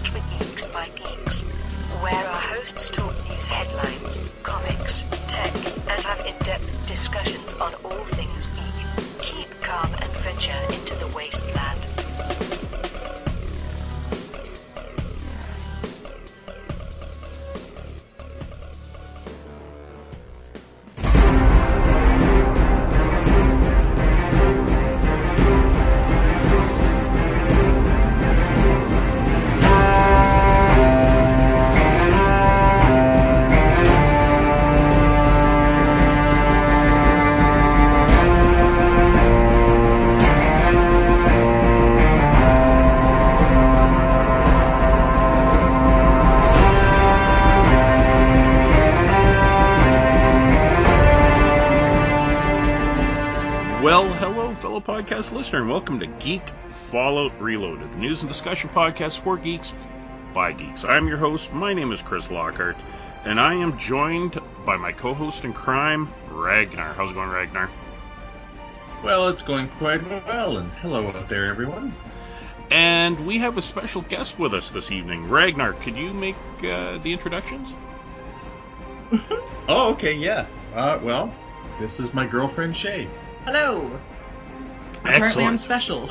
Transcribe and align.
for 0.00 0.38
Geeks 0.38 0.64
by 0.66 0.88
Geeks, 0.96 1.42
where 2.00 2.14
our 2.14 2.40
hosts 2.40 2.88
talk 2.88 3.12
news 3.28 3.46
headlines, 3.46 4.32
comics, 4.42 5.02
tech, 5.26 5.52
and 5.90 6.02
have 6.02 6.26
in-depth 6.26 6.88
discussions 6.88 7.52
on 7.60 7.74
all 7.84 8.04
things 8.06 8.46
geek. 8.46 9.22
Keep 9.22 9.50
calm 9.62 9.92
and 9.92 10.12
venture 10.16 10.72
into 10.72 10.94
the 10.94 11.12
wasteland. 11.14 12.71
Listener, 55.52 55.64
and 55.64 55.70
welcome 55.70 56.00
to 56.00 56.06
Geek 56.06 56.48
Fallout 56.70 57.38
Reloaded, 57.38 57.92
the 57.92 57.96
news 57.96 58.22
and 58.22 58.28
discussion 58.30 58.70
podcast 58.70 59.18
for 59.18 59.36
geeks 59.36 59.74
by 60.32 60.50
geeks. 60.50 60.82
I'm 60.82 61.06
your 61.06 61.18
host. 61.18 61.52
My 61.52 61.74
name 61.74 61.92
is 61.92 62.00
Chris 62.00 62.30
Lockhart, 62.30 62.74
and 63.26 63.38
I 63.38 63.52
am 63.52 63.76
joined 63.76 64.40
by 64.64 64.78
my 64.78 64.92
co-host 64.92 65.44
in 65.44 65.52
crime, 65.52 66.08
Ragnar. 66.30 66.94
How's 66.94 67.10
it 67.10 67.14
going, 67.14 67.28
Ragnar? 67.28 67.68
Well, 69.04 69.28
it's 69.28 69.42
going 69.42 69.68
quite 69.68 70.02
well, 70.26 70.56
and 70.56 70.72
hello 70.80 71.08
out 71.08 71.28
there, 71.28 71.44
everyone. 71.50 71.94
And 72.70 73.26
we 73.26 73.36
have 73.36 73.58
a 73.58 73.62
special 73.62 74.00
guest 74.00 74.38
with 74.38 74.54
us 74.54 74.70
this 74.70 74.90
evening. 74.90 75.28
Ragnar, 75.28 75.74
could 75.74 75.98
you 75.98 76.14
make 76.14 76.36
uh, 76.64 76.96
the 76.96 77.12
introductions? 77.12 77.74
Oh, 79.68 79.92
okay, 79.92 80.14
yeah. 80.14 80.46
Uh, 80.74 80.98
well, 81.02 81.32
this 81.78 82.00
is 82.00 82.14
my 82.14 82.26
girlfriend 82.26 82.74
Shea. 82.74 83.06
Hello. 83.44 84.00
Apparently 85.04 85.44
I'm 85.44 85.58
special. 85.58 86.10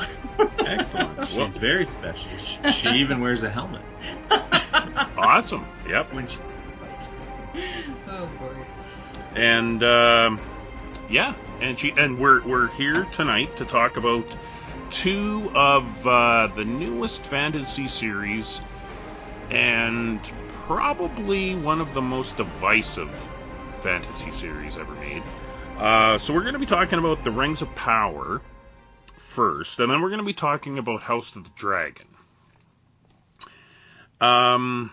Excellent. 0.58 1.28
She's 1.28 1.56
very 1.56 1.86
special. 1.86 2.30
She, 2.38 2.70
she 2.70 2.88
even 2.90 3.20
wears 3.20 3.42
a 3.42 3.50
helmet 3.50 3.82
Awesome. 5.16 5.64
Yep. 5.88 6.12
when 6.14 6.26
she. 6.26 6.38
oh 8.08 8.26
boy. 8.38 8.54
and 9.34 9.82
um, 9.82 10.40
yeah, 11.08 11.34
and 11.60 11.78
she 11.78 11.92
and 11.96 12.18
we're 12.18 12.42
we're 12.46 12.68
here 12.68 13.04
tonight 13.12 13.56
to 13.58 13.64
talk 13.64 13.96
about 13.96 14.24
two 14.90 15.50
of 15.54 16.06
uh, 16.06 16.48
the 16.48 16.64
newest 16.64 17.22
fantasy 17.24 17.88
series, 17.88 18.60
and 19.50 20.20
probably 20.48 21.54
one 21.54 21.80
of 21.80 21.94
the 21.94 22.02
most 22.02 22.36
divisive 22.36 23.10
fantasy 23.80 24.30
series 24.30 24.76
ever 24.76 24.94
made. 24.94 25.22
Uh, 25.78 26.18
so 26.18 26.32
we're 26.32 26.42
going 26.42 26.52
to 26.52 26.58
be 26.58 26.66
talking 26.66 26.98
about 26.98 27.24
the 27.24 27.30
Rings 27.30 27.62
of 27.62 27.74
Power 27.74 28.40
first, 29.32 29.80
and 29.80 29.90
then 29.90 30.00
we're 30.00 30.08
going 30.08 30.20
to 30.20 30.24
be 30.26 30.32
talking 30.34 30.78
about 30.78 31.02
House 31.02 31.34
of 31.34 31.44
the 31.44 31.50
Dragon. 31.56 32.06
Um. 34.20 34.92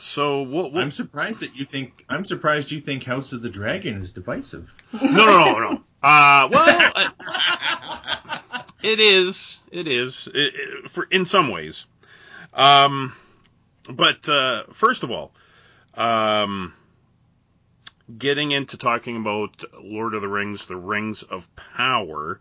So 0.00 0.42
what? 0.42 0.72
what 0.72 0.82
I'm 0.84 0.90
surprised 0.90 1.40
that 1.40 1.56
you 1.56 1.64
think. 1.64 2.04
I'm 2.08 2.24
surprised 2.24 2.70
you 2.70 2.80
think 2.80 3.04
House 3.04 3.32
of 3.32 3.42
the 3.42 3.50
Dragon 3.50 3.96
is 3.96 4.12
divisive. 4.12 4.72
no, 4.92 5.08
no, 5.08 5.26
no, 5.44 5.58
no. 5.58 5.82
Uh, 6.02 6.48
well, 6.50 6.92
uh, 6.94 8.60
it 8.82 9.00
is. 9.00 9.58
It 9.72 9.88
is. 9.88 10.28
It, 10.32 10.54
it- 10.54 10.90
for 10.90 11.04
in 11.10 11.26
some 11.26 11.48
ways. 11.50 11.84
Um, 12.54 13.14
but 13.90 14.28
uh, 14.28 14.64
first 14.72 15.02
of 15.02 15.10
all, 15.10 15.32
um, 15.94 16.72
getting 18.16 18.52
into 18.52 18.76
talking 18.78 19.16
about 19.16 19.62
Lord 19.82 20.14
of 20.14 20.22
the 20.22 20.28
Rings, 20.28 20.64
the 20.66 20.76
Rings 20.76 21.22
of 21.24 21.46
Power. 21.56 22.40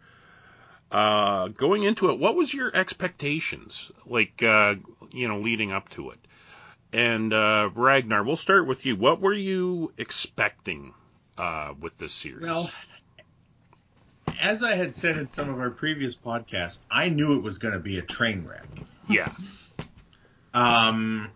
Uh, 0.92 1.50
going 1.50 1.84
into 1.84 2.10
it, 2.10 2.20
what 2.20 2.36
was 2.36 2.54
your 2.54 2.74
expectations? 2.76 3.92
Like, 4.06 4.42
uh, 4.42 4.76
you 5.12 5.28
know, 5.28 5.40
leading 5.40 5.72
up 5.72 5.90
to 5.90 6.12
it. 6.12 6.20
And 6.94 7.34
uh, 7.34 7.70
Ragnar, 7.76 8.24
we'll 8.24 8.38
start 8.38 8.66
with 8.66 8.86
you. 8.86 8.96
What 8.96 9.20
were 9.20 9.34
you 9.34 9.92
expecting 9.98 10.94
uh, 11.38 11.74
with 11.80 11.98
this 11.98 12.14
series? 12.14 12.44
Well, 12.44 12.72
as 14.40 14.64
I 14.64 14.76
had 14.76 14.96
said 14.96 15.18
in 15.18 15.30
some 15.32 15.50
of 15.50 15.60
our 15.60 15.70
previous 15.70 16.16
podcasts, 16.16 16.80
I 16.90 17.10
knew 17.10 17.36
it 17.38 17.44
was 17.44 17.58
going 17.58 17.74
to 17.74 17.80
be 17.80 17.98
a 17.98 18.02
train 18.02 18.46
wreck. 18.46 18.66
yeah, 19.10 19.30
Um, 20.54 21.30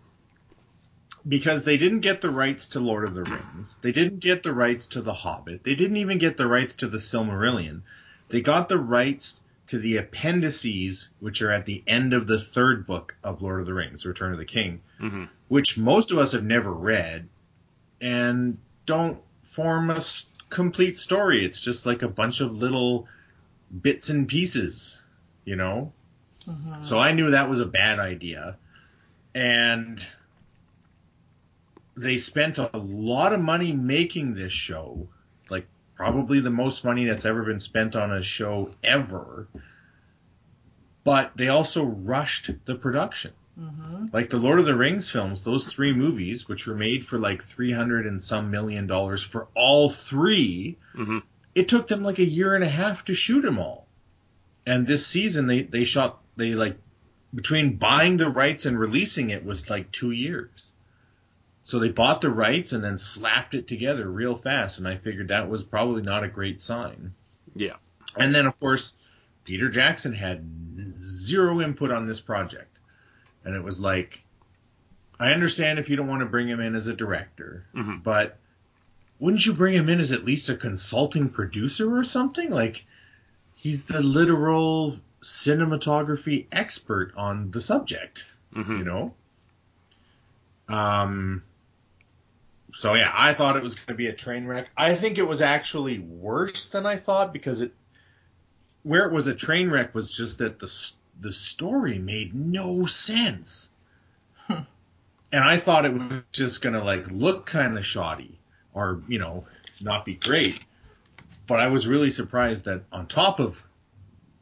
because 1.28 1.62
they 1.64 1.76
didn't 1.76 2.00
get 2.00 2.20
the 2.22 2.30
rights 2.30 2.68
to 2.68 2.80
Lord 2.80 3.04
of 3.04 3.14
the 3.14 3.24
Rings. 3.24 3.76
They 3.82 3.92
didn't 3.92 4.20
get 4.20 4.42
the 4.42 4.52
rights 4.52 4.86
to 4.88 5.02
The 5.02 5.12
Hobbit. 5.12 5.62
They 5.62 5.74
didn't 5.74 5.98
even 5.98 6.18
get 6.18 6.36
the 6.36 6.46
rights 6.46 6.76
to 6.76 6.88
the 6.88 6.98
Silmarillion. 6.98 7.82
They 8.28 8.40
got 8.40 8.68
the 8.68 8.78
rights 8.78 9.40
to 9.72 9.78
the 9.78 9.96
appendices, 9.96 11.08
which 11.20 11.40
are 11.40 11.50
at 11.50 11.64
the 11.64 11.82
end 11.86 12.12
of 12.12 12.26
the 12.26 12.38
third 12.38 12.86
book 12.86 13.14
of 13.24 13.40
Lord 13.40 13.60
of 13.60 13.64
the 13.64 13.72
Rings, 13.72 14.04
Return 14.04 14.32
of 14.32 14.38
the 14.38 14.44
King, 14.44 14.82
hmm 14.98 15.24
which 15.48 15.78
most 15.78 16.10
of 16.10 16.18
us 16.18 16.32
have 16.32 16.44
never 16.44 16.70
read 16.70 17.26
and 17.98 18.58
don't 18.84 19.18
form 19.42 19.88
a 19.88 20.00
complete 20.50 20.98
story. 20.98 21.44
It's 21.44 21.58
just 21.58 21.86
like 21.86 22.02
a 22.02 22.08
bunch 22.08 22.42
of 22.42 22.58
little 22.58 23.08
bits 23.82 24.10
and 24.10 24.28
pieces, 24.28 25.00
you 25.46 25.56
know? 25.56 25.92
Mhm. 26.46 26.84
So 26.84 26.98
I 26.98 27.12
knew 27.12 27.30
that 27.30 27.48
was 27.48 27.60
a 27.60 27.66
bad 27.66 27.98
idea. 27.98 28.56
And 29.34 30.04
they 31.96 32.18
spent 32.18 32.58
a 32.58 32.70
lot 32.76 33.32
of 33.32 33.40
money 33.40 33.72
making 33.72 34.34
this 34.34 34.52
show, 34.52 35.08
like 35.48 35.66
probably 36.02 36.40
the 36.40 36.50
most 36.50 36.84
money 36.84 37.04
that's 37.04 37.24
ever 37.24 37.44
been 37.44 37.60
spent 37.60 37.94
on 37.94 38.10
a 38.10 38.22
show 38.22 38.70
ever. 38.82 39.46
But 41.04 41.36
they 41.36 41.48
also 41.48 41.84
rushed 41.84 42.50
the 42.64 42.74
production. 42.74 43.32
Mhm. 43.60 44.12
Like 44.12 44.30
the 44.30 44.38
Lord 44.38 44.58
of 44.58 44.66
the 44.66 44.74
Rings 44.74 45.08
films, 45.08 45.44
those 45.44 45.66
three 45.66 45.92
movies, 45.92 46.48
which 46.48 46.66
were 46.66 46.74
made 46.74 47.06
for 47.06 47.18
like 47.18 47.44
300 47.44 48.06
and 48.06 48.22
some 48.22 48.50
million 48.50 48.86
dollars 48.86 49.22
for 49.22 49.46
all 49.54 49.88
three, 49.90 50.76
hmm 50.94 51.18
it 51.54 51.68
took 51.68 51.86
them 51.86 52.02
like 52.02 52.18
a 52.18 52.24
year 52.24 52.54
and 52.54 52.64
a 52.64 52.68
half 52.68 53.04
to 53.04 53.14
shoot 53.14 53.42
them 53.42 53.58
all. 53.58 53.86
And 54.64 54.86
this 54.86 55.06
season 55.06 55.46
they 55.46 55.62
they 55.62 55.84
shot 55.84 56.20
they 56.36 56.54
like 56.54 56.78
between 57.34 57.76
buying 57.76 58.16
the 58.16 58.30
rights 58.30 58.64
and 58.64 58.78
releasing 58.78 59.30
it 59.30 59.44
was 59.44 59.68
like 59.68 59.92
2 59.92 60.10
years. 60.12 60.72
So 61.64 61.78
they 61.78 61.90
bought 61.90 62.20
the 62.20 62.30
rights 62.30 62.72
and 62.72 62.82
then 62.82 62.98
slapped 62.98 63.54
it 63.54 63.68
together 63.68 64.08
real 64.10 64.34
fast 64.34 64.78
and 64.78 64.88
I 64.88 64.96
figured 64.96 65.28
that 65.28 65.48
was 65.48 65.62
probably 65.62 66.02
not 66.02 66.24
a 66.24 66.28
great 66.28 66.60
sign. 66.60 67.14
Yeah. 67.54 67.76
And 68.16 68.34
then 68.34 68.46
of 68.46 68.58
course 68.58 68.92
Peter 69.44 69.68
Jackson 69.68 70.12
had 70.12 70.44
zero 71.00 71.60
input 71.60 71.90
on 71.90 72.06
this 72.06 72.20
project. 72.20 72.76
And 73.44 73.56
it 73.56 73.62
was 73.62 73.80
like 73.80 74.24
I 75.20 75.32
understand 75.32 75.78
if 75.78 75.88
you 75.88 75.96
don't 75.96 76.08
want 76.08 76.20
to 76.20 76.26
bring 76.26 76.48
him 76.48 76.60
in 76.60 76.74
as 76.74 76.86
a 76.88 76.94
director, 76.94 77.66
hmm 77.72 77.98
but 77.98 78.38
wouldn't 79.20 79.46
you 79.46 79.52
bring 79.52 79.74
him 79.74 79.88
in 79.88 80.00
as 80.00 80.10
at 80.10 80.24
least 80.24 80.48
a 80.48 80.56
consulting 80.56 81.28
producer 81.28 81.96
or 81.96 82.02
something? 82.02 82.50
Like 82.50 82.84
he's 83.54 83.84
the 83.84 84.02
literal 84.02 84.98
cinematography 85.20 86.46
expert 86.50 87.12
on 87.16 87.52
the 87.52 87.60
subject, 87.60 88.24
hmm 88.52 88.78
you 88.78 88.84
know? 88.84 89.14
Um 90.68 91.44
so 92.82 92.94
yeah, 92.94 93.12
I 93.14 93.32
thought 93.32 93.56
it 93.56 93.62
was 93.62 93.76
going 93.76 93.86
to 93.86 93.94
be 93.94 94.08
a 94.08 94.12
train 94.12 94.44
wreck. 94.44 94.68
I 94.76 94.96
think 94.96 95.16
it 95.16 95.22
was 95.22 95.40
actually 95.40 96.00
worse 96.00 96.66
than 96.66 96.84
I 96.84 96.96
thought 96.96 97.32
because 97.32 97.60
it 97.60 97.72
where 98.82 99.06
it 99.06 99.12
was 99.12 99.28
a 99.28 99.34
train 99.36 99.70
wreck 99.70 99.94
was 99.94 100.10
just 100.10 100.38
that 100.38 100.58
the 100.58 100.92
the 101.20 101.32
story 101.32 102.00
made 102.00 102.34
no 102.34 102.84
sense. 102.86 103.70
and 104.48 104.66
I 105.32 105.58
thought 105.58 105.84
it 105.84 105.92
was 105.92 106.22
just 106.32 106.60
going 106.60 106.72
to 106.72 106.82
like 106.82 107.08
look 107.08 107.46
kind 107.46 107.78
of 107.78 107.86
shoddy 107.86 108.40
or, 108.74 109.00
you 109.06 109.20
know, 109.20 109.44
not 109.80 110.04
be 110.04 110.14
great. 110.14 110.58
But 111.46 111.60
I 111.60 111.68
was 111.68 111.86
really 111.86 112.10
surprised 112.10 112.64
that 112.64 112.82
on 112.90 113.06
top 113.06 113.38
of 113.38 113.62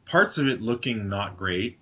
parts 0.05 0.39
of 0.39 0.47
it 0.47 0.63
looking 0.63 1.09
not 1.09 1.37
great 1.37 1.77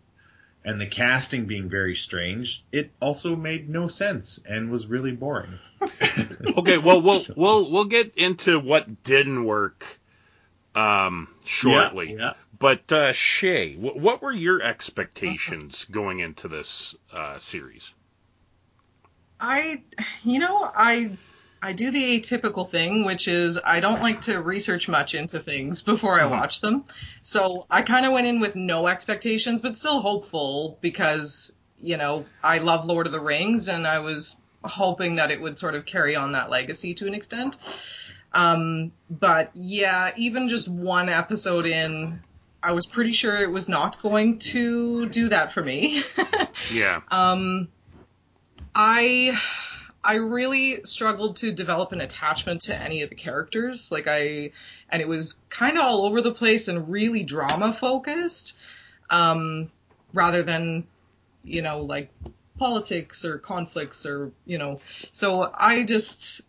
and 0.65 0.79
the 0.79 0.85
casting 0.87 1.45
being 1.45 1.69
very 1.69 1.95
strange, 1.95 2.63
it 2.71 2.91
also 2.99 3.35
made 3.35 3.69
no 3.69 3.87
sense 3.87 4.39
and 4.45 4.69
was 4.71 4.87
really 4.87 5.11
boring. 5.11 5.51
Okay, 6.57 6.77
well 6.77 7.01
we'll 7.01 7.19
So- 7.19 7.33
we'll 7.37 7.71
we'll 7.71 7.85
get 7.85 8.15
into 8.15 8.59
what 8.59 9.03
didn't 9.03 9.43
work 9.45 9.85
um 10.75 11.27
shortly. 11.45 12.11
Yeah, 12.13 12.17
yeah. 12.17 12.33
But 12.57 12.91
uh 12.91 13.13
Shea, 13.13 13.73
wh- 13.75 13.95
what 13.95 14.21
were 14.21 14.31
your 14.31 14.61
expectations 14.61 15.85
going 15.91 16.19
into 16.19 16.47
this 16.47 16.95
uh 17.13 17.37
series? 17.39 17.93
I, 19.39 19.83
you 20.23 20.39
know, 20.39 20.69
I 20.75 21.11
I 21.61 21.73
do 21.73 21.91
the 21.91 22.19
atypical 22.19 22.69
thing, 22.69 23.03
which 23.03 23.27
is 23.27 23.59
I 23.63 23.79
don't 23.79 24.01
like 24.01 24.21
to 24.21 24.41
research 24.41 24.87
much 24.87 25.13
into 25.13 25.39
things 25.39 25.81
before 25.81 26.19
I 26.19 26.23
Mhm. 26.23 26.31
watch 26.31 26.61
them. 26.61 26.85
So 27.21 27.65
I 27.69 27.81
kind 27.81 28.05
of 28.05 28.13
went 28.13 28.27
in 28.27 28.39
with 28.39 28.55
no 28.55 28.87
expectations, 28.87 29.59
but 29.61 29.75
still 29.75 29.99
hopeful 30.01 30.77
because, 30.81 31.51
you 31.81 31.97
know, 31.97 32.25
I 32.43 32.59
love 32.59 32.85
Lord 32.85 33.07
of 33.07 33.13
the 33.13 33.19
Rings 33.19 33.67
and 33.67 33.85
I 33.85 33.99
was 33.99 34.37
hoping 34.63 35.15
that 35.15 35.31
it 35.31 35.41
would 35.41 35.57
sort 35.57 35.75
of 35.75 35.85
carry 35.85 36.15
on 36.15 36.31
that 36.33 36.49
legacy 36.49 36.93
to 36.95 37.07
an 37.07 37.13
extent. 37.13 37.57
Um, 38.33 38.91
but 39.09 39.51
yeah, 39.53 40.11
even 40.15 40.49
just 40.49 40.67
one 40.67 41.09
episode 41.09 41.65
in, 41.65 42.21
I 42.61 42.73
was 42.73 42.85
pretty 42.85 43.11
sure 43.13 43.35
it 43.37 43.49
was 43.51 43.67
not 43.67 44.01
going 44.01 44.39
to 44.39 45.07
do 45.09 45.29
that 45.29 45.53
for 45.53 45.63
me. 45.63 46.03
Yeah. 46.73 47.01
Um, 47.09 47.69
I 48.75 49.39
I 50.03 50.15
really 50.15 50.81
struggled 50.85 51.37
to 51.37 51.51
develop 51.51 51.91
an 51.91 52.01
attachment 52.01 52.61
to 52.63 52.75
any 52.75 53.01
of 53.01 53.09
the 53.09 53.15
characters. 53.15 53.91
Like 53.91 54.07
I, 54.07 54.51
and 54.89 55.01
it 55.01 55.07
was 55.07 55.41
kind 55.49 55.77
of 55.77 55.83
all 55.83 56.05
over 56.05 56.21
the 56.21 56.33
place 56.33 56.67
and 56.67 56.89
really 56.89 57.23
drama 57.23 57.73
focused, 57.73 58.55
um, 59.09 59.71
rather 60.13 60.43
than, 60.43 60.87
you 61.43 61.61
know, 61.61 61.81
like 61.81 62.09
politics 62.57 63.23
or 63.25 63.37
conflicts 63.37 64.05
or 64.05 64.31
you 64.45 64.57
know. 64.57 64.81
So 65.11 65.49
I 65.53 65.83
just, 65.83 66.41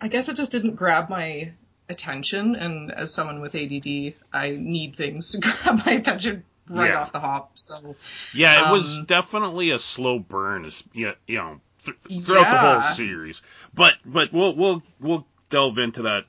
I 0.00 0.08
guess 0.08 0.28
it 0.28 0.36
just 0.36 0.52
didn't 0.52 0.76
grab 0.76 1.08
my 1.08 1.52
attention. 1.88 2.54
And 2.56 2.90
as 2.92 3.12
someone 3.12 3.40
with 3.40 3.54
ADD, 3.54 4.14
I 4.32 4.56
need 4.58 4.96
things 4.96 5.30
to 5.32 5.38
grab 5.40 5.84
my 5.86 5.92
attention 5.92 6.44
right 6.68 6.90
Yeah. 6.90 7.00
off 7.00 7.12
the 7.12 7.20
hop. 7.20 7.52
So 7.56 7.96
Yeah, 8.32 8.68
it 8.68 8.72
was 8.72 8.98
Um, 8.98 9.04
definitely 9.06 9.70
a 9.70 9.78
slow 9.78 10.18
burn, 10.18 10.70
you 10.92 11.14
know, 11.28 11.60
th- 11.84 12.24
throughout 12.24 12.50
the 12.50 12.58
whole 12.58 12.82
series. 12.82 13.42
But 13.74 13.94
but 14.04 14.32
we'll 14.32 14.54
we'll 14.54 14.82
we'll 15.00 15.26
delve 15.48 15.78
into 15.78 16.02
that 16.02 16.24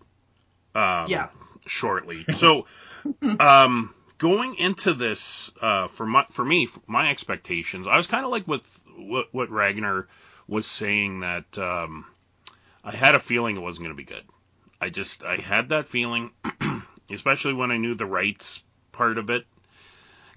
um, 0.76 1.10
Yeah. 1.10 1.28
shortly. 1.66 2.24
So 2.24 2.66
um, 3.40 3.94
going 4.18 4.56
into 4.56 4.94
this 4.94 5.52
uh, 5.62 5.88
for 5.88 6.06
my 6.06 6.26
for 6.32 6.46
me 6.46 6.66
for 6.66 6.82
my 6.88 7.10
expectations, 7.10 7.88
I 7.88 7.98
was 7.98 8.08
kind 8.08 8.26
of 8.26 8.32
like 8.32 8.48
with 8.48 8.64
what 8.98 9.28
what 9.34 9.50
Ragnar 9.50 10.08
was 10.48 10.66
saying 10.68 11.22
that 11.22 11.58
um, 11.58 12.06
I 12.84 12.92
had 12.92 13.16
a 13.16 13.20
feeling 13.20 13.56
it 13.56 13.62
wasn't 13.62 13.86
going 13.86 13.96
to 13.96 14.04
be 14.04 14.04
good. 14.04 14.24
I 14.80 14.90
just 14.90 15.24
I 15.24 15.38
had 15.38 15.70
that 15.70 15.88
feeling, 15.88 16.32
especially 17.10 17.54
when 17.54 17.72
I 17.72 17.78
knew 17.78 17.96
the 17.96 18.06
rights 18.06 18.64
part 18.92 19.18
of 19.18 19.30
it. 19.30 19.46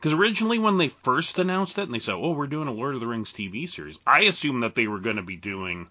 Because 0.04 0.18
originally, 0.18 0.58
when 0.58 0.76
they 0.76 0.88
first 0.88 1.38
announced 1.38 1.78
it, 1.78 1.84
and 1.84 1.94
they 1.94 1.98
said, 1.98 2.12
"Oh, 2.12 2.32
we're 2.32 2.46
doing 2.46 2.68
a 2.68 2.72
Lord 2.72 2.92
of 2.92 3.00
the 3.00 3.06
Rings 3.06 3.32
TV 3.32 3.66
series," 3.66 3.98
I 4.06 4.24
assumed 4.24 4.62
that 4.62 4.74
they 4.74 4.86
were 4.86 4.98
going 4.98 5.16
to 5.16 5.22
be 5.22 5.36
doing 5.36 5.86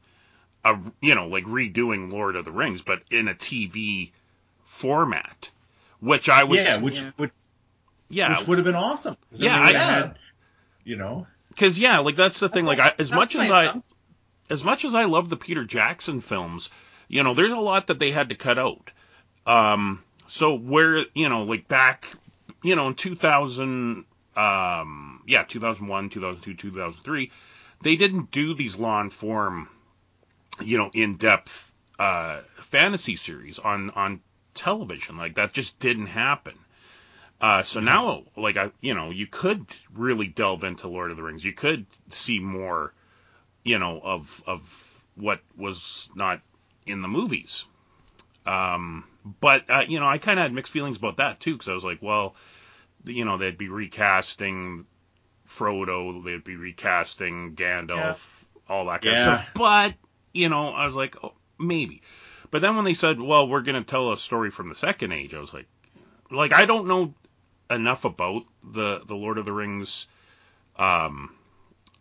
a, 0.64 0.78
you 1.02 1.16
know, 1.16 1.26
like 1.28 1.46
redoing 1.46 2.12
Lord 2.12 2.36
of 2.36 2.46
the 2.46 2.52
Rings, 2.52 2.84
but 2.84 3.02
in 3.10 3.28
a 3.28 3.34
TV 3.34 4.12
format, 4.66 5.50
which 6.00 6.30
I 6.30 6.44
was, 6.44 6.60
yeah, 6.60 6.78
which 6.78 7.00
Yeah. 7.02 7.12
would 7.18 7.32
yeah, 8.08 8.38
which 8.38 8.48
would 8.48 8.60
have 8.60 8.66
been 8.66 8.76
awesome. 8.76 9.18
Yeah, 9.32 9.58
they 9.58 9.66
would've 9.66 9.82
I- 9.82 9.84
had, 9.86 10.20
you 10.84 10.96
know, 10.96 11.26
because 11.50 11.80
yeah, 11.80 11.98
like 11.98 12.16
that's 12.16 12.40
the 12.40 12.50
thing. 12.50 12.66
Like, 12.66 12.80
I, 12.80 12.94
as 13.00 13.12
much 13.12 13.36
as 13.36 13.50
I, 13.50 13.64
assumption. 13.64 13.96
as 14.52 14.64
much 14.64 14.86
as 14.86 14.94
I 14.94 15.06
love 15.06 15.30
the 15.30 15.38
Peter 15.38 15.66
Jackson 15.66 16.22
films, 16.22 16.70
you 17.08 17.24
know, 17.24 17.34
there's 17.34 17.52
a 17.52 17.58
lot 17.58 17.88
that 17.88 17.98
they 17.98 18.12
had 18.12 18.30
to 18.30 18.36
cut 18.36 18.60
out. 18.60 18.92
Um, 19.48 20.04
so 20.28 20.54
where, 20.54 21.04
you 21.16 21.30
know, 21.30 21.46
like 21.46 21.68
back, 21.68 22.14
you 22.64 22.76
know, 22.76 22.88
in 22.88 22.96
2000, 22.96 24.06
um, 24.36 25.24
yeah, 25.28 25.44
2001, 25.44 26.10
2002, 26.10 26.56
2003, 26.56 27.32
they 27.82 27.96
didn't 27.96 28.32
do 28.32 28.54
these 28.54 28.76
long 28.76 29.10
form, 29.10 29.70
you 30.62 30.78
know, 30.78 30.90
in 30.94 31.18
depth, 31.18 31.74
uh, 32.00 32.40
fantasy 32.56 33.16
series 33.16 33.60
on, 33.60 33.90
on 33.92 34.22
television. 34.54 35.18
Like 35.18 35.36
that 35.36 35.54
just 35.54 35.80
didn't 35.80 36.08
happen. 36.08 36.54
Uh, 37.42 37.62
so 37.62 37.82
now, 37.82 38.24
like 38.38 38.56
I, 38.56 38.72
you 38.80 38.94
know, 38.94 39.10
you 39.10 39.28
could 39.28 39.66
really 39.94 40.28
delve 40.28 40.64
into 40.64 40.88
Lord 40.88 41.12
of 41.12 41.18
the 41.18 41.24
Rings. 41.24 41.44
You 41.44 41.52
could 41.52 41.86
see 42.10 42.40
more, 42.40 42.94
you 43.64 43.80
know, 43.80 44.00
of 44.02 44.42
of 44.48 45.04
what 45.16 45.42
was 45.58 46.10
not 46.16 46.40
in 46.86 47.02
the 47.02 47.10
movies. 47.10 47.66
Um, 48.46 49.04
but 49.42 49.70
uh, 49.70 49.84
you 49.88 50.00
know, 50.00 50.08
I 50.08 50.20
kind 50.20 50.40
of 50.40 50.44
had 50.44 50.54
mixed 50.54 50.72
feelings 50.72 50.96
about 50.96 51.18
that 51.18 51.42
too, 51.42 51.54
because 51.54 51.68
I 51.68 51.74
was 51.74 51.84
like, 51.84 52.02
well, 52.02 52.36
you 53.06 53.26
know, 53.26 53.38
they'd 53.38 53.58
be 53.58 53.70
recasting 53.70 54.86
Frodo, 55.48 56.24
they'd 56.24 56.44
be 56.44 56.56
recasting 56.56 57.56
Gandalf, 57.56 58.46
all 58.70 58.86
that 58.86 59.02
kind 59.02 59.16
Yeah. 59.16 59.32
of 59.32 59.38
stuff. 59.38 59.54
But 59.54 59.94
you 60.34 60.50
know, 60.50 60.70
I 60.70 60.86
was 60.86 60.96
like, 60.96 61.16
oh, 61.24 61.34
maybe. 61.60 62.02
But 62.52 62.62
then 62.62 62.76
when 62.76 62.86
they 62.86 62.94
said, 62.94 63.20
well, 63.20 63.48
we're 63.48 63.62
going 63.62 63.84
to 63.84 63.90
tell 63.90 64.12
a 64.12 64.18
story 64.18 64.50
from 64.52 64.70
the 64.70 64.76
Second 64.76 65.12
Age, 65.12 65.34
I 65.34 65.40
was 65.40 65.54
like, 65.54 65.68
like 66.32 66.54
I 66.54 66.66
don't 66.66 66.88
know 66.88 67.14
enough 67.70 68.06
about 68.06 68.44
the 68.64 69.02
the 69.06 69.16
Lord 69.16 69.38
of 69.38 69.46
the 69.46 69.52
Rings 69.54 70.08
um, 70.78 71.34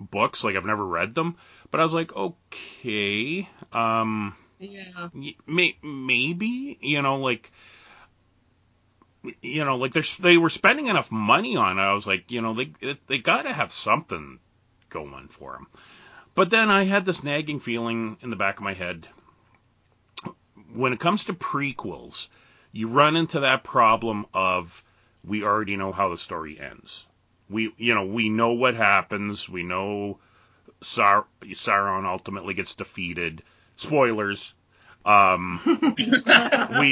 books. 0.00 0.44
Like 0.44 0.56
I've 0.56 0.64
never 0.66 0.84
read 0.84 1.14
them, 1.14 1.36
but 1.70 1.80
I 1.80 1.84
was 1.84 1.94
like, 1.94 2.14
okay, 2.14 3.48
um, 3.72 4.34
Yeah. 4.58 5.08
may, 5.46 5.76
maybe 5.82 6.78
you 6.80 7.02
know, 7.02 7.16
like 7.16 7.52
you 9.40 9.64
know, 9.64 9.76
like 9.76 9.92
they're 9.92 10.02
they 10.20 10.36
were 10.36 10.50
spending 10.50 10.88
enough 10.88 11.10
money 11.10 11.56
on 11.56 11.78
it. 11.78 11.82
I 11.82 11.94
was 11.94 12.06
like, 12.06 12.30
you 12.30 12.40
know, 12.40 12.54
they 12.54 12.72
they 13.06 13.18
got 13.18 13.42
to 13.42 13.52
have 13.52 13.72
something 13.72 14.38
going 14.88 15.28
for 15.28 15.52
them. 15.52 15.66
But 16.34 16.50
then 16.50 16.70
I 16.70 16.84
had 16.84 17.04
this 17.04 17.22
nagging 17.22 17.60
feeling 17.60 18.16
in 18.20 18.30
the 18.30 18.36
back 18.36 18.58
of 18.58 18.64
my 18.64 18.74
head. 18.74 19.06
When 20.72 20.92
it 20.92 21.00
comes 21.00 21.24
to 21.24 21.34
prequels, 21.34 22.28
you 22.72 22.88
run 22.88 23.16
into 23.16 23.40
that 23.40 23.64
problem 23.64 24.26
of 24.32 24.82
we 25.24 25.44
already 25.44 25.76
know 25.76 25.92
how 25.92 26.08
the 26.08 26.16
story 26.16 26.58
ends. 26.58 27.06
We, 27.48 27.72
you 27.76 27.94
know, 27.94 28.06
we 28.06 28.30
know 28.30 28.52
what 28.52 28.74
happens. 28.74 29.48
We 29.48 29.62
know 29.62 30.18
Sar- 30.80 31.26
Sauron 31.42 32.06
ultimately 32.06 32.54
gets 32.54 32.74
defeated. 32.74 33.42
Spoilers. 33.76 34.54
Um, 35.04 35.60
we, 35.66 35.74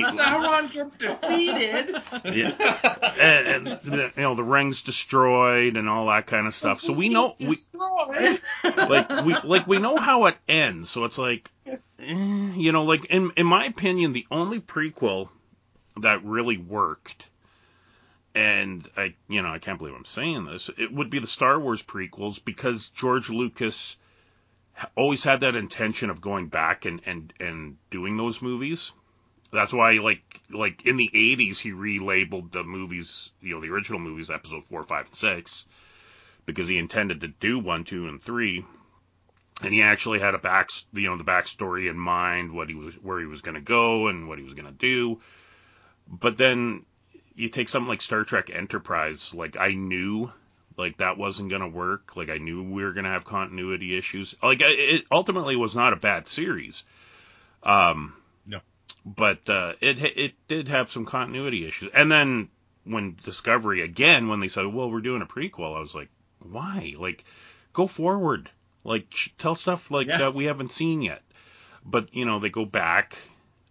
Sauron 0.03 0.73
gets 0.73 0.97
defeated. 0.97 1.97
yeah, 2.25 3.12
and, 3.21 3.69
and 3.69 3.81
the, 3.85 4.12
you 4.17 4.23
know 4.23 4.35
the 4.35 4.43
rings 4.43 4.83
destroyed 4.83 5.77
and 5.77 5.89
all 5.89 6.07
that 6.07 6.27
kind 6.27 6.47
of 6.49 6.55
stuff. 6.55 6.81
So 6.81 6.93
we 6.93 7.09
know 7.09 7.35
we 7.39 7.57
like 8.64 9.25
we 9.25 9.37
like 9.45 9.67
we 9.69 9.79
know 9.79 9.97
how 9.97 10.26
it 10.26 10.37
ends. 10.49 10.90
So 10.90 11.05
it's 11.05 11.19
like, 11.19 11.50
eh, 11.67 11.76
you 12.00 12.73
know, 12.73 12.85
like 12.85 13.05
in 13.07 13.31
in 13.37 13.47
my 13.47 13.67
opinion, 13.67 14.12
the 14.12 14.26
only 14.31 14.61
prequel 14.61 15.29
that 15.99 16.25
really 16.25 16.59
worked, 16.59 17.26
and 18.35 18.88
I 18.97 19.14
you 19.29 19.43
know 19.43 19.50
I 19.50 19.61
can't 19.61 19.79
believe 19.79 19.95
I'm 19.95 20.05
saying 20.05 20.47
this, 20.47 20.69
it 20.76 20.93
would 20.93 21.11
be 21.11 21.21
the 21.21 21.29
Star 21.29 21.61
Wars 21.61 21.83
prequels 21.83 22.45
because 22.45 22.88
George 22.88 23.31
Lucas 23.31 23.97
always 24.97 25.25
had 25.25 25.41
that 25.41 25.57
intention 25.57 26.11
of 26.11 26.21
going 26.21 26.49
back 26.49 26.85
and 26.85 27.00
and 27.07 27.33
and 27.41 27.77
doing 27.91 28.17
those 28.17 28.43
movies. 28.43 28.93
That's 29.53 29.73
why, 29.73 29.95
like, 29.95 30.41
like 30.50 30.87
in 30.87 30.97
the 30.97 31.11
'80s, 31.12 31.59
he 31.59 31.73
relabeled 31.73 32.53
the 32.53 32.62
movies, 32.62 33.33
you 33.41 33.55
know, 33.55 33.61
the 33.61 33.71
original 33.71 33.99
movies, 33.99 34.31
Episode 34.31 34.65
Four, 34.67 34.85
Five, 34.85 35.07
and 35.07 35.17
Six, 35.17 35.65
because 36.47 36.69
he 36.69 36.79
intended 36.79 37.21
to 37.23 37.29
do 37.29 37.59
one, 37.59 37.83
two, 37.83 38.07
and 38.07 38.23
three, 38.23 38.65
and 39.62 39.75
he 39.75 39.83
actually 39.83 40.21
had 40.21 40.35
a 40.35 40.39
back, 40.39 40.69
you 40.93 41.09
know, 41.09 41.17
the 41.17 41.25
backstory 41.25 41.91
in 41.91 41.99
mind, 41.99 42.53
what 42.53 42.69
he 42.69 42.77
was, 42.77 42.95
where 42.95 43.19
he 43.19 43.27
was 43.27 43.41
going 43.41 43.57
to 43.57 43.61
go, 43.61 44.07
and 44.07 44.29
what 44.29 44.39
he 44.39 44.45
was 44.45 44.55
going 44.55 44.67
to 44.67 44.73
do. 44.73 45.21
But 46.07 46.39
then 46.39 46.87
you 47.35 47.49
take 47.49 47.69
something 47.69 47.89
like 47.89 48.03
Star 48.03 48.23
Trek 48.25 48.50
Enterprise, 48.50 49.35
like 49.35 49.57
I 49.57 49.73
knew, 49.73 50.33
like 50.80 50.96
that 50.99 51.18
wasn't 51.18 51.50
going 51.50 51.62
to 51.62 51.68
work. 51.68 52.16
Like 52.16 52.30
I 52.30 52.38
knew 52.38 52.62
we 52.62 52.82
were 52.82 52.92
going 52.92 53.04
to 53.04 53.10
have 53.10 53.25
continuity 53.25 53.96
issues. 53.96 54.34
Like 54.42 54.60
it 54.62 55.04
ultimately 55.12 55.54
was 55.56 55.76
not 55.76 55.92
a 55.92 55.96
bad 55.96 56.26
series. 56.26 56.82
Um, 57.62 58.14
No. 58.46 58.60
but 59.04 59.49
uh, 59.49 59.75
it 59.80 60.02
it 60.02 60.32
did 60.49 60.68
have 60.68 60.90
some 60.90 61.04
continuity 61.04 61.66
issues. 61.66 61.90
And 61.94 62.10
then 62.10 62.49
when 62.84 63.16
Discovery 63.25 63.82
again, 63.82 64.28
when 64.28 64.40
they 64.40 64.49
said, 64.49 64.66
"Well, 64.66 64.90
we're 64.90 65.00
doing 65.00 65.22
a 65.22 65.26
prequel," 65.26 65.76
I 65.76 65.80
was 65.80 65.94
like, 65.94 66.08
"Why? 66.40 66.94
Like, 66.99 67.25
go 67.72 67.87
forward. 67.87 68.50
Like, 68.82 69.12
tell 69.38 69.54
stuff 69.54 69.90
like 69.90 70.08
Yeah. 70.08 70.18
that 70.18 70.34
we 70.34 70.46
haven't 70.46 70.72
seen 70.72 71.02
yet." 71.02 71.22
But 71.84 72.14
you 72.14 72.25
know, 72.25 72.38
they 72.40 72.49
go 72.49 72.64
back, 72.64 73.18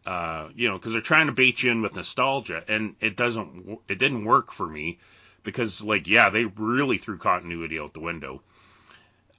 uh, 0.05 0.49
you 0.55 0.67
know, 0.67 0.77
because 0.77 0.93
they're 0.93 1.01
trying 1.01 1.27
to 1.27 1.33
bait 1.33 1.63
you 1.63 1.71
in 1.71 1.81
with 1.81 1.95
nostalgia, 1.95 2.63
and 2.67 2.95
it 3.01 3.15
doesn't. 3.15 3.79
It 3.87 3.97
didn't 3.97 4.25
work 4.25 4.51
for 4.51 4.67
me 4.67 4.99
because, 5.43 5.81
like, 5.81 6.07
yeah, 6.07 6.29
they 6.29 6.45
really 6.45 6.97
threw 6.97 7.17
continuity 7.17 7.79
out 7.79 7.93
the 7.93 7.99
window. 7.99 8.41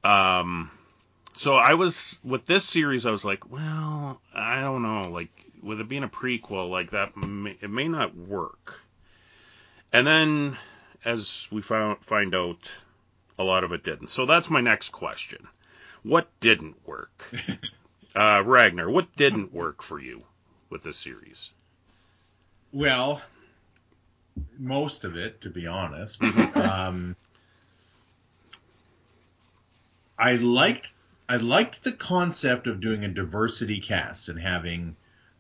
Um, 0.05 0.71
so 1.35 1.55
I 1.55 1.75
was 1.75 2.19
with 2.25 2.47
this 2.47 2.65
series, 2.65 3.07
I 3.07 3.11
was 3.11 3.25
like, 3.25 3.51
well, 3.51 4.21
I 4.35 4.61
don't 4.61 4.83
know, 4.83 5.11
like 5.11 5.31
with 5.63 5.81
it 5.81 5.89
being 5.89 6.03
a 6.03 6.09
prequel, 6.09 6.71
like 6.71 6.91
that, 6.91 7.17
may, 7.17 7.57
it 7.61 7.71
may 7.71 7.89
not 7.89 8.17
work. 8.17 8.81
And 9.93 10.07
then, 10.07 10.57
as 11.05 11.49
we 11.51 11.63
found 11.63 12.05
find 12.05 12.35
out, 12.35 12.71
a 13.39 13.45
lot 13.45 13.65
of 13.65 13.73
it 13.73 13.85
didn't. 13.85 14.09
So 14.09 14.27
that's 14.27 14.51
my 14.51 14.61
next 14.61 14.91
question. 14.91 15.49
What 16.03 16.29
didn't 16.41 16.77
work? 16.87 17.31
uh, 18.15 18.43
Ragnar, 18.45 18.91
what 18.91 19.15
didn't 19.17 19.53
work 19.53 19.83
for 19.83 19.99
you 19.99 20.23
with 20.69 20.83
this 20.83 20.99
series? 20.99 21.51
Well, 22.73 23.23
most 24.59 25.05
of 25.05 25.17
it, 25.17 25.41
to 25.43 25.51
be 25.51 25.67
honest. 25.67 26.23
um, 26.23 27.17
I 30.19 30.35
liked 30.37 30.93
I 31.29 31.37
liked 31.37 31.85
the 31.85 31.93
concept 31.93 32.67
of 32.67 32.81
doing 32.81 33.05
a 33.05 33.09
diversity 33.09 33.81
cast 33.81 34.29
and 34.29 34.39
having 34.41 34.97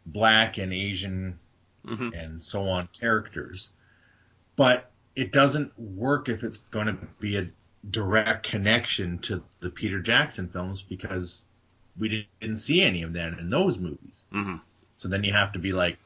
black 0.06 0.58
and 0.58 0.72
Asian 0.72 1.38
Mhm. 1.84 2.14
and 2.14 2.42
so 2.42 2.62
on 2.62 2.88
characters, 2.88 3.72
but 4.56 4.90
it 5.16 5.32
doesn't 5.32 5.78
work 5.78 6.28
if 6.28 6.44
it's 6.44 6.58
going 6.70 6.86
to 6.86 6.92
be 7.18 7.36
a 7.36 7.48
direct 7.90 8.46
connection 8.46 9.18
to 9.20 9.42
the 9.60 9.70
Peter 9.70 10.00
Jackson 10.00 10.48
films 10.48 10.82
because 10.82 11.44
we 11.98 12.26
didn't 12.40 12.58
see 12.58 12.82
any 12.82 13.02
of 13.02 13.12
that 13.14 13.38
in 13.38 13.48
those 13.48 13.78
movies. 13.78 14.24
hmm 14.30 14.56
So 14.98 15.08
then 15.08 15.24
you 15.24 15.32
have 15.32 15.52
to 15.52 15.58
be 15.58 15.72
like, 15.72 15.98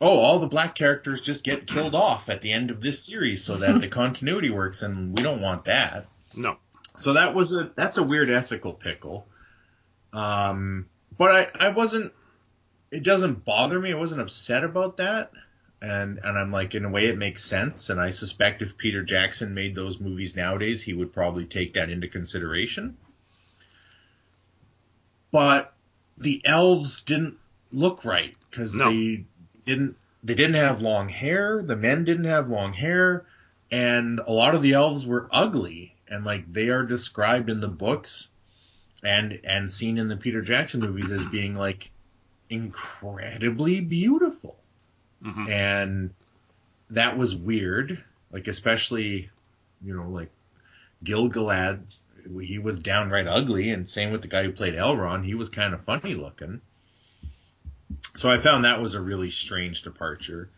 oh, 0.00 0.18
all 0.18 0.38
the 0.38 0.46
black 0.46 0.74
characters 0.74 1.20
just 1.20 1.44
get 1.44 1.66
killed 1.66 1.94
off 1.94 2.28
at 2.28 2.40
the 2.42 2.52
end 2.52 2.70
of 2.70 2.80
this 2.80 3.04
series 3.04 3.44
so 3.44 3.56
that 3.58 3.80
the 3.80 3.88
continuity 4.00 4.50
works, 4.50 4.82
and 4.82 5.16
we 5.16 5.22
don't 5.22 5.40
want 5.42 5.66
that. 5.66 6.06
No. 6.34 6.56
So 6.96 7.14
that 7.14 7.34
was 7.34 7.52
a 7.52 7.70
that's 7.74 7.96
a 7.98 8.02
weird 8.02 8.30
ethical 8.30 8.72
pickle. 8.72 9.26
Um, 10.12 10.86
but 11.16 11.30
I 11.58 11.66
I 11.66 11.68
wasn't. 11.70 12.12
It 12.90 13.02
doesn't 13.04 13.44
bother 13.44 13.78
me. 13.78 13.92
I 13.92 13.96
wasn't 13.96 14.20
upset 14.20 14.64
about 14.64 14.96
that. 14.96 15.30
And 15.82 16.18
and 16.22 16.36
I'm 16.38 16.50
like 16.52 16.74
in 16.74 16.84
a 16.84 16.90
way 16.90 17.06
it 17.06 17.16
makes 17.16 17.42
sense. 17.44 17.88
And 17.88 18.00
I 18.00 18.10
suspect 18.10 18.62
if 18.62 18.76
Peter 18.76 19.02
Jackson 19.02 19.54
made 19.54 19.74
those 19.74 19.98
movies 20.00 20.36
nowadays, 20.36 20.82
he 20.82 20.92
would 20.92 21.12
probably 21.12 21.44
take 21.46 21.74
that 21.74 21.88
into 21.88 22.08
consideration. 22.08 22.96
But 25.32 25.72
the 26.18 26.42
elves 26.44 27.00
didn't 27.02 27.36
look 27.72 28.04
right 28.04 28.34
because 28.50 28.74
No. 28.74 28.90
they 28.90 29.24
didn't 29.66 29.96
they 30.22 30.34
didn't 30.34 30.54
have 30.54 30.82
long 30.82 31.08
hair. 31.08 31.62
The 31.62 31.76
men 31.76 32.04
didn't 32.04 32.24
have 32.24 32.48
long 32.48 32.72
hair, 32.72 33.26
and 33.70 34.20
a 34.20 34.32
lot 34.32 34.54
of 34.54 34.62
the 34.62 34.72
elves 34.74 35.06
were 35.06 35.28
ugly. 35.30 35.96
And 36.08 36.24
like 36.24 36.52
they 36.52 36.68
are 36.70 36.84
described 36.84 37.50
in 37.50 37.60
the 37.60 37.68
books 37.68 38.30
and 39.02 39.40
and 39.44 39.70
seen 39.70 39.98
in 39.98 40.08
the 40.08 40.16
Peter 40.16 40.42
Jackson 40.42 40.80
movies 40.80 41.10
as 41.12 41.24
being 41.26 41.54
like 41.54 41.90
incredibly 42.48 43.80
beautiful. 43.80 44.56
hmm 45.22 45.46
And 45.48 46.14
that 46.90 47.16
was 47.16 47.34
weird. 47.34 48.02
Like 48.32 48.48
especially, 48.48 49.30
you 49.82 49.96
know, 49.96 50.08
like 50.08 50.30
Gilgalad, 51.04 51.82
he 52.42 52.58
was 52.58 52.78
downright 52.80 53.26
ugly, 53.26 53.70
and 53.70 53.88
same 53.88 54.12
with 54.12 54.22
the 54.22 54.28
guy 54.28 54.44
who 54.44 54.52
played 54.52 54.74
Elrond, 54.74 55.24
he 55.24 55.34
was 55.34 55.48
kind 55.48 55.74
of 55.74 55.84
funny 55.84 56.14
looking. 56.14 56.60
So 58.14 58.30
I 58.30 58.38
found 58.38 58.64
that 58.64 58.80
was 58.80 58.94
a 58.94 59.00
really 59.00 59.30
strange 59.30 59.82
departure. 59.82 60.50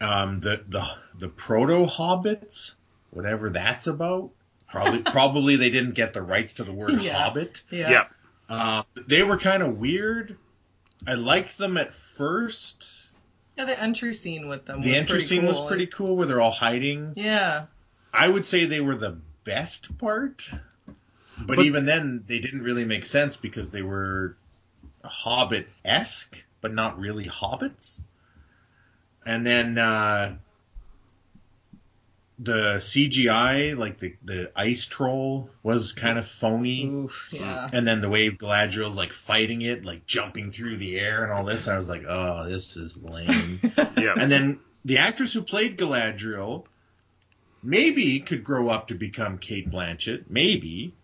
Um, 0.00 0.40
the 0.40 0.62
the 0.68 0.86
the 1.18 1.28
proto 1.28 1.86
hobbits, 1.86 2.74
whatever 3.10 3.50
that's 3.50 3.86
about, 3.86 4.30
probably 4.70 4.98
probably 5.12 5.56
they 5.56 5.70
didn't 5.70 5.94
get 5.94 6.12
the 6.14 6.22
rights 6.22 6.54
to 6.54 6.64
the 6.64 6.72
word 6.72 7.00
Yeah. 7.02 7.14
hobbit. 7.18 7.62
Yeah. 7.70 7.90
Yeah. 7.90 8.04
Uh, 8.48 8.82
they 9.06 9.22
were 9.22 9.36
kind 9.38 9.62
of 9.62 9.78
weird. 9.78 10.36
I 11.06 11.14
liked 11.14 11.58
them 11.58 11.76
at 11.76 11.94
first. 11.94 13.08
Yeah, 13.56 13.64
the 13.64 13.78
entry 13.80 14.14
scene 14.14 14.48
with 14.48 14.64
them. 14.66 14.80
The 14.80 14.90
was 14.90 14.96
entry 14.98 15.12
pretty 15.18 15.26
scene 15.26 15.46
was 15.46 15.60
pretty 15.60 15.86
cool 15.86 16.16
where 16.16 16.26
they're 16.26 16.40
all 16.40 16.50
hiding. 16.52 17.12
Yeah. 17.16 17.66
I 18.12 18.26
would 18.28 18.44
say 18.44 18.64
they 18.66 18.80
were 18.80 18.96
the 18.96 19.18
best 19.44 19.98
part. 19.98 20.48
But, 20.86 21.56
But- 21.56 21.58
even 21.60 21.84
then, 21.86 22.24
they 22.26 22.38
didn't 22.38 22.62
really 22.62 22.84
make 22.84 23.04
sense 23.04 23.36
because 23.36 23.70
they 23.70 23.82
were 23.82 24.36
Hobbit 25.04 25.68
esque, 25.84 26.42
but 26.60 26.74
not 26.74 26.98
really 26.98 27.24
hobbits. 27.26 28.00
And 29.26 29.46
then 29.46 29.78
uh, 29.78 30.36
the 32.38 32.76
CGI, 32.76 33.76
like 33.76 33.98
the, 33.98 34.14
the 34.24 34.52
ice 34.54 34.86
troll, 34.86 35.50
was 35.62 35.92
kind 35.92 36.18
of 36.18 36.28
phony. 36.28 36.86
Oof. 36.86 37.28
Yeah. 37.32 37.68
And 37.72 37.86
then 37.86 38.00
the 38.00 38.08
way 38.08 38.30
Galadriel's 38.30 38.96
like 38.96 39.12
fighting 39.12 39.62
it, 39.62 39.84
like 39.84 40.06
jumping 40.06 40.52
through 40.52 40.78
the 40.78 40.98
air 40.98 41.24
and 41.24 41.32
all 41.32 41.44
this, 41.44 41.68
I 41.68 41.76
was 41.76 41.88
like, 41.88 42.04
oh, 42.08 42.48
this 42.48 42.76
is 42.76 42.96
lame. 43.02 43.60
Yeah. 43.98 44.14
and 44.16 44.30
then 44.30 44.60
the 44.84 44.98
actress 44.98 45.32
who 45.32 45.42
played 45.42 45.76
Galadriel 45.76 46.64
maybe 47.62 48.20
could 48.20 48.44
grow 48.44 48.68
up 48.68 48.88
to 48.88 48.94
become 48.94 49.38
Cate 49.38 49.68
Blanchett, 49.68 50.26
maybe. 50.28 50.94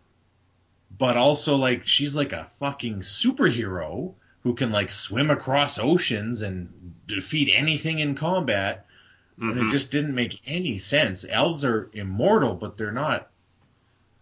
But 0.97 1.17
also 1.17 1.57
like 1.57 1.87
she's 1.89 2.15
like 2.15 2.33
a 2.33 2.49
fucking 2.61 3.01
superhero 3.01 4.15
who 4.45 4.55
can 4.55 4.71
like 4.71 4.91
swim 4.91 5.31
across 5.31 5.79
oceans 5.79 6.43
and 6.43 6.95
defeat 7.07 7.51
anything 7.53 7.99
in 7.99 8.15
combat. 8.15 8.87
And 9.41 9.57
Mhm. 9.57 9.69
it 9.69 9.73
just 9.73 9.91
didn't 9.91 10.15
make 10.15 10.41
any 10.47 10.79
sense. 10.79 11.25
Elves 11.29 11.65
are 11.65 11.91
immortal, 11.93 12.55
but 12.55 12.77
they're 12.77 12.93
not 12.93 13.31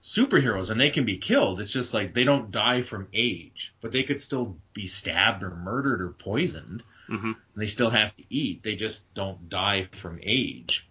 superheroes 0.00 0.71
and 0.71 0.81
they 0.81 0.91
can 0.91 1.05
be 1.05 1.19
killed. 1.19 1.61
It's 1.61 1.73
just 1.73 1.93
like 1.93 2.14
they 2.14 2.25
don't 2.25 2.50
die 2.50 2.81
from 2.83 3.09
age, 3.12 3.75
but 3.81 3.93
they 3.93 4.05
could 4.05 4.21
still 4.21 4.57
be 4.73 4.87
stabbed 4.87 5.43
or 5.43 5.50
murdered 5.50 6.00
or 6.00 6.11
poisoned. 6.11 6.83
Mhm. 7.09 7.25
And 7.25 7.37
they 7.57 7.67
still 7.67 7.91
have 7.91 8.14
to 8.14 8.23
eat. 8.31 8.62
They 8.62 8.75
just 8.75 9.12
don't 9.14 9.49
die 9.49 9.85
from 9.85 10.19
age. 10.23 10.88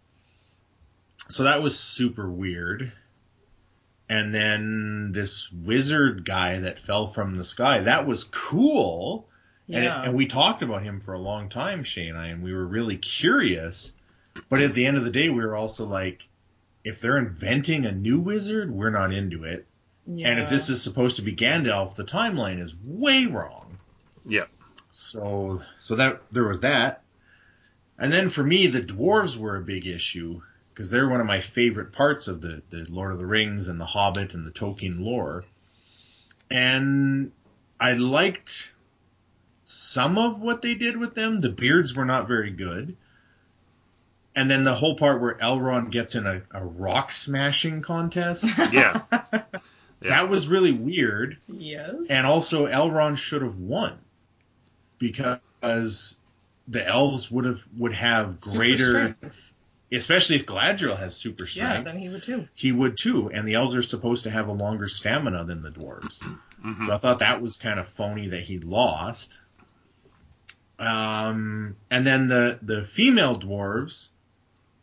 So 1.29 1.43
that 1.43 1.63
was 1.63 1.79
super 1.79 2.29
weird. 2.29 2.91
And 4.11 4.33
then 4.35 5.11
this 5.13 5.49
wizard 5.51 6.25
guy 6.25 6.59
that 6.59 6.79
fell 6.79 7.07
from 7.07 7.35
the 7.35 7.45
sky, 7.45 7.79
that 7.81 8.05
was 8.05 8.25
cool. 8.25 9.27
And, 9.69 9.85
it- 9.85 9.91
and 10.07 10.15
we 10.15 10.25
talked 10.25 10.61
about 10.63 10.83
him 10.83 10.99
for 10.99 11.13
a 11.13 11.19
long 11.19 11.47
time, 11.47 11.83
Shea 11.85 12.07
and 12.09 12.17
I, 12.17 12.27
and 12.27 12.43
we 12.43 12.53
were 12.53 12.65
really 12.65 12.97
curious. 12.97 13.93
But 14.49 14.61
at 14.61 14.73
the 14.73 14.85
end 14.85 14.97
of 14.97 15.03
the 15.05 15.11
day, 15.11 15.29
we 15.29 15.39
were 15.45 15.55
also 15.55 15.85
like, 15.85 16.27
if 16.83 16.99
they're 16.99 17.17
inventing 17.17 17.85
a 17.85 17.91
new 17.93 18.19
wizard, 18.19 18.69
we're 18.71 18.89
not 18.89 19.13
into 19.13 19.45
it. 19.45 19.65
yeah. 20.07 20.27
And 20.29 20.39
if 20.41 20.49
this 20.49 20.67
is 20.69 20.81
supposed 20.81 21.15
to 21.17 21.21
be 21.21 21.33
Gandalf, 21.35 21.95
the 21.95 22.03
timeline 22.03 22.59
is 22.59 22.73
way 22.83 23.25
wrong. 23.27 23.77
Yeah. 24.27 24.45
So, 24.91 25.61
so 25.79 25.95
that 25.95 26.21
there 26.33 26.47
was 26.47 26.61
that. 26.61 27.03
And 27.97 28.11
then 28.11 28.29
for 28.29 28.43
me, 28.43 28.67
the 28.67 28.81
dwarves 28.81 29.37
were 29.37 29.55
a 29.57 29.61
big 29.61 29.85
issue 29.87 30.41
because 30.73 30.89
they're 30.89 31.09
one 31.09 31.21
of 31.21 31.27
my 31.27 31.41
favorite 31.41 31.91
parts 31.91 32.27
of 32.27 32.41
the, 32.41 32.61
the 32.69 32.85
Lord 32.89 33.11
of 33.11 33.19
the 33.19 33.25
Rings 33.25 33.67
and 33.67 33.79
the 33.79 33.85
Hobbit 33.85 34.33
and 34.33 34.45
the 34.45 34.51
Tolkien 34.51 35.03
lore. 35.03 35.43
And 36.49 37.31
I 37.79 37.93
liked 37.93 38.71
some 39.63 40.17
of 40.17 40.39
what 40.39 40.61
they 40.61 40.73
did 40.73 40.97
with 40.97 41.15
them. 41.15 41.39
The 41.39 41.49
beards 41.49 41.95
were 41.95 42.05
not 42.05 42.27
very 42.27 42.51
good. 42.51 42.95
And 44.35 44.49
then 44.49 44.63
the 44.63 44.73
whole 44.73 44.95
part 44.95 45.21
where 45.21 45.35
Elrond 45.35 45.91
gets 45.91 46.15
in 46.15 46.25
a, 46.25 46.41
a 46.51 46.65
rock 46.65 47.11
smashing 47.11 47.81
contest. 47.81 48.45
Yeah. 48.71 49.01
Yeah. 50.03 50.09
That 50.09 50.29
was 50.29 50.47
really 50.47 50.71
weird. 50.71 51.37
yes. 51.47 52.07
And 52.09 52.25
also, 52.25 52.65
Elrond 52.65 53.17
should 53.17 53.43
have 53.43 53.57
won 53.57 53.99
because 54.97 56.17
the 56.67 56.87
elves 56.87 57.29
would 57.29 57.45
have 57.45 57.61
would 57.77 57.93
have 57.93 58.39
Super 58.39 58.57
greater, 58.57 58.89
strength. 58.89 59.50
Especially 59.91 60.37
if 60.37 60.45
Galadriel 60.45 60.97
has 60.97 61.15
super 61.15 61.45
strength. 61.45 61.87
Yeah, 61.87 61.91
then 61.93 62.01
he 62.01 62.09
would 62.09 62.23
too. 62.23 62.47
he 62.55 62.71
would 62.71 62.97
too, 62.97 63.29
and 63.31 63.47
the 63.47 63.55
elves 63.55 63.75
are 63.75 63.81
supposed 63.83 64.23
to 64.23 64.29
have 64.29 64.47
a 64.47 64.51
longer 64.53 64.87
stamina 64.87 65.43
than 65.45 65.61
the 65.61 65.71
dwarves. 65.71 66.19
Mhm. 66.63 66.85
So 66.85 66.93
I 66.93 66.97
thought 66.97 67.19
that 67.19 67.41
was 67.41 67.57
kind 67.57 67.79
of 67.79 67.87
phony 67.87 68.27
that 68.29 68.41
he 68.41 68.59
lost. 68.59 69.37
Um, 70.79 71.75
and 71.91 72.05
then 72.07 72.27
the 72.27 72.59
the 72.61 72.85
female 72.85 73.37
dwarves 73.39 74.09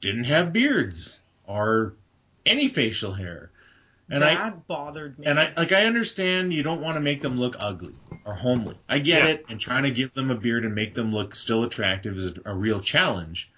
didn't 0.00 0.24
have 0.24 0.52
beards 0.52 1.18
or 1.46 1.94
any 2.46 2.68
facial 2.68 3.12
hair. 3.12 3.50
And 4.10 4.24
I 4.24 4.34
that 4.34 4.66
bothered 4.68 5.18
me. 5.18 5.26
and 5.26 5.38
I 5.38 5.52
like 5.56 5.72
I 5.72 5.84
understand 5.84 6.52
you 6.52 6.62
don't 6.62 6.80
want 6.80 6.94
to 6.96 7.00
make 7.00 7.20
them 7.20 7.38
look 7.38 7.56
ugly 7.58 7.94
or 8.24 8.34
homely. 8.34 8.78
I 8.88 9.00
get 9.00 9.22
Yeah. 9.24 9.28
it, 9.30 9.46
and 9.48 9.60
trying 9.60 9.82
to 9.82 9.90
give 9.90 10.14
them 10.14 10.30
a 10.30 10.34
beard 10.34 10.64
and 10.64 10.74
make 10.74 10.94
them 10.94 11.12
look 11.12 11.34
still 11.34 11.64
attractive 11.64 12.16
is 12.16 12.26
a, 12.26 12.34
a 12.46 12.54
real 12.54 12.80
challenge. 12.80 13.50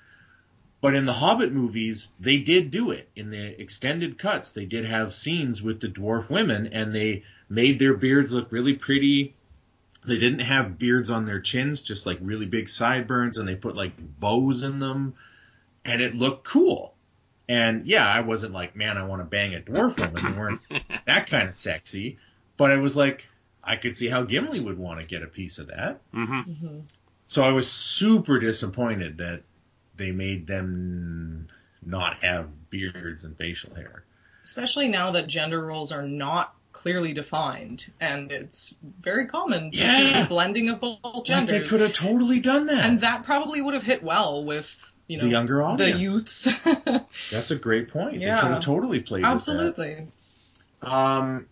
But 0.80 0.94
in 0.94 1.04
the 1.04 1.12
Hobbit 1.12 1.52
movies, 1.52 2.08
they 2.18 2.38
did 2.38 2.70
do 2.70 2.90
it. 2.90 3.08
In 3.14 3.30
the 3.30 3.60
extended 3.60 4.18
cuts, 4.18 4.52
they 4.52 4.64
did 4.64 4.87
have 4.87 5.14
scenes 5.14 5.60
with 5.60 5.80
the 5.80 5.88
dwarf 5.88 6.30
women, 6.30 6.68
and 6.68 6.90
they 6.92 7.25
made 7.50 7.78
their 7.78 7.94
beards 7.94 8.32
look 8.32 8.50
really 8.50 8.75
pretty. 8.75 9.34
They 10.06 10.16
didn't 10.18 10.38
have 10.40 10.78
beards 10.78 11.10
on 11.10 11.26
their 11.26 11.40
chins, 11.40 11.82
just 11.82 12.06
like 12.06 12.18
really 12.22 12.46
big 12.46 12.68
sideburns, 12.70 13.37
and 13.37 13.46
they 13.46 13.56
put 13.56 13.76
like 13.76 13.92
bows 14.18 14.62
in 14.62 14.78
them, 14.78 15.14
and 15.84 16.00
it 16.00 16.14
looked 16.14 16.44
cool. 16.44 16.94
And 17.46 17.87
yeah, 17.87 18.06
I 18.06 18.20
wasn't 18.20 18.54
like, 18.54 18.75
man, 18.75 18.96
I 18.96 19.02
want 19.04 19.20
to 19.20 19.26
bang 19.26 19.54
a 19.54 19.60
dwarf 19.60 19.99
woman. 19.99 20.32
They 20.32 20.38
weren't 20.38 20.60
that 21.06 21.28
kind 21.28 21.49
of 21.49 21.54
sexy. 21.56 22.18
But 22.56 22.70
I 22.70 22.76
was 22.76 22.96
like, 22.96 23.26
I 23.62 23.76
could 23.76 23.96
see 23.96 24.08
how 24.08 24.22
Gimli 24.22 24.60
would 24.60 24.78
want 24.78 25.00
to 25.00 25.06
get 25.06 25.22
a 25.22 25.26
piece 25.26 25.58
of 25.58 25.66
that. 25.66 26.00
Mhm. 26.14 26.46
Mhm. 26.62 26.82
So 27.26 27.42
I 27.42 27.52
was 27.52 27.70
super 27.70 28.38
disappointed 28.38 29.18
that 29.18 29.42
they 30.00 30.12
made 30.12 30.47
them 30.47 31.47
not 31.85 32.23
have 32.25 32.71
beards 32.71 33.25
and 33.25 33.37
facial 33.37 33.75
hair. 33.75 34.02
Especially 34.45 34.88
now 34.88 35.12
that 35.12 35.26
gender 35.26 35.64
roles 35.64 35.92
are 35.92 36.02
not 36.02 36.54
clearly 36.73 37.12
defined, 37.12 37.92
and 38.00 38.33
it's 38.33 38.75
very 39.00 39.26
common 39.26 39.71
to 39.73 39.80
Yeah. 39.80 39.97
see 39.97 40.21
the 40.23 40.26
blending 40.28 40.69
of 40.71 40.80
both 40.80 40.99
Like, 41.04 41.25
genders. 41.25 41.61
they 41.61 41.66
could 41.66 41.80
have 41.80 41.92
totally 41.92 42.40
done 42.40 42.66
that. 42.66 42.85
and 42.87 43.00
that 43.02 43.25
probably 43.25 43.61
would 43.61 43.75
have 43.75 43.83
hit 43.83 44.02
well 44.02 44.42
with 44.45 44.83
you 45.07 45.16
know 45.19 45.25
The 45.25 45.30
younger 45.30 45.62
audience. 45.62 46.45
the 46.45 46.50
youths. 46.52 47.09
That's 47.30 47.50
a 47.50 47.57
great 47.57 47.90
point. 47.90 48.21
Yeah. 48.21 48.37
They 48.37 48.40
could 48.42 48.50
have 48.52 48.62
totally 48.62 49.00
played 49.00 49.23
with 49.23 49.30
that. 49.30 49.35
Absolutely. 49.35 50.07
Um, 50.83 51.47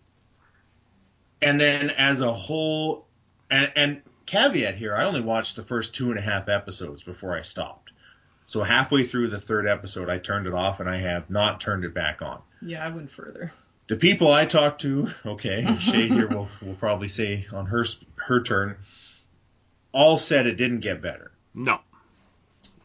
and 1.41 1.59
then 1.59 1.89
as 1.91 2.21
a 2.21 2.31
whole, 2.31 3.05
and, 3.51 3.71
and 3.75 4.01
caveat 4.25 4.75
here, 4.75 4.95
I 4.95 5.03
only 5.05 5.21
watched 5.21 5.55
the 5.57 5.63
first 5.63 5.93
two 5.93 6.09
and 6.09 6.17
a 6.17 6.21
half 6.21 6.47
episodes 6.49 7.03
before 7.03 7.37
I 7.37 7.41
stopped. 7.41 7.88
So 8.49 8.63
halfway 8.63 9.05
through 9.05 9.27
the 9.27 9.39
third 9.39 9.67
episode, 9.67 10.09
I 10.09 10.17
turned 10.17 10.47
it 10.47 10.55
off, 10.55 10.79
and 10.79 10.89
I 10.89 10.97
have 10.97 11.29
not 11.29 11.61
turned 11.61 11.85
it 11.85 11.93
back 11.93 12.23
on. 12.23 12.41
Yeah, 12.63 12.83
I 12.83 12.89
went 12.89 13.11
further. 13.11 13.53
The 13.85 13.95
people 13.95 14.31
I 14.31 14.47
talked 14.47 14.81
to, 14.81 15.07
okay, 15.23 15.75
Shea 15.79 16.07
here 16.07 16.27
will 16.27 16.49
will 16.59 16.73
probably 16.73 17.09
say 17.09 17.45
on 17.53 17.67
her 17.67 17.85
her 18.15 18.41
turn, 18.41 18.77
all 19.91 20.17
said 20.17 20.47
it 20.47 20.55
didn't 20.55 20.79
get 20.79 20.99
better, 20.99 21.31
No. 21.53 21.81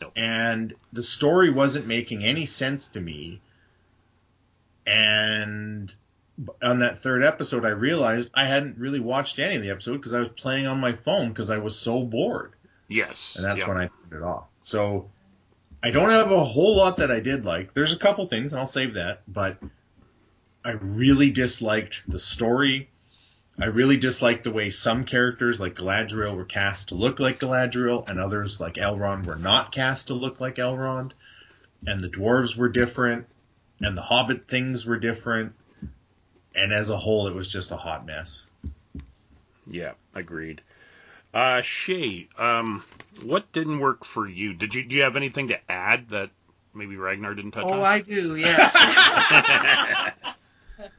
No. 0.03 0.13
and 0.15 0.75
the 0.93 1.03
story 1.03 1.49
wasn't 1.51 1.87
making 1.87 2.23
any 2.27 2.45
sense 2.45 2.89
to 2.89 3.01
me. 3.01 3.41
And 4.87 5.95
on 6.63 6.81
that 6.81 7.01
third 7.01 7.25
episode, 7.25 7.65
I 7.65 7.71
realized 7.71 8.29
I 8.35 8.45
hadn't 8.45 8.77
really 8.77 9.01
watched 9.01 9.39
any 9.39 9.57
of 9.57 9.63
the 9.63 9.71
episode 9.71 9.97
because 9.97 10.13
I 10.13 10.19
was 10.19 10.29
playing 10.37 10.67
on 10.67 10.79
my 10.79 10.93
phone 10.93 11.31
because 11.31 11.49
I 11.49 11.57
was 11.57 11.75
so 11.75 12.03
bored. 12.03 12.53
Yes. 12.87 13.37
and 13.37 13.45
that's 13.47 13.61
yeah. 13.61 13.69
when 13.69 13.79
I 13.79 13.87
turned 13.87 14.13
it 14.13 14.23
off. 14.23 14.45
So 14.61 15.09
I 15.85 15.91
don't 15.91 16.09
have 16.09 16.31
a 16.31 16.45
whole 16.47 16.77
lot 16.77 16.97
that 16.97 17.11
I 17.11 17.21
did 17.21 17.45
like. 17.45 17.75
There's 17.75 17.93
a 17.93 17.99
couple 17.99 18.25
things, 18.25 18.53
and 18.53 18.61
I'll 18.61 18.67
save 18.67 18.95
that, 18.95 19.21
but 19.29 19.59
I 20.65 20.71
really 20.71 21.29
disliked 21.29 22.01
the 22.09 22.19
story. 22.19 22.89
I 23.61 23.67
really 23.67 23.99
disliked 23.99 24.45
the 24.45 24.51
way 24.51 24.71
some 24.71 25.05
characters 25.05 25.61
like 25.61 25.75
Galadriel 25.75 26.35
were 26.35 26.47
cast 26.47 26.89
to 26.89 26.95
look 26.95 27.21
like 27.21 27.39
Galadriel, 27.39 28.09
and 28.09 28.19
others 28.19 28.61
like 28.61 28.77
Elrond 28.77 29.27
were 29.27 29.37
not 29.37 29.73
cast 29.73 30.07
to 30.07 30.15
look 30.15 30.41
like 30.41 30.57
Elrond. 30.57 31.13
And 31.87 32.01
the 32.01 32.09
dwarves 32.09 32.57
were 32.57 32.71
different, 32.71 33.27
and 33.79 33.95
the 33.95 34.01
Hobbit 34.01 34.49
things 34.49 34.87
were 34.87 34.99
different, 34.99 35.53
and 36.55 36.73
as 36.73 36.89
a 36.89 36.97
whole, 36.97 37.29
it 37.29 37.35
was 37.35 37.53
just 37.53 37.73
a 37.73 37.77
hot 37.77 38.07
mess. 38.07 38.47
Yeah, 39.67 39.93
agreed. 40.15 40.63
Uh, 41.35 41.61
Shea, 41.63 42.29
um, 42.39 42.85
what 43.25 43.51
didn't 43.53 43.81
work 43.81 44.05
for 44.05 44.29
you? 44.29 44.55
Did 44.55 44.75
you 44.75 44.85
do 44.85 44.95
you 44.95 45.03
have 45.03 45.17
anything 45.17 45.49
to 45.49 45.71
add 45.71 46.11
that 46.11 46.31
maybe 46.73 46.97
Ragnar 46.97 47.35
didn't 47.35 47.51
touch 47.53 47.65
Oh, 47.65 47.73
on? 47.73 47.81
Oh, 47.81 47.85
I 47.85 48.01
do. 48.01 48.37
Yes. 48.37 48.75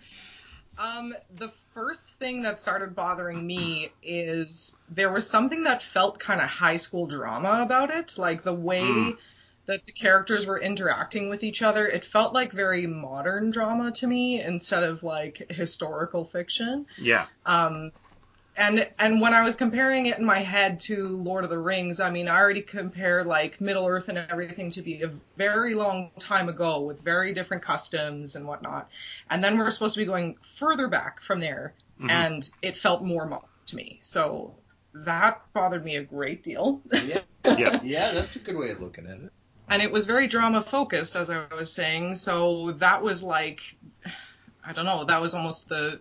Um, 0.77 1.15
the 1.37 1.51
first 1.73 2.15
thing 2.19 2.41
that 2.41 2.59
started 2.59 2.95
bothering 2.95 3.47
me 3.47 3.91
is 4.03 4.75
there 4.89 5.11
was 5.11 5.29
something 5.29 5.63
that 5.63 5.81
felt 5.81 6.19
kind 6.19 6.41
of 6.41 6.49
high 6.49 6.75
school 6.75 7.07
drama 7.07 7.61
about 7.61 7.91
it, 7.91 8.17
like 8.17 8.43
the 8.43 8.53
way 8.53 8.81
Mm. 8.81 9.17
that 9.67 9.85
the 9.85 9.93
characters 9.93 10.45
were 10.45 10.59
interacting 10.59 11.29
with 11.29 11.43
each 11.43 11.61
other. 11.61 11.87
It 11.87 12.03
felt 12.03 12.33
like 12.33 12.51
very 12.51 12.87
modern 12.87 13.51
drama 13.51 13.91
to 13.93 14.07
me 14.07 14.41
instead 14.41 14.83
of 14.83 15.01
like 15.01 15.45
historical 15.49 16.25
fiction. 16.25 16.85
yeah. 16.97 17.27
Um, 17.45 17.91
and 18.57 18.87
and 18.99 19.19
when 19.21 19.33
I 19.33 19.43
was 19.43 19.55
comparing 19.55 20.05
it 20.05 20.17
in 20.17 20.25
my 20.25 20.39
head 20.39 20.79
to 20.81 21.07
Lord 21.17 21.43
of 21.43 21.49
the 21.49 21.57
Rings, 21.57 21.99
I 21.99 22.09
mean, 22.09 22.27
I 22.27 22.37
already 22.37 22.61
compared 22.61 23.27
like 23.27 23.59
Middle 23.59 23.85
Earth 23.87 24.07
and 24.09 24.17
everything 24.17 24.71
to 24.71 24.81
be 24.81 25.01
a 25.01 25.11
very 25.37 25.73
long 25.75 26.11
time 26.19 26.47
ago 26.49 26.81
with 26.81 27.01
very 27.01 27.33
different 27.33 27.63
customs 27.63 28.35
and 28.35 28.47
whatnot. 28.47 28.89
And 29.29 29.43
then 29.43 29.57
we're 29.57 29.71
supposed 29.71 29.95
to 29.95 29.99
be 30.01 30.05
going 30.05 30.37
further 30.57 30.87
back 30.87 31.21
from 31.21 31.39
there, 31.39 31.73
Mhm. 31.99 32.09
and 32.11 32.49
it 32.61 32.77
felt 32.77 33.01
more 33.03 33.25
modern 33.25 33.49
to 33.67 33.75
me. 33.75 33.99
So 34.03 34.55
that 34.93 35.41
bothered 35.53 35.83
me 35.83 35.97
a 35.97 36.03
great 36.03 36.43
deal. 36.43 36.81
Yeah, 36.91 37.21
Yeah. 37.45 37.81
yeah, 37.83 38.11
that's 38.13 38.35
a 38.35 38.39
good 38.39 38.55
way 38.55 38.69
of 38.71 38.79
looking 38.81 39.05
at 39.07 39.17
it. 39.19 39.33
and 39.67 39.81
it 39.81 39.91
was 39.91 40.05
very 40.05 40.27
drama 40.27 40.61
focused 40.61 41.15
as 41.15 41.29
I 41.29 41.43
was 41.53 41.73
saying. 41.73 42.15
So 42.15 42.71
that 42.73 43.01
was 43.01 43.23
like, 43.23 43.61
I 44.63 44.73
don't 44.73 44.85
know, 44.85 45.03
that 45.05 45.19
was 45.19 45.33
almost 45.33 45.67
the 45.69 45.99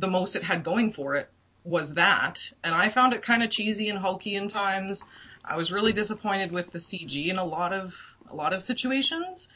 the 0.00 0.08
most 0.08 0.34
it 0.36 0.42
had 0.42 0.64
going 0.64 0.92
for 0.92 1.16
it 1.16 1.30
was 1.64 1.94
that, 1.94 2.50
and 2.64 2.74
I 2.74 2.88
found 2.88 3.12
it 3.12 3.22
kind 3.22 3.42
of 3.42 3.50
cheesy 3.50 3.90
and 3.90 3.98
hokey 3.98 4.34
in 4.34 4.48
times. 4.48 5.04
I 5.44 5.56
was 5.56 5.70
really 5.70 5.92
disappointed 5.92 6.52
with 6.52 6.72
the 6.72 6.78
CG 6.78 7.28
in 7.28 7.38
a 7.38 7.44
lot 7.44 7.72
of 7.72 7.94
a 8.30 8.34
lot 8.34 8.52
of 8.52 8.62
situations. 8.62 9.48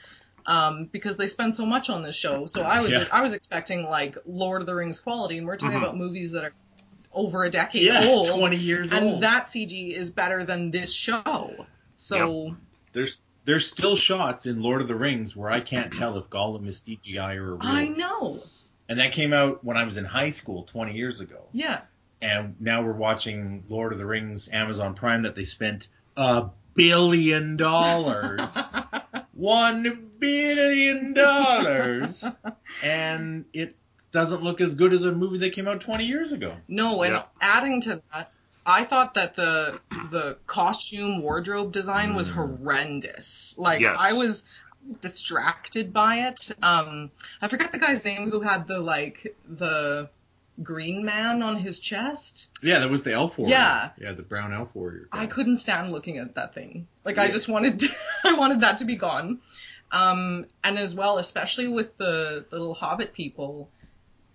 Um, 0.47 0.91
because 0.93 1.17
they 1.17 1.29
spend 1.29 1.55
so 1.57 1.65
much 1.65 1.89
on 1.89 2.03
this 2.03 2.15
show, 2.15 2.47
so 2.47 2.65
I 2.65 2.81
was 2.81 2.93
Yeah. 2.93 3.07
I 3.11 3.23
was 3.23 3.33
expecting 3.33 3.85
like 3.85 4.19
Lord 4.27 4.61
of 4.61 4.67
the 4.67 4.75
Rings 4.75 4.99
quality, 4.99 5.39
and 5.39 5.47
we're 5.47 5.57
talking 5.57 5.79
Mhm. 5.79 5.83
about 5.85 5.97
movies 5.97 6.33
that 6.33 6.45
are 6.45 6.53
over 7.13 7.45
a 7.45 7.51
decade 7.51 7.85
Yeah, 7.85 8.05
old, 8.05 8.29
20 8.29 8.57
years 8.57 8.93
and 8.93 9.07
old. 9.07 9.21
that 9.23 9.49
CG 9.49 9.95
is 9.95 10.11
better 10.11 10.45
than 10.45 10.71
this 10.71 10.93
show. 10.93 11.67
So 11.97 12.57
There's 12.93 13.23
there's 13.47 13.67
still 13.67 13.97
shots 13.97 14.45
in 14.45 14.61
Lord 14.61 14.83
of 14.83 14.89
the 14.89 14.95
Rings 14.95 15.35
where 15.35 15.51
I 15.51 15.61
can't 15.61 15.93
tell 15.93 16.19
if 16.19 16.29
Gollum 16.29 16.67
is 16.69 16.81
CGI 16.83 17.37
or 17.37 17.55
real. 17.55 17.61
I 17.63 17.89
know. 17.89 18.43
And 18.89 19.01
that 19.01 19.13
came 19.13 19.33
out 19.33 19.65
when 19.65 19.77
I 19.77 19.85
was 19.85 19.97
in 19.97 20.05
high 20.05 20.31
school 20.31 20.65
20 20.65 20.95
years 20.95 21.21
ago. 21.21 21.47
Yeah. 21.53 21.81
And 22.21 22.57
now 22.61 22.83
we're 22.83 22.93
watching 22.93 23.65
Lord 23.69 23.93
of 23.93 23.99
the 23.99 24.07
Rings 24.07 24.49
Amazon 24.53 24.95
Prime 24.95 25.23
that 25.23 25.35
they 25.35 25.45
spent 25.45 25.89
a 26.17 26.47
billion 26.75 27.57
dollars. 27.57 28.57
One 29.33 30.11
billion 30.19 31.13
dollars. 31.15 32.25
and 32.83 33.45
it 33.53 33.77
doesn't 34.13 34.43
look 34.43 34.61
as 34.61 34.75
good 34.75 34.93
as 34.93 35.05
a 35.05 35.13
movie 35.13 35.39
that 35.39 35.53
came 35.55 35.67
out 35.67 35.81
20 35.81 36.05
years 36.05 36.33
ago. 36.33 36.57
no, 36.69 37.03
and 37.03 37.15
Yeah. 37.15 37.23
adding 37.41 37.81
to 37.83 38.03
that, 38.13 38.31
I 38.67 38.85
thought 38.85 39.15
that 39.15 39.35
the 39.37 39.81
the 40.11 40.39
costume 40.47 41.21
wardrobe 41.21 41.73
design 41.73 42.15
was 42.15 42.29
Mm. 42.29 42.35
horrendous. 42.35 43.55
Like 43.59 43.81
Yes. 43.81 43.97
I 44.01 44.13
was 44.15 44.45
distracted 45.01 45.93
by 45.93 46.29
it. 46.29 46.51
Um 46.63 47.11
I 47.41 47.49
forgot 47.49 47.73
the 47.73 47.79
guy's 47.79 48.05
name 48.05 48.31
who 48.31 48.41
had 48.41 48.67
the 48.67 48.79
like 48.79 49.37
the 49.49 50.09
green 50.63 51.05
man 51.05 51.43
on 51.43 51.57
his 51.57 51.79
chest. 51.81 52.49
Yeah, 52.63 52.79
that 52.81 52.91
was 52.91 53.03
the 53.03 53.13
elf 53.13 53.39
warrior. 53.39 53.55
Yeah. 53.55 53.91
Yeah, 54.01 54.13
the 54.13 54.23
brown 54.23 54.53
elf 54.53 54.75
warrior. 54.75 55.09
I 55.11 55.27
couldn't 55.27 55.57
stand 55.57 55.91
looking 55.93 56.19
at 56.19 56.35
that 56.37 56.55
thing. 56.55 56.87
Like 57.05 57.19
I 57.19 57.31
just 57.31 57.49
wanted 57.49 57.83
I 58.25 58.35
wanted 58.35 58.61
that 58.61 58.79
to 58.79 58.85
be 58.85 58.97
gone. 58.97 59.41
Um 59.91 60.47
and 60.63 60.79
as 60.79 60.95
well, 60.95 61.19
especially 61.19 61.69
with 61.69 61.97
the, 61.97 62.45
the 62.51 62.59
little 62.59 62.75
hobbit 62.75 63.13
people, 63.15 63.69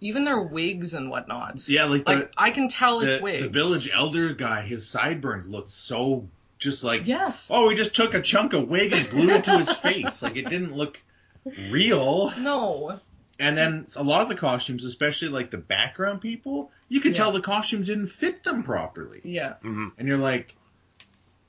even 0.01 0.23
their 0.23 0.41
wigs 0.41 0.93
and 0.93 1.09
whatnot. 1.09 1.67
Yeah, 1.67 1.85
like 1.85 2.05
the, 2.05 2.13
Like 2.15 2.31
I 2.37 2.51
can 2.51 2.67
tell 2.69 3.01
it's 3.01 3.21
wigs. 3.21 3.43
the 3.43 3.49
village 3.49 3.89
elder 3.93 4.33
guy, 4.33 4.61
his 4.63 4.87
sideburns 4.87 5.47
looked 5.49 5.71
so 5.71 6.27
just 6.59 6.83
like 6.83 7.07
Yes. 7.07 7.47
oh, 7.49 7.67
we 7.67 7.75
just 7.75 7.95
took 7.95 8.13
a 8.13 8.21
chunk 8.21 8.53
of 8.53 8.67
wig 8.67 8.93
and 8.93 9.09
glued 9.09 9.29
it 9.31 9.43
to 9.45 9.57
his 9.57 9.71
face. 9.71 10.21
Like 10.21 10.35
it 10.35 10.49
didn't 10.49 10.75
look 10.75 11.01
real. 11.71 12.31
No. 12.37 12.99
And 13.39 13.57
then 13.57 13.85
a 13.95 14.03
lot 14.03 14.21
of 14.21 14.27
the 14.29 14.35
costumes, 14.35 14.83
especially 14.83 15.29
like 15.29 15.49
the 15.49 15.57
background 15.57 16.19
people, 16.21 16.71
you 16.89 16.99
could 16.99 17.13
Yeah. 17.13 17.19
tell 17.19 17.31
the 17.31 17.39
costumes 17.41 17.87
didn't 17.87 18.07
fit 18.07 18.43
them 18.43 18.63
properly. 18.63 19.21
Yeah. 19.23 19.53
hmm 19.61 19.87
And 19.97 20.07
you're 20.07 20.17
like, 20.17 20.55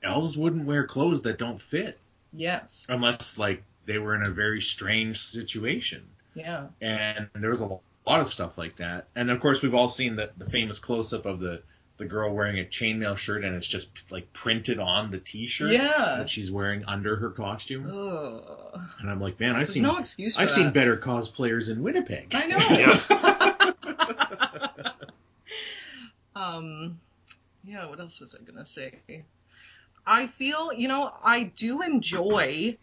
elves 0.03 0.37
wouldn't 0.37 0.65
wear 0.65 0.85
clothes 0.87 1.21
that 1.23 1.37
don't 1.37 1.61
fit 1.61 1.99
Yes. 2.33 2.85
unless 2.89 3.37
like 3.37 3.63
they 3.85 3.97
were 3.99 4.15
in 4.15 4.23
a 4.25 4.29
very 4.31 4.61
strange 4.61 5.19
situation. 5.19 6.03
Yeah. 6.33 6.67
and 6.79 7.27
there 7.35 7.49
was 7.49 7.59
a 7.59 7.65
lot 7.65 7.81
of 8.21 8.27
stuff 8.27 8.57
like 8.57 8.77
that. 8.77 9.07
And 9.17 9.29
of 9.29 9.41
course, 9.41 9.61
we've 9.61 9.75
all 9.75 9.89
seen 9.89 10.15
the, 10.15 10.31
the 10.37 10.49
famous 10.49 10.79
close 10.79 11.11
up 11.11 11.25
of 11.25 11.39
the 11.41 11.61
the 11.97 12.05
girl 12.05 12.33
wearing 12.33 12.57
a 12.59 12.63
chainmail 12.63 13.17
shirt, 13.17 13.43
and 13.43 13.55
it's 13.55 13.67
just 13.67 13.87
like 14.09 14.31
printed 14.33 14.79
on 14.79 15.11
the 15.11 15.19
T-shirt 15.19 15.71
Yeah. 15.71 16.15
that 16.17 16.29
she's 16.29 16.51
wearing 16.51 16.83
under 16.85 17.15
her 17.17 17.29
costume. 17.29 17.85
Ugh. 17.87 18.81
And 18.99 19.09
I'm 19.09 19.21
like, 19.21 19.39
man, 19.39 19.51
I've 19.51 19.57
There's 19.59 19.73
seen 19.73 19.83
no 19.83 19.97
excuse 19.97 20.35
for 20.35 20.41
I've 20.41 20.47
that. 20.49 20.55
seen 20.55 20.71
better 20.71 20.97
cosplayers 20.97 21.69
in 21.69 21.83
Winnipeg. 21.83 22.33
I 22.33 22.45
know. 22.47 22.57
Yeah. 22.71 22.99
um, 26.35 26.99
yeah. 27.63 27.85
What 27.87 27.99
else 27.99 28.19
was 28.19 28.35
I 28.35 28.43
gonna 28.43 28.65
say? 28.65 28.99
I 30.05 30.27
feel, 30.27 30.73
you 30.73 30.87
know, 30.87 31.11
I 31.23 31.43
do 31.43 31.81
enjoy 31.81 32.77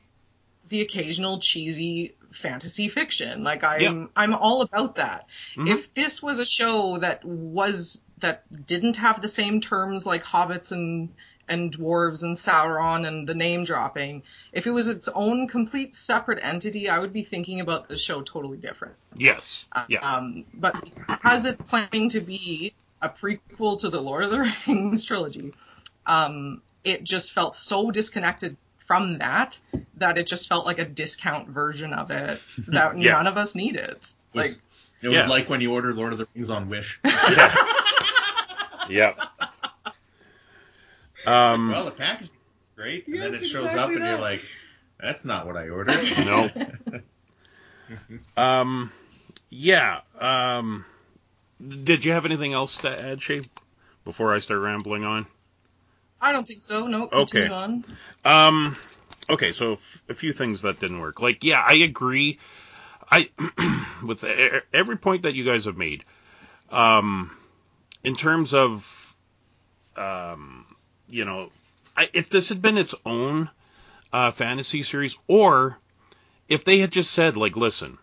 the 0.68 0.80
occasional 0.82 1.40
cheesy 1.40 2.14
fantasy 2.30 2.88
fiction. 2.88 3.42
Like 3.42 3.64
I'm, 3.64 3.80
Yeah. 3.80 4.06
I'm 4.14 4.34
all 4.34 4.60
about 4.62 4.96
that. 4.96 5.26
Mhm. 5.56 5.68
If 5.70 5.92
this 5.94 6.22
was 6.22 6.38
a 6.38 6.46
show 6.46 6.98
that 6.98 7.24
was 7.24 8.02
that 8.20 8.44
didn't 8.66 8.96
have 8.96 9.20
the 9.20 9.28
same 9.28 9.60
terms 9.60 10.06
like 10.06 10.24
hobbits 10.24 10.72
and 10.72 11.10
and 11.50 11.74
dwarves 11.74 12.22
and 12.22 12.36
Sauron 12.36 13.06
and 13.08 13.26
the 13.26 13.34
name 13.34 13.64
dropping, 13.64 14.22
if 14.52 14.66
it 14.66 14.70
was 14.70 14.86
its 14.86 15.08
own 15.08 15.48
complete 15.48 15.94
separate 15.94 16.38
entity, 16.42 16.90
I 16.90 16.98
would 16.98 17.12
be 17.14 17.22
thinking 17.22 17.60
about 17.60 17.88
the 17.88 17.96
show 17.96 18.20
totally 18.20 18.58
different. 18.58 18.96
Yes. 19.16 19.64
Yeah. 19.88 20.00
Um, 20.00 20.44
but 20.52 20.74
because 21.06 21.46
it's 21.46 21.62
planning 21.62 22.10
to 22.10 22.20
be 22.20 22.74
a 23.00 23.08
prequel 23.08 23.80
to 23.80 23.88
the 23.88 23.98
Lord 24.00 24.24
of 24.24 24.30
the 24.30 24.52
Rings 24.66 25.04
trilogy, 25.06 25.54
um, 26.04 26.60
it 26.84 27.02
just 27.02 27.32
felt 27.32 27.54
so 27.54 27.90
disconnected 27.90 28.58
from 28.86 29.16
that 29.18 29.58
that 29.96 30.18
it 30.18 30.26
just 30.26 30.48
felt 30.50 30.66
like 30.66 30.78
a 30.78 30.84
discount 30.84 31.48
version 31.48 31.94
of 31.94 32.10
it 32.10 32.40
that 32.68 32.98
Yeah. 33.00 33.12
none 33.12 33.26
of 33.26 33.38
us 33.38 33.54
needed. 33.54 33.96
Was, 34.34 34.50
Like, 34.50 34.58
It 35.02 35.08
was 35.08 35.16
Yeah. 35.16 35.26
like 35.28 35.48
when 35.48 35.62
you 35.62 35.72
order 35.72 35.94
Lord 35.94 36.12
of 36.12 36.18
the 36.18 36.28
Rings 36.34 36.50
on 36.50 36.68
Wish. 36.68 37.00
Yeah. 37.06 37.54
Yep. 38.88 39.18
Um, 41.26 41.68
well, 41.68 41.84
the 41.84 41.90
packaging 41.90 42.30
is 42.62 42.70
great, 42.74 43.06
and 43.08 43.20
then 43.20 43.34
it 43.34 43.44
shows 43.44 43.64
exactly 43.64 43.78
up, 43.80 43.88
and 43.90 44.02
that. 44.02 44.08
you're 44.10 44.20
like, 44.20 44.40
"That's 44.98 45.24
not 45.26 45.46
what 45.46 45.56
I 45.56 45.68
ordered." 45.68 46.00
no. 46.24 46.50
Um, 48.36 48.92
yeah. 49.50 50.00
Um, 50.18 50.84
did 51.84 52.04
you 52.04 52.12
have 52.12 52.24
anything 52.24 52.52
else 52.52 52.78
to 52.78 52.88
add, 53.02 53.20
Shea, 53.20 53.42
before 54.04 54.32
I 54.34 54.38
start 54.38 54.60
rambling 54.60 55.04
on? 55.04 55.26
I 56.20 56.32
don't 56.32 56.46
think 56.46 56.62
so. 56.62 56.86
No, 56.86 57.08
Okay. 57.12 57.48
on. 57.48 57.84
Um, 58.24 58.76
okay, 59.28 59.52
so 59.52 59.72
f- 59.72 60.02
a 60.08 60.14
few 60.14 60.32
things 60.32 60.62
that 60.62 60.80
didn't 60.80 61.00
work. 61.00 61.20
Like, 61.20 61.42
yeah, 61.44 61.62
I 61.66 61.74
agree. 61.74 62.38
I 63.10 63.28
with 64.06 64.22
e- 64.24 64.60
every 64.72 64.96
point 64.96 65.22
that 65.22 65.34
you 65.34 65.44
guys 65.44 65.64
have 65.64 65.76
made. 65.76 66.04
Um, 66.70 67.36
in 68.04 68.14
terms 68.16 68.54
of, 68.54 69.16
um, 69.96 70.66
you 71.08 71.24
know, 71.24 71.50
I, 71.96 72.08
if 72.12 72.30
this 72.30 72.48
had 72.48 72.62
been 72.62 72.78
its 72.78 72.94
own 73.04 73.50
uh, 74.12 74.30
fantasy 74.30 74.82
series, 74.82 75.16
or 75.26 75.78
if 76.48 76.64
they 76.64 76.78
had 76.78 76.92
just 76.92 77.10
said, 77.10 77.36
like, 77.36 77.56
listen, 77.56 77.98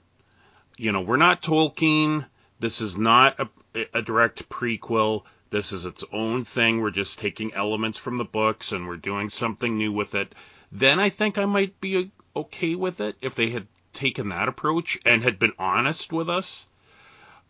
you 0.77 0.91
know, 0.91 1.01
we're 1.01 1.17
not 1.17 1.41
Tolkien. 1.41 2.25
This 2.59 2.81
is 2.81 2.97
not 2.97 3.39
a, 3.39 3.85
a 3.93 4.01
direct 4.01 4.49
prequel. 4.49 5.23
This 5.49 5.71
is 5.71 5.85
its 5.85 6.03
own 6.11 6.43
thing. 6.43 6.81
We're 6.81 6.91
just 6.91 7.19
taking 7.19 7.53
elements 7.53 7.97
from 7.97 8.17
the 8.17 8.25
books 8.25 8.71
and 8.71 8.87
we're 8.87 8.97
doing 8.97 9.29
something 9.29 9.77
new 9.77 9.91
with 9.91 10.15
it. 10.15 10.35
Then 10.71 10.99
I 10.99 11.09
think 11.09 11.37
I 11.37 11.45
might 11.45 11.79
be 11.79 12.11
okay 12.35 12.75
with 12.75 12.99
it 12.99 13.15
if 13.21 13.35
they 13.35 13.49
had 13.51 13.67
taken 13.93 14.29
that 14.29 14.49
approach 14.49 14.97
and 15.05 15.23
had 15.23 15.39
been 15.39 15.53
honest 15.57 16.11
with 16.11 16.29
us. 16.29 16.65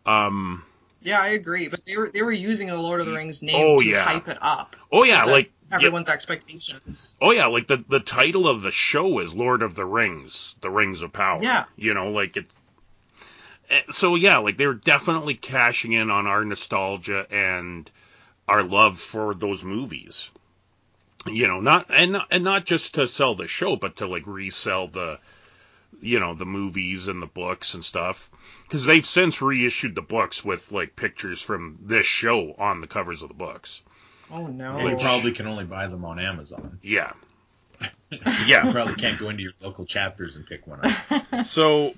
Um, 0.04 0.64
Yeah, 1.06 1.20
I 1.20 1.28
agree. 1.28 1.68
But 1.68 1.84
they 1.86 1.96
were 1.96 2.10
they 2.12 2.20
were 2.22 2.32
using 2.32 2.66
the 2.68 2.76
Lord 2.76 3.00
of 3.00 3.06
the 3.06 3.12
Rings 3.12 3.40
name 3.40 3.54
Oh, 3.64 3.78
to 3.80 3.86
yeah. 3.86 4.02
hype 4.02 4.26
it 4.28 4.38
up. 4.40 4.74
oh 4.90 5.04
yeah, 5.04 5.24
so 5.24 5.30
like 5.30 5.52
yeah, 5.70 5.76
everyone's 5.76 6.08
expectations. 6.08 7.14
oh 7.22 7.30
yeah, 7.30 7.46
like 7.46 7.68
the 7.68 7.84
the 7.88 8.00
title 8.00 8.48
of 8.48 8.62
the 8.62 8.72
show 8.72 9.20
is 9.20 9.32
Lord 9.32 9.62
of 9.62 9.74
the 9.76 9.84
Rings, 9.86 10.56
The 10.62 10.70
Rings 10.70 11.02
of 11.02 11.12
Power. 11.12 11.42
Yeah. 11.42 11.64
you 11.76 11.94
know, 11.94 12.10
like 12.10 12.36
it. 12.36 12.46
eh, 13.70 13.82
So 13.90 14.16
yeah, 14.16 14.38
like 14.38 14.56
they 14.56 14.66
were 14.66 14.74
definitely 14.74 15.34
cashing 15.34 15.92
in 15.92 16.10
on 16.10 16.26
our 16.26 16.44
nostalgia 16.44 17.26
and 17.30 17.88
our 18.48 18.62
love 18.64 18.98
for 19.00 19.32
those 19.34 19.62
movies. 19.62 20.30
You 21.28 21.46
know, 21.48 21.60
not 21.60 21.86
and 21.88 22.12
not- 22.12 22.26
and 22.30 22.44
not 22.44 22.66
just 22.66 22.94
to 22.94 23.06
sell 23.08 23.34
the 23.36 23.48
show, 23.48 23.76
but 23.76 23.96
to 23.96 24.06
like 24.06 24.24
resell 24.26 24.88
the, 24.88 25.18
you 26.00 26.20
know, 26.20 26.34
the 26.34 26.46
movies 26.46 27.08
and 27.08 27.22
the 27.22 27.26
books 27.26 27.74
and 27.74 27.84
stuff. 27.84 28.30
Because 28.64 28.84
they've 28.84 29.06
since 29.06 29.40
reissued 29.40 29.94
the 29.94 30.02
books 30.02 30.44
with 30.44 30.70
like 30.72 30.96
pictures 30.96 31.40
from 31.40 31.78
this 31.82 32.06
show 32.06 32.54
on 32.58 32.80
the 32.80 32.86
covers 32.86 33.22
of 33.22 33.28
the 33.28 33.34
books. 33.34 33.82
Oh 34.30 34.46
no. 34.46 34.76
And 34.78 34.90
you 34.90 34.96
probably 34.96 35.32
can 35.32 35.46
only 35.46 35.64
buy 35.64 35.86
them 35.86 36.04
on 36.04 36.18
Amazon. 36.18 36.78
Yeah. 36.82 37.12
You 38.10 38.18
Yeah. 38.46 38.70
probably 38.72 38.94
can't 38.94 39.18
go 39.18 39.28
into 39.28 39.42
your 39.42 39.52
local 39.60 39.84
chapters 39.84 40.36
and 40.36 40.46
pick 40.46 40.66
one 40.66 40.80
up. 41.10 41.26
So, 41.46 41.94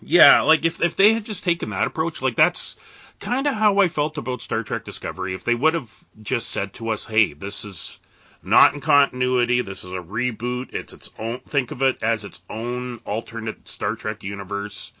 yeah, 0.00 0.40
like 0.42 0.64
if 0.64 0.80
if 0.82 0.96
they 0.96 1.12
had 1.12 1.24
just 1.24 1.44
taken 1.44 1.70
that 1.70 1.86
approach, 1.86 2.22
like 2.22 2.36
that's 2.36 2.76
kind 3.20 3.46
of 3.46 3.54
how 3.54 3.78
I 3.78 3.88
felt 3.88 4.18
about 4.18 4.42
Star 4.42 4.62
Trek 4.62 4.84
Discovery. 4.84 5.34
If 5.34 5.44
they 5.44 5.54
would 5.54 5.74
have 5.74 6.04
just 6.22 6.48
said 6.50 6.72
to 6.74 6.88
us, 6.88 7.04
"Hey, 7.04 7.34
this 7.34 7.64
is 7.64 8.00
not 8.42 8.74
in 8.74 8.80
continuity. 8.80 9.62
This 9.62 9.84
is 9.84 9.92
a 9.92 9.96
reboot. 9.96 10.74
It's 10.74 10.92
its 10.92 11.10
own. 11.18 11.40
Think 11.40 11.70
of 11.70 11.82
it 11.82 12.02
as 12.02 12.24
its 12.24 12.40
own 12.50 13.00
alternate 13.04 13.68
Star 13.68 13.94
Trek 13.94 14.22
universe." 14.22 14.92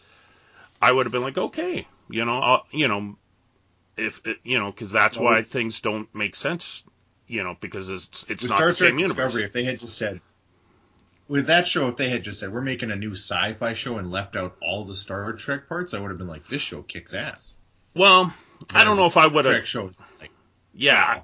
I 0.80 0.90
would 0.92 1.06
have 1.06 1.12
been 1.12 1.22
like, 1.22 1.38
"Okay, 1.38 1.86
you 2.08 2.24
know, 2.24 2.38
I'll, 2.38 2.66
you 2.70 2.88
know, 2.88 3.16
if 3.96 4.20
you 4.44 4.58
know, 4.58 4.70
because 4.70 4.90
that's 4.90 5.18
why 5.18 5.38
with- 5.38 5.48
things 5.48 5.80
don't 5.80 6.12
make 6.14 6.34
sense." 6.34 6.82
You 7.28 7.44
know, 7.44 7.56
because 7.60 7.88
it's 7.88 8.26
it's 8.28 8.44
not 8.44 8.56
Star 8.56 8.68
the 8.68 8.74
Trek 8.76 8.88
same 8.90 8.98
universe. 8.98 9.16
Discovery, 9.32 9.44
if 9.44 9.52
they 9.52 9.64
had 9.64 9.78
just 9.78 9.96
said, 9.96 10.20
with 11.28 11.46
that 11.46 11.66
show, 11.66 11.88
if 11.88 11.96
they 11.96 12.10
had 12.10 12.22
just 12.22 12.40
said, 12.40 12.52
we're 12.52 12.60
making 12.60 12.90
a 12.90 12.96
new 12.96 13.12
sci-fi 13.12 13.72
show 13.72 13.96
and 13.96 14.10
left 14.10 14.36
out 14.36 14.56
all 14.60 14.84
the 14.84 14.94
Star 14.94 15.32
Trek 15.32 15.66
parts, 15.66 15.94
I 15.94 15.98
would 15.98 16.10
have 16.10 16.18
been 16.18 16.28
like, 16.28 16.46
this 16.48 16.60
show 16.60 16.82
kicks 16.82 17.14
ass. 17.14 17.54
Well, 17.94 18.34
I 18.74 18.84
don't 18.84 18.96
know 18.98 19.06
if 19.06 19.16
I 19.16 19.28
would 19.28 19.44
Trek 19.46 19.56
have. 19.56 19.66
show, 19.66 19.92
like, 20.20 20.30
Yeah, 20.74 21.20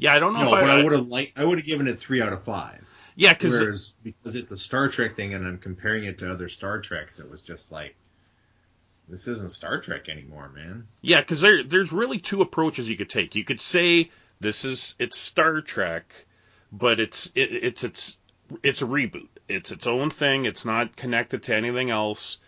yeah, 0.00 0.14
I 0.14 0.18
don't 0.18 0.32
know 0.32 0.40
no, 0.40 0.46
if 0.46 0.50
but 0.50 0.64
I. 0.64 0.80
I 0.80 0.82
would 0.82 0.92
have 0.92 1.08
liked, 1.08 1.38
I 1.38 1.44
would 1.44 1.58
have 1.58 1.66
given 1.66 1.86
it 1.86 2.00
three 2.00 2.22
out 2.22 2.32
of 2.32 2.42
five. 2.42 2.82
yeah, 3.16 3.34
because 3.34 3.60
Whereas 3.60 3.92
because 4.02 4.34
it's 4.34 4.50
a 4.50 4.56
Star 4.56 4.88
Trek 4.88 5.14
thing, 5.14 5.34
and 5.34 5.46
I'm 5.46 5.58
comparing 5.58 6.04
it 6.04 6.18
to 6.18 6.30
other 6.30 6.48
Star 6.48 6.80
Treks, 6.80 7.18
it 7.20 7.30
was 7.30 7.42
just 7.42 7.70
like, 7.70 7.94
this 9.08 9.28
isn't 9.28 9.50
Star 9.50 9.78
Trek 9.78 10.08
anymore, 10.08 10.48
man. 10.54 10.86
Yeah, 11.02 11.20
because 11.20 11.42
there 11.42 11.62
there's 11.62 11.92
really 11.92 12.18
two 12.18 12.40
approaches 12.40 12.88
you 12.88 12.96
could 12.96 13.10
take. 13.10 13.34
You 13.34 13.44
could 13.44 13.60
say 13.60 14.10
this 14.40 14.64
is 14.64 14.94
it's 14.98 15.18
Star 15.18 15.60
Trek, 15.60 16.26
but 16.72 16.98
it's 16.98 17.26
it, 17.34 17.52
it's 17.52 17.84
it's 17.84 18.16
it's 18.62 18.80
a 18.80 18.86
reboot. 18.86 19.28
It's 19.48 19.70
its 19.70 19.86
own 19.86 20.08
thing. 20.08 20.46
It's 20.46 20.64
not 20.64 20.96
connected 20.96 21.42
to 21.44 21.54
anything 21.54 21.90
else. 21.90 22.38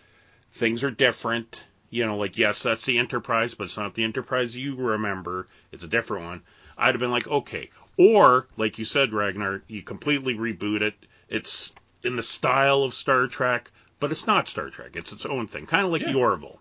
Things 0.53 0.83
are 0.83 0.91
different. 0.91 1.55
You 1.91 2.07
know, 2.07 2.17
like 2.17 2.39
yes, 2.39 2.63
that's 2.63 2.85
the 2.85 2.97
Enterprise, 2.97 3.53
but 3.53 3.65
it's 3.65 3.77
not 3.77 3.93
the 3.93 4.05
Enterprise 4.05 4.57
you 4.57 4.75
remember. 4.75 5.47
It's 5.71 5.83
a 5.83 5.87
different 5.87 6.25
one. 6.25 6.41
I'd 6.77 6.95
have 6.95 6.99
been 6.99 7.11
like, 7.11 7.27
okay. 7.27 7.69
Or 7.97 8.47
like 8.57 8.79
you 8.79 8.85
said, 8.85 9.13
Ragnar, 9.13 9.63
you 9.67 9.81
completely 9.83 10.35
reboot 10.35 10.81
it. 10.81 10.95
It's 11.29 11.73
in 12.03 12.15
the 12.15 12.23
style 12.23 12.83
of 12.83 12.93
Star 12.93 13.27
Trek, 13.27 13.71
but 13.99 14.11
it's 14.11 14.25
not 14.27 14.47
Star 14.49 14.69
Trek. 14.69 14.95
It's 14.95 15.11
its 15.11 15.25
own 15.25 15.47
thing, 15.47 15.65
kind 15.65 15.85
of 15.85 15.91
like 15.91 16.01
Yeah. 16.01 16.11
the 16.11 16.17
Orville. 16.17 16.59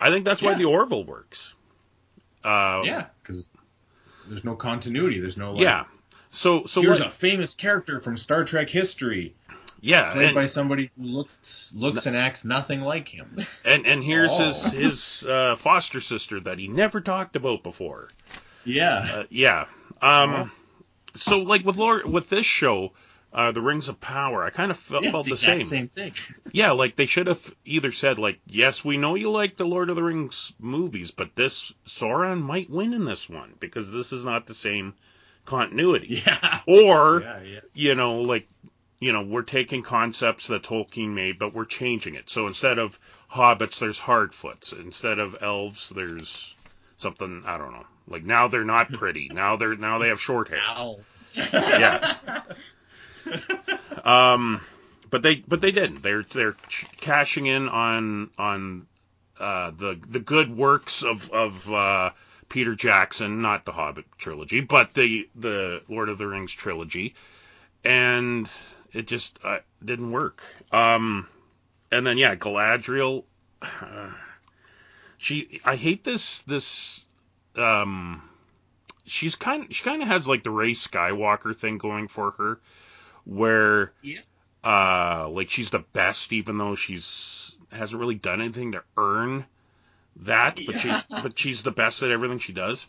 I 0.00 0.10
think 0.10 0.24
that's 0.24 0.40
why 0.42 0.52
Yeah. 0.52 0.58
the 0.58 0.64
Orville 0.66 1.04
works. 1.04 1.54
Uh, 2.44 2.82
yeah, 2.84 3.06
because 3.22 3.52
there's 4.28 4.44
no 4.44 4.54
continuity. 4.54 5.18
There's 5.20 5.36
no 5.36 5.52
like, 5.52 5.62
yeah. 5.62 5.84
So 6.30 6.64
so 6.66 6.80
here's 6.82 7.00
like- 7.00 7.08
a 7.08 7.12
famous 7.12 7.54
character 7.54 8.00
from 8.00 8.16
Star 8.16 8.44
Trek 8.44 8.70
history, 8.70 9.34
yeah, 9.80 10.12
played 10.12 10.26
and, 10.26 10.34
by 10.36 10.46
somebody 10.46 10.90
who 10.96 11.02
looks 11.04 11.72
looks 11.74 12.06
and 12.06 12.16
acts 12.16 12.44
nothing 12.44 12.80
like 12.82 13.08
him. 13.08 13.44
and 13.64 13.86
and 13.86 14.04
here's 14.04 14.30
Oh. 14.32 14.46
his 14.46 14.64
his 14.72 15.26
uh, 15.26 15.56
foster 15.56 16.00
sister 16.00 16.38
that 16.40 16.58
he 16.58 16.68
never 16.68 17.00
talked 17.00 17.34
about 17.34 17.62
before. 17.64 18.08
Yeah, 18.68 19.08
Uh, 19.12 19.24
yeah. 19.30 19.66
Um. 20.02 20.52
So 21.14 21.38
like 21.40 21.64
with 21.64 21.76
Lord 21.76 22.06
with 22.06 22.28
this 22.28 22.46
show, 22.46 22.92
uh, 23.32 23.50
the 23.52 23.60
Rings 23.60 23.88
of 23.88 24.00
Power, 24.00 24.44
I 24.44 24.50
kind 24.50 24.70
of 24.70 24.78
felt, 24.78 25.02
Yeah, 25.04 25.10
felt 25.10 25.26
it's 25.28 25.42
the 25.42 25.52
exact 25.52 25.68
same. 25.70 25.88
thing. 25.88 26.12
Yeah, 26.52 26.70
like 26.72 26.96
they 26.96 27.06
should 27.06 27.26
have 27.26 27.54
either 27.64 27.92
said 27.92 28.18
like, 28.18 28.38
yes, 28.46 28.84
we 28.84 28.96
know 28.96 29.14
you 29.16 29.30
like 29.30 29.56
the 29.56 29.66
Lord 29.66 29.90
of 29.90 29.96
the 29.96 30.02
Rings 30.02 30.52
movies, 30.58 31.10
but 31.10 31.34
this 31.34 31.72
Sauron 31.86 32.40
might 32.42 32.70
win 32.70 32.92
in 32.92 33.04
this 33.04 33.28
one 33.28 33.54
because 33.60 33.90
this 33.92 34.12
is 34.12 34.24
not 34.24 34.46
the 34.46 34.54
same 34.54 34.94
continuity. 35.44 36.22
Yeah, 36.26 36.60
Or 36.66 37.20
yeah, 37.22 37.42
yeah. 37.42 37.60
you 37.74 37.94
know, 37.94 38.20
like, 38.20 38.46
you 39.00 39.12
know, 39.12 39.22
we're 39.22 39.42
taking 39.42 39.82
concepts 39.82 40.46
that 40.48 40.62
Tolkien 40.62 41.10
made, 41.14 41.38
but 41.38 41.54
we're 41.54 41.64
changing 41.64 42.14
it. 42.14 42.28
So 42.30 42.46
instead 42.46 42.78
of 42.78 42.98
hobbits, 43.30 43.78
there's 43.78 43.98
Harfoots. 44.00 44.72
Instead 44.78 45.18
of 45.18 45.36
elves, 45.42 45.90
there's 45.94 46.54
something 46.98 47.42
I 47.46 47.56
don't 47.56 47.72
know. 47.72 47.86
Like 48.06 48.24
now 48.24 48.48
they're 48.48 48.64
not 48.64 48.92
pretty. 48.92 49.30
Now 49.32 49.56
they're 49.56 49.76
now 49.76 49.98
they 49.98 50.08
have 50.08 50.20
short 50.20 50.48
hair. 50.48 50.60
Yeah. 51.34 52.16
Um, 54.04 54.60
but 55.10 55.22
they 55.22 55.36
but 55.36 55.60
they 55.60 55.70
didn't. 55.70 56.02
They're 56.02 56.22
they're 56.22 56.56
ch- 56.68 56.86
cashing 57.00 57.46
in 57.46 57.68
on 57.68 58.30
on 58.38 58.86
uh, 59.38 59.70
the 59.76 59.98
the 60.08 60.20
good 60.20 60.54
works 60.56 61.02
of 61.02 61.30
of 61.30 61.72
uh, 61.72 62.10
Peter 62.48 62.74
Jackson, 62.74 63.42
not 63.42 63.64
the 63.64 63.72
Hobbit 63.72 64.06
trilogy, 64.18 64.60
but 64.60 64.94
the 64.94 65.28
the 65.34 65.82
Lord 65.88 66.08
of 66.08 66.18
the 66.18 66.26
Rings 66.26 66.52
trilogy, 66.52 67.14
and 67.84 68.48
it 68.92 69.06
just 69.06 69.38
uh, 69.44 69.58
didn't 69.84 70.10
work. 70.10 70.42
Um, 70.72 71.28
and 71.92 72.06
then 72.06 72.18
yeah, 72.18 72.34
Galadriel. 72.34 73.24
Uh, 73.62 74.10
she 75.18 75.60
I 75.64 75.76
hate 75.76 76.04
this 76.04 76.40
this 76.42 77.04
um 77.56 78.22
she's 79.04 79.34
kind 79.34 79.66
she 79.74 79.82
kind 79.84 80.00
of 80.02 80.08
has 80.08 80.26
like 80.26 80.44
the 80.44 80.50
Rey 80.50 80.72
Skywalker 80.72 81.54
thing 81.54 81.78
going 81.78 82.08
for 82.08 82.30
her 82.32 82.60
where 83.24 83.92
Yeah. 84.02 84.20
uh 84.64 85.28
like 85.28 85.50
she's 85.50 85.70
the 85.70 85.80
best 85.80 86.32
even 86.32 86.56
though 86.58 86.74
she's 86.74 87.56
hasn't 87.72 88.00
really 88.00 88.14
done 88.14 88.40
anything 88.40 88.72
to 88.72 88.82
earn 88.96 89.44
that 90.22 90.58
but 90.66 90.80
she 90.80 90.92
but 91.10 91.38
she's 91.38 91.62
the 91.62 91.70
best 91.70 92.02
at 92.02 92.10
everything 92.10 92.38
she 92.38 92.52
does. 92.52 92.86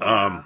Um 0.00 0.44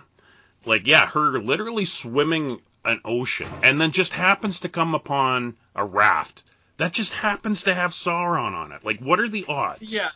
like 0.65 0.87
yeah 0.87 1.07
her 1.09 1.41
literally 1.41 1.87
swimming 1.87 2.61
an 2.85 3.01
ocean 3.05 3.49
and 3.63 3.81
then 3.81 3.93
just 3.93 4.13
happens 4.13 4.61
to 4.61 4.69
come 4.69 4.95
upon 4.95 5.57
a 5.75 5.85
raft. 5.85 6.43
That 6.79 6.93
just 6.93 7.13
happens 7.13 7.63
to 7.65 7.75
have 7.75 7.93
Sauron 7.93 8.55
on 8.55 8.73
it. 8.73 8.85
Like 8.85 9.01
what 9.01 9.21
are 9.21 9.29
the 9.29 9.47
odds? 9.49 9.93
Yeah. 9.93 10.11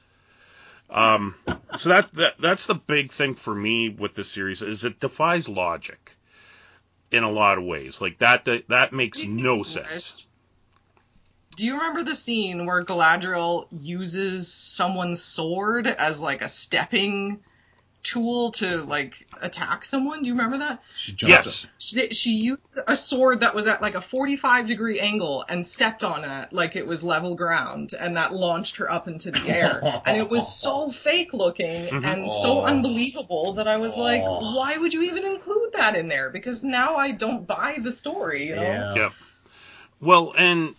Um, 0.90 1.34
so 1.76 1.88
that, 1.90 2.12
that 2.14 2.34
that's 2.38 2.66
the 2.66 2.74
big 2.74 3.12
thing 3.12 3.34
for 3.34 3.54
me 3.54 3.88
with 3.88 4.14
this 4.14 4.30
series 4.30 4.62
is 4.62 4.84
it 4.84 5.00
defies 5.00 5.48
logic 5.48 6.16
in 7.10 7.22
a 7.22 7.30
lot 7.30 7.58
of 7.58 7.64
ways. 7.64 8.00
Like 8.00 8.18
that 8.18 8.44
that, 8.44 8.68
that 8.68 8.92
makes 8.92 9.24
no 9.24 9.62
sense. 9.62 10.24
Do 11.56 11.64
you 11.64 11.74
remember 11.74 12.04
the 12.04 12.14
scene 12.14 12.66
where 12.66 12.84
Galadriel 12.84 13.66
uses 13.72 14.52
someone's 14.52 15.22
sword 15.22 15.86
as 15.86 16.20
like 16.20 16.42
a 16.42 16.48
stepping 16.48 17.40
tool 18.06 18.52
to 18.52 18.82
like 18.84 19.26
attack 19.40 19.84
someone? 19.84 20.22
Do 20.22 20.28
you 20.28 20.34
remember 20.34 20.58
that? 20.58 20.82
She 20.96 21.12
jumped 21.12 21.46
Yes. 21.46 21.66
She, 21.78 22.08
she 22.10 22.30
used 22.30 22.60
a 22.86 22.96
sword 22.96 23.40
that 23.40 23.54
was 23.54 23.66
at 23.66 23.82
like 23.82 23.94
a 23.96 24.00
45 24.00 24.66
degree 24.66 25.00
angle 25.00 25.44
and 25.48 25.66
stepped 25.66 26.04
on 26.04 26.24
it 26.24 26.52
like 26.52 26.76
it 26.76 26.86
was 26.86 27.02
level 27.02 27.34
ground, 27.34 27.92
and 27.98 28.16
that 28.16 28.32
launched 28.32 28.76
her 28.76 28.90
up 28.90 29.08
into 29.08 29.30
the 29.30 29.48
air. 29.50 29.80
and 30.06 30.16
it 30.16 30.28
was 30.28 30.46
so 30.46 30.90
fake 30.90 31.32
looking 31.32 31.86
Mhm. 31.86 32.04
and 32.04 32.32
so 32.32 32.62
unbelievable 32.64 33.54
that 33.54 33.68
I 33.68 33.76
was 33.76 33.96
like, 33.96 34.22
why 34.24 34.76
would 34.76 34.94
you 34.94 35.02
even 35.02 35.24
include 35.24 35.72
that 35.74 35.96
in 35.96 36.08
there? 36.08 36.30
Because 36.30 36.62
now 36.62 36.96
I 36.96 37.10
don't 37.10 37.46
buy 37.46 37.78
the 37.80 37.92
story. 37.92 38.46
You 38.48 38.56
know? 38.56 38.62
Yeah. 38.62 38.94
Yep. 38.96 39.12
Well, 40.00 40.34
and 40.36 40.74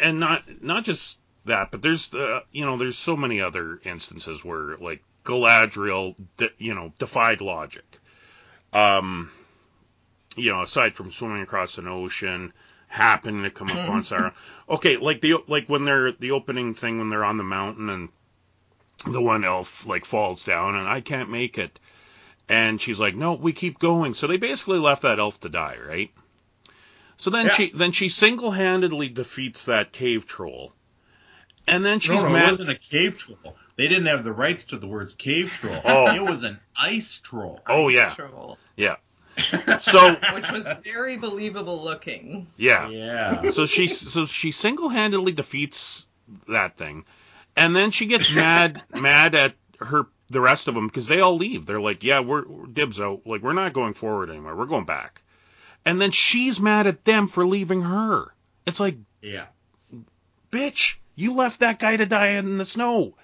and 0.00 0.18
not 0.18 0.42
not 0.62 0.84
just 0.84 1.18
that, 1.44 1.70
but 1.70 1.82
there's 1.82 2.12
uh, 2.14 2.40
you 2.52 2.64
know 2.64 2.76
there's 2.78 2.98
so 2.98 3.16
many 3.16 3.40
other 3.40 3.80
instances 3.84 4.44
where 4.44 4.76
like 4.78 5.02
Galadriel, 5.24 6.14
you 6.58 6.74
know, 6.74 6.92
defied 6.98 7.40
logic. 7.40 7.98
Um, 8.72 9.30
you 10.36 10.50
know, 10.50 10.62
aside 10.62 10.94
from 10.96 11.10
swimming 11.10 11.42
across 11.42 11.78
an 11.78 11.86
ocean, 11.88 12.52
happening 12.88 13.42
to 13.42 13.50
come 13.50 13.70
upon 13.70 14.02
Sauron. 14.02 14.32
Okay, 14.68 14.96
like 14.96 15.20
the 15.20 15.34
like 15.48 15.68
when 15.68 15.84
they're 15.84 16.12
the 16.12 16.30
opening 16.30 16.74
thing 16.74 16.98
when 16.98 17.10
they're 17.10 17.24
on 17.24 17.36
the 17.36 17.44
mountain 17.44 17.90
and 17.90 18.08
the 19.06 19.20
one 19.20 19.44
elf 19.44 19.86
like 19.86 20.04
falls 20.04 20.44
down 20.44 20.76
and 20.76 20.88
I 20.88 21.00
can't 21.00 21.30
make 21.30 21.58
it. 21.58 21.78
And 22.48 22.80
she's 22.80 22.98
like, 23.00 23.14
"No, 23.16 23.34
we 23.34 23.52
keep 23.52 23.78
going." 23.78 24.14
So 24.14 24.26
they 24.26 24.36
basically 24.36 24.78
left 24.78 25.02
that 25.02 25.18
elf 25.18 25.40
to 25.40 25.48
die, 25.48 25.76
right? 25.86 26.10
So 27.16 27.30
then 27.30 27.46
Yeah. 27.46 27.52
she 27.52 27.70
then 27.70 27.92
she 27.92 28.08
single-handedly 28.08 29.08
defeats 29.08 29.66
that 29.66 29.92
cave 29.92 30.26
troll. 30.26 30.72
And 31.68 31.84
then 31.84 32.00
she's 32.00 32.22
no, 32.22 32.28
it 32.28 32.32
mad. 32.32 32.50
wasn't 32.50 32.70
a 32.70 32.74
cave 32.74 33.18
troll. 33.18 33.56
They 33.82 33.88
didn't 33.88 34.06
have 34.06 34.22
the 34.22 34.32
rights 34.32 34.64
to 34.66 34.78
the 34.78 34.86
words 34.86 35.12
cave 35.14 35.50
troll. 35.50 35.80
Oh. 35.84 36.06
It 36.14 36.22
was 36.22 36.44
an 36.44 36.60
ice 36.76 37.18
troll. 37.18 37.58
Oh, 37.66 37.88
Ice 37.88 37.94
yeah. 37.96 38.14
Troll, 38.14 38.58
Yeah. 38.76 38.96
So 39.80 40.14
which 40.34 40.50
was 40.52 40.68
very 40.84 41.16
believable 41.16 41.82
looking. 41.82 42.46
yeah. 42.56 42.88
Yeah. 42.88 43.50
So 43.50 43.66
she 43.66 43.88
so 43.88 44.24
she 44.26 44.52
single-handedly 44.52 45.32
defeats 45.32 46.06
that 46.48 46.76
thing, 46.78 47.04
and 47.56 47.74
then 47.74 47.90
she 47.90 48.06
gets 48.06 48.32
mad 48.32 48.82
mad 48.94 49.34
at 49.34 49.54
her 49.80 50.06
the 50.30 50.40
rest 50.40 50.68
of 50.68 50.74
them 50.74 50.86
because 50.86 51.06
they 51.08 51.20
all 51.20 51.36
leave. 51.36 51.66
They're 51.66 51.80
like, 51.80 52.04
"Yeah, 52.04 52.20
we're, 52.20 52.46
we're 52.46 52.66
dibs 52.66 53.00
out. 53.00 53.22
Like 53.26 53.42
we're 53.42 53.52
not 53.52 53.72
going 53.72 53.94
forward 53.94 54.30
anymore. 54.30 54.54
We're 54.54 54.66
going 54.66 54.84
back." 54.86 55.22
And 55.84 56.00
then 56.00 56.10
she's 56.12 56.60
mad 56.60 56.86
at 56.86 57.04
them 57.04 57.26
for 57.26 57.44
leaving 57.44 57.82
her. 57.82 58.32
It's 58.66 58.78
like, 58.80 58.96
Yeah. 59.20 59.46
bitch, 60.52 60.96
you 61.16 61.34
left 61.34 61.60
that 61.60 61.78
guy 61.78 61.96
to 61.96 62.06
die 62.06 62.28
in 62.32 62.58
the 62.58 62.64
snow. 62.64 63.14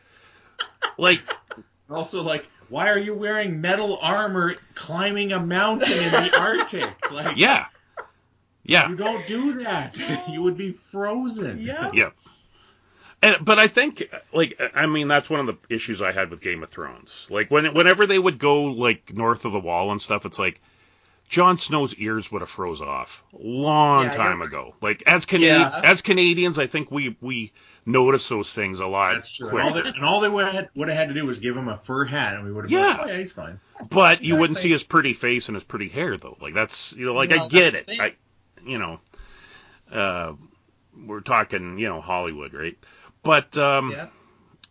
Like, 0.97 1.21
Also, 1.91 2.23
like, 2.23 2.47
why 2.69 2.91
are 2.91 2.99
you 2.99 3.15
wearing 3.15 3.61
metal 3.61 3.99
armor 4.03 4.57
climbing 4.75 5.33
a 5.33 5.41
mountain 5.41 5.91
in 5.91 6.11
the 6.13 6.39
Arctic? 6.39 7.11
Like, 7.11 7.37
yeah, 7.37 7.67
yeah. 8.63 8.89
you 8.89 8.97
don't 8.97 9.27
do 9.27 9.63
that. 9.65 9.97
you 10.29 10.43
would 10.43 10.57
be 10.57 10.73
frozen. 10.73 11.61
Yeah. 11.61 11.91
Yeah. 11.95 12.11
And, 13.23 13.37
but 13.41 13.59
I 13.59 13.67
think, 13.67 14.09
like, 14.33 14.61
I 14.75 14.87
mean, 14.87 15.09
that's 15.09 15.29
one 15.29 15.41
of 15.41 15.47
the 15.47 15.75
issues 15.75 16.01
I 16.01 16.13
had 16.13 16.31
with 16.31 16.41
Game 16.41 16.63
of 16.63 16.71
Thrones. 16.71 17.27
Like, 17.31 17.51
when 17.51 17.75
whenever 17.75 18.07
they 18.07 18.19
would 18.19 18.39
go 18.39 18.65
like 18.65 19.13
north 19.13 19.45
of 19.45 19.53
the 19.53 19.59
wall 19.59 19.91
and 19.91 20.01
stuff, 20.01 20.25
it's 20.25 20.39
like 20.39 20.61
Jon 21.29 21.59
Snow's 21.59 21.95
ears 21.97 22.33
would 22.33 22.41
have 22.41 22.49
froze 22.49 22.81
off 22.81 23.23
long 23.33 24.05
Yeah, 24.07 24.17
time 24.17 24.41
ago. 24.43 24.75
Like, 24.81 25.03
as 25.07 25.27
Cana- 25.27 25.45
Yeah. 25.45 25.81
as 25.85 26.01
Canadians, 26.01 26.59
I 26.59 26.67
think 26.67 26.91
we 26.91 27.17
we 27.21 27.53
notice 27.85 28.29
those 28.29 28.53
things 28.53 28.81
a 28.81 28.87
lot 28.87 29.15
That's 29.15 29.31
true. 29.33 29.49
And 29.49 29.61
all, 29.61 29.73
they, 29.73 29.81
and 29.81 30.05
all 30.05 30.21
they 30.21 30.29
would 30.29 30.47
have, 30.49 30.69
would 30.75 30.89
have 30.89 30.97
had 30.97 31.09
to 31.09 31.15
do 31.15 31.25
was 31.27 31.39
give 31.39 31.57
him 31.57 31.69
a 31.69 31.79
fur 31.79 32.05
hat, 32.05 32.35
and 32.35 32.45
we 32.45 32.53
would 32.53 32.65
have 32.65 32.71
been 32.71 32.79
Yeah. 32.81 32.87
like, 32.97 33.01
oh, 33.01 33.07
yeah, 33.13 33.19
he's 33.19 33.33
fine. 33.33 33.61
But 33.91 34.25
you 34.25 34.37
wouldn't 34.37 34.59
see 34.59 34.71
his 34.71 34.83
pretty 34.83 35.13
face 35.13 35.49
and 35.49 35.55
his 35.57 35.65
pretty 35.65 35.89
hair, 35.89 36.17
though. 36.17 36.37
Like 36.41 36.55
that's 36.55 36.93
you 36.95 37.07
know, 37.07 37.15
like 37.15 37.33
I 37.33 37.47
get 37.49 37.75
it. 37.75 37.87
the 37.87 38.03
I, 38.03 38.15
you 38.67 38.79
know, 38.79 39.01
uh, 39.93 40.33
we're 41.07 41.21
talking, 41.21 41.79
you 41.79 41.89
know, 41.89 42.01
Hollywood, 42.01 42.55
right? 42.55 42.77
But 43.23 43.57
um, 43.59 43.91
Yeah. 43.93 44.07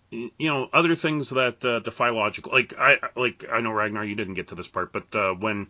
you 0.09 0.31
know, 0.39 0.69
other 0.73 0.95
things 0.95 1.29
that 1.29 1.63
uh, 1.63 1.79
defy 1.79 2.09
logic. 2.09 2.47
Like 2.47 2.73
I 2.77 2.97
like 3.15 3.45
I 3.51 3.61
know 3.61 3.71
Ragnar, 3.71 4.03
you 4.03 4.15
didn't 4.15 4.33
get 4.33 4.47
to 4.49 4.55
this 4.55 4.67
part, 4.67 4.91
but 4.91 5.13
uh, 5.15 5.33
when 5.33 5.67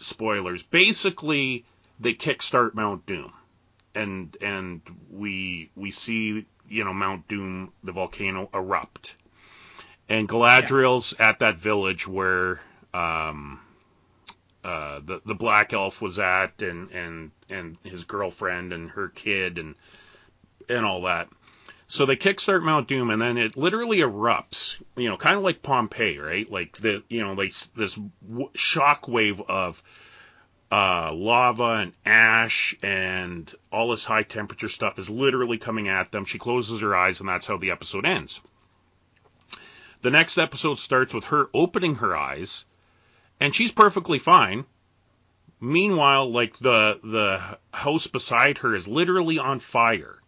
spoilers, 0.00 0.62
basically 0.62 1.64
they 1.98 2.14
kickstart 2.14 2.74
Mount 2.74 3.06
Doom, 3.06 3.32
and 3.94 4.36
and 4.40 4.80
we 5.10 5.70
we 5.76 5.90
see 5.90 6.46
you 6.68 6.84
know 6.84 6.92
Mount 6.92 7.28
Doom, 7.28 7.72
the 7.84 7.92
volcano 7.92 8.48
erupt, 8.54 9.14
and 10.08 10.28
Galadriel's 10.28 11.14
at 11.18 11.38
that 11.40 11.56
village 11.56 12.06
where 12.06 12.60
um, 12.94 13.60
uh, 14.64 15.00
the 15.04 15.20
the 15.24 15.34
black 15.34 15.72
elf 15.72 16.00
was 16.00 16.18
at, 16.18 16.60
and 16.62 16.90
and 16.90 17.30
and 17.48 17.76
his 17.84 18.04
girlfriend 18.04 18.72
and 18.72 18.90
her 18.90 19.08
kid 19.08 19.58
and 19.58 19.74
and 20.68 20.84
all 20.84 21.02
that. 21.02 21.28
So 21.90 22.06
they 22.06 22.14
kickstart 22.14 22.62
Mount 22.62 22.86
Doom, 22.86 23.10
and 23.10 23.20
then 23.20 23.36
it 23.36 23.56
literally 23.56 23.98
erupts. 23.98 24.80
You 24.94 25.08
know, 25.08 25.16
kind 25.16 25.36
of 25.36 25.42
like 25.42 25.60
Pompeii, 25.60 26.18
right? 26.18 26.48
Like 26.48 26.76
the 26.76 27.02
you 27.08 27.20
know, 27.20 27.32
like 27.32 27.52
this 27.74 27.96
w- 27.96 28.50
shock 28.54 29.08
wave 29.08 29.40
of 29.40 29.82
uh, 30.70 31.12
lava 31.12 31.80
and 31.82 31.92
ash 32.06 32.76
and 32.80 33.52
all 33.72 33.90
this 33.90 34.04
high 34.04 34.22
temperature 34.22 34.68
stuff 34.68 35.00
is 35.00 35.10
literally 35.10 35.58
coming 35.58 35.88
at 35.88 36.12
them. 36.12 36.24
She 36.24 36.38
closes 36.38 36.80
her 36.80 36.94
eyes, 36.94 37.18
and 37.18 37.28
that's 37.28 37.48
how 37.48 37.56
the 37.56 37.72
episode 37.72 38.06
ends. 38.06 38.40
The 40.02 40.10
next 40.10 40.38
episode 40.38 40.78
starts 40.78 41.12
with 41.12 41.24
her 41.24 41.50
opening 41.52 41.96
her 41.96 42.16
eyes, 42.16 42.66
and 43.40 43.52
she's 43.52 43.72
perfectly 43.72 44.20
fine. 44.20 44.64
Meanwhile, 45.60 46.30
like 46.30 46.56
the 46.58 47.00
the 47.02 47.58
house 47.74 48.06
beside 48.06 48.58
her 48.58 48.76
is 48.76 48.86
literally 48.86 49.40
on 49.40 49.58
fire 49.58 50.19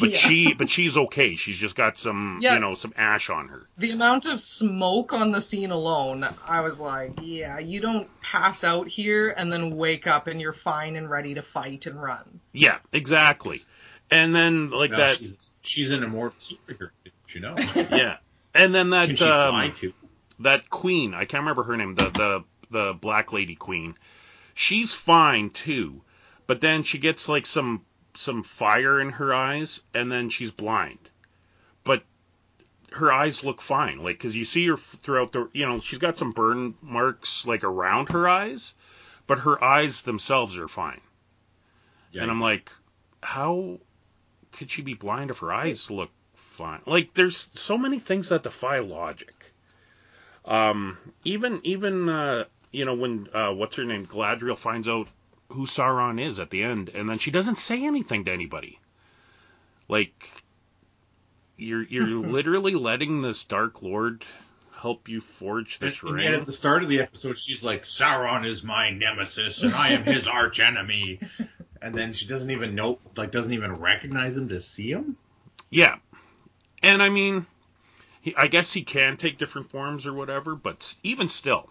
but 0.00 0.10
Yeah. 0.10 0.16
she 0.18 0.54
but 0.54 0.68
she's 0.70 0.96
okay. 0.96 1.34
She's 1.36 1.56
just 1.56 1.74
got 1.76 1.98
some 1.98 2.38
Yeah. 2.42 2.54
you 2.54 2.60
know 2.60 2.74
some 2.74 2.92
ash 2.96 3.30
on 3.30 3.48
her. 3.48 3.66
The 3.78 3.90
amount 3.92 4.26
of 4.26 4.40
smoke 4.40 5.12
on 5.12 5.32
the 5.32 5.40
scene 5.40 5.70
alone, 5.70 6.26
I 6.46 6.60
was 6.60 6.80
like, 6.80 7.18
yeah, 7.22 7.58
you 7.58 7.80
don't 7.80 8.08
pass 8.20 8.64
out 8.64 8.88
here 8.88 9.30
and 9.30 9.50
then 9.50 9.76
wake 9.76 10.06
up 10.06 10.26
and 10.26 10.40
you're 10.40 10.52
fine 10.52 10.96
and 10.96 11.08
ready 11.10 11.34
to 11.34 11.42
fight 11.42 11.86
and 11.86 12.00
run. 12.00 12.40
Yeah, 12.52 12.78
exactly. 12.92 13.60
And 14.10 14.34
then 14.34 14.70
like 14.70 14.90
Well, 14.90 15.00
that 15.00 15.16
she's, 15.18 15.58
she's 15.62 15.90
an 15.90 16.02
immortal 16.02 16.38
superhero, 16.38 16.90
you 17.28 17.40
know? 17.40 17.54
yeah. 17.76 18.16
And 18.54 18.74
then 18.74 18.86
Can 18.86 18.90
that 18.90 19.08
she 19.10 19.16
fly 19.16 19.66
um, 19.66 19.72
too? 19.74 19.92
that 20.40 20.70
queen, 20.70 21.14
I 21.14 21.24
can't 21.24 21.42
remember 21.42 21.62
her 21.64 21.76
name, 21.76 21.94
the 21.94 22.10
the 22.10 22.44
the 22.70 22.92
black 22.94 23.32
lady 23.32 23.54
queen. 23.54 23.94
She's 24.54 24.92
fine 24.92 25.50
too. 25.50 26.02
But 26.46 26.60
then 26.60 26.82
she 26.84 26.98
gets 26.98 27.28
like 27.28 27.44
some 27.46 27.82
some 28.18 28.42
fire 28.42 29.00
in 29.00 29.10
her 29.10 29.32
eyes 29.34 29.82
and 29.94 30.10
then 30.10 30.30
she's 30.30 30.50
blind. 30.50 31.10
But 31.84 32.04
her 32.92 33.12
eyes 33.12 33.44
look 33.44 33.60
fine, 33.60 34.02
like 34.02 34.18
cuz 34.18 34.34
you 34.34 34.44
see 34.44 34.66
her 34.66 34.76
throughout 34.76 35.32
the, 35.32 35.50
you 35.52 35.66
know, 35.66 35.80
she's 35.80 35.98
got 35.98 36.18
some 36.18 36.32
burn 36.32 36.74
marks 36.80 37.46
like 37.46 37.64
around 37.64 38.10
her 38.10 38.28
eyes, 38.28 38.74
but 39.26 39.40
her 39.40 39.62
eyes 39.62 40.02
themselves 40.02 40.56
are 40.56 40.68
fine. 40.68 41.00
And 42.22 42.30
I'm 42.30 42.40
like, 42.40 42.70
how 43.22 43.80
could 44.52 44.70
she 44.70 44.82
be 44.82 44.94
blind 44.94 45.30
if 45.30 45.38
her 45.38 45.52
eyes 45.52 45.90
look 45.90 46.10
fine? 46.34 46.80
Like, 46.86 47.12
there's 47.14 47.48
so 47.54 47.76
many 47.76 47.98
things 47.98 48.30
that 48.30 48.42
defy 48.42 48.78
logic. 48.78 49.52
Um, 50.46 50.96
even 51.24 51.60
even 51.64 52.08
uh, 52.08 52.44
you 52.70 52.84
know 52.84 52.94
when 52.94 53.28
uh, 53.34 53.52
what's 53.52 53.76
her 53.76 53.84
name 53.84 54.06
Galadriel 54.06 54.56
finds 54.56 54.88
out 54.88 55.08
who 55.48 55.66
Sauron 55.66 56.20
is 56.20 56.38
at 56.38 56.50
the 56.50 56.62
end, 56.62 56.88
and 56.88 57.08
then 57.08 57.18
she 57.18 57.30
doesn't 57.30 57.58
say 57.58 57.84
anything 57.84 58.24
to 58.24 58.32
anybody. 58.32 58.78
Like, 59.88 60.28
you're 61.56 61.82
you're 61.82 62.06
literally 62.28 62.74
letting 62.74 63.22
this 63.22 63.44
Dark 63.44 63.82
Lord 63.82 64.24
help 64.72 65.08
you 65.08 65.20
forge 65.20 65.78
this 65.78 66.02
and 66.02 66.12
ring. 66.12 66.24
yet 66.24 66.34
at 66.34 66.44
the 66.44 66.52
start 66.52 66.82
of 66.82 66.88
the 66.88 67.00
episode, 67.00 67.38
she's 67.38 67.62
like, 67.62 67.84
Sauron 67.84 68.44
is 68.44 68.62
my 68.62 68.90
nemesis, 68.90 69.62
and 69.62 69.74
I 69.74 69.90
am 69.90 70.04
his 70.04 70.26
arch 70.26 70.60
enemy. 70.60 71.20
And 71.80 71.94
then 71.94 72.12
she 72.12 72.26
doesn't 72.26 72.50
even 72.50 72.74
know, 72.74 72.98
like, 73.16 73.30
doesn't 73.30 73.52
even 73.52 73.72
recognize 73.72 74.36
him 74.36 74.48
to 74.48 74.60
see 74.60 74.90
him. 74.90 75.16
Yeah, 75.70 75.96
and 76.82 77.02
I 77.02 77.08
mean, 77.08 77.46
he, 78.20 78.34
I 78.36 78.46
guess 78.48 78.72
he 78.72 78.82
can 78.82 79.16
take 79.16 79.38
different 79.38 79.70
forms 79.70 80.06
or 80.06 80.12
whatever, 80.12 80.54
but 80.54 80.94
even 81.02 81.28
still, 81.28 81.68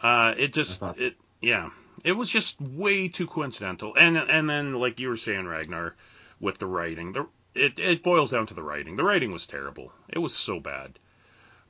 uh, 0.00 0.34
it 0.36 0.52
just 0.52 0.82
it 0.96 1.14
yeah, 1.40 1.70
it 2.04 2.12
was 2.12 2.30
just 2.30 2.60
way 2.60 3.08
too 3.08 3.26
coincidental. 3.26 3.94
And 3.96 4.16
and 4.16 4.48
then 4.48 4.74
like 4.74 5.00
you 5.00 5.08
were 5.08 5.16
saying, 5.16 5.46
Ragnar, 5.46 5.94
with 6.40 6.58
the 6.58 6.66
writing, 6.66 7.12
the 7.12 7.26
it 7.54 7.78
it 7.78 8.02
boils 8.02 8.30
down 8.30 8.46
to 8.46 8.54
the 8.54 8.62
writing. 8.62 8.96
The 8.96 9.04
writing 9.04 9.32
was 9.32 9.46
terrible. 9.46 9.92
It 10.08 10.18
was 10.18 10.34
so 10.34 10.60
bad. 10.60 10.98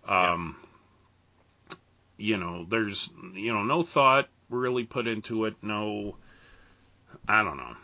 Um, 0.07 0.57
you 2.17 2.37
know, 2.37 2.67
there's 2.69 3.11
you 3.35 3.53
know 3.53 3.63
no 3.63 3.83
thought 3.83 4.29
really 4.51 4.85
put 4.85 5.07
into 5.07 5.45
it. 5.45 5.57
No, 5.63 6.17
I 7.27 7.43
don't 7.43 7.57
know. 7.57 7.77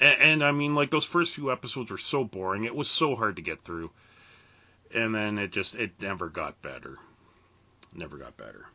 And, 0.00 0.20
and 0.20 0.44
I 0.44 0.52
mean, 0.52 0.74
like 0.74 0.90
those 0.90 1.04
first 1.04 1.34
few 1.34 1.50
episodes 1.50 1.90
were 1.90 1.98
so 1.98 2.24
boring. 2.24 2.64
It 2.64 2.74
was 2.74 2.90
so 2.90 3.16
hard 3.16 3.36
to 3.36 3.42
get 3.42 3.62
through, 3.62 3.90
and 4.94 5.14
then 5.14 5.38
it 5.38 5.52
just 5.52 5.74
it 5.74 6.00
never 6.00 6.28
got 6.28 6.60
better. 6.62 6.98
Never 7.94 8.16
got 8.16 8.36
better. 8.36 8.66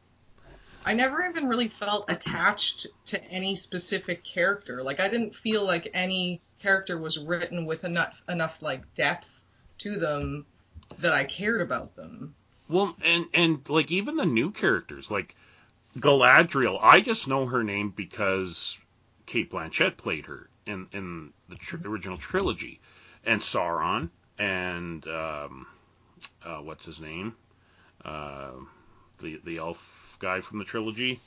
I 0.86 0.94
never 0.94 1.24
even 1.24 1.48
really 1.48 1.70
felt 1.70 2.12
attached 2.12 2.88
to 3.06 3.24
any 3.26 3.56
specific 3.56 4.24
character. 4.24 4.84
Like 4.84 5.00
I 5.00 5.08
didn't 5.08 5.36
feel 5.36 5.66
like 5.66 5.90
any 5.94 6.42
character 6.62 6.98
was 6.98 7.18
written 7.18 7.66
with 7.66 7.84
enough 7.84 8.22
enough 8.28 8.62
like 8.62 8.94
depth 8.96 9.30
to 9.80 9.98
them 9.98 10.46
that 11.00 11.14
I 11.14 11.26
cared 11.26 11.62
about 11.62 11.96
them. 11.96 12.36
Well, 12.70 12.96
and 13.04 13.28
and 13.34 13.68
like 13.70 13.92
even 13.92 14.16
the 14.16 14.26
new 14.26 14.52
characters, 14.52 15.12
like 15.12 15.36
Galadriel, 15.98 16.80
I 16.82 17.02
just 17.02 17.28
know 17.28 17.46
her 17.46 17.64
name 17.64 17.90
because 17.90 18.80
Cate 19.26 19.52
Blanchett 19.52 19.98
played 19.98 20.26
her 20.26 20.50
in 20.66 20.88
in 20.92 21.34
the 21.50 21.56
tr- 21.56 21.78
original 21.86 22.18
trilogy, 22.18 22.80
and 23.26 23.42
Sauron, 23.42 24.10
and 24.38 25.06
um, 25.08 25.68
uh, 26.44 26.60
what's 26.60 26.86
his 26.86 27.00
name, 27.00 27.36
uh, 28.04 28.52
the 29.24 29.40
the 29.44 29.58
elf 29.58 30.18
guy 30.20 30.42
from 30.42 30.60
the 30.60 30.66
trilogy, 30.66 31.20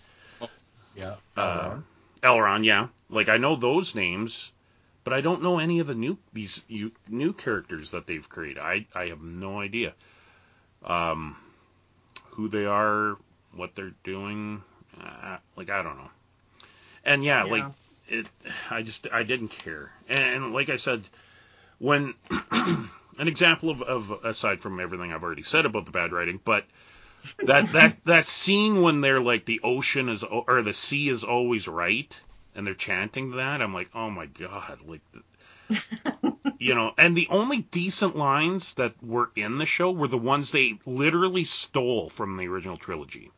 Yeah. 0.95 1.17
uh, 1.37 1.77
Elrond. 2.23 2.65
Yeah, 2.65 2.89
like 3.11 3.29
I 3.29 3.39
know 3.39 3.57
those 3.57 3.95
names, 3.95 4.53
but 5.05 5.13
I 5.13 5.21
don't 5.21 5.43
know 5.43 5.59
any 5.59 5.81
of 5.81 5.87
the 5.87 5.95
new 5.95 6.19
these 6.33 6.63
you, 6.69 6.93
new 7.09 7.33
characters 7.33 7.91
that 7.91 8.07
they've 8.07 8.29
created. 8.29 8.59
I 8.59 8.87
I 8.95 9.07
have 9.09 9.23
no 9.23 9.61
idea, 9.61 9.95
um, 10.85 11.37
who 12.31 12.49
they 12.49 12.67
are, 12.67 13.17
what 13.55 13.75
they're 13.75 13.95
doing. 14.05 14.63
Uh, 15.01 15.39
like 15.57 15.71
I 15.71 15.83
don't 15.83 15.97
know. 15.99 16.11
And 17.05 17.25
yeah, 17.25 17.45
Yeah. 17.45 17.51
like 17.51 17.65
it, 18.09 18.27
I 18.71 18.83
just 18.83 19.07
I 19.13 19.23
didn't 19.23 19.49
care. 19.49 19.93
And, 20.09 20.53
like 20.53 20.69
I 20.71 20.77
said, 20.77 21.05
when 21.79 22.15
an 22.51 23.29
example 23.29 23.71
of, 23.71 23.83
of 23.83 24.11
aside 24.25 24.61
from 24.61 24.81
everything 24.81 25.13
I've 25.13 25.23
already 25.25 25.43
said 25.43 25.67
about 25.67 25.85
the 25.87 25.91
bad 25.93 26.13
writing, 26.13 26.41
but 26.45 26.65
that 27.39 27.73
that 27.73 27.97
that 28.05 28.29
scene 28.29 28.83
when 28.83 29.01
they're 29.01 29.21
like 29.21 29.45
the 29.47 29.61
ocean 29.63 30.09
is 30.09 30.23
or 30.23 30.63
the 30.63 30.73
sea 30.73 31.09
is 31.09 31.25
always 31.25 31.69
right 31.69 32.19
and 32.55 32.67
they're 32.67 32.75
chanting 32.75 33.33
that 33.33 33.63
i'm 33.63 33.75
like 33.75 33.89
oh 33.95 34.11
my 34.11 34.27
god 34.27 34.79
like 34.87 35.01
you 36.59 36.75
know 36.75 36.93
and 36.97 37.17
the 37.17 37.27
only 37.31 37.59
decent 37.59 38.17
lines 38.17 38.75
that 38.75 38.93
were 39.03 39.31
in 39.37 39.59
the 39.59 39.67
show 39.67 39.91
were 39.91 40.09
the 40.09 40.19
ones 40.19 40.51
they 40.51 40.79
literally 40.87 41.45
stole 41.45 42.09
from 42.09 42.37
the 42.37 42.47
original 42.47 42.77
trilogy. 42.77 43.31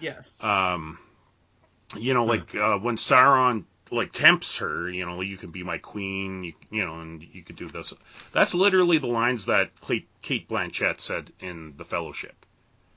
Yes. 0.00 0.42
um 0.42 0.98
you 1.96 2.14
know 2.14 2.24
like 2.24 2.54
uh, 2.54 2.78
when 2.78 2.96
sauron 2.96 3.64
like 3.92 4.12
tempts 4.12 4.58
her 4.58 4.90
you 4.90 5.06
know 5.06 5.20
you 5.20 5.36
can 5.36 5.50
be 5.50 5.62
my 5.62 5.78
queen 5.78 6.42
you, 6.42 6.52
you 6.70 6.84
know 6.84 7.00
and 7.00 7.22
you 7.22 7.42
could 7.42 7.56
do 7.56 7.68
this. 7.68 7.92
That's 8.32 8.54
literally 8.54 8.98
the 8.98 9.06
lines 9.06 9.46
that 9.46 9.80
Cate, 9.80 10.08
Cate 10.22 10.48
Blanchett 10.48 11.00
said 11.00 11.32
in 11.38 11.74
the 11.76 11.84
fellowship 11.84 12.45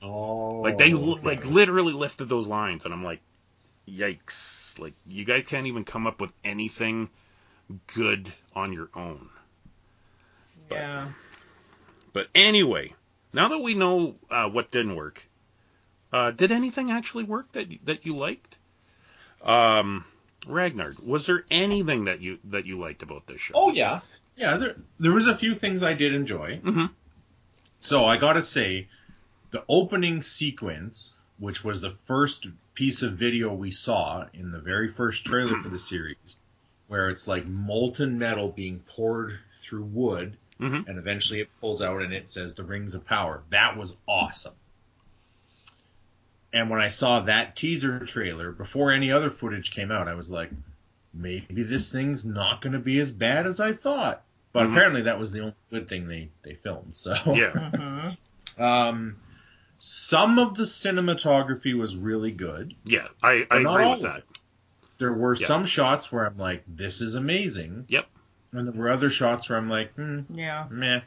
oh. 0.02 0.60
like 0.60 0.78
they 0.78 0.94
okay. 0.94 1.22
like 1.22 1.44
literally 1.44 1.92
lifted 1.92 2.28
those 2.28 2.46
lines, 2.46 2.84
and 2.84 2.92
I'm 2.92 3.04
like, 3.04 3.20
yikes! 3.88 4.78
Like 4.78 4.94
you 5.06 5.24
guys 5.24 5.44
can't 5.46 5.66
even 5.66 5.84
come 5.84 6.06
up 6.06 6.20
with 6.20 6.30
anything 6.44 7.10
good 7.94 8.32
on 8.54 8.72
your 8.72 8.88
own. 8.94 9.28
yeah. 10.70 11.08
But 12.12 12.28
anyway, 12.34 12.94
now 13.32 13.48
that 13.48 13.58
we 13.58 13.74
know 13.74 14.16
uh, 14.30 14.48
what 14.48 14.70
didn't 14.72 14.96
work, 14.96 15.28
uh, 16.12 16.32
did 16.32 16.50
anything 16.50 16.90
actually 16.90 17.24
work 17.24 17.52
that 17.52 17.68
that 17.84 18.04
you 18.04 18.16
liked? 18.16 18.56
Um, 19.42 20.04
Ragnar, 20.46 20.94
was 21.02 21.26
there 21.26 21.44
anything 21.50 22.04
that 22.04 22.20
you 22.20 22.38
that 22.44 22.66
you 22.66 22.78
liked 22.78 23.02
about 23.02 23.26
this 23.26 23.40
show? 23.40 23.54
Oh 23.54 23.70
yeah, 23.72 24.00
yeah. 24.36 24.56
There 24.56 24.76
there 24.98 25.12
was 25.12 25.26
a 25.26 25.36
few 25.36 25.54
things 25.54 25.82
I 25.82 25.94
did 25.94 26.14
enjoy. 26.14 26.58
Mhm. 26.58 26.90
So 27.78 28.04
I 28.04 28.16
got 28.16 28.34
to 28.34 28.42
say, 28.42 28.88
the 29.50 29.64
opening 29.68 30.22
sequence, 30.22 31.14
which 31.38 31.64
was 31.64 31.80
the 31.80 31.90
first 31.90 32.46
piece 32.74 33.02
of 33.02 33.14
video 33.14 33.54
we 33.54 33.70
saw 33.70 34.26
in 34.32 34.50
the 34.52 34.60
very 34.60 34.88
first 34.88 35.24
trailer 35.24 35.60
for 35.62 35.68
the 35.68 35.78
series, 35.78 36.36
where 36.86 37.10
it's 37.10 37.26
like 37.26 37.46
molten 37.46 38.18
metal 38.18 38.48
being 38.50 38.80
poured 38.80 39.38
through 39.56 39.84
wood, 39.84 40.36
Mhm. 40.60 40.86
and 40.86 40.98
eventually 40.98 41.40
it 41.40 41.48
pulls 41.60 41.80
out 41.80 42.02
and 42.02 42.12
it 42.12 42.30
says 42.30 42.54
the 42.54 42.64
rings 42.64 42.94
of 42.94 43.04
power. 43.06 43.42
That 43.50 43.76
was 43.76 43.96
awesome. 44.06 44.54
And 46.52 46.68
when 46.68 46.80
I 46.80 46.88
saw 46.88 47.20
that 47.20 47.54
teaser 47.56 48.00
trailer 48.00 48.50
before 48.50 48.90
any 48.90 49.12
other 49.12 49.30
footage 49.30 49.70
came 49.70 49.90
out, 49.92 50.08
I 50.08 50.14
was 50.14 50.28
like, 50.28 50.50
maybe 51.14 51.62
this 51.62 51.90
thing's 51.92 52.24
not 52.24 52.60
going 52.60 52.72
to 52.72 52.78
be 52.80 52.98
as 53.00 53.10
bad 53.10 53.46
as 53.46 53.60
I 53.60 53.72
thought. 53.72 54.24
But 54.52 54.66
Mhm. 54.66 54.72
apparently 54.72 55.02
that 55.02 55.18
was 55.20 55.30
the 55.30 55.40
only 55.40 55.54
good 55.70 55.88
thing 55.88 56.08
they, 56.08 56.28
they 56.42 56.54
filmed. 56.54 56.96
So 56.96 57.12
Yeah, 57.34 57.70
hmm 57.70 58.10
um, 58.62 59.16
some 59.82 60.38
of 60.38 60.54
the 60.56 60.64
cinematography 60.64 61.76
was 61.76 61.96
really 61.96 62.30
good. 62.30 62.74
yeah, 62.84 63.08
I, 63.22 63.32
I 63.32 63.46
But 63.48 63.62
not 63.62 63.80
agree 63.80 63.90
with 63.92 64.02
that. 64.02 64.22
There 64.98 65.12
were 65.14 65.34
Yeah. 65.34 65.46
some 65.46 65.64
shots 65.64 66.12
where 66.12 66.26
I'm 66.26 66.36
like, 66.36 66.62
this 66.68 67.00
is 67.00 67.14
amazing. 67.14 67.86
Yep. 67.88 68.06
And 68.52 68.68
there 68.68 68.74
were 68.74 68.90
other 68.90 69.08
shots 69.08 69.48
where 69.48 69.56
I'm 69.58 69.70
like, 69.70 69.94
hmm, 69.94 70.20
Yeah. 70.34 70.66
meh. 70.70 71.00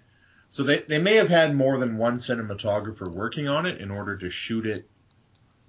So 0.49 0.63
they, 0.63 0.79
they 0.79 0.97
may 0.97 1.15
have 1.17 1.29
had 1.29 1.55
more 1.55 1.77
than 1.77 1.97
one 1.97 2.15
cinematographer 2.15 3.07
working 3.13 3.47
on 3.47 3.67
it 3.67 3.79
in 3.79 3.91
order 3.91 4.17
to 4.17 4.29
shoot 4.31 4.65
it 4.65 4.89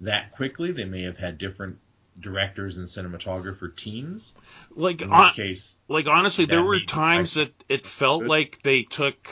that 0.01 0.31
quickly. 0.31 0.71
They 0.71 0.85
may 0.85 1.03
have 1.03 1.17
had 1.17 1.37
different 1.37 1.77
directors 2.19 2.79
and 2.79 2.87
cinematographer 2.87 3.75
teams. 3.75 4.33
Like 4.71 5.01
In 5.03 5.11
on, 5.11 5.25
which 5.25 5.33
case, 5.35 5.83
like 5.87 6.07
honestly, 6.07 6.45
there 6.45 6.63
were 6.63 6.79
times 6.79 7.35
that 7.35 7.51
it 7.69 7.85
felt 7.85 8.21
good. 8.21 8.29
like 8.29 8.59
they 8.63 8.81
took 8.81 9.27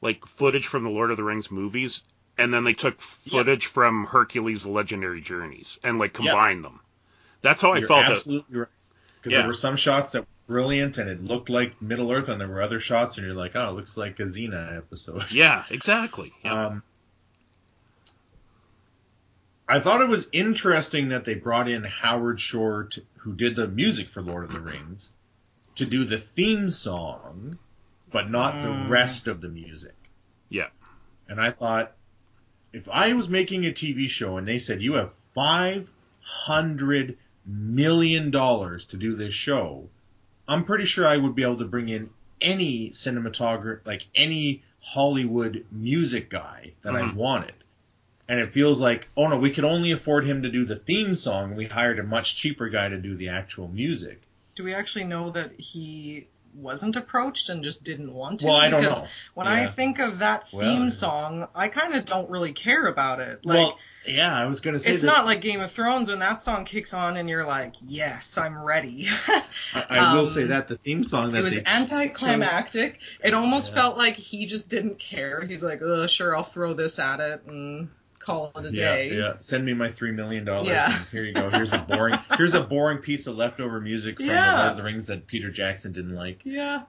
like 0.00 0.24
footage 0.24 0.66
from 0.66 0.84
the 0.84 0.90
Lord 0.90 1.10
of 1.10 1.18
the 1.18 1.24
Rings 1.24 1.50
movies, 1.50 2.02
and 2.38 2.52
then 2.52 2.64
they 2.64 2.72
took 2.74 3.00
footage 3.00 3.66
from 3.66 4.06
Hercules: 4.06 4.66
Legendary 4.66 5.20
Journeys, 5.20 5.78
and 5.82 5.98
like 5.98 6.18
Yeah. 6.18 6.32
combined 6.32 6.64
them. 6.64 6.80
That's 7.42 7.60
how 7.62 7.72
I 7.72 7.78
you're 7.78 7.88
felt. 7.88 8.04
It. 8.06 8.10
absolutely 8.12 8.58
right. 8.60 8.68
Because 9.20 9.32
Yeah. 9.32 9.38
there 9.38 9.46
were 9.48 9.54
some 9.54 9.76
shots 9.76 10.12
that 10.12 10.22
were 10.22 10.26
brilliant 10.46 10.98
and 10.98 11.08
it 11.08 11.22
looked 11.22 11.48
like 11.48 11.80
Middle 11.80 12.10
Earth, 12.12 12.28
and 12.28 12.40
there 12.40 12.48
were 12.48 12.60
other 12.62 12.80
shots, 12.80 13.16
and 13.16 13.26
you're 13.26 13.34
like, 13.36 13.52
oh, 13.54 13.70
it 13.70 13.72
looks 13.72 13.96
like 13.96 14.18
a 14.20 14.24
Xena 14.24 14.76
episode. 14.76 15.30
Yeah, 15.32 15.64
exactly. 15.70 16.32
Yeah. 16.44 16.66
Um, 16.66 16.82
I 19.66 19.80
thought 19.80 20.02
it 20.02 20.08
was 20.08 20.26
interesting 20.32 21.08
that 21.08 21.24
they 21.24 21.34
brought 21.34 21.68
in 21.68 21.84
Howard 21.84 22.38
Shore, 22.38 22.84
to, 22.84 23.02
who 23.18 23.32
did 23.34 23.56
the 23.56 23.66
music 23.66 24.10
for 24.10 24.20
Lord 24.20 24.44
of 24.44 24.52
the 24.52 24.60
Rings, 24.60 25.08
to 25.76 25.86
do 25.86 26.04
the 26.04 26.18
theme 26.18 26.68
song, 26.68 27.58
but 28.12 28.30
not 28.30 28.60
the 28.60 28.68
Mm. 28.68 28.90
rest 28.90 29.26
of 29.26 29.40
the 29.40 29.48
music. 29.48 29.94
Yeah. 30.50 30.68
And 31.28 31.40
I 31.40 31.50
thought, 31.50 31.92
if 32.74 32.88
I 32.88 33.12
was 33.12 33.28
making 33.28 33.64
a 33.64 33.70
TV 33.70 34.08
show 34.08 34.36
and 34.36 34.46
they 34.46 34.58
said 34.58 34.82
you 34.82 34.94
have 34.94 35.14
five 35.34 35.88
hundred 36.20 37.16
million 37.46 38.30
dollars 38.30 38.84
to 38.86 38.96
do 38.96 39.14
this 39.14 39.32
show, 39.32 39.88
I'm 40.48 40.64
pretty 40.64 40.84
sure 40.84 41.06
I 41.06 41.16
would 41.16 41.34
be 41.34 41.42
able 41.42 41.58
to 41.58 41.64
bring 41.66 41.88
in 41.88 42.10
any 42.40 42.90
cinematographer, 42.90 43.80
like 43.86 44.02
any 44.14 44.62
Hollywood 44.80 45.64
music 45.70 46.28
guy 46.28 46.72
that 46.82 46.94
I 46.94 47.02
Mhm. 47.02 47.14
wanted. 47.14 47.54
And 48.28 48.40
it 48.40 48.52
feels 48.52 48.80
like, 48.80 49.06
oh 49.16 49.28
no, 49.28 49.38
we 49.38 49.50
could 49.50 49.64
only 49.64 49.92
afford 49.92 50.24
him 50.24 50.42
to 50.42 50.50
do 50.50 50.64
the 50.64 50.76
theme 50.76 51.14
song. 51.14 51.50
and 51.50 51.56
We 51.56 51.66
hired 51.66 51.98
a 51.98 52.02
much 52.02 52.36
cheaper 52.36 52.68
guy 52.68 52.88
to 52.88 52.98
do 52.98 53.14
the 53.14 53.28
actual 53.28 53.68
music. 53.68 54.22
Do 54.56 54.64
we 54.64 54.74
actually 54.74 55.04
know 55.04 55.30
that 55.30 55.52
he 55.58 56.26
wasn't 56.54 56.96
approached 56.96 57.48
and 57.48 57.62
just 57.62 57.84
didn't 57.84 58.12
want 58.12 58.40
to? 58.40 58.46
Well, 58.46 58.56
I 58.56 58.70
don't 58.70 58.82
Because 58.82 59.02
know. 59.02 59.08
When 59.34 59.46
I 59.46 59.66
think 59.66 59.98
of 59.98 60.20
that 60.20 60.48
theme 60.48 60.80
Well, 60.82 60.90
song, 60.90 61.48
I 61.54 61.68
kind 61.68 61.94
of 61.94 62.04
don't 62.04 62.30
really 62.30 62.52
care 62.52 62.86
about 62.86 63.20
it. 63.20 63.44
Like, 63.44 63.56
well, 63.56 63.78
yeah, 64.06 64.34
I 64.34 64.46
was 64.46 64.60
gonna 64.60 64.78
say 64.78 64.92
it's 64.92 65.02
that. 65.02 65.06
not 65.08 65.24
like 65.24 65.40
Game 65.40 65.60
of 65.60 65.72
Thrones 65.72 66.08
when 66.10 66.18
that 66.18 66.42
song 66.42 66.64
kicks 66.64 66.92
on 66.92 67.16
and 67.16 67.28
you're 67.28 67.46
like, 67.46 67.74
yes, 67.86 68.36
I'm 68.36 68.62
ready. 68.62 69.08
I, 69.74 69.86
I 69.88 70.14
will 70.14 70.20
um, 70.20 70.26
say 70.26 70.44
that 70.44 70.68
the 70.68 70.76
theme 70.76 71.04
song 71.04 71.32
that 71.32 71.38
it 71.38 71.42
was 71.42 71.54
they 71.54 71.64
anticlimactic. 71.64 72.98
It 73.22 73.34
almost 73.34 73.70
Yeah. 73.70 73.76
felt 73.76 73.96
like 73.98 74.16
he 74.16 74.46
just 74.46 74.68
didn't 74.68 74.98
care. 74.98 75.44
He's 75.44 75.62
like, 75.62 75.80
uh, 75.82 76.06
sure, 76.06 76.36
I'll 76.36 76.42
throw 76.42 76.74
this 76.74 76.98
at 76.98 77.20
it 77.20 77.44
and 77.46 77.88
call 78.24 78.50
it 78.56 78.64
a 78.66 78.70
Yeah, 78.72 78.94
day. 78.94 79.16
yeah. 79.16 79.34
Send 79.40 79.64
me 79.64 79.74
my 79.74 79.90
three 79.90 80.10
million 80.12 80.44
dollars. 80.44 80.68
Yeah. 80.68 81.04
Here 81.12 81.24
you 81.24 81.34
go. 81.34 81.50
Here's 81.50 81.72
a 81.72 81.78
boring. 81.78 82.16
here's 82.36 82.54
a 82.54 82.62
boring 82.62 82.98
piece 82.98 83.26
of 83.26 83.36
leftover 83.36 83.80
music 83.80 84.16
from 84.16 84.26
the 84.26 84.32
Lord 84.32 84.70
of 84.72 84.76
the 84.76 84.82
Rings 84.82 85.06
that 85.08 85.26
Peter 85.26 85.50
Jackson 85.50 85.92
didn't 85.92 86.14
like. 86.14 86.40
Yeah. 86.44 86.82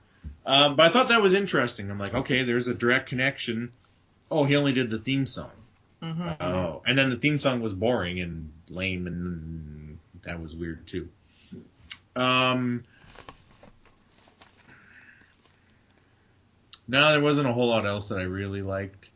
Um, 0.45 0.75
but 0.75 0.89
I 0.89 0.93
thought 0.93 1.09
that 1.09 1.21
was 1.21 1.33
interesting. 1.33 1.89
I'm 1.91 1.99
like, 1.99 2.13
okay, 2.13 2.43
there's 2.43 2.67
a 2.67 2.73
direct 2.73 3.09
connection. 3.09 3.71
Oh, 4.31 4.43
he 4.43 4.55
only 4.55 4.71
did 4.73 4.89
the 4.89 4.99
theme 4.99 5.27
song. 5.27 5.51
hmm 6.01 6.29
Oh, 6.39 6.81
and 6.85 6.97
then 6.97 7.09
the 7.09 7.17
theme 7.17 7.39
song 7.39 7.61
was 7.61 7.73
boring 7.73 8.19
and 8.21 8.51
lame, 8.69 9.05
and 9.07 9.97
that 10.23 10.41
was 10.41 10.55
weird 10.55 10.87
too. 10.87 11.09
Um, 12.15 12.83
no, 16.87 17.11
there 17.11 17.21
wasn't 17.21 17.47
a 17.47 17.53
whole 17.53 17.67
lot 17.67 17.85
else 17.85 18.07
that 18.09 18.19
I 18.19 18.23
really 18.23 18.61
liked. 18.61 19.09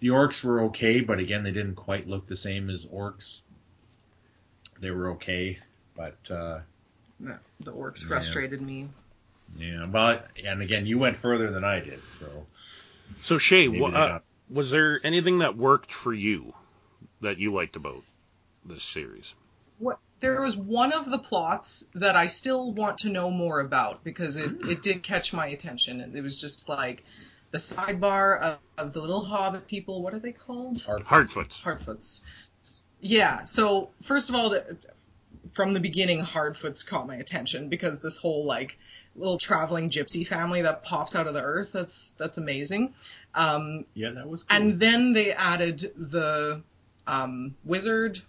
The 0.00 0.08
orcs 0.08 0.44
were 0.44 0.62
okay, 0.64 1.00
but 1.00 1.18
again, 1.18 1.42
they 1.42 1.50
didn't 1.50 1.74
quite 1.74 2.06
look 2.06 2.26
the 2.26 2.36
same 2.36 2.70
as 2.70 2.84
orcs. 2.86 3.40
They 4.80 4.90
were 4.90 5.10
okay, 5.12 5.58
but 5.96 6.16
uh, 6.30 6.60
The 7.18 7.72
orcs 7.72 8.02
Yeah. 8.02 8.08
frustrated 8.08 8.62
me. 8.62 8.88
Yeah, 9.56 9.86
but 9.86 10.28
and 10.44 10.62
again, 10.62 10.86
you 10.86 10.98
went 10.98 11.16
further 11.16 11.50
than 11.50 11.64
I 11.64 11.80
did, 11.80 12.00
so 12.08 12.46
So 13.22 13.38
Shea, 13.38 13.66
maybe 13.66 13.80
wha- 13.80 13.90
uh, 13.90 14.20
was 14.50 14.70
there 14.70 15.00
anything 15.04 15.38
that 15.38 15.56
worked 15.56 15.92
for 15.92 16.12
you 16.12 16.54
that 17.20 17.38
you 17.38 17.52
liked 17.52 17.76
about 17.76 18.02
this 18.64 18.84
series? 18.84 19.32
What 19.78 19.98
there 20.20 20.40
was 20.42 20.56
one 20.56 20.92
of 20.92 21.10
the 21.10 21.18
plots 21.18 21.84
that 21.94 22.16
I 22.16 22.26
still 22.26 22.72
want 22.72 22.98
to 22.98 23.08
know 23.08 23.30
more 23.30 23.60
about 23.60 24.02
because 24.04 24.36
it, 24.36 24.50
it 24.68 24.82
did 24.82 25.02
catch 25.02 25.32
my 25.32 25.46
attention 25.46 26.00
and 26.00 26.14
it 26.16 26.22
was 26.22 26.36
just 26.40 26.68
like 26.68 27.04
the 27.50 27.58
sidebar 27.58 28.40
of, 28.40 28.58
of 28.76 28.92
the 28.92 29.00
little 29.00 29.24
hobbit 29.24 29.66
people. 29.66 30.02
What 30.02 30.14
are 30.14 30.18
they 30.18 30.32
called? 30.32 30.82
Hard- 30.82 31.04
Harfoots. 31.04 31.62
Harfoots. 31.62 32.22
Yeah. 33.00 33.44
So 33.44 33.90
first 34.02 34.28
of 34.28 34.34
all, 34.34 34.50
the, 34.50 34.76
from 35.54 35.72
the 35.72 35.80
beginning, 35.80 36.22
Harfoots 36.22 36.86
caught 36.86 37.06
my 37.06 37.16
attention 37.16 37.68
because 37.68 38.00
this 38.00 38.16
whole 38.16 38.44
like 38.44 38.78
little 39.16 39.38
traveling 39.38 39.90
gypsy 39.90 40.26
family 40.26 40.62
that 40.62 40.84
pops 40.84 41.16
out 41.16 41.26
of 41.26 41.34
the 41.34 41.42
earth. 41.42 41.72
That's 41.72 42.12
that's 42.12 42.38
amazing. 42.38 42.94
Um, 43.34 43.84
yeah, 43.94 44.10
that 44.10 44.28
was 44.28 44.42
cool. 44.42 44.56
and 44.56 44.80
then 44.80 45.12
they 45.12 45.32
added 45.32 45.92
the 45.96 46.62
um, 47.06 47.54
wizard 47.64 48.20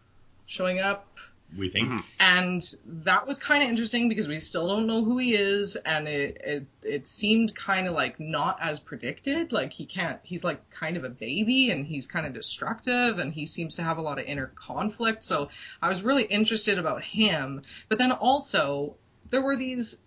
showing 0.46 0.80
up 0.80 1.18
we 1.58 1.70
think. 1.70 1.90
Mhm. 1.90 2.04
and 2.20 2.76
that 3.06 3.26
was 3.28 3.40
kind 3.40 3.64
of 3.64 3.70
interesting 3.70 4.08
because 4.10 4.28
we 4.28 4.40
still 4.40 4.68
don't 4.68 4.86
know 4.88 5.04
who 5.04 5.18
he 5.18 5.34
is 5.36 5.76
and 5.78 6.08
it 6.08 6.42
it, 6.44 6.66
it 6.84 7.08
seemed 7.08 7.56
kind 7.56 7.88
of 7.88 7.94
like 7.94 8.20
not 8.20 8.58
as 8.62 8.80
predicted. 8.80 9.52
Like 9.52 9.74
he 9.74 9.86
can't 9.86 10.20
he's 10.24 10.44
like 10.44 10.70
kind 10.70 10.96
of 10.98 11.04
a 11.04 11.10
baby 11.10 11.72
and 11.72 11.86
he's 11.86 12.06
kind 12.08 12.26
of 12.26 12.34
destructive 12.34 13.18
and 13.20 13.34
he 13.34 13.46
seems 13.46 13.76
to 13.76 13.84
have 13.84 13.98
a 13.98 14.02
lot 14.02 14.20
of 14.20 14.26
inner 14.26 14.48
conflict. 14.56 15.24
So 15.24 15.50
i 15.82 15.90
was 15.90 16.04
really 16.04 16.24
interested 16.24 16.78
about 16.78 17.04
him. 17.04 17.64
But 17.88 17.98
then 17.98 18.12
also 18.12 18.96
there 19.32 19.42
were 19.42 19.56
these 19.56 20.02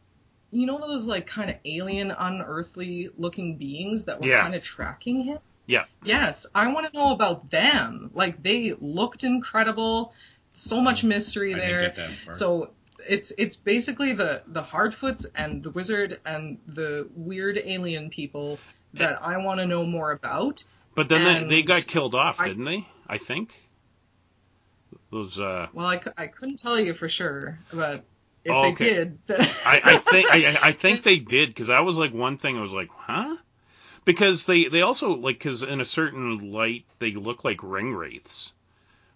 you 0.51 0.67
know 0.67 0.79
those 0.79 1.07
like 1.07 1.27
kind 1.27 1.49
of 1.51 1.57
alien 1.65 2.11
unearthly 2.11 3.09
looking 3.17 3.57
beings 3.57 4.05
that 4.05 4.21
were 4.21 4.27
Yeah. 4.29 4.43
kind 4.43 4.55
of 4.55 4.63
tracking 4.63 5.25
him? 5.25 5.39
Yeah. 5.65 5.85
yes. 6.05 6.47
I 6.55 6.67
want 6.73 6.91
to 6.93 6.99
know 6.99 7.13
about 7.13 7.51
them. 7.51 8.11
Like 8.15 8.43
they 8.43 8.75
looked 8.81 9.23
incredible 9.25 10.13
so 10.55 10.81
much 10.81 11.05
mystery 11.05 11.55
I 11.55 11.59
there 11.59 11.81
didn't 11.81 11.97
get 11.97 12.09
that 12.09 12.25
part. 12.25 12.37
so 12.37 12.71
it's 13.09 13.33
it's 13.39 13.57
basically 13.57 14.13
the 14.13 14.43
the 14.47 14.63
Harfoots 14.63 15.27
and 15.35 15.63
the 15.63 15.71
wizard 15.71 16.21
and 16.25 16.59
the 16.69 17.09
weird 17.17 17.59
alien 17.65 18.11
people 18.11 18.59
that 18.95 19.23
I 19.23 19.39
want 19.39 19.61
to 19.61 19.67
know 19.67 19.85
more 19.85 20.13
about. 20.13 20.63
But 20.95 21.09
then 21.09 21.49
they, 21.49 21.57
they 21.57 21.63
got 21.63 21.87
killed 21.87 22.15
off, 22.15 22.41
I- 22.41 22.49
didn't 22.49 22.65
they? 22.65 22.87
I 23.09 23.19
think. 23.19 23.55
Those 25.11 25.39
uh 25.41 25.69
Well, 25.73 25.87
I, 25.87 26.01
I 26.17 26.27
couldn't 26.27 26.59
tell 26.59 26.79
you 26.79 26.95
for 26.95 27.09
sure, 27.09 27.59
but 27.73 28.05
if 28.45 28.55
Oh, 28.55 28.63
they 28.63 28.73
okay. 28.73 28.95
did, 28.95 29.19
I, 29.29 29.81
I 29.85 29.97
think 29.99 30.29
I, 30.31 30.59
I 30.63 30.73
think 30.73 31.03
they 31.03 31.17
did 31.19 31.51
because 31.51 31.71
I 31.71 31.81
was 31.83 31.97
like 31.97 32.13
one 32.13 32.39
thing 32.39 32.57
I 32.57 32.61
was 32.61 32.73
like 32.73 32.89
huh 32.97 33.37
because 34.05 34.47
they 34.47 34.65
they 34.67 34.83
also 34.83 35.15
like 35.15 35.39
because 35.39 35.63
in 35.63 35.81
a 35.81 35.85
certain 35.85 36.53
light 36.53 36.85
they 36.99 37.13
look 37.13 37.45
like 37.45 37.63
ring 37.63 37.95
wraiths 37.95 38.53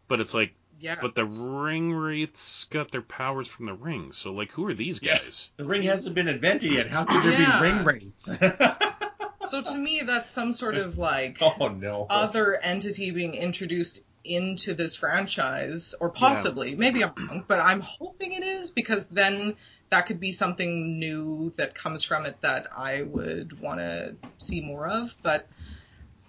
but 0.09 0.21
it's 0.21 0.35
like 0.35 0.55
yeah. 0.81 0.97
but 1.01 1.15
the 1.15 1.25
ring 1.25 1.93
wraiths 1.93 2.65
got 2.65 2.91
their 2.91 3.03
powers 3.03 3.49
from 3.49 3.67
the 3.67 3.75
ring 3.75 4.13
so 4.13 4.33
like 4.33 4.51
who 4.53 4.67
are 4.67 4.75
these 4.75 4.99
Yeah. 5.03 5.17
guys 5.17 5.51
the 5.57 5.65
ring 5.65 5.83
hasn't 5.83 6.15
been 6.15 6.29
invented 6.29 6.73
yet. 6.73 6.89
How 6.89 7.05
could 7.05 7.23
there 7.23 7.41
Yeah. 7.41 7.61
be 7.61 7.67
ring 7.67 7.85
wraiths? 7.85 8.25
so 9.49 9.63
to 9.63 9.79
me, 9.79 10.03
that's 10.05 10.31
some 10.31 10.53
sort 10.53 10.77
of 10.77 10.99
like 10.99 11.39
oh 11.41 11.69
no. 11.69 12.07
other 12.11 12.57
entity 12.57 13.11
being 13.11 13.35
introduced 13.35 14.03
into 14.25 14.75
this 14.75 14.97
franchise, 14.97 15.95
or 16.01 16.11
possibly, 16.11 16.75
maybe 16.75 17.05
I'm 17.05 17.13
wrong, 17.17 17.45
but 17.47 17.61
I'm 17.61 17.81
hoping 17.81 18.33
it 18.33 18.43
is 18.43 18.73
because 18.73 19.07
then 19.07 19.55
that 19.91 20.07
could 20.07 20.19
be 20.19 20.33
something 20.33 20.99
new 20.99 21.53
that 21.59 21.77
comes 21.77 22.03
from 22.03 22.27
it 22.27 22.37
that 22.41 22.67
I 22.77 23.03
would 23.03 23.61
want 23.61 23.79
to 23.79 24.17
see 24.39 24.61
more 24.61 24.89
of. 24.89 25.15
But 25.23 25.47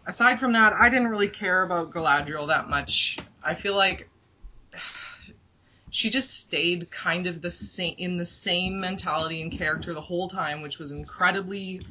aside 0.06 0.40
from 0.40 0.54
that, 0.54 0.74
I 0.74 0.90
didn't 0.90 1.08
really 1.08 1.28
care 1.28 1.64
about 1.64 1.92
Galadriel 1.92 2.50
that 2.50 2.70
much. 2.70 3.18
I 3.44 3.56
feel 3.56 3.76
like 3.76 4.08
she 5.90 6.10
just 6.10 6.32
stayed 6.32 6.92
kind 6.92 7.28
of 7.28 7.42
the 7.42 7.52
same 7.52 7.96
in 7.98 8.18
the 8.18 8.26
same 8.26 8.80
mentality 8.80 9.42
and 9.42 9.52
character 9.52 9.94
the 9.94 10.02
whole 10.02 10.28
time, 10.28 10.62
which 10.62 10.80
was 10.80 10.92
incredibly 10.92 11.82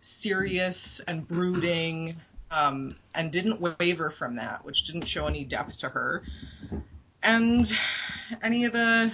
serious 0.00 1.00
and 1.06 1.26
brooding, 1.26 2.20
um, 2.50 2.96
and 3.14 3.30
didn't 3.32 3.60
waver 3.60 4.10
from 4.10 4.36
that, 4.36 4.64
which 4.64 4.84
didn't 4.84 5.06
show 5.06 5.26
any 5.26 5.44
depth 5.44 5.78
to 5.78 5.88
her. 5.88 6.22
And 7.22 7.70
any 8.42 8.64
of 8.64 8.72
the 8.72 9.12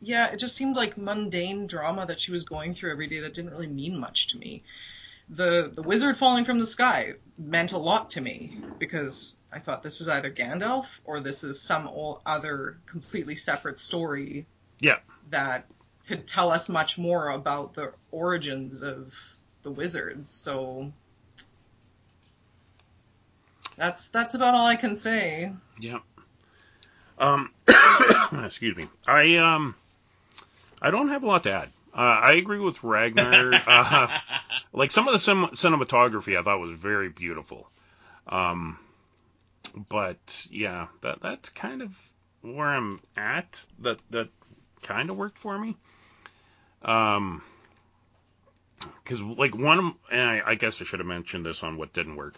yeah, 0.00 0.30
it 0.32 0.38
just 0.38 0.56
seemed 0.56 0.76
like 0.76 0.96
mundane 0.96 1.66
drama 1.66 2.06
that 2.06 2.20
she 2.20 2.32
was 2.32 2.44
going 2.44 2.74
through 2.74 2.92
every 2.92 3.06
day 3.06 3.20
that 3.20 3.34
didn't 3.34 3.50
really 3.50 3.66
mean 3.66 3.98
much 3.98 4.28
to 4.28 4.38
me. 4.38 4.62
The 5.30 5.70
the 5.72 5.82
wizard 5.82 6.16
falling 6.16 6.44
from 6.44 6.58
the 6.58 6.66
sky 6.66 7.14
meant 7.38 7.72
a 7.72 7.78
lot 7.78 8.10
to 8.10 8.20
me 8.20 8.58
because 8.78 9.36
I 9.52 9.58
thought 9.60 9.82
this 9.82 10.00
is 10.00 10.08
either 10.08 10.30
Gandalf 10.30 10.86
or 11.04 11.20
this 11.20 11.44
is 11.44 11.60
some 11.60 11.86
o- 11.88 12.20
other 12.26 12.78
completely 12.86 13.36
separate 13.36 13.78
story 13.78 14.46
yeah 14.80 14.98
that 15.30 15.66
could 16.08 16.26
tell 16.26 16.50
us 16.50 16.68
much 16.68 16.98
more 16.98 17.30
about 17.30 17.74
the 17.74 17.92
origins 18.10 18.82
of 18.82 19.14
the 19.62 19.70
wizards. 19.70 20.28
So 20.28 20.92
that's 23.76 24.08
that's 24.08 24.34
about 24.34 24.54
all 24.54 24.66
I 24.66 24.76
can 24.76 24.94
say. 24.96 25.52
yeah 25.78 25.98
um 27.18 27.52
excuse 28.44 28.76
me 28.76 28.88
I 29.06 29.36
um 29.36 29.76
I 30.82 30.90
don't 30.90 31.08
have 31.10 31.22
a 31.22 31.26
lot 31.26 31.44
to 31.44 31.52
add 31.52 31.70
uh, 31.94 31.96
I 31.96 32.32
agree 32.32 32.60
with 32.60 32.82
Ragnar 32.84 33.52
uh, 33.66 34.18
like 34.72 34.90
some 34.90 35.08
of 35.08 35.12
the 35.12 35.18
cin- 35.18 35.50
cinematography 35.54 36.38
I 36.38 36.42
thought 36.42 36.60
was 36.60 36.78
very 36.78 37.08
beautiful. 37.08 37.68
Um, 38.28 38.78
but 39.88 40.46
yeah, 40.50 40.86
that 41.02 41.20
that's 41.20 41.48
kind 41.50 41.82
of 41.82 41.96
where 42.42 42.66
I'm 42.66 43.00
at. 43.16 43.64
That 43.80 43.98
that 44.10 44.28
kind 44.82 45.10
of 45.10 45.16
worked 45.16 45.38
for 45.38 45.58
me. 45.58 45.76
Um, 46.82 47.42
because 49.02 49.20
like 49.20 49.54
one, 49.54 49.94
and 50.10 50.30
I, 50.30 50.42
I 50.46 50.54
guess 50.54 50.80
I 50.80 50.84
should 50.84 51.00
have 51.00 51.06
mentioned 51.06 51.44
this 51.44 51.62
on 51.62 51.76
what 51.76 51.92
didn't 51.92 52.16
work. 52.16 52.34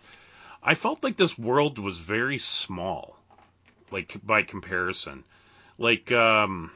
I 0.63 0.75
felt 0.75 1.03
like 1.03 1.17
this 1.17 1.39
world 1.39 1.79
was 1.79 1.99
very 1.99 2.39
small, 2.39 3.17
like 3.91 4.17
by 4.25 4.43
comparison. 4.43 5.25
Like 5.79 6.11
um, 6.13 6.71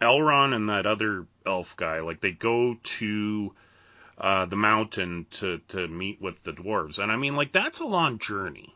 Elrond 0.00 0.54
and 0.54 0.68
that 0.68 0.86
other 0.86 1.26
elf 1.46 1.76
guy, 1.76 2.00
like 2.00 2.20
they 2.20 2.32
go 2.32 2.76
to 2.82 3.54
uh, 4.18 4.44
the 4.46 4.56
mountain 4.56 5.26
to 5.30 5.58
to 5.68 5.86
meet 5.88 6.20
with 6.20 6.42
the 6.44 6.52
dwarves, 6.52 6.98
and 6.98 7.10
I 7.12 7.16
mean, 7.16 7.36
like 7.36 7.52
that's 7.52 7.80
a 7.80 7.86
long 7.86 8.18
journey. 8.18 8.74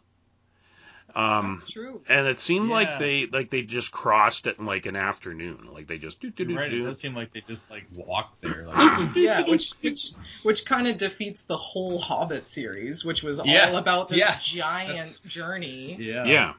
Um, 1.14 1.56
That's 1.58 1.70
true. 1.70 2.02
and 2.08 2.26
it 2.26 2.40
seemed 2.40 2.68
Yeah. 2.70 2.74
like 2.74 2.98
they 2.98 3.26
like 3.26 3.50
they 3.50 3.60
just 3.60 3.92
crossed 3.92 4.46
it 4.46 4.58
in 4.58 4.64
like 4.64 4.86
an 4.86 4.96
afternoon, 4.96 5.68
like 5.70 5.86
they 5.86 5.98
just 5.98 6.20
do 6.20 6.30
do 6.30 6.46
do 6.46 6.52
You're 6.52 6.62
right. 6.62 6.72
It 6.72 6.82
does 6.84 7.00
seem 7.00 7.14
like 7.14 7.34
they 7.34 7.42
just 7.42 7.70
like 7.70 7.84
walked 7.94 8.40
there. 8.40 8.66
Like, 8.66 9.14
Yeah, 9.14 9.42
which 9.46 9.72
which 9.82 10.12
which 10.42 10.64
kind 10.64 10.88
of 10.88 10.96
defeats 10.96 11.42
the 11.42 11.56
whole 11.56 11.98
Hobbit 11.98 12.48
series, 12.48 13.04
which 13.04 13.22
was 13.22 13.42
Yeah, 13.44 13.68
all 13.68 13.76
about 13.76 14.08
this 14.08 14.20
yeah, 14.20 14.38
giant 14.40 14.88
that's- 14.96 15.18
journey. 15.26 15.96
yeah. 16.00 16.24
Yeah. 16.24 16.52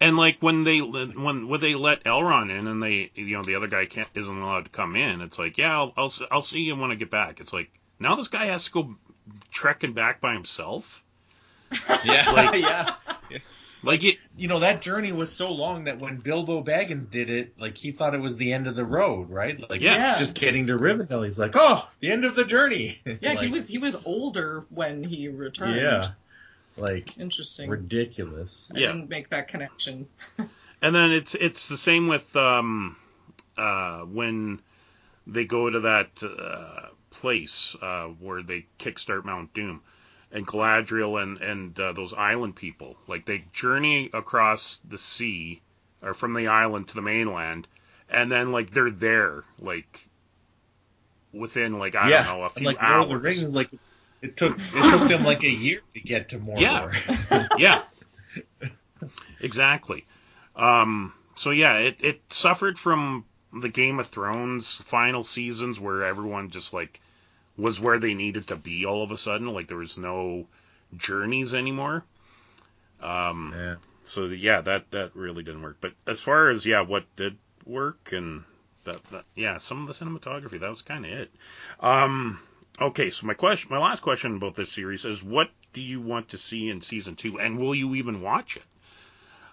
And 0.00 0.16
like 0.16 0.38
when 0.40 0.62
they 0.64 0.78
when 0.80 1.48
when 1.48 1.60
they 1.60 1.74
let 1.74 2.04
Elrond 2.04 2.56
in 2.56 2.66
and 2.68 2.82
they 2.82 3.10
you 3.14 3.36
know 3.36 3.42
the 3.42 3.56
other 3.56 3.66
guy 3.66 3.84
can't 3.86 4.08
isn't 4.14 4.38
allowed 4.38 4.64
to 4.64 4.70
come 4.70 4.94
in, 4.96 5.20
it's 5.22 5.38
like 5.38 5.58
yeah 5.58 5.76
I'll 5.76 5.92
I'll, 5.96 6.12
I'll 6.30 6.42
see 6.42 6.60
you 6.60 6.76
when 6.76 6.90
I 6.92 6.94
get 6.94 7.10
back. 7.10 7.40
It's 7.40 7.52
like 7.52 7.70
now 7.98 8.14
this 8.14 8.28
guy 8.28 8.46
has 8.46 8.64
to 8.66 8.70
go 8.70 8.94
trekking 9.50 9.92
back 9.94 10.20
by 10.20 10.32
himself. 10.34 11.02
Yeah. 12.04 12.30
Like- 12.30 12.54
yeah. 12.62 12.94
Like 13.84 14.02
it, 14.02 14.18
You 14.36 14.48
know 14.48 14.58
that 14.60 14.82
journey 14.82 15.12
was 15.12 15.32
so 15.32 15.52
long 15.52 15.84
that 15.84 16.00
when 16.00 16.16
Bilbo 16.16 16.64
Baggins 16.64 17.08
did 17.08 17.30
it, 17.30 17.54
like 17.60 17.76
he 17.76 17.92
thought 17.92 18.12
it 18.14 18.20
was 18.20 18.36
the 18.36 18.52
end 18.52 18.66
of 18.66 18.74
the 18.74 18.84
road, 18.84 19.30
right? 19.30 19.58
Like 19.70 19.80
Yeah. 19.80 19.94
Yeah. 19.96 20.18
just 20.18 20.34
getting 20.34 20.66
to 20.68 20.76
Rivendell, 20.76 21.24
he's 21.24 21.38
like, 21.38 21.52
oh, 21.54 21.88
the 22.00 22.10
end 22.10 22.24
of 22.24 22.34
the 22.34 22.44
journey. 22.44 23.00
Yeah, 23.20 23.34
he 23.34 23.46
was 23.48 23.68
he 23.68 23.78
was 23.78 23.96
older 24.04 24.64
when 24.70 25.04
he 25.04 25.28
returned. 25.28 25.76
Yeah. 25.76 26.10
Like 26.78 27.18
Interesting. 27.18 27.68
ridiculous. 27.68 28.66
I 28.74 28.78
Yeah. 28.78 28.92
didn't 28.92 29.08
make 29.08 29.28
that 29.30 29.48
connection. 29.48 30.06
and 30.82 30.94
then 30.94 31.10
it's 31.10 31.34
it's 31.34 31.68
the 31.68 31.76
same 31.76 32.08
with 32.08 32.34
um 32.36 32.96
uh 33.56 34.00
when 34.02 34.60
they 35.26 35.44
go 35.44 35.68
to 35.70 35.80
that 35.80 36.22
uh, 36.22 36.88
place 37.10 37.76
uh, 37.82 38.06
where 38.06 38.42
they 38.42 38.66
kickstart 38.78 39.24
Mount 39.24 39.52
Doom. 39.54 39.82
And 40.32 40.46
Galadriel 40.46 41.22
and 41.22 41.38
and 41.38 41.78
uh, 41.80 41.92
those 41.92 42.12
island 42.12 42.54
people, 42.56 42.96
like 43.06 43.24
they 43.26 43.44
journey 43.52 44.10
across 44.12 44.78
the 44.78 44.98
sea, 44.98 45.62
or 46.02 46.12
from 46.14 46.34
the 46.34 46.46
island 46.48 46.88
to 46.88 46.94
the 46.94 47.02
mainland, 47.02 47.66
and 48.10 48.30
then 48.30 48.52
like 48.52 48.70
they're 48.70 48.90
there, 48.90 49.44
like 49.58 50.08
within 51.32 51.78
like 51.78 51.94
I 51.94 52.10
yeah. 52.10 52.24
don't 52.24 52.38
know 52.38 52.42
a 52.42 52.46
and, 52.46 52.54
few 52.56 52.66
like 52.66 52.76
hours. 52.78 53.06
Lord 53.08 53.16
of 53.16 53.22
the 53.22 53.28
Rings, 53.40 53.54
like 53.54 53.70
it 54.22 54.36
took 54.36 54.58
it 54.58 54.90
took 54.98 55.08
them 55.08 55.24
like 55.24 55.44
a 55.44 55.50
year 55.50 55.80
to 55.94 56.00
get 56.00 56.30
to 56.30 56.38
Mordor. 56.38 56.92
Yeah. 57.30 57.48
yeah, 57.58 57.82
exactly. 59.40 60.06
Um, 60.56 61.12
so 61.36 61.50
yeah, 61.50 61.78
it 61.78 61.96
it 62.00 62.20
suffered 62.30 62.78
from 62.78 63.24
the 63.52 63.68
Game 63.68 63.98
of 63.98 64.06
Thrones 64.06 64.74
final 64.74 65.22
seasons 65.22 65.80
where 65.80 66.04
everyone 66.04 66.50
just 66.50 66.72
like 66.72 67.00
was 67.56 67.80
where 67.80 67.98
they 67.98 68.14
needed 68.14 68.48
to 68.48 68.56
be 68.56 68.84
all 68.86 69.02
of 69.02 69.10
a 69.10 69.16
sudden. 69.16 69.48
Like 69.48 69.68
there 69.68 69.76
was 69.76 69.98
no 69.98 70.46
journeys 70.96 71.54
anymore. 71.54 72.04
Um, 73.00 73.52
Yeah. 73.56 73.74
so 74.04 74.26
yeah, 74.26 74.60
that 74.62 74.90
that 74.90 75.14
really 75.14 75.42
didn't 75.42 75.62
work. 75.62 75.76
But 75.80 75.92
as 76.06 76.20
far 76.20 76.50
as 76.50 76.66
yeah, 76.66 76.80
what 76.80 77.04
did 77.16 77.36
work 77.64 78.12
and 78.12 78.44
that, 78.84 79.02
that 79.10 79.24
yeah, 79.34 79.58
some 79.58 79.86
of 79.86 79.98
the 79.98 80.04
cinematography 80.04 80.58
that 80.60 80.70
was 80.70 80.82
kind 80.82 81.04
of 81.04 81.12
it. 81.12 81.30
Um, 81.80 82.40
okay, 82.80 83.10
so 83.10 83.26
my 83.26 83.34
question, 83.34 83.70
my 83.70 83.78
last 83.78 84.00
question 84.02 84.36
about 84.36 84.54
this 84.54 84.72
series 84.72 85.04
is, 85.04 85.22
what 85.22 85.50
do 85.72 85.80
you 85.80 86.00
want 86.00 86.28
to 86.30 86.38
see 86.38 86.68
in 86.70 86.80
season 86.80 87.16
two, 87.16 87.38
and 87.40 87.58
will 87.58 87.74
you 87.74 87.94
even 87.94 88.20
watch 88.22 88.56
it? 88.56 88.62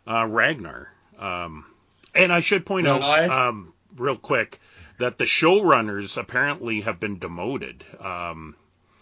Uh, 0.08 0.26
Ragnar. 0.26 0.90
Um, 1.20 1.66
and 2.14 2.32
I 2.32 2.40
should 2.42 2.66
point 2.66 2.88
out, 2.88 3.02
I- 3.02 3.48
um, 3.48 3.74
real 3.96 4.18
quick, 4.18 4.60
that 5.00 5.18
the 5.18 5.26
showrunners 5.26 6.18
apparently 6.18 6.82
have 6.82 7.00
been 7.00 7.20
demoted. 7.20 7.84
Um, 8.00 8.56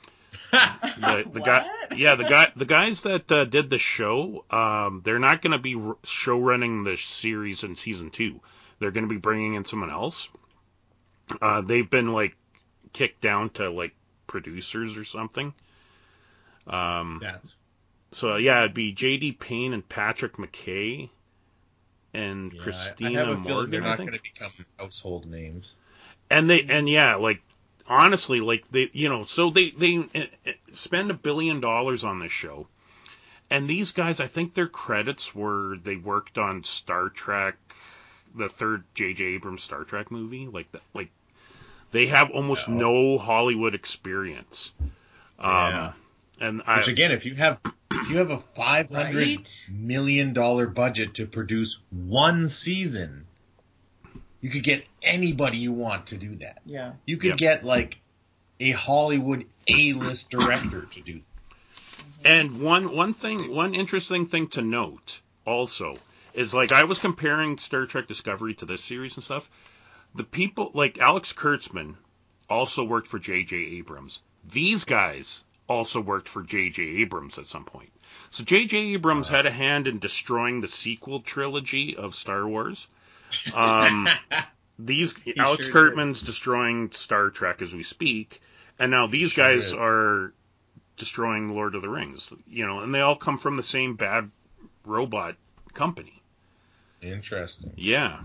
the, 0.51 1.25
the 1.31 1.39
guy, 1.39 1.65
yeah, 1.95 2.15
the 2.15 2.23
guy, 2.23 2.51
the 2.55 2.65
guys 2.65 3.01
that 3.01 3.31
uh, 3.31 3.45
did 3.45 3.69
the 3.71 3.77
show, 3.79 4.45
um, 4.51 5.01
they're 5.03 5.19
not 5.19 5.41
going 5.41 5.51
to 5.51 5.57
be 5.57 5.75
r- 5.75 5.97
show 6.03 6.39
running 6.39 6.83
the 6.83 6.95
series 6.97 7.63
in 7.63 7.75
season 7.75 8.11
two. 8.11 8.39
They're 8.79 8.91
going 8.91 9.05
to 9.07 9.09
be 9.13 9.17
bringing 9.19 9.55
in 9.55 9.65
someone 9.65 9.89
else. 9.89 10.29
Uh, 11.41 11.61
they've 11.61 11.89
been 11.89 12.11
like 12.11 12.35
kicked 12.91 13.21
down 13.21 13.49
to 13.51 13.69
like 13.71 13.95
producers 14.33 14.97
or 14.97 15.03
something. 15.03 15.53
Um, 16.67 17.19
That's 17.21 17.55
so 18.11 18.35
yeah, 18.35 18.59
it'd 18.59 18.73
be 18.73 18.91
J.D. 18.91 19.33
Payne 19.33 19.73
and 19.73 19.87
Patrick 19.87 20.33
McKay 20.33 21.09
and 22.13 22.53
yeah, 22.53 22.61
Christina 22.61 23.09
I 23.09 23.25
have 23.25 23.29
a 23.29 23.41
feeling 23.41 23.53
Morgan. 23.53 23.71
they're 23.71 23.81
not 23.81 23.97
going 23.97 24.11
to 24.11 24.19
become 24.21 24.51
household 24.77 25.25
names. 25.25 25.75
and 26.29 26.49
they 26.49 26.61
and 26.63 26.87
yeah 26.87 27.15
like 27.15 27.41
honestly 27.87 28.39
like 28.39 28.63
they 28.71 28.89
you 28.93 29.09
know 29.09 29.23
so 29.23 29.49
they 29.49 29.71
they 29.71 29.97
uh, 30.15 30.25
uh, 30.47 30.51
spend 30.73 31.11
a 31.11 31.15
billion 31.15 31.59
dollars 31.59 32.03
on 32.03 32.19
this 32.19 32.31
show 32.31 32.67
and 33.49 33.67
these 33.67 33.91
guys 33.91 34.19
i 34.19 34.27
think 34.27 34.53
their 34.53 34.67
credits 34.67 35.35
were 35.35 35.77
they 35.83 35.95
worked 35.95 36.37
on 36.37 36.63
star 36.63 37.09
trek 37.09 37.55
the 38.35 38.47
third 38.47 38.83
jj 38.95 39.21
abrams 39.21 39.63
star 39.63 39.83
trek 39.83 40.11
movie 40.11 40.47
like 40.47 40.71
the, 40.71 40.79
like 40.93 41.09
they 41.93 42.07
have 42.07 42.29
almost 42.31 42.67
Yeah. 42.67 42.73
no 42.75 43.17
hollywood 43.17 43.73
experience 43.73 44.73
um 45.39 45.49
Yeah. 45.49 45.93
and 46.41 46.61
i 46.67 46.77
Which 46.77 46.89
again, 46.89 47.11
if 47.11 47.25
you 47.25 47.35
have 47.35 47.59
if 47.91 48.09
you 48.09 48.17
have 48.17 48.31
a 48.31 48.39
five 48.39 48.89
hundred 48.91 49.15
Right? 49.15 49.67
million 49.71 50.33
dollar 50.33 50.67
budget 50.67 51.13
to 51.15 51.25
produce 51.25 51.79
one 51.91 52.49
season, 52.49 53.27
you 54.41 54.49
could 54.49 54.63
get 54.63 54.85
anybody 55.01 55.57
you 55.59 55.71
want 55.71 56.07
to 56.07 56.17
do 56.17 56.35
that. 56.37 56.59
Yeah. 56.65 56.93
You 57.05 57.17
could 57.17 57.29
Yep. 57.29 57.37
get 57.37 57.63
like 57.63 57.99
a 58.59 58.71
Hollywood 58.71 59.45
A 59.67 59.93
list 59.93 60.29
director 60.29 60.81
to 60.81 61.01
do. 61.01 61.21
And 62.25 62.59
one 62.61 62.95
one 62.95 63.13
thing, 63.13 63.51
one 63.51 63.73
interesting 63.75 64.25
thing 64.25 64.47
to 64.49 64.61
note 64.61 65.21
also 65.45 65.97
is 66.33 66.53
like 66.53 66.71
I 66.71 66.83
was 66.85 66.99
comparing 66.99 67.57
Star 67.57 67.85
Trek 67.85 68.07
Discovery 68.07 68.55
to 68.55 68.65
this 68.65 68.83
series 68.83 69.15
and 69.15 69.23
stuff. 69.23 69.49
The 70.15 70.23
people 70.23 70.71
like 70.73 70.99
Alex 70.99 71.33
Kurtzman 71.33 71.95
also 72.49 72.83
worked 72.83 73.07
for 73.07 73.19
J.J. 73.19 73.55
Abrams. 73.55 74.21
These 74.51 74.85
guys 74.85 75.43
also 75.67 76.01
worked 76.01 76.29
for 76.29 76.43
J.J. 76.43 76.83
Abrams 77.01 77.37
at 77.37 77.45
some 77.45 77.65
point. 77.65 77.89
So 78.29 78.43
J.J. 78.43 78.93
Abrams 78.93 79.27
had 79.27 79.45
a 79.45 79.51
hand 79.51 79.87
in 79.87 79.99
destroying 79.99 80.61
the 80.61 80.67
sequel 80.67 81.21
trilogy 81.21 81.95
of 81.95 82.13
Star 82.13 82.47
Wars. 82.47 82.87
Um, 83.55 84.07
these 84.79 85.15
Alex 85.37 85.65
sure 85.65 85.89
did. 85.89 85.93
Kurtzman's 85.95 86.21
destroying 86.21 86.91
Star 86.91 87.29
Trek 87.29 87.61
as 87.61 87.73
we 87.73 87.83
speak, 87.83 88.41
and 88.77 88.91
now 88.91 89.07
these 89.07 89.31
Sure 89.31 89.45
guys 89.45 89.71
did. 89.71 89.79
are 89.79 90.33
destroying 90.97 91.49
Lord 91.55 91.73
of 91.73 91.81
the 91.81 91.89
Rings. 91.89 92.31
You 92.47 92.67
know, 92.67 92.79
and 92.81 92.93
they 92.93 93.01
all 93.01 93.15
come 93.15 93.39
from 93.39 93.55
the 93.57 93.63
same 93.63 93.95
bad 93.95 94.29
robot 94.85 95.35
company. 95.73 96.21
Interesting. 97.01 97.73
Yeah. 97.75 98.19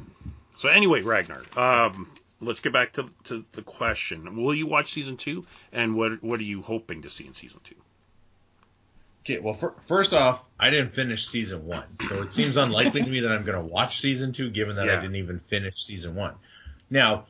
So 0.59 0.69
anyway, 0.69 1.03
Ragnar, 1.03 1.43
um, 1.57 2.11
let's 2.41 2.61
get 2.61 2.73
back 2.73 2.93
to, 2.95 3.09
to 3.25 3.45
the 3.53 3.63
question: 3.63 4.43
Will 4.43 4.55
you 4.55 4.67
watch 4.67 4.93
season 4.93 5.17
two? 5.17 5.45
And 5.73 5.97
what 5.97 6.23
what 6.23 6.41
are 6.41 6.45
you 6.45 6.63
hoping 6.63 7.03
to 7.03 7.11
see 7.11 7.27
in 7.27 7.33
season 7.35 7.61
two? 7.65 7.77
Okay, 9.25 9.39
well, 9.41 9.55
fir- 9.55 9.75
first 9.87 10.15
off, 10.15 10.43
I 10.59 10.71
didn't 10.71 10.95
finish 10.95 11.29
season 11.29 11.67
one, 11.67 11.85
so 12.09 12.23
it 12.23 12.33
seems 12.33 12.57
unlikely 12.57 13.03
to 13.03 13.09
me 13.11 13.21
that 13.21 13.31
I'm 13.31 13.45
going 13.45 13.59
to 13.59 13.73
watch 13.73 14.01
season 14.01 14.33
two, 14.33 14.51
given 14.51 14.77
that 14.77 14.89
I 14.89 14.97
didn't 14.97 15.17
even 15.17 15.41
finish 15.49 15.75
season 15.77 16.15
one. 16.15 16.35
Now, 16.89 17.27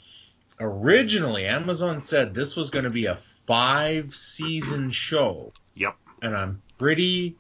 originally, 0.61 1.47
Amazon 1.47 2.01
said 2.01 2.35
this 2.35 2.55
was 2.55 2.71
going 2.71 2.85
to 2.85 2.91
be 2.91 3.07
a 3.07 3.19
five 3.47 4.15
season 4.15 4.91
show, 4.93 5.53
Yep. 5.75 5.97
and 6.23 6.37
I'm 6.37 6.63
pretty 6.79 7.35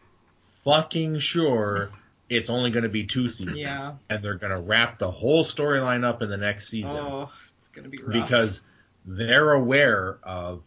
fucking 0.64 1.20
sure 1.20 1.90
it's 2.28 2.50
only 2.50 2.70
going 2.70 2.82
to 2.82 2.88
be 2.88 3.04
two 3.04 3.28
seasons. 3.28 3.58
Yeah. 3.58 3.94
And 4.10 4.22
they're 4.22 4.34
going 4.34 4.52
to 4.52 4.60
wrap 4.60 4.98
the 4.98 5.10
whole 5.10 5.44
storyline 5.44 6.04
up 6.04 6.22
in 6.22 6.28
the 6.28 6.36
next 6.36 6.68
season 6.68 6.96
Oh, 6.96 7.30
it's 7.58 7.68
gonna 7.68 7.88
be 7.88 7.98
rough. 7.98 8.12
because 8.12 8.60
they're 9.04 9.52
aware 9.52 10.18
of 10.22 10.62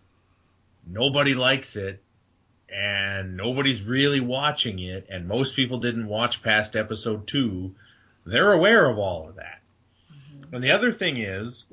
nobody 0.85 1.33
likes 1.33 1.75
it 1.75 2.01
and 2.73 3.37
nobody's 3.37 3.81
really 3.81 4.19
watching 4.19 4.79
it 4.79 5.07
and 5.09 5.27
most 5.27 5.55
people 5.55 5.79
didn't 5.79 6.07
watch 6.07 6.41
past 6.41 6.75
episode 6.75 7.27
2 7.27 7.73
they're 8.25 8.51
aware 8.51 8.89
of 8.89 8.97
all 8.97 9.29
of 9.29 9.35
that 9.35 9.61
mm-hmm. 10.11 10.55
and 10.55 10.63
the 10.63 10.71
other 10.71 10.91
thing 10.91 11.17
is 11.17 11.65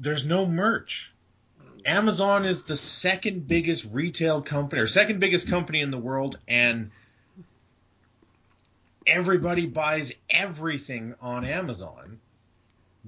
there's 0.00 0.24
no 0.24 0.46
merch 0.46 1.12
amazon 1.84 2.44
is 2.44 2.64
the 2.64 2.76
second 2.76 3.46
biggest 3.46 3.86
retail 3.90 4.42
company 4.42 4.80
or 4.80 4.86
second 4.86 5.20
biggest 5.20 5.48
company 5.48 5.80
in 5.80 5.90
the 5.90 5.98
world 5.98 6.38
and 6.46 6.90
everybody 9.06 9.66
buys 9.66 10.12
everything 10.28 11.14
on 11.20 11.44
amazon 11.44 12.18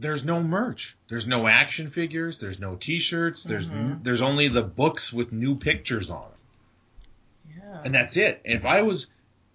there's 0.00 0.24
no 0.24 0.40
merch. 0.44 0.96
There's 1.08 1.26
no 1.26 1.48
action 1.48 1.90
figures. 1.90 2.38
There's 2.38 2.60
no 2.60 2.76
T-shirts. 2.76 3.42
There's 3.42 3.68
Mhm. 3.68 4.04
there's 4.04 4.22
only 4.22 4.46
the 4.46 4.62
books 4.62 5.12
with 5.12 5.32
new 5.32 5.56
pictures 5.56 6.08
on 6.08 6.22
them, 6.30 7.56
yeah. 7.58 7.82
and 7.84 7.92
that's 7.92 8.16
it. 8.16 8.40
If 8.44 8.64
I 8.64 8.82
was 8.82 9.06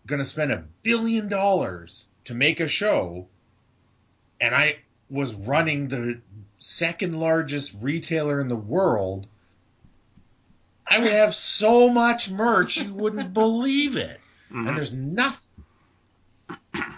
gonna 0.06 0.26
spend 0.26 0.52
a 0.52 0.66
billion 0.82 1.30
dollars 1.30 2.08
to 2.26 2.34
make 2.34 2.60
a 2.60 2.68
show, 2.68 3.30
and 4.42 4.54
I 4.54 4.80
was 5.10 5.34
running 5.34 5.88
the 5.88 6.20
second 6.60 7.18
largest 7.18 7.74
retailer 7.80 8.42
in 8.42 8.50
the 8.50 8.58
world, 8.58 9.28
I 10.86 11.00
would 11.00 11.14
have 11.14 11.36
so 11.36 11.88
much 11.88 12.30
merch 12.30 12.76
you 12.76 12.94
wouldn't 12.94 13.34
believe 13.34 13.96
it 13.96 14.20
Mhm. 14.52 14.68
and 14.68 14.78
there's 14.78 14.92
nothing. 14.92 15.40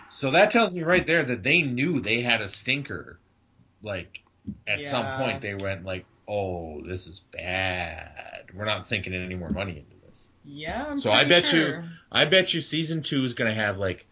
So 0.10 0.32
that 0.32 0.52
tells 0.52 0.74
me 0.74 0.84
right 0.84 1.06
there 1.06 1.24
that 1.24 1.44
they 1.44 1.62
knew 1.62 2.00
they 2.00 2.22
had 2.22 2.42
a 2.42 2.50
stinker. 2.50 3.20
Like 3.82 4.22
at 4.68 4.80
some 4.90 5.06
point 5.18 5.42
they 5.42 5.56
went 5.56 5.86
like, 5.86 6.06
"Oh, 6.28 6.82
this 6.86 7.08
is 7.08 7.22
bad. 7.32 8.46
We're 8.54 8.66
not 8.66 8.86
sinking 8.88 9.14
any 9.14 9.36
more 9.36 9.50
money 9.50 9.78
into 9.78 10.08
this." 10.08 10.30
yeah. 10.44 10.86
I'm 10.90 10.98
So 10.98 11.12
I 11.12 11.24
bet 11.26 11.52
you- 11.54 11.84
I 12.12 12.26
bet 12.26 12.54
you 12.54 12.62
season 12.62 13.02
two 13.02 13.24
is 13.24 13.34
going 13.34 13.50
to 13.50 13.56
have 13.62 13.78
like 13.78 14.06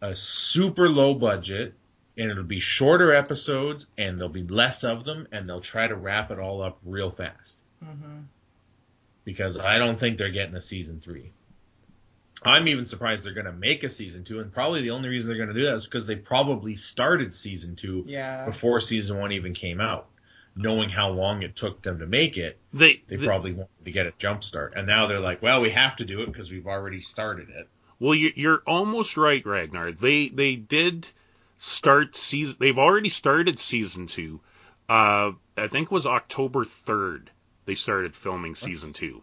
a 0.00 0.14
super 0.14 0.88
low 0.88 1.14
budget, 1.14 1.74
and 2.16 2.30
it'll 2.30 2.44
be 2.44 2.60
shorter 2.60 3.12
episodes, 3.14 3.86
and 3.98 4.18
there'll 4.18 4.32
be 4.32 4.42
less 4.46 4.84
of 4.84 5.04
them, 5.04 5.26
and 5.32 5.48
they'll 5.48 5.60
try 5.60 5.86
to 5.88 5.96
wrap 5.96 6.30
it 6.30 6.38
all 6.38 6.62
up 6.62 6.78
real 6.84 7.10
fast 7.10 7.56
hmm 7.82 8.20
because 9.24 9.56
I 9.56 9.78
don't 9.78 9.98
think 9.98 10.18
they're 10.18 10.28
getting 10.30 10.54
a 10.54 10.60
season 10.60 11.00
three. 11.00 11.32
I'm 12.42 12.68
even 12.68 12.84
surprised 12.86 13.24
they're 13.24 13.32
going 13.32 13.46
to 13.46 13.52
make 13.52 13.84
a 13.84 13.88
season 13.88 14.24
two, 14.24 14.40
and 14.40 14.52
probably 14.52 14.82
the 14.82 14.90
only 14.90 15.08
reason 15.08 15.28
they're 15.28 15.36
going 15.38 15.54
to 15.54 15.60
do 15.60 15.66
that 15.66 15.74
is 15.76 15.84
because 15.84 16.04
they 16.06 16.16
probably 16.16 16.74
started 16.74 17.32
season 17.32 17.76
two 17.76 18.04
Yeah. 18.06 18.44
before 18.44 18.80
season 18.80 19.18
one 19.18 19.32
even 19.32 19.54
came 19.54 19.80
out, 19.80 20.08
knowing 20.56 20.90
how 20.90 21.10
long 21.10 21.42
it 21.42 21.56
took 21.56 21.80
them 21.82 22.00
to 22.00 22.06
make 22.06 22.36
it. 22.36 22.58
They, 22.72 23.02
They 23.06 23.16
they- 23.16 23.24
probably 23.26 23.52
wanted 23.52 23.84
to 23.84 23.90
get 23.92 24.06
a 24.06 24.12
jump 24.18 24.44
start, 24.44 24.74
and 24.76 24.86
now 24.86 25.06
they're 25.06 25.20
like, 25.20 25.40
"Well, 25.42 25.60
we 25.62 25.70
have 25.70 25.96
to 25.96 26.04
do 26.04 26.20
it 26.22 26.26
because 26.26 26.50
we've 26.50 26.66
already 26.66 27.00
started 27.00 27.48
it." 27.50 27.68
Well, 28.00 28.14
you- 28.14 28.32
you're 28.34 28.62
almost 28.66 29.16
right, 29.16 29.44
Ragnar. 29.46 29.92
They 29.92 30.28
they 30.28 30.56
did 30.56 31.06
start 31.58 32.16
season. 32.16 32.56
They've 32.58 32.78
already 32.78 33.08
started 33.08 33.58
season 33.58 34.06
two. 34.06 34.40
Uh, 34.88 35.32
I 35.56 35.68
think 35.68 35.86
it 35.86 35.92
was 35.92 36.04
October 36.04 36.64
third. 36.66 37.30
They 37.64 37.74
started 37.76 38.14
filming 38.14 38.54
season 38.54 38.92
two. 38.92 39.22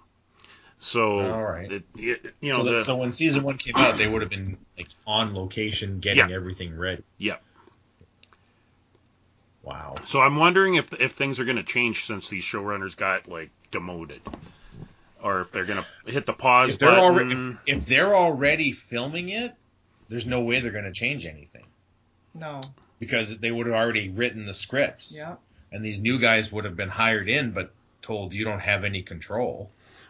So, 0.83 1.19
All 1.31 1.43
right. 1.43 1.71
it, 1.71 1.83
you 1.95 2.17
you 2.41 2.51
know, 2.51 2.57
so, 2.59 2.63
that- 2.63 2.71
the, 2.71 2.83
so 2.83 2.95
when 2.95 3.11
season 3.11 3.43
one 3.43 3.57
came 3.59 3.75
out, 3.77 3.97
they 3.99 4.07
would 4.07 4.21
have 4.23 4.31
been 4.31 4.57
like 4.77 4.87
on 5.05 5.35
location, 5.35 5.99
getting 5.99 6.29
Yeah. 6.29 6.35
everything 6.35 6.75
ready. 6.75 7.03
yeah. 7.19 7.35
Wow. 9.63 9.93
So 10.05 10.21
I'm 10.21 10.37
wondering 10.37 10.75
if 10.75 10.91
if 10.99 11.11
things 11.11 11.39
are 11.39 11.45
going 11.45 11.57
to 11.57 11.63
change 11.63 12.05
since 12.05 12.29
these 12.29 12.43
showrunners 12.43 12.97
got 12.97 13.27
like 13.27 13.51
demoted, 13.69 14.21
or 15.21 15.41
if 15.41 15.51
they're 15.51 15.65
going 15.65 15.83
to 16.05 16.11
hit 16.11 16.25
the 16.25 16.33
pause 16.33 16.71
If 16.73 16.79
they're 16.79 16.89
button. 16.89 17.03
already 17.03 17.35
if, 17.67 17.77
if 17.81 17.85
they're 17.85 18.15
already 18.15 18.71
filming 18.71 19.29
it, 19.29 19.53
there's 20.09 20.25
no 20.25 20.41
way 20.41 20.59
they're 20.61 20.71
going 20.71 20.85
to 20.85 20.91
change 20.91 21.25
anything 21.27 21.65
No. 22.33 22.59
because 22.99 23.37
they 23.37 23.51
would 23.51 23.67
have 23.67 23.75
already 23.75 24.09
written 24.09 24.45
the 24.45 24.53
scripts. 24.55 25.13
Yeah. 25.15 25.35
and 25.71 25.85
these 25.85 25.99
new 25.99 26.17
guys 26.17 26.51
would 26.51 26.65
have 26.65 26.75
been 26.75 26.89
hired 26.89 27.29
in, 27.29 27.51
but 27.51 27.71
told 28.01 28.33
you 28.33 28.43
don't 28.43 28.59
have 28.61 28.83
any 28.83 29.03
control. 29.03 29.69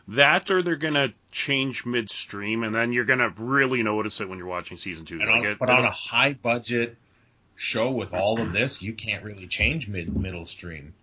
That 0.09 0.49
or 0.51 0.61
they're 0.63 0.75
gonna 0.75 1.13
change 1.31 1.85
midstream, 1.85 2.63
and 2.63 2.73
then 2.75 2.91
you're 2.93 3.05
gonna 3.05 3.29
really 3.37 3.83
notice 3.83 4.19
it 4.21 4.27
when 4.29 4.37
you're 4.37 4.47
watching 4.47 4.77
season 4.77 5.05
two. 5.05 5.19
On, 5.21 5.45
it- 5.45 5.59
but 5.59 5.69
on 5.69 5.85
a 5.85 5.91
high 5.91 6.33
budget 6.33 6.97
show 7.55 7.91
with 7.91 8.13
all 8.13 8.41
of 8.41 8.51
this, 8.53 8.81
you 8.81 8.93
can't 8.93 9.23
really 9.23 9.47
change 9.47 9.87
mid 9.87 10.15
middle 10.17 10.45
stream. 10.45 10.93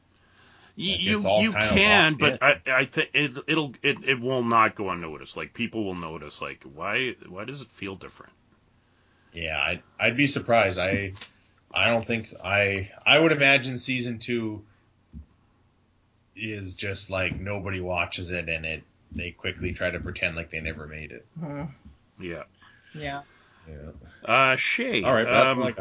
Like, 0.77 1.01
you 1.01 1.21
you 1.43 1.53
can, 1.75 2.15
but 2.15 2.43
I 2.43 2.61
I 2.81 2.85
think 2.85 3.11
it 3.15 3.33
it'll 3.47 3.75
it, 3.83 3.99
it 4.05 4.21
will 4.21 4.45
not 4.45 4.75
go 4.75 4.91
unnoticed. 4.91 5.37
Like 5.37 5.55
people 5.55 5.85
will 5.85 5.95
notice. 5.97 6.41
Like 6.43 6.63
why 6.75 7.15
why 7.29 7.45
does 7.45 7.61
it 7.61 7.69
feel 7.71 7.95
different? 7.95 8.33
Yeah, 9.33 9.61
I'd, 9.61 9.83
I'd 9.99 10.17
be 10.17 10.27
surprised. 10.27 10.79
I 10.79 11.13
I 11.73 11.91
don't 11.91 12.07
think 12.07 12.33
I 12.45 12.91
I 13.05 13.19
would 13.19 13.33
imagine 13.33 13.79
season 13.79 14.19
two 14.19 14.63
is 16.39 16.75
just 16.75 17.11
like 17.11 17.41
nobody 17.41 17.81
watches 17.81 18.31
it 18.31 18.49
and 18.49 18.65
it 18.65 18.85
they 19.15 19.31
quickly 19.31 19.73
try 19.73 19.91
to 19.91 20.01
pretend 20.01 20.37
like 20.37 20.51
they 20.51 20.61
never 20.61 20.87
made 20.87 21.13
it. 21.13 21.27
Mhm. 21.41 21.71
Yeah. 22.21 22.45
Yeah. 22.95 23.23
Yeah. 23.67 23.91
Uh, 24.25 24.57
Shea. 24.57 25.03
All 25.03 25.15
right, 25.15 25.27
that's 25.27 25.51
um, 25.51 25.59
what 25.59 25.77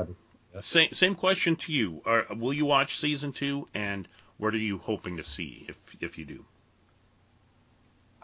Same 0.62 0.92
same 0.92 1.16
question 1.16 1.56
to 1.58 1.74
you. 1.74 2.02
Are, 2.06 2.26
will 2.36 2.54
you 2.54 2.66
watch 2.66 2.98
season 2.98 3.32
two, 3.32 3.68
and 3.74 4.08
what 4.38 4.54
are 4.54 4.58
you 4.58 4.78
hoping 4.78 5.18
to 5.18 5.24
see 5.24 5.66
if 5.70 5.96
if 6.00 6.18
you 6.18 6.26
do? 6.26 6.46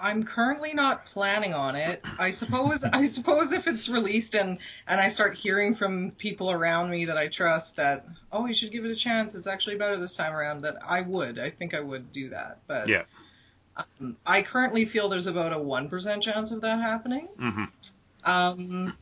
I'm 0.04 0.24
currently 0.24 0.74
not 0.74 1.06
planning 1.06 1.54
on 1.54 1.78
it. 1.78 2.04
I 2.20 2.30
suppose 2.32 2.84
I 2.84 3.06
suppose 3.06 3.54
if 3.54 3.68
it's 3.68 3.88
released 3.88 4.36
and 4.36 4.58
and 4.86 5.00
I 5.00 5.08
start 5.08 5.34
hearing 5.34 5.76
from 5.76 6.12
people 6.12 6.52
around 6.52 6.90
me 6.92 7.06
that 7.06 7.18
I 7.18 7.30
trust 7.30 7.78
that 7.78 8.06
oh 8.30 8.46
you 8.46 8.54
should 8.54 8.74
give 8.74 8.84
it 8.84 8.92
a 8.92 8.96
chance 8.96 9.34
it's 9.34 9.48
actually 9.48 9.78
better 9.78 9.96
this 9.96 10.16
time 10.16 10.34
around 10.34 10.64
that 10.64 10.76
I 10.86 11.00
would 11.02 11.40
I 11.40 11.50
think 11.50 11.74
I 11.74 11.80
would 11.80 12.12
do 12.12 12.30
that 12.30 12.60
but 12.68 12.90
Yeah. 12.90 13.04
um, 13.78 14.18
I 14.26 14.42
currently 14.42 14.86
feel 14.86 15.08
there's 15.08 15.28
about 15.28 15.54
a 15.54 15.58
one 15.60 15.88
percent 15.88 16.22
chance 16.22 16.52
of 16.52 16.60
that 16.62 16.80
happening 16.80 17.30
hmm 17.40 17.64
um 18.26 18.98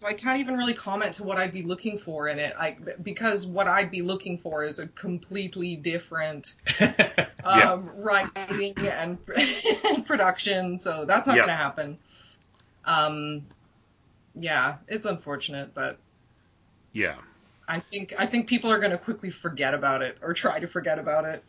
so 0.00 0.06
I 0.06 0.14
can't 0.14 0.38
even 0.40 0.56
really 0.56 0.72
comment 0.74 1.14
to 1.14 1.24
what 1.24 1.36
I'd 1.36 1.52
be 1.52 1.62
looking 1.62 1.98
for 1.98 2.28
in 2.28 2.38
it 2.38 2.54
I 2.58 2.76
because 3.02 3.46
what 3.46 3.68
I'd 3.68 3.90
be 3.90 4.00
looking 4.02 4.38
for 4.38 4.64
is 4.64 4.78
a 4.78 4.86
completely 4.88 5.76
different 5.76 6.54
Yeah. 6.80 7.72
um, 7.72 7.90
writing 7.96 8.74
and, 8.78 9.18
and 9.84 10.06
production, 10.06 10.78
so 10.78 11.04
that's 11.04 11.26
not 11.26 11.36
Yeah. 11.36 11.42
going 11.42 11.48
to 11.48 11.54
happen. 11.56 11.98
Um, 12.84 13.42
yeah, 14.34 14.76
it's 14.88 15.06
unfortunate, 15.06 15.74
but 15.74 15.98
Yeah. 16.92 17.16
I 17.68 17.78
think 17.78 18.14
I 18.18 18.26
think 18.26 18.46
people 18.48 18.70
are 18.72 18.78
going 18.78 18.90
to 18.92 18.98
quickly 18.98 19.30
forget 19.30 19.74
about 19.74 20.02
it 20.02 20.18
or 20.22 20.34
try 20.34 20.58
to 20.60 20.66
forget 20.66 20.98
about 20.98 21.24
it. 21.24 21.44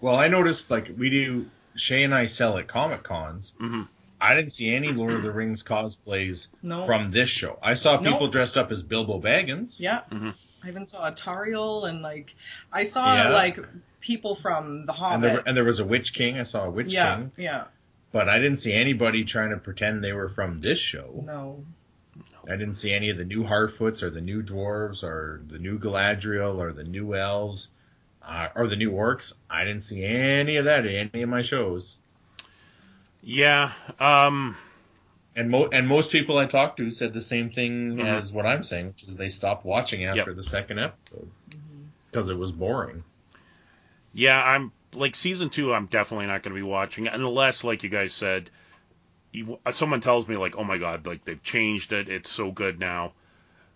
well, 0.00 0.14
I 0.16 0.28
noticed 0.28 0.70
like 0.70 0.90
we 0.96 1.10
do. 1.10 1.46
Shea 1.76 2.02
and 2.02 2.14
I 2.14 2.26
sell 2.26 2.58
at 2.58 2.66
Comic 2.66 3.02
Cons. 3.04 3.52
hmm 3.58 3.82
I 4.20 4.34
didn't 4.34 4.50
see 4.52 4.74
any 4.74 4.88
Lord 4.92 5.12
of 5.12 5.22
the 5.22 5.30
Rings 5.30 5.62
cosplays 5.62 6.48
No, 6.62 6.86
from 6.86 7.10
this 7.10 7.28
show. 7.28 7.58
I 7.62 7.74
saw 7.74 7.98
people 7.98 8.20
Nope. 8.22 8.32
dressed 8.32 8.56
up 8.56 8.72
as 8.72 8.82
Bilbo 8.82 9.20
Baggins. 9.20 9.78
yeah, 9.78 10.00
Mhm. 10.10 10.34
I 10.62 10.68
even 10.68 10.86
saw 10.86 11.06
a 11.06 11.12
Tauriel 11.12 11.88
and 11.88 12.02
like 12.02 12.34
I 12.72 12.82
saw 12.84 13.14
Yeah. 13.14 13.28
like 13.30 13.58
people 14.00 14.34
from 14.34 14.86
The 14.86 14.92
And 14.92 14.98
Hobbit. 15.00 15.22
there, 15.32 15.42
and 15.46 15.56
there 15.56 15.64
was 15.64 15.78
a 15.78 15.84
Witch 15.84 16.12
King. 16.12 16.38
I 16.38 16.42
saw 16.42 16.64
a 16.64 16.70
Witch 16.70 16.92
yeah, 16.92 17.14
King. 17.16 17.32
yeah, 17.36 17.64
But 18.10 18.28
I 18.28 18.38
didn't 18.38 18.56
see 18.58 18.72
anybody 18.72 19.24
trying 19.24 19.50
to 19.50 19.56
pretend 19.58 20.02
they 20.02 20.12
were 20.12 20.28
from 20.28 20.60
this 20.60 20.78
show. 20.80 21.22
no, 21.24 21.64
I 22.48 22.56
didn't 22.56 22.74
see 22.74 22.92
any 22.92 23.10
of 23.10 23.18
the 23.18 23.24
new 23.26 23.44
Harfoots 23.44 24.02
or 24.02 24.10
the 24.10 24.20
new 24.22 24.42
dwarves 24.42 25.04
or 25.04 25.42
the 25.46 25.58
new 25.58 25.78
Galadriel 25.78 26.56
or 26.58 26.72
the 26.72 26.84
new 26.84 27.14
elves 27.14 27.68
uh, 28.22 28.48
or 28.56 28.66
the 28.66 28.76
new 28.76 28.90
orcs. 28.92 29.32
I 29.50 29.64
didn't 29.64 29.82
see 29.82 30.02
any 30.02 30.56
of 30.56 30.64
that 30.64 30.86
in 30.86 31.10
any 31.14 31.22
of 31.22 31.28
my 31.28 31.42
shows. 31.42 31.97
Yeah. 33.30 33.72
Um. 34.00 34.56
And 35.36 35.50
mo- 35.50 35.68
and 35.70 35.86
most 35.86 36.10
people 36.10 36.38
I 36.38 36.46
talked 36.46 36.78
to 36.78 36.88
said 36.90 37.12
the 37.12 37.20
same 37.20 37.50
thing 37.50 37.96
Mhm. 37.98 38.04
as 38.04 38.32
what 38.32 38.46
I'm 38.46 38.64
saying, 38.64 38.86
which 38.88 39.02
is 39.04 39.16
they 39.16 39.28
stopped 39.28 39.64
watching 39.66 40.04
after 40.04 40.32
the 40.32 40.42
second 40.42 40.78
episode 40.78 41.30
because 42.10 42.30
it 42.30 42.38
was 42.38 42.50
boring. 42.52 43.04
Yeah. 44.14 44.42
I'm 44.42 44.72
like 44.94 45.14
season 45.14 45.50
two. 45.50 45.74
I'm 45.74 45.86
definitely 45.86 46.26
not 46.26 46.42
going 46.42 46.54
to 46.56 46.60
be 46.60 46.66
watching 46.66 47.06
unless, 47.06 47.62
like 47.64 47.82
you 47.82 47.90
guys 47.90 48.14
said, 48.14 48.48
you, 49.30 49.58
someone 49.72 50.00
tells 50.00 50.26
me 50.26 50.36
like, 50.38 50.56
oh 50.56 50.64
my 50.64 50.78
god, 50.78 51.06
like 51.06 51.24
they've 51.26 51.42
changed 51.42 51.92
it. 51.92 52.08
It's 52.08 52.30
so 52.30 52.50
good 52.50 52.80
now. 52.80 53.12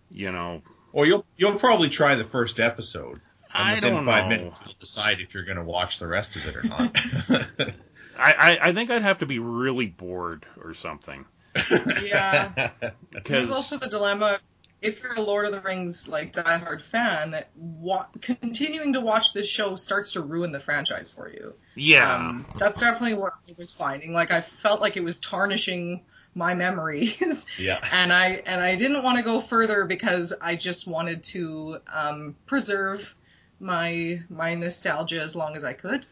You 0.09 0.31
know. 0.31 0.63
Or 0.91 1.05
you'll 1.05 1.25
you'll 1.37 1.59
probably 1.59 1.89
try 1.89 2.15
the 2.15 2.25
first 2.25 2.59
episode. 2.59 3.21
And 3.53 3.69
I 3.69 3.75
within 3.75 4.03
five 4.03 4.23
know. 4.29 4.37
minutes 4.37 4.59
you'll 4.65 4.75
decide 4.79 5.19
if 5.21 5.35
you're 5.35 5.45
going 5.45 5.57
to 5.57 5.63
watch 5.63 5.99
the 5.99 6.07
rest 6.07 6.35
of 6.37 6.45
it 6.47 6.55
or 6.55 6.63
not. 6.63 6.97
I, 8.17 8.33
I 8.33 8.69
I 8.69 8.73
think 8.73 8.91
I'd 8.91 9.01
have 9.01 9.19
to 9.19 9.25
be 9.25 9.39
really 9.39 9.87
bored 9.87 10.45
or 10.63 10.73
something. 10.73 11.25
yeah. 12.03 12.71
There's 12.79 12.93
Because 13.13 13.51
also 13.51 13.77
the 13.77 13.87
dilemma 13.87 14.39
if 14.83 15.01
you're 15.01 15.13
a 15.13 15.21
Lord 15.21 15.45
of 15.45 15.53
the 15.53 15.61
Rings 15.61 16.07
like 16.07 16.33
diehard 16.33 16.81
fan, 16.81 17.31
that 17.31 17.49
wa- 17.55 18.05
continuing 18.21 18.93
to 18.93 19.01
watch 19.01 19.33
this 19.33 19.47
show 19.47 19.75
starts 19.75 20.11
to 20.11 20.21
ruin 20.21 20.51
the 20.51 20.59
franchise 20.59 21.09
for 21.09 21.29
you. 21.29 21.53
yeah. 21.75 22.15
Um, 22.15 22.45
that's 22.59 22.81
definitely 22.81 23.15
what 23.15 23.33
I 23.47 23.53
was 23.57 23.71
finding. 23.71 24.13
Like 24.13 24.31
I 24.31 24.41
felt 24.41 24.81
like 24.81 24.97
it 24.97 25.03
was 25.03 25.17
tarnishing 25.17 26.01
my 26.35 26.53
memories, 26.53 27.45
yeah. 27.57 27.79
and 27.91 28.11
I 28.11 28.41
and 28.45 28.61
I 28.61 28.75
didn't 28.75 29.03
want 29.03 29.17
to 29.17 29.23
go 29.23 29.39
further 29.39 29.85
because 29.85 30.33
I 30.39 30.55
just 30.55 30.85
wanted 30.85 31.23
to 31.25 31.77
um, 31.91 32.35
preserve 32.45 33.15
my 33.59 34.19
my 34.29 34.55
nostalgia 34.55 35.21
as 35.21 35.35
long 35.35 35.55
as 35.55 35.63
I 35.63 35.73
could. 35.73 36.05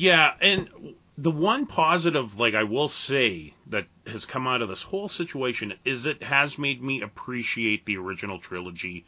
Yeah, 0.00 0.32
and 0.40 0.68
the 1.16 1.30
one 1.32 1.66
positive, 1.66 2.38
like 2.38 2.54
I 2.54 2.62
will 2.62 2.86
say, 2.88 3.54
that 3.66 3.86
has 4.06 4.26
come 4.26 4.46
out 4.46 4.62
of 4.62 4.68
this 4.68 4.82
whole 4.82 5.08
situation 5.08 5.74
is 5.84 6.06
it 6.06 6.22
has 6.22 6.56
made 6.56 6.80
me 6.80 7.02
appreciate 7.02 7.84
the 7.84 7.96
original 7.96 8.38
trilogy 8.38 9.04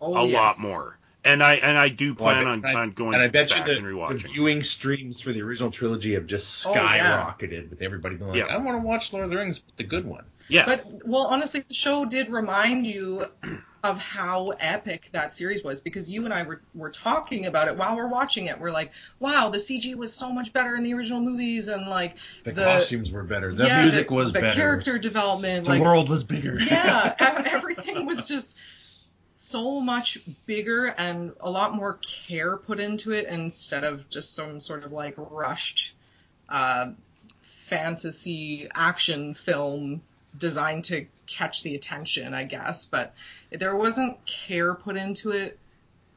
Oh, 0.00 0.18
a 0.18 0.24
lot 0.26 0.54
more. 0.60 0.98
And 1.24 1.42
I 1.42 1.56
and 1.56 1.76
I 1.78 1.90
do 1.90 2.14
Well, 2.14 2.28
I 2.30 2.42
plan 2.42 2.60
bet- 2.62 2.70
on, 2.70 2.76
I- 2.76 2.80
on 2.82 2.90
going 2.92 3.14
and 3.14 3.22
I 3.22 3.28
bet 3.28 3.50
you 3.50 3.56
back 3.56 3.66
the, 3.66 3.76
and 3.76 4.20
the 4.20 4.28
viewing 4.28 4.62
streams 4.62 5.20
for 5.20 5.32
the 5.32 5.42
original 5.42 5.70
trilogy 5.70 6.14
have 6.14 6.26
just 6.26 6.66
Oh, 6.66 6.72
yeah. 6.74 7.34
skyrocketed 7.38 7.68
with 7.70 7.82
everybody 7.82 8.16
being 8.16 8.30
like, 8.30 8.38
Yeah. 8.38 8.46
I 8.46 8.56
want 8.56 8.80
to 8.82 8.86
watch 8.86 9.12
Lord 9.12 9.24
of 9.26 9.30
the 9.30 9.36
Rings, 9.36 9.58
but 9.58 9.76
the 9.76 9.84
good 9.84 10.06
one. 10.06 10.24
yeah, 10.48 10.64
But 10.64 11.06
well, 11.06 11.26
honestly, 11.26 11.60
the 11.68 11.74
show 11.74 12.06
did 12.06 12.30
remind 12.30 12.86
you 12.86 13.26
of 13.82 13.98
how 13.98 14.50
epic 14.60 15.08
that 15.12 15.34
series 15.34 15.64
was 15.64 15.80
because 15.80 16.08
you 16.08 16.24
and 16.24 16.32
I 16.32 16.44
were 16.44 16.62
were 16.74 16.90
talking 16.90 17.46
about 17.46 17.66
it 17.68 17.76
while 17.76 17.96
we're 17.96 18.08
watching 18.08 18.46
it. 18.46 18.60
We're 18.60 18.70
like, 18.70 18.92
wow, 19.18 19.50
the 19.50 19.58
CG 19.58 19.94
was 19.96 20.12
so 20.14 20.32
much 20.32 20.52
better 20.52 20.76
in 20.76 20.82
the 20.84 20.94
original 20.94 21.20
movies, 21.20 21.68
and 21.68 21.86
like 21.88 22.14
The, 22.44 22.52
The- 22.52 22.64
costumes 22.64 23.10
were 23.10 23.24
better. 23.24 23.52
The 23.52 23.66
yeah, 23.66 23.82
music 23.82 24.08
the, 24.08 24.14
was 24.14 24.28
the 24.28 24.40
better. 24.40 24.48
The 24.48 24.54
character 24.54 24.98
development, 24.98 25.64
the 25.64 25.70
like 25.70 25.82
world 25.82 26.08
was 26.08 26.22
bigger. 26.22 26.58
yeah, 26.60 27.14
everything 27.18 28.06
was 28.06 28.26
just 28.26 28.54
so 29.32 29.80
much 29.80 30.18
bigger 30.46 30.86
and 30.86 31.32
a 31.40 31.50
lot 31.50 31.74
more 31.74 31.98
care 32.02 32.56
put 32.58 32.78
into 32.78 33.12
it 33.12 33.26
instead 33.28 33.82
of 33.82 34.08
just 34.10 34.34
some 34.34 34.60
sort 34.60 34.84
of 34.84 34.92
like 34.92 35.14
rushed 35.16 35.94
uh, 36.50 36.90
fantasy 37.68 38.68
action 38.74 39.34
film 39.34 40.02
designed 40.38 40.84
to 40.84 41.06
catch 41.26 41.62
the 41.62 41.74
attention, 41.74 42.34
I 42.34 42.44
guess. 42.44 42.84
But 42.84 43.14
there 43.50 43.76
wasn't 43.76 44.24
care 44.26 44.74
put 44.74 44.96
into 44.96 45.30
it 45.32 45.58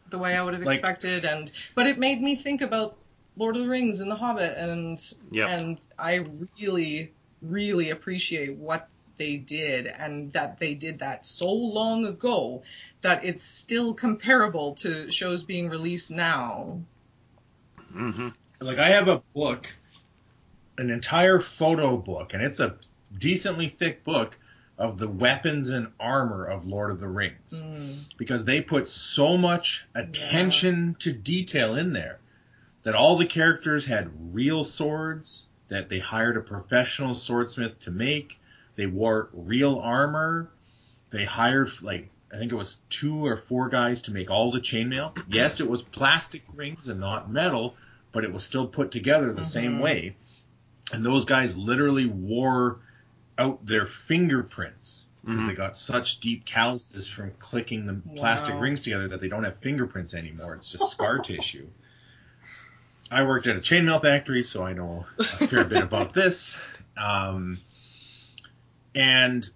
the 0.10 0.18
way 0.18 0.36
I 0.36 0.42
would 0.42 0.54
have 0.54 0.64
Like- 0.64 0.76
expected, 0.80 1.26
and 1.26 1.52
but 1.74 1.88
it 1.88 1.98
made 1.98 2.22
me 2.22 2.36
think 2.36 2.62
about 2.62 2.98
Lord 3.38 3.56
of 3.58 3.64
the 3.64 3.68
Rings 3.70 4.00
and 4.00 4.10
The 4.10 4.16
Hobbit, 4.16 4.58
and 4.58 5.14
Yeah. 5.32 5.48
and 5.48 5.86
I 6.00 6.26
really, 6.58 7.12
really 7.42 7.90
appreciate 7.90 8.56
what 8.56 8.88
they 9.18 9.38
did, 9.38 9.88
and 9.88 10.32
that 10.34 10.58
they 10.60 10.74
did 10.74 11.00
that 11.00 11.26
so 11.26 11.52
long 11.52 12.06
ago 12.06 12.64
that 13.02 13.24
it's 13.26 13.44
still 13.44 13.94
comparable 13.94 14.74
to 14.76 15.12
shows 15.12 15.44
being 15.44 15.70
released 15.70 16.12
now. 16.12 16.82
hmm 17.92 18.30
like 18.60 18.78
I 18.78 18.90
have 18.90 19.08
a 19.08 19.22
book, 19.34 19.74
an 20.78 20.90
entire 20.90 21.40
photo 21.40 21.98
book, 21.98 22.34
and 22.34 22.42
it's 22.44 22.60
a 22.60 22.76
decently 23.18 23.70
thick 23.70 24.04
book 24.04 24.38
of 24.78 24.98
the 24.98 25.08
weapons 25.08 25.70
and 25.70 25.88
armor 26.00 26.46
of 26.46 26.68
Lord 26.68 26.92
of 26.92 27.00
the 27.00 27.08
Rings 27.08 27.62
Mm, 27.62 28.00
because 28.18 28.44
they 28.44 28.60
put 28.62 28.90
so 28.90 29.38
much 29.38 29.86
attention 29.96 30.96
to 31.00 31.14
detail 31.14 31.76
in 31.76 31.94
there 31.94 32.20
that 32.84 32.94
all 32.96 33.16
the 33.16 33.26
characters 33.26 33.86
had 33.86 34.12
real 34.34 34.64
swords 34.66 35.46
that 35.70 35.90
they 35.90 36.00
hired 36.00 36.38
a 36.38 36.42
professional 36.42 37.14
swordsmith 37.14 37.80
to 37.80 37.92
make. 37.92 38.40
They 38.76 38.86
wore 38.86 39.30
real 39.34 39.80
armor. 39.80 40.50
They 41.10 41.24
hired 41.24 41.70
like 41.82 42.10
I 42.34 42.38
think 42.38 42.52
it 42.52 42.56
was 42.56 42.78
two 42.90 43.26
or 43.26 43.38
four 43.38 43.70
guys 43.70 44.02
to 44.04 44.12
make 44.12 44.30
all 44.30 44.52
the 44.52 44.60
chainmail. 44.60 45.18
Yes, 45.30 45.62
it 45.62 45.70
was 45.70 45.82
plastic 45.82 46.44
rings 46.54 46.90
and 46.90 47.00
not 47.00 47.32
metal, 47.32 47.76
but 48.12 48.26
it 48.26 48.34
was 48.34 48.44
still 48.44 48.68
put 48.68 48.92
together 48.92 49.32
the 49.32 49.44
same 49.44 49.78
Mhm. 49.78 49.82
way. 49.82 50.16
And 50.92 51.06
those 51.06 51.24
guys 51.24 51.56
literally 51.56 52.06
wore 52.06 52.80
out 53.38 53.66
their 53.66 53.86
fingerprints 53.86 55.04
because 55.26 55.42
Mhm. 55.42 55.48
they 55.48 55.54
got 55.56 55.76
such 55.76 56.20
deep 56.20 56.46
calluses 56.46 57.08
from 57.08 57.32
clicking 57.40 57.86
the 57.88 57.96
plastic 58.16 58.56
Wow. 58.56 58.62
rings 58.62 58.84
together 58.84 59.08
that 59.10 59.22
they 59.22 59.28
don't 59.28 59.44
have 59.44 59.58
fingerprints 59.60 60.14
anymore. 60.14 60.54
It's 60.56 60.72
just 60.72 60.92
scar 60.92 61.20
tissue. 61.24 61.68
I 63.12 63.24
worked 63.24 63.48
at 63.48 63.56
a 63.56 63.60
chainmail 63.60 64.02
factory, 64.02 64.44
so 64.44 64.64
I 64.64 64.74
know 64.74 65.06
a 65.20 65.48
fair 65.48 65.64
bit 65.66 65.82
about 65.84 66.14
this. 66.14 66.58
Um, 66.98 67.58
and 68.94 69.50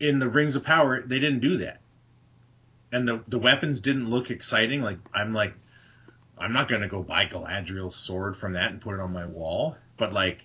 in 0.00 0.18
the 0.18 0.28
Rings 0.28 0.56
of 0.56 0.64
Power, 0.64 1.02
they 1.02 1.18
didn't 1.18 1.40
do 1.40 1.58
that. 1.58 1.80
And 2.92 3.08
the 3.08 3.22
the 3.26 3.38
weapons 3.38 3.80
didn't 3.80 4.08
look 4.08 4.30
exciting. 4.30 4.82
Like 4.82 4.98
I'm 5.12 5.32
like, 5.34 5.54
I'm 6.38 6.52
not 6.52 6.68
gonna 6.68 6.88
go 6.88 7.02
buy 7.02 7.26
Galadriel's 7.26 7.96
sword 7.96 8.36
from 8.36 8.52
that 8.52 8.70
and 8.70 8.80
put 8.80 8.94
it 8.94 9.00
on 9.00 9.12
my 9.12 9.26
wall. 9.26 9.76
But 9.96 10.12
like 10.12 10.44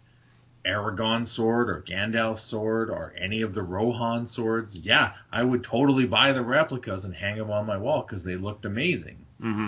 Aragorn's 0.66 1.32
sword 1.32 1.70
or 1.70 1.84
Gandalf 1.88 2.38
sword 2.38 2.90
or 2.90 3.14
any 3.18 3.42
of 3.42 3.54
the 3.54 3.64
Rohan 3.64 4.28
swords, 4.28 4.78
yeah, 4.78 5.14
I 5.32 5.44
would 5.44 5.64
totally 5.64 6.06
buy 6.06 6.34
the 6.34 6.44
replicas 6.44 7.06
and 7.06 7.14
hang 7.16 7.38
them 7.38 7.50
on 7.52 7.66
my 7.66 7.78
wall 7.78 8.02
because 8.02 8.24
they 8.24 8.36
looked 8.36 8.66
amazing. 8.66 9.26
hmm 9.40 9.68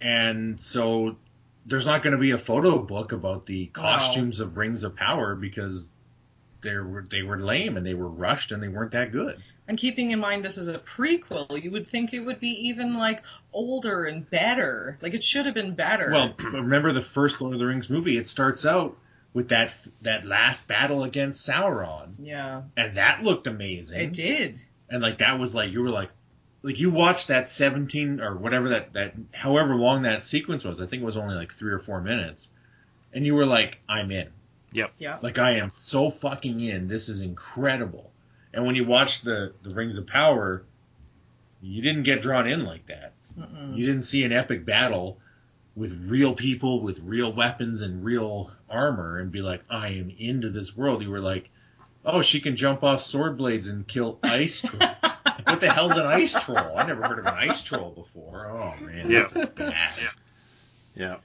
And 0.00 0.58
so 0.60 1.16
there's 1.66 1.86
not 1.86 2.02
going 2.02 2.12
to 2.12 2.18
be 2.18 2.30
a 2.30 2.38
photo 2.38 2.78
book 2.78 3.12
about 3.12 3.46
the 3.46 3.66
costumes 3.66 4.40
of 4.40 4.56
Rings 4.56 4.82
of 4.82 4.96
Power 4.96 5.34
because 5.34 5.90
they 6.62 6.74
were 6.76 7.04
they 7.10 7.22
were 7.22 7.38
lame 7.38 7.76
and 7.76 7.86
they 7.86 7.94
were 7.94 8.08
rushed 8.08 8.52
and 8.52 8.62
they 8.62 8.68
weren't 8.68 8.92
that 8.92 9.12
good. 9.12 9.42
And 9.68 9.78
keeping 9.78 10.10
in 10.10 10.18
mind 10.18 10.44
this 10.44 10.58
is 10.58 10.68
a 10.68 10.78
prequel, 10.78 11.62
you 11.62 11.70
would 11.70 11.86
think 11.86 12.12
it 12.12 12.20
would 12.20 12.40
be 12.40 12.68
even 12.68 12.94
like 12.96 13.22
older 13.52 14.04
and 14.04 14.28
better. 14.28 14.98
Like 15.00 15.14
it 15.14 15.22
should 15.22 15.46
have 15.46 15.54
been 15.54 15.74
better. 15.74 16.10
Well, 16.10 16.34
remember 16.38 16.92
the 16.92 17.02
first 17.02 17.40
Lord 17.40 17.52
of 17.54 17.60
the 17.60 17.66
Rings 17.66 17.88
movie? 17.90 18.16
It 18.16 18.26
starts 18.26 18.64
out 18.66 18.96
with 19.32 19.48
that 19.50 19.72
that 20.02 20.24
last 20.24 20.66
battle 20.66 21.04
against 21.04 21.46
Sauron, 21.48 22.14
yeah, 22.18 22.62
and 22.76 22.96
that 22.96 23.22
looked 23.22 23.46
amazing. 23.46 24.00
it 24.00 24.12
did. 24.12 24.58
and 24.88 25.02
like 25.02 25.18
that 25.18 25.38
was 25.38 25.54
like 25.54 25.72
you 25.72 25.82
were 25.82 25.90
like 25.90 26.10
like 26.62 26.78
you 26.80 26.90
watched 26.90 27.28
that 27.28 27.48
17 27.48 28.20
or 28.20 28.36
whatever 28.36 28.70
that 28.70 28.92
that 28.92 29.14
however 29.32 29.74
long 29.76 30.02
that 30.02 30.22
sequence 30.22 30.62
was 30.64 30.78
i 30.80 30.84
think 30.86 31.00
it 31.00 31.06
was 31.06 31.16
only 31.16 31.34
like 31.34 31.52
three 31.54 31.72
or 31.72 31.78
four 31.78 32.00
minutes 32.02 32.50
and 33.14 33.24
you 33.24 33.34
were 33.34 33.46
like 33.46 33.78
i'm 33.88 34.10
in 34.10 34.28
Yep. 34.72 34.92
Yeah. 34.98 35.18
like 35.22 35.38
i 35.38 35.52
am 35.52 35.70
so 35.70 36.10
fucking 36.10 36.60
in 36.60 36.86
this 36.86 37.08
is 37.08 37.22
incredible 37.22 38.10
and 38.52 38.66
when 38.66 38.74
you 38.74 38.84
watched 38.84 39.24
the 39.24 39.54
the 39.62 39.72
rings 39.72 39.96
of 39.96 40.06
power 40.06 40.62
you 41.62 41.80
didn't 41.82 42.02
get 42.02 42.20
drawn 42.20 42.46
in 42.46 42.64
like 42.64 42.84
that 42.86 43.12
Mm-mm. 43.38 43.76
you 43.76 43.86
didn't 43.86 44.02
see 44.02 44.24
an 44.24 44.32
epic 44.32 44.66
battle 44.66 45.18
with 45.76 45.92
real 46.06 46.34
people 46.34 46.82
with 46.82 46.98
real 47.00 47.32
weapons 47.32 47.82
and 47.82 48.04
real 48.04 48.50
armor 48.68 49.18
and 49.18 49.32
be 49.32 49.40
like 49.40 49.62
i 49.70 49.88
am 49.88 50.10
into 50.18 50.50
this 50.50 50.76
world 50.76 51.02
you 51.02 51.10
were 51.10 51.20
like 51.20 51.50
oh 52.04 52.22
she 52.22 52.40
can 52.40 52.56
jump 52.56 52.82
off 52.82 53.02
sword 53.02 53.38
blades 53.38 53.68
and 53.68 53.86
kill 53.86 54.18
ice 54.22 54.62
trolls 54.62 54.94
what 55.44 55.60
the 55.60 55.70
hell's 55.70 55.96
an 55.96 56.06
ice 56.06 56.32
troll? 56.32 56.76
I 56.76 56.86
never 56.86 57.02
heard 57.02 57.18
of 57.18 57.26
an 57.26 57.34
ice 57.34 57.62
troll 57.62 57.90
before. 57.90 58.46
Oh 58.46 58.84
man, 58.84 59.08
this 59.08 59.34
is 59.34 59.46
bad. 59.46 59.98
Yeah. 59.98 60.08
Yeah. 60.94 61.16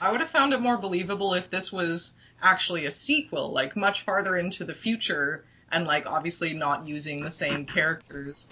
I 0.00 0.10
would 0.10 0.20
have 0.20 0.30
found 0.30 0.52
it 0.52 0.60
more 0.60 0.76
believable 0.76 1.34
if 1.34 1.50
this 1.50 1.72
was 1.72 2.12
actually 2.42 2.84
a 2.86 2.90
sequel, 2.90 3.52
like 3.52 3.76
much 3.76 4.02
farther 4.02 4.36
into 4.36 4.64
the 4.64 4.74
future, 4.74 5.44
and 5.70 5.86
like 5.86 6.06
obviously 6.06 6.52
not 6.52 6.86
using 6.86 7.22
the 7.22 7.30
same 7.30 7.64
characters. 7.64 8.48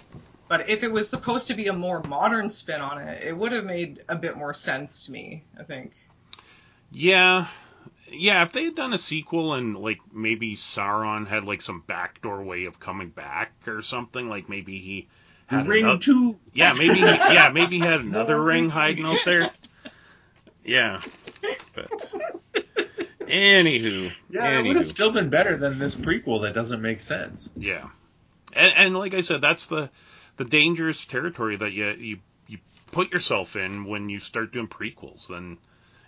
But 0.53 0.69
if 0.69 0.83
it 0.83 0.91
was 0.91 1.09
supposed 1.09 1.47
to 1.47 1.55
be 1.55 1.65
a 1.65 1.73
more 1.73 2.03
modern 2.03 2.51
spin 2.51 2.79
on 2.79 2.99
it, 2.99 3.23
it 3.23 3.35
would 3.35 3.53
have 3.53 3.65
made 3.65 4.03
a 4.07 4.15
bit 4.15 4.37
more 4.37 4.53
sense 4.53 5.07
to 5.07 5.11
me. 5.11 5.41
I 5.59 5.63
think. 5.63 5.93
Yeah. 6.91 7.47
Yeah, 8.11 8.43
if 8.43 8.51
they 8.51 8.65
had 8.65 8.75
done 8.75 8.93
a 8.93 8.99
sequel 8.99 9.55
and 9.55 9.73
like 9.75 9.97
maybe 10.13 10.55
Sauron 10.55 11.27
had 11.27 11.43
like 11.43 11.61
some 11.61 11.83
backdoor 11.87 12.43
way 12.43 12.65
of 12.65 12.79
coming 12.79 13.09
back 13.09 13.51
or 13.65 13.81
something, 13.81 14.29
like 14.29 14.47
maybe 14.47 14.77
he 14.77 15.07
had 15.47 15.67
Ring 15.67 15.85
ano- 15.85 15.97
two. 15.97 16.37
Yeah, 16.53 16.73
maybe 16.73 16.99
he, 16.99 17.01
yeah, 17.01 17.49
maybe 17.51 17.79
he 17.79 17.81
had 17.83 18.01
another 18.01 18.35
More 18.37 18.45
ring 18.45 18.69
hiding 18.69 19.05
out 19.05 19.21
there. 19.25 19.49
Yeah. 20.63 21.01
But 21.73 21.89
anywho. 23.21 24.11
Yeah, 24.29 24.59
it 24.59 24.67
would 24.67 24.75
have 24.75 24.85
still 24.85 25.11
been 25.11 25.31
better 25.31 25.57
than 25.57 25.79
this 25.79 25.95
prequel 25.95 26.43
that 26.43 26.53
doesn't 26.53 26.79
make 26.79 26.99
sense. 26.99 27.49
Yeah, 27.57 27.87
and, 28.53 28.73
and 28.75 28.95
like 28.95 29.15
I 29.15 29.21
said, 29.21 29.41
that's 29.41 29.65
the 29.65 29.89
the 30.37 30.45
dangerous 30.45 31.05
territory 31.05 31.57
that 31.57 31.71
you 31.71 31.89
you 31.91 32.17
you 32.47 32.57
put 32.91 33.11
yourself 33.11 33.55
in 33.55 33.85
when 33.85 34.09
you 34.09 34.19
start 34.19 34.51
doing 34.53 34.67
prequels. 34.67 35.27
Then 35.27 35.57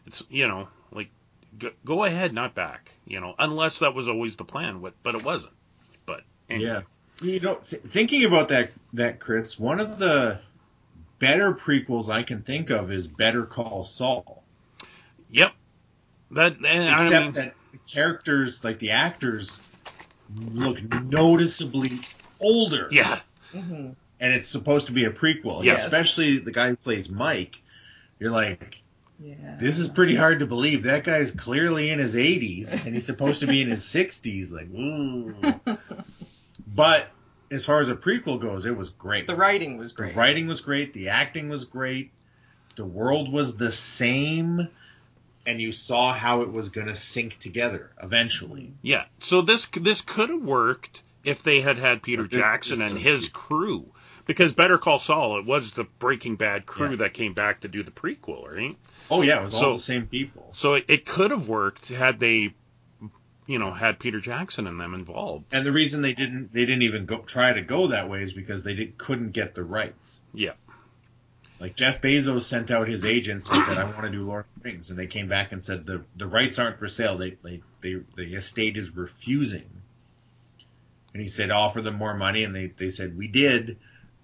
it's 0.05 0.23
you 0.29 0.47
know 0.47 0.67
like 0.91 1.09
go, 1.57 1.71
go 1.83 2.03
ahead, 2.03 2.33
not 2.33 2.55
back. 2.55 2.93
You 3.05 3.19
know, 3.19 3.35
unless 3.37 3.79
that 3.79 3.93
was 3.93 4.07
always 4.07 4.35
the 4.35 4.45
plan, 4.45 4.81
but 4.81 4.93
but 5.03 5.15
it 5.15 5.23
wasn't. 5.23 5.53
But 6.05 6.21
anyway. 6.49 6.69
Yeah. 6.69 6.81
You 7.21 7.39
know, 7.39 7.55
th- 7.55 7.81
thinking 7.83 8.25
about 8.25 8.49
that, 8.49 8.71
that 8.91 9.21
Chris, 9.21 9.57
one 9.57 9.79
of 9.79 9.99
the 9.99 10.37
better 11.17 11.53
prequels 11.53 12.09
I 12.09 12.23
can 12.23 12.41
think 12.41 12.69
of 12.71 12.91
is 12.91 13.07
Better 13.07 13.45
Call 13.45 13.85
Saul. 13.85 14.43
Yep. 15.31 15.53
That 16.31 16.57
and 16.65 16.93
Except 16.93 17.13
I 17.13 17.19
mean, 17.23 17.31
that 17.33 17.55
the 17.71 17.77
characters, 17.87 18.65
like 18.65 18.79
the 18.79 18.91
actors, 18.91 19.57
look 20.51 20.81
noticeably 21.05 21.91
older. 22.41 22.89
yeah, 22.91 23.21
hmm 23.53 23.91
and 24.19 24.33
it's 24.33 24.47
supposed 24.47 24.87
to 24.87 24.91
be 24.93 25.05
a 25.05 25.11
prequel. 25.11 25.63
Yes. 25.63 25.83
Especially 25.85 26.37
the 26.39 26.51
guy 26.51 26.69
who 26.69 26.75
plays 26.75 27.09
Mike. 27.09 27.61
You're 28.19 28.31
like, 28.31 28.77
Yeah. 29.19 29.57
this 29.59 29.79
is 29.79 29.89
pretty 29.89 30.15
hard 30.15 30.39
to 30.39 30.45
believe. 30.45 30.83
That 30.83 31.03
guy's 31.03 31.31
clearly 31.31 31.89
in 31.89 31.99
his 31.99 32.15
80s 32.15 32.73
and 32.73 32.93
he's 32.95 33.05
supposed 33.05 33.41
to 33.41 33.47
be 33.47 33.61
in 33.61 33.69
his 33.69 33.81
60s. 33.83 34.51
Like, 34.51 34.67
ooh. 34.73 35.77
but 36.65 37.07
as 37.51 37.65
far 37.65 37.79
as 37.79 37.87
a 37.89 37.95
prequel 37.95 38.39
goes, 38.41 38.65
it 38.65 38.75
was 38.75 38.89
great. 38.89 39.27
The 39.27 39.35
writing 39.35 39.77
was 39.77 39.91
great. 39.91 40.07
The 40.09 40.13
great. 40.13 40.21
writing 40.21 40.47
was 40.47 40.61
great. 40.61 40.93
The 40.93 41.09
acting 41.09 41.49
was 41.49 41.65
great. 41.65 42.11
The 42.75 42.85
world 42.85 43.31
was 43.31 43.55
the 43.55 43.71
same. 43.71 44.67
And 45.47 45.61
you 45.61 45.71
saw 45.73 46.11
how 46.11 46.41
it 46.41 46.51
was 46.51 46.69
going 46.69 46.87
to 46.87 46.95
sync 46.95 47.37
together 47.37 47.91
eventually. 48.01 48.61
Mm-hmm. 48.61 48.73
yeah. 48.81 49.05
So 49.19 49.41
this 49.43 49.67
this 49.79 50.01
could 50.01 50.29
have 50.29 50.41
worked 50.41 51.01
if 51.23 51.43
they 51.43 51.61
had 51.61 51.77
had 51.77 52.01
Peter 52.01 52.23
this- 52.27 52.41
Jackson 52.41 52.79
this 52.79 52.89
and 52.91 52.99
his 52.99 53.29
crew. 53.29 53.85
Because 54.25 54.53
Better 54.53 54.77
Call 54.77 54.99
Saul, 54.99 55.37
it 55.37 55.45
was 55.45 55.73
the 55.73 55.83
Breaking 55.99 56.35
Bad 56.35 56.65
crew 56.65 56.91
Yeah. 56.91 56.95
that 56.97 57.13
came 57.13 57.33
back 57.33 57.61
to 57.61 57.67
do 57.67 57.83
the 57.83 57.91
prequel, 57.91 58.47
right? 58.55 58.75
Oh, 59.11 59.21
yeah, 59.21 59.39
it 59.39 59.43
was 59.43 59.51
So- 59.53 59.65
all 59.67 59.73
the 59.73 59.79
same 59.79 60.07
people. 60.07 60.49
So 60.53 60.73
it, 60.73 60.85
it 60.87 61.05
could 61.05 61.29
have 61.31 61.47
worked 61.47 61.89
had 61.89 62.19
they, 62.19 62.53
you 63.45 63.59
know, 63.59 63.71
had 63.71 63.99
Peter 63.99 64.19
Jackson 64.19 64.65
and 64.65 64.79
them 64.79 64.95
involved. 64.95 65.53
And 65.53 65.63
the 65.65 65.71
reason 65.71 66.01
they 66.01 66.13
didn't 66.13 66.51
they 66.53 66.65
didn't 66.65 66.81
even 66.81 67.05
go 67.05 67.19
try 67.19 67.53
to 67.53 67.61
go 67.61 67.87
that 67.87 68.09
way 68.09 68.23
is 68.23 68.33
because 68.33 68.63
they 68.63 68.73
did, 68.73 68.97
couldn't 68.97 69.31
get 69.31 69.53
the 69.53 69.63
rights. 69.63 70.19
Yeah. 70.33 70.53
Like 71.59 71.75
Jeff 71.75 72.01
Bezos 72.01 72.41
sent 72.41 72.69
out 72.71 72.87
his 72.87 73.05
agents 73.05 73.49
and 73.49 73.63
said, 73.63 73.77
"I 73.77 73.85
want 73.85 74.01
to 74.01 74.09
do 74.09 74.23
Lord 74.25 74.43
of 74.57 74.63
the 74.63 74.69
Rings," 74.69 74.89
and 74.89 74.99
they 74.99 75.07
came 75.07 75.29
back 75.29 75.51
and 75.53 75.63
said 75.63 75.85
the 75.85 76.03
the 76.17 76.27
rights 76.27 76.57
aren't 76.59 76.79
for 76.79 76.87
sale. 76.87 77.15
They 77.17 77.37
they, 77.43 77.61
they 77.81 77.95
the 78.15 78.33
estate 78.35 78.75
is 78.75 78.89
refusing. 78.93 79.69
And 81.13 81.21
he 81.21 81.29
said, 81.29 81.51
"Offer 81.51 81.81
them 81.81 81.95
more 81.95 82.13
money," 82.13 82.43
and 82.43 82.53
they 82.53 82.67
they 82.75 82.89
said, 82.89 83.15
"We 83.17 83.27
did. 83.27 83.77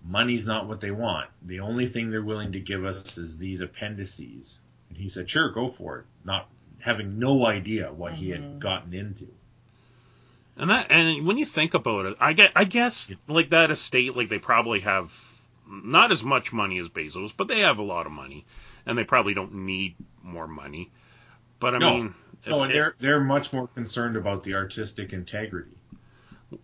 Money's 0.07 0.45
not 0.45 0.67
what 0.67 0.81
they 0.81 0.91
want. 0.91 1.29
The 1.43 1.59
only 1.59 1.87
thing 1.87 2.09
they're 2.09 2.21
willing 2.23 2.51
to 2.53 2.59
give 2.59 2.83
us 2.83 3.17
is 3.17 3.37
these 3.37 3.61
appendices." 3.61 4.59
And 4.89 4.97
he 4.97 5.09
said, 5.09 5.29
"Sure, 5.29 5.49
go 5.49 5.69
for 5.69 5.99
it." 5.99 6.05
Not 6.23 6.49
having 6.79 7.19
no 7.19 7.45
idea 7.45 7.93
what 7.93 8.13
he 8.13 8.29
Mhm. 8.29 8.31
had 8.31 8.59
gotten 8.59 8.93
into. 8.93 9.27
And 10.57 10.69
that, 10.69 10.91
and 10.91 11.25
when 11.25 11.37
you 11.37 11.45
think 11.45 11.73
about 11.73 12.05
it, 12.05 12.17
I 12.19 12.33
get, 12.33 12.51
I 12.55 12.65
guess, 12.65 13.11
like 13.27 13.49
that 13.49 13.71
estate, 13.71 14.15
like 14.15 14.29
they 14.29 14.39
probably 14.39 14.81
have 14.81 15.39
not 15.67 16.11
as 16.11 16.23
much 16.23 16.51
money 16.51 16.77
as 16.79 16.89
Bezos, 16.89 17.33
but 17.35 17.47
they 17.47 17.59
have 17.61 17.79
a 17.79 17.83
lot 17.83 18.05
of 18.05 18.11
money, 18.11 18.45
and 18.85 18.97
they 18.97 19.03
probably 19.03 19.33
don't 19.33 19.53
need 19.53 19.95
more 20.23 20.47
money. 20.47 20.91
But 21.59 21.75
I 21.75 21.77
No. 21.77 21.93
mean, 21.93 22.15
No, 22.47 22.63
and 22.63 22.71
it- 22.71 22.73
they're 22.75 22.95
they're 22.99 23.21
much 23.21 23.53
more 23.53 23.67
concerned 23.67 24.17
about 24.17 24.43
the 24.43 24.55
artistic 24.55 25.13
integrity. 25.13 25.77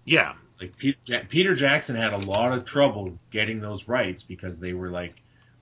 yeah, 0.05 0.33
Like 0.59 0.77
Peter, 0.77 0.97
ja- 1.05 1.21
Peter 1.29 1.55
Jackson 1.55 1.95
had 1.95 2.13
a 2.13 2.17
lot 2.17 2.57
of 2.57 2.65
trouble 2.65 3.19
getting 3.31 3.59
those 3.59 3.87
rights 3.87 4.23
because 4.23 4.59
they 4.59 4.73
were 4.73 4.89
like, 4.89 5.13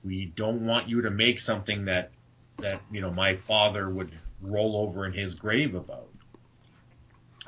we 0.04 0.26
don't 0.26 0.66
want 0.66 0.88
you 0.88 1.02
to 1.02 1.12
make 1.12 1.40
something 1.40 1.86
that 1.86 2.12
that 2.58 2.82
you 2.92 3.02
know 3.02 3.12
my 3.12 3.36
father 3.36 3.90
would 3.90 4.12
roll 4.42 4.78
over 4.78 5.06
in 5.06 5.12
his 5.14 5.36
grave 5.36 5.76
about. 5.76 6.08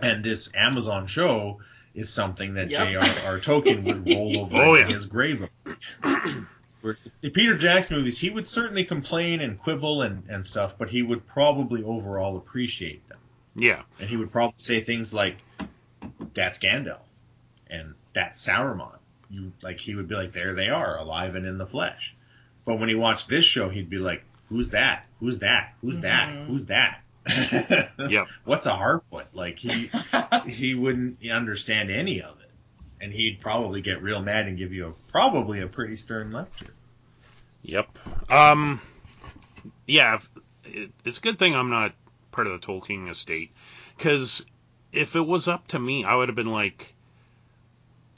And 0.02 0.24
this 0.24 0.50
Amazon 0.54 1.08
show 1.08 1.60
is 1.96 2.10
something 2.12 2.56
that 2.56 2.70
Yep. 2.70 2.80
J.R.R. 2.90 3.40
Tolkien 3.40 3.84
would 3.84 4.08
roll 4.14 4.40
over 4.42 4.58
Oh, 4.58 4.76
in 4.76 4.88
yeah. 4.90 4.94
his 4.96 5.06
grave 5.06 5.42
about. 5.64 5.78
Where 6.82 6.98
the 7.22 7.32
Peter 7.32 7.58
Jackson 7.58 7.98
movies, 7.98 8.20
he 8.20 8.30
would 8.30 8.46
certainly 8.46 8.84
complain 8.84 9.42
and 9.42 9.58
quibble 9.60 10.04
and, 10.04 10.24
and 10.30 10.46
stuff, 10.46 10.78
but 10.78 10.90
he 10.92 11.02
would 11.02 11.26
probably 11.26 11.84
overall 11.84 12.38
appreciate 12.38 13.08
them. 13.08 13.18
yeah, 13.56 13.82
And 14.00 14.08
he 14.08 14.16
would 14.16 14.32
probably 14.32 14.54
say 14.58 14.84
things 14.84 15.12
like, 15.12 15.38
"That's 16.36 16.60
Gandalf," 16.60 17.00
and 17.70 17.94
"That's 18.14 18.46
Sauron." 18.46 18.98
You 19.30 19.52
like 19.62 19.80
he 19.80 19.96
would 19.96 20.08
be 20.08 20.16
like, 20.16 20.32
"There 20.34 20.54
they 20.54 20.70
are, 20.70 20.98
alive 20.98 21.36
and 21.36 21.46
in 21.46 21.58
the 21.58 21.66
flesh." 21.68 22.16
But 22.66 22.80
when 22.80 22.90
he 22.90 22.96
watched 22.96 23.30
this 23.30 23.46
show, 23.46 23.70
he'd 23.70 23.90
be 23.90 23.98
like, 23.98 24.24
"Who's 24.50 24.70
that? 24.72 25.06
Who's 25.20 25.40
that? 25.40 25.74
Who's 25.82 26.00
that? 26.02 26.30
Mhm. 26.30 26.46
Who's 26.48 26.66
that?" 26.66 27.02
Yep. 28.10 28.28
What's 28.46 28.66
a 28.66 28.72
Harfoot? 28.74 29.28
Like 29.34 29.60
he 29.60 29.90
he 30.48 30.76
wouldn't 30.76 31.18
understand 31.30 31.92
any 31.92 32.22
of 32.22 32.40
it, 32.40 32.52
and 33.02 33.12
he'd 33.12 33.42
probably 33.42 33.82
get 33.82 34.02
real 34.02 34.22
mad 34.22 34.48
and 34.48 34.58
give 34.58 34.72
you 34.74 34.88
a 34.88 35.12
probably 35.12 35.60
a 35.62 35.68
pretty 35.68 35.96
stern 35.98 36.32
lecture. 36.32 36.74
yep. 37.64 37.88
Um, 38.30 38.80
yeah, 39.86 40.16
if- 40.16 40.30
it, 40.64 40.92
it's 41.06 41.18
a 41.18 41.22
good 41.22 41.40
thing 41.40 41.56
I'm 41.56 41.70
not 41.70 41.94
part 42.32 42.48
of 42.48 42.60
the 42.60 42.66
Tolkien 42.66 43.10
estate, 43.10 43.52
because 43.98 44.46
if 44.94 45.16
it 45.16 45.26
was 45.26 45.48
up 45.48 45.68
to 45.70 45.80
me, 45.80 46.04
I 46.06 46.16
would 46.16 46.30
have 46.30 46.36
been 46.36 46.52
like, 46.52 46.94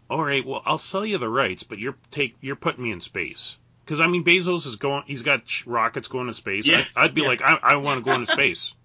all 0.10 0.24
right, 0.24 0.46
well, 0.46 0.62
I'll 0.66 0.78
sell 0.78 1.06
you 1.06 1.18
the 1.18 1.30
rights, 1.30 1.64
but 1.64 1.78
you're 1.80 1.96
take 2.12 2.36
you're 2.42 2.56
putting 2.56 2.84
me 2.84 2.92
in 2.92 3.02
space. 3.02 3.58
Because 3.86 4.00
I 4.00 4.08
mean, 4.08 4.24
Bezos 4.24 4.66
is 4.68 4.76
going, 4.76 5.04
he's 5.08 5.22
got 5.24 5.42
rockets 5.66 6.08
going 6.08 6.28
to 6.28 6.34
space. 6.34 6.66
Yeah. 6.68 6.84
I, 6.96 7.06
I'd 7.06 7.14
be 7.16 7.22
Yeah. 7.22 7.28
like, 7.28 7.42
I, 7.42 7.58
I 7.62 7.76
want 7.78 8.00
to 8.00 8.04
go 8.06 8.14
into 8.16 8.32
space. 8.32 8.74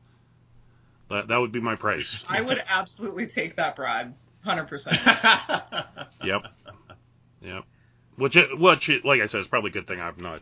That 1.11 1.29
that 1.29 1.37
would 1.39 1.53
be 1.53 1.61
my 1.61 1.77
price. 1.77 2.25
I 2.31 2.41
would 2.41 2.63
absolutely 2.67 3.27
take 3.27 3.57
that 3.57 3.77
bribe, 3.77 4.15
hundred 4.43 4.65
percent. 4.69 4.99
Yep. 6.25 6.47
Yep. 7.43 7.65
Which, 8.17 8.37
it- 8.37 8.59
which, 8.59 8.89
like 9.05 9.21
I 9.21 9.27
said, 9.27 9.41
it's 9.41 9.49
probably 9.49 9.69
a 9.69 9.73
good 9.75 9.87
thing 9.87 10.01
I'm 10.01 10.15
not 10.19 10.41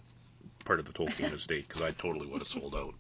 part 0.65 0.79
of 0.79 0.87
the 0.87 0.93
Tolkien 0.93 1.33
estate 1.35 1.67
because 1.67 1.83
I 1.83 1.91
totally 1.91 2.27
would 2.29 2.39
have 2.39 2.47
sold 2.49 2.77
out 2.77 2.95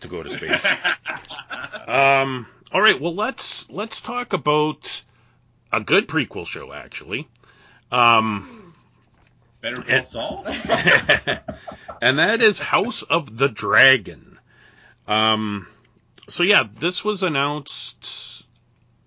to 0.00 0.08
go 0.08 0.22
to 0.24 0.30
space. 0.30 0.66
Um. 1.86 2.46
All 2.72 2.80
right. 2.80 3.00
Well, 3.00 3.14
let's 3.14 3.70
let's 3.70 4.00
talk 4.00 4.32
about 4.32 5.02
a 5.76 5.80
good 5.80 6.08
prequel 6.08 6.46
show, 6.46 6.72
actually. 6.72 7.28
Um, 7.90 8.74
Better 9.60 9.82
Call 9.82 10.04
Saul. 10.04 10.44
and 12.02 12.18
that 12.18 12.42
is 12.42 12.58
House 12.58 13.02
of 13.02 13.36
the 13.36 13.48
Dragon. 13.48 14.38
Um. 15.06 15.68
So 16.28 16.42
yeah, 16.42 16.64
this 16.80 17.04
was 17.04 17.22
announced. 17.22 18.46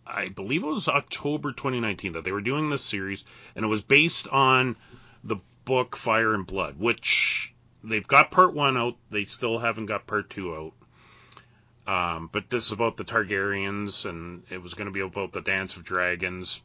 I 0.06 0.30
believe 0.30 0.64
it 0.64 0.68
was 0.68 0.88
October 0.88 1.52
2019 1.52 2.14
that 2.14 2.24
they 2.24 2.32
were 2.32 2.42
doing 2.42 2.70
this 2.70 2.84
series, 2.84 3.24
and 3.56 3.66
it 3.66 3.68
was 3.68 3.82
based 3.82 4.28
on 4.30 4.78
the 5.24 5.38
book 5.66 5.96
Fire 5.96 6.34
and 6.34 6.48
Blood, 6.48 6.80
which 6.80 7.54
they've 7.84 8.08
got 8.08 8.32
part 8.32 8.54
one 8.54 8.78
out. 8.78 8.96
They 9.12 9.26
still 9.26 9.60
haven't 9.60 9.88
got 9.88 10.08
part 10.08 10.30
two 10.30 10.56
out. 10.56 10.74
Um, 11.88 12.30
but 12.32 12.50
this 12.50 12.66
is 12.66 12.72
about 12.74 12.98
the 12.98 13.06
Targaryens, 13.06 14.06
and 14.06 14.44
it 14.50 14.62
was 14.62 14.74
going 14.74 14.88
to 14.88 14.92
be 14.92 15.00
about 15.00 15.32
the 15.32 15.42
Dance 15.42 15.78
of 15.78 15.86
Dragons, 15.86 16.62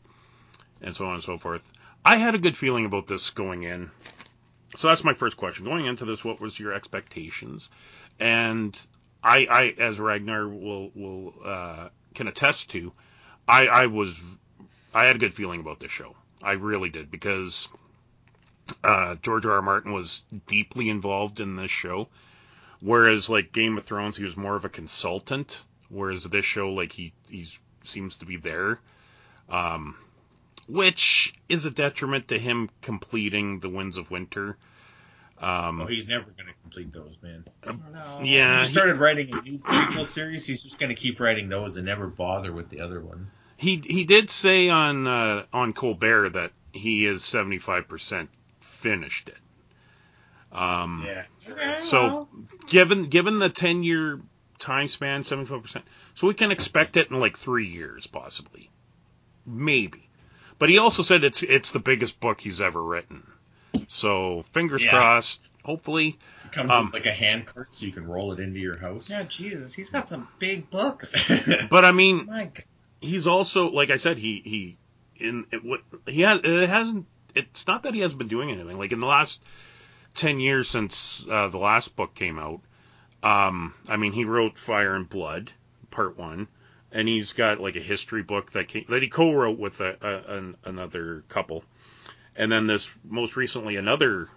and 0.81 0.95
so 0.95 1.07
on 1.07 1.15
and 1.15 1.23
so 1.23 1.39
forth. 1.39 1.63
I 2.05 2.17
had 2.17 2.35
a 2.35 2.39
good 2.39 2.57
feeling 2.57 2.85
about 2.85 3.07
this 3.07 3.31
going 3.31 3.63
in. 3.63 3.91
So 4.77 4.89
that's 4.89 5.05
my 5.05 5.15
first 5.15 5.37
question. 5.37 5.65
Going 5.65 5.87
into 5.87 6.05
this, 6.05 6.25
what 6.25 6.41
was 6.41 6.59
your 6.59 6.73
expectations? 6.73 7.69
And 8.19 8.77
I, 9.23 9.47
I 9.49 9.75
as 9.79 10.01
Ragnar 10.01 10.49
will 10.49 10.91
will 10.95 11.35
uh, 11.45 11.89
can 12.15 12.27
attest 12.27 12.71
to, 12.71 12.93
I, 13.47 13.67
I 13.67 13.87
was 13.87 14.21
I 14.93 15.07
had 15.07 15.17
a 15.17 15.21
good 15.21 15.35
feeling 15.35 15.61
about 15.61 15.79
this 15.79 15.93
show. 15.93 16.17
I 16.43 16.53
really 16.53 16.89
did 16.89 17.11
because 17.11 17.69
uh, 18.83 19.17
George 19.23 19.47
R. 19.47 19.53
R. 19.53 19.63
Martin 19.63 19.93
was 19.93 20.25
deeply 20.47 20.89
involved 20.89 21.39
in 21.39 21.57
this 21.57 21.71
show, 21.71 22.09
whereas 22.83 23.29
like 23.31 23.53
Game 23.53 23.79
of 23.79 23.85
Thrones, 23.85 24.17
he 24.19 24.25
was 24.25 24.37
more 24.37 24.57
of 24.57 24.65
a 24.67 24.69
consultant. 24.69 25.63
Whereas 25.89 26.25
this 26.25 26.45
show, 26.45 26.71
like 26.71 26.93
he 26.93 27.13
he 27.31 27.47
seems 27.85 28.17
to 28.17 28.27
be 28.27 28.37
there, 28.37 28.79
um, 29.49 29.97
which 30.67 31.35
is 31.49 31.67
a 31.67 31.71
detriment 31.71 32.29
to 32.29 32.39
him 32.39 32.71
completing 32.81 33.61
the 33.61 33.69
Winds 33.69 33.97
of 33.97 34.11
Winter. 34.11 34.57
Um, 35.39 35.83
Oh, 35.83 35.87
he's 35.87 36.07
never 36.07 36.31
going 36.31 36.47
to 36.47 36.55
complete 36.63 36.93
those, 36.93 37.17
man. 37.21 37.45
No. 37.67 38.21
yeah, 38.23 38.55
he 38.61 38.61
he- 38.61 38.73
started 38.73 38.97
writing 38.99 39.35
a 39.35 39.43
new 39.43 39.59
prequel 39.59 40.07
series. 40.07 40.47
He's 40.47 40.63
just 40.63 40.79
going 40.79 40.91
to 40.91 40.95
keep 40.95 41.19
writing 41.21 41.49
those 41.49 41.77
and 41.77 41.85
never 41.85 42.07
bother 42.07 42.53
with 42.53 42.69
the 42.71 42.81
other 42.81 43.01
ones. 43.01 43.37
He 43.57 43.83
he 43.85 44.05
did 44.05 44.31
say 44.31 44.69
on 44.69 45.07
uh, 45.07 45.45
on 45.53 45.73
Colbert 45.73 46.31
that 46.31 46.53
he 46.73 47.05
is 47.07 47.25
seventy 47.25 47.59
five 47.59 47.87
percent 47.89 48.31
finished 48.61 49.29
it. 49.29 49.37
Um, 50.53 51.05
Yeah. 51.07 51.25
Okay, 51.51 51.77
So 51.77 52.29
given 52.67 53.07
given 53.07 53.39
the 53.39 53.49
ten 53.49 53.83
year 53.83 54.21
time 54.59 54.89
span, 54.89 55.25
seventy 55.25 55.49
five 55.49 55.63
percent, 55.63 55.85
so 56.15 56.27
we 56.27 56.35
can 56.35 56.51
expect 56.51 56.97
it 56.97 57.11
in 57.11 57.19
like 57.19 57.37
three 57.39 57.67
years 57.67 58.07
possibly, 58.07 58.71
maybe. 59.47 60.09
But 60.59 60.69
he 60.69 60.79
also 60.79 61.03
said 61.03 61.25
it's 61.25 61.43
it's 61.43 61.73
the 61.73 61.79
biggest 61.81 62.21
book 62.21 62.41
he's 62.41 62.61
ever 62.61 62.83
written. 62.83 63.27
So 63.89 64.43
fingers 64.53 64.83
Yeah. 64.85 64.91
crossed. 64.91 65.41
Hopefully, 65.65 66.19
It 66.45 66.51
comes 66.53 66.71
Um, 66.73 66.87
with 66.87 66.95
like 66.95 67.07
a 67.07 67.13
hand 67.13 67.47
cart 67.47 67.73
so 67.73 67.87
you 67.87 67.93
can 67.93 68.05
roll 68.05 68.33
it 68.33 68.41
into 68.41 68.59
your 68.59 68.77
house. 68.77 69.09
yeah, 69.09 69.23
Jesus, 69.23 69.73
he's 69.73 69.91
got 69.91 70.09
some 70.09 70.27
big 70.41 70.69
books. 70.71 71.15
but 71.71 71.85
I 71.85 71.93
mean, 71.93 72.29
he's 73.01 73.27
also 73.29 73.71
like 73.71 73.91
I 73.91 73.97
said, 73.97 74.19
he 74.19 74.43
he 74.45 74.77
in 75.17 75.47
it, 75.53 75.65
what 75.65 75.81
he 76.07 76.23
has 76.23 76.41
it 76.43 76.69
hasn't. 76.69 77.07
It's 77.35 77.67
not 77.67 77.85
that 77.85 77.95
he 77.95 78.01
hasn't 78.01 78.19
been 78.19 78.29
doing 78.29 78.51
anything. 78.51 78.77
Like 78.77 78.93
in 78.93 79.01
the 79.01 79.07
last 79.07 79.41
ten 80.13 80.41
years 80.41 80.69
since 80.69 81.25
uh, 81.31 81.49
the 81.49 81.59
last 81.59 81.97
book 81.97 82.15
came 82.15 82.39
out, 82.39 82.61
um, 83.23 83.75
I 83.89 83.97
mean, 83.97 84.13
he 84.13 84.25
wrote 84.25 84.59
Fire 84.59 84.95
and 84.95 85.09
Blood, 85.09 85.51
Part 85.91 86.19
One, 86.19 86.49
and 86.91 87.09
he's 87.09 87.33
got 87.33 87.61
like 87.61 87.77
a 87.77 87.81
history 87.81 88.23
book 88.23 88.53
that 88.53 88.69
came, 88.69 88.87
that 88.89 89.03
he 89.03 89.09
co-wrote 89.09 89.59
with 89.59 89.81
a, 89.81 89.97
a, 90.01 90.37
an, 90.37 90.57
another 90.65 91.25
couple, 91.29 91.65
and 92.37 92.51
then 92.51 92.67
this 92.67 92.91
most 93.05 93.37
recently 93.37 93.77
another 93.77 94.29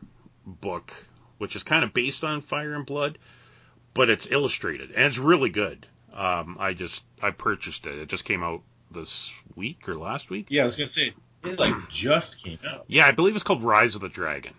book 0.45 0.93
which 1.38 1.55
is 1.55 1.63
kind 1.63 1.84
of 1.84 1.93
based 1.93 2.23
on 2.23 2.41
Fire 2.41 2.73
and 2.73 2.86
Blood, 2.86 3.17
but 3.93 4.09
it's 4.09 4.30
illustrated 4.30 4.91
and 4.91 5.05
it's 5.05 5.17
really 5.17 5.49
good. 5.49 5.86
Um, 6.13 6.57
I 6.59 6.73
just 6.73 7.03
I 7.21 7.32
purchased 7.32 7.86
it. 7.86 7.97
It 7.97 8.09
just 8.09 8.26
came 8.26 8.43
out 8.43 8.61
this 8.91 9.34
week 9.55 9.89
or 9.89 9.95
last 9.95 10.30
week. 10.30 10.47
yeah, 10.49 10.63
I 10.63 10.65
was 10.65 10.76
going 10.76 10.88
to 10.88 10.93
say, 10.93 11.13
it 11.43 11.59
like 11.59 11.89
just 11.89 12.43
came 12.43 12.59
out. 12.67 12.86
Yeah, 12.88 13.05
I 13.05 13.11
believe 13.11 13.36
it's 13.36 13.43
called 13.43 13.63
Rise 13.63 13.95
of 13.95 14.01
the 14.01 14.09
Dragon. 14.09 14.53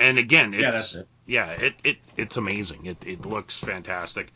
And 0.00 0.18
again, 0.18 0.54
it's 0.54 0.62
Yeah, 0.62 0.70
that's 0.70 0.94
it. 0.94 1.08
yeah, 1.26 1.50
it, 1.50 1.74
it 1.84 1.98
it's 2.16 2.36
amazing. 2.36 2.86
It 2.86 3.04
it 3.06 3.26
looks 3.26 3.58
fantastic. 3.58 4.32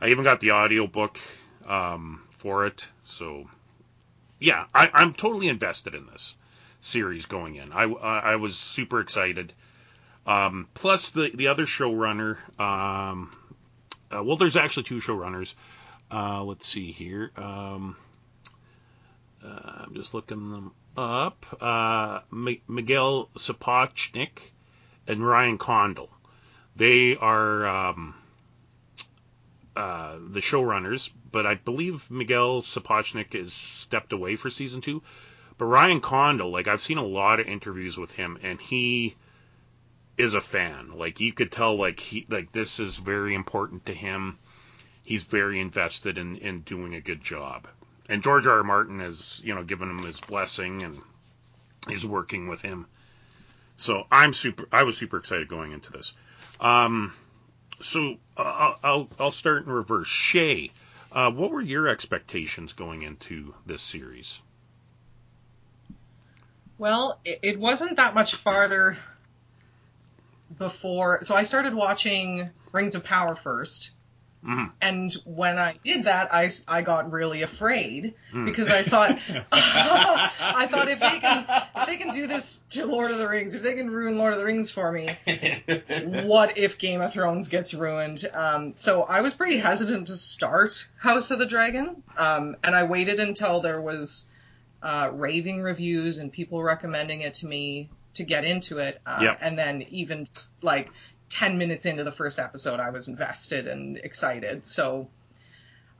I 0.00 0.08
even 0.08 0.24
got 0.24 0.40
the 0.40 0.52
audiobook 0.52 1.18
um, 1.66 2.22
for 2.38 2.66
it. 2.66 2.86
So 3.04 3.50
yeah, 4.38 4.66
I, 4.74 4.90
I'm 4.94 5.12
totally 5.12 5.48
invested 5.48 5.94
in 5.94 6.06
this 6.06 6.34
series 6.80 7.26
going 7.26 7.56
in. 7.56 7.72
I, 7.72 7.84
I, 7.84 8.18
I 8.32 8.36
was 8.36 8.56
super 8.56 9.00
excited. 9.00 9.52
Um, 10.26 10.68
plus 10.74 11.10
the 11.10 11.30
the 11.34 11.48
other 11.48 11.66
showrunner. 11.66 12.36
Um, 12.58 13.36
uh, 14.10 14.22
well, 14.22 14.36
there's 14.36 14.56
actually 14.56 14.84
two 14.84 15.00
showrunners. 15.00 15.54
Uh, 16.10 16.42
let's 16.44 16.66
see 16.66 16.92
here. 16.92 17.30
Um, 17.36 17.96
uh, 19.44 19.84
I'm 19.84 19.94
just 19.94 20.14
looking 20.14 20.50
them 20.50 20.72
up. 20.96 21.46
Uh, 21.60 22.20
M- 22.32 22.60
Miguel 22.68 23.28
Sapochnik 23.36 24.52
and 25.10 25.26
Ryan 25.26 25.58
Condal. 25.58 26.08
They 26.76 27.16
are 27.16 27.66
um, 27.66 28.14
uh, 29.74 30.18
the 30.30 30.40
showrunners, 30.40 31.10
but 31.32 31.46
I 31.46 31.56
believe 31.56 32.08
Miguel 32.12 32.62
Sapochnik 32.62 33.34
is 33.34 33.52
stepped 33.52 34.12
away 34.12 34.36
for 34.36 34.50
season 34.50 34.80
two. 34.80 35.02
But 35.58 35.64
Ryan 35.64 36.00
Condal, 36.00 36.52
like 36.52 36.68
I've 36.68 36.80
seen 36.80 36.96
a 36.96 37.04
lot 37.04 37.40
of 37.40 37.48
interviews 37.48 37.98
with 37.98 38.12
him, 38.12 38.38
and 38.40 38.60
he 38.60 39.16
is 40.16 40.34
a 40.34 40.40
fan. 40.40 40.92
Like 40.92 41.18
you 41.18 41.32
could 41.32 41.50
tell, 41.50 41.76
like 41.76 41.98
he 41.98 42.24
like 42.30 42.52
this 42.52 42.78
is 42.78 42.96
very 42.96 43.34
important 43.34 43.86
to 43.86 43.94
him. 43.94 44.38
He's 45.02 45.24
very 45.24 45.58
invested 45.58 46.18
in 46.18 46.36
in 46.36 46.60
doing 46.60 46.94
a 46.94 47.00
good 47.00 47.20
job. 47.20 47.66
And 48.08 48.22
George 48.22 48.46
R. 48.46 48.58
R. 48.58 48.62
Martin 48.62 49.00
has 49.00 49.40
you 49.42 49.56
know 49.56 49.64
given 49.64 49.90
him 49.90 50.04
his 50.04 50.20
blessing 50.20 50.84
and 50.84 51.00
is 51.90 52.06
working 52.06 52.46
with 52.46 52.62
him. 52.62 52.86
So 53.80 54.06
I'm 54.12 54.34
super. 54.34 54.68
I 54.70 54.82
was 54.82 54.98
super 54.98 55.16
excited 55.16 55.48
going 55.48 55.72
into 55.72 55.90
this. 55.90 56.12
Um, 56.60 57.14
so 57.80 58.18
uh, 58.36 58.42
I'll, 58.42 58.78
I'll 58.84 59.08
I'll 59.18 59.30
start 59.32 59.64
in 59.64 59.72
reverse. 59.72 60.06
Shea, 60.06 60.70
uh, 61.10 61.30
what 61.30 61.50
were 61.50 61.62
your 61.62 61.88
expectations 61.88 62.74
going 62.74 63.02
into 63.02 63.54
this 63.64 63.80
series? 63.80 64.38
Well, 66.76 67.20
it, 67.24 67.40
it 67.42 67.58
wasn't 67.58 67.96
that 67.96 68.14
much 68.14 68.34
farther 68.34 68.98
before. 70.58 71.20
So 71.22 71.34
I 71.34 71.42
started 71.42 71.72
watching 71.72 72.50
Rings 72.72 72.94
of 72.94 73.02
Power 73.02 73.34
first. 73.34 73.92
Mhm. 74.46 74.70
And 74.80 75.12
when 75.24 75.58
I 75.58 75.74
did 75.82 76.04
that, 76.04 76.32
I, 76.32 76.48
I 76.66 76.80
got 76.80 77.12
really 77.12 77.42
afraid 77.42 78.14
Mm. 78.32 78.46
because 78.46 78.70
I 78.70 78.82
thought 78.82 79.18
I 79.52 80.66
thought 80.70 80.88
if 80.88 80.98
they 80.98 81.18
can 81.18 81.44
if 81.76 81.86
they 81.86 81.96
can 81.98 82.10
do 82.10 82.26
this 82.26 82.60
to 82.70 82.86
Lord 82.86 83.10
of 83.10 83.18
the 83.18 83.28
Rings, 83.28 83.54
if 83.54 83.62
they 83.62 83.74
can 83.74 83.90
ruin 83.90 84.16
Lord 84.16 84.32
of 84.32 84.38
the 84.38 84.44
Rings 84.46 84.70
for 84.70 84.90
me, 84.90 85.08
what 86.24 86.56
if 86.58 86.78
Game 86.78 87.00
of 87.00 87.12
Thrones 87.12 87.48
gets 87.48 87.74
ruined? 87.74 88.24
Um, 88.32 88.72
so 88.76 89.02
I 89.02 89.20
was 89.20 89.34
pretty 89.34 89.58
hesitant 89.58 90.06
to 90.06 90.14
start 90.14 90.88
House 90.98 91.30
of 91.30 91.38
the 91.38 91.46
Dragon, 91.46 92.02
um, 92.16 92.56
and 92.64 92.74
I 92.74 92.84
waited 92.84 93.20
until 93.20 93.60
there 93.60 93.80
was 93.80 94.26
uh, 94.82 95.10
raving 95.12 95.60
reviews 95.62 96.18
and 96.18 96.32
people 96.32 96.62
recommending 96.62 97.20
it 97.20 97.34
to 97.34 97.46
me 97.46 97.90
to 98.14 98.24
get 98.24 98.44
into 98.44 98.78
it. 98.78 99.00
Uh, 99.06 99.18
Yep. 99.22 99.38
And 99.42 99.58
then 99.58 99.82
even 99.90 100.26
like 100.62 100.90
10 101.30 101.58
minutes 101.58 101.86
into 101.86 102.04
the 102.04 102.12
first 102.12 102.38
episode, 102.38 102.80
I 102.80 102.90
was 102.90 103.08
invested 103.08 103.66
and 103.66 103.96
excited. 103.96 104.66
So 104.66 105.08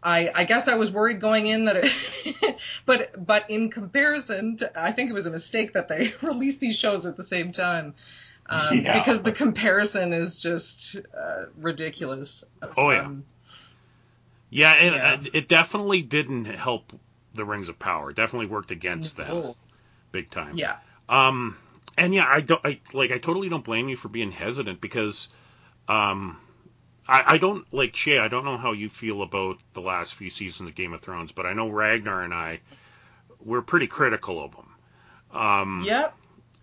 I, 0.02 0.30
I 0.34 0.44
guess 0.44 0.68
I 0.68 0.74
was 0.74 0.90
worried 0.90 1.20
going 1.20 1.46
in 1.46 1.66
that 1.66 1.76
it, 1.84 2.56
but, 2.86 3.24
but 3.24 3.48
in 3.50 3.70
comparison 3.70 4.56
to, 4.58 4.80
I 4.80 4.92
think 4.92 5.10
it 5.10 5.12
was 5.12 5.26
a 5.26 5.30
mistake 5.30 5.72
that 5.74 5.88
they 5.88 6.12
released 6.22 6.60
these 6.60 6.78
shows 6.78 7.06
at 7.06 7.16
the 7.16 7.22
same 7.22 7.52
time. 7.52 7.94
Um, 8.46 8.80
Yeah. 8.80 8.98
Because 8.98 9.22
the 9.22 9.32
comparison 9.32 10.12
is 10.12 10.38
just 10.38 10.96
uh, 10.96 11.44
ridiculous. 11.56 12.44
Oh, 12.76 12.90
yeah. 12.90 13.02
Um, 13.04 13.24
Yeah, 14.50 14.72
and 14.72 14.94
Yeah. 14.94 15.12
uh, 15.12 15.30
it 15.32 15.48
definitely 15.48 16.02
didn't 16.02 16.46
help 16.46 16.92
the 17.34 17.44
Rings 17.44 17.68
of 17.68 17.78
Power. 17.78 18.10
It 18.10 18.16
definitely 18.16 18.46
worked 18.46 18.72
against 18.72 19.16
them 19.16 19.28
no. 19.28 19.56
big 20.10 20.30
time. 20.30 20.56
Yeah. 20.56 20.78
Um, 21.08 21.56
and 21.96 22.14
yeah, 22.14 22.26
I 22.28 22.40
don't, 22.40 22.60
I 22.64 22.80
like, 22.92 23.10
I 23.10 23.18
totally 23.18 23.48
don't 23.48 23.64
blame 23.64 23.88
you 23.88 23.96
for 23.96 24.08
being 24.08 24.32
hesitant 24.32 24.80
because, 24.80 25.28
um, 25.88 26.38
I, 27.08 27.34
I 27.34 27.38
don't 27.38 27.70
like 27.72 27.96
Shea. 27.96 28.18
I 28.18 28.28
don't 28.28 28.44
know 28.44 28.56
how 28.58 28.72
you 28.72 28.88
feel 28.88 29.22
about 29.22 29.58
the 29.74 29.80
last 29.82 30.14
few 30.14 30.30
seasons 30.30 30.68
of 30.70 30.74
Game 30.76 30.92
of 30.92 31.00
Thrones, 31.00 31.32
but 31.32 31.46
I 31.46 31.52
know 31.52 31.68
Ragnar 31.68 32.22
and 32.22 32.34
I, 32.34 32.60
we're 33.40 33.62
pretty 33.62 33.86
critical 33.86 34.42
of 34.42 34.52
them. 34.56 34.74
Um, 35.32 35.86
Yep. 35.86 36.14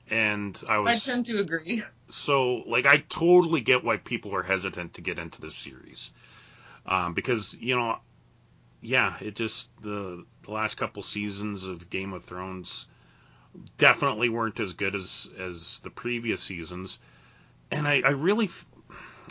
and 0.09 0.61
I 0.67 0.77
was 0.79 1.07
I 1.07 1.11
tend 1.11 1.25
to 1.27 1.39
agree. 1.39 1.83
so 2.09 2.57
like 2.67 2.85
I 2.85 2.97
totally 3.09 3.61
get 3.61 3.83
why 3.83 3.97
people 3.97 4.33
are 4.35 4.43
hesitant 4.43 4.93
to 4.95 5.01
get 5.01 5.19
into 5.19 5.41
this 5.41 5.55
series, 5.55 6.11
um, 6.85 7.13
because 7.13 7.53
you 7.59 7.75
know, 7.75 7.97
yeah, 8.81 9.15
it 9.21 9.35
just 9.35 9.69
the 9.81 10.25
the 10.43 10.51
last 10.51 10.75
couple 10.75 11.03
seasons 11.03 11.63
of 11.65 11.89
Game 11.89 12.13
of 12.13 12.23
Thrones 12.23 12.87
definitely 13.77 14.29
weren't 14.29 14.59
as 14.59 14.73
good 14.73 14.95
as 14.95 15.29
as 15.37 15.79
the 15.83 15.89
previous 15.89 16.41
seasons, 16.41 16.99
and 17.71 17.87
I 17.87 18.01
I 18.05 18.09
really 18.11 18.45
f- 18.45 18.65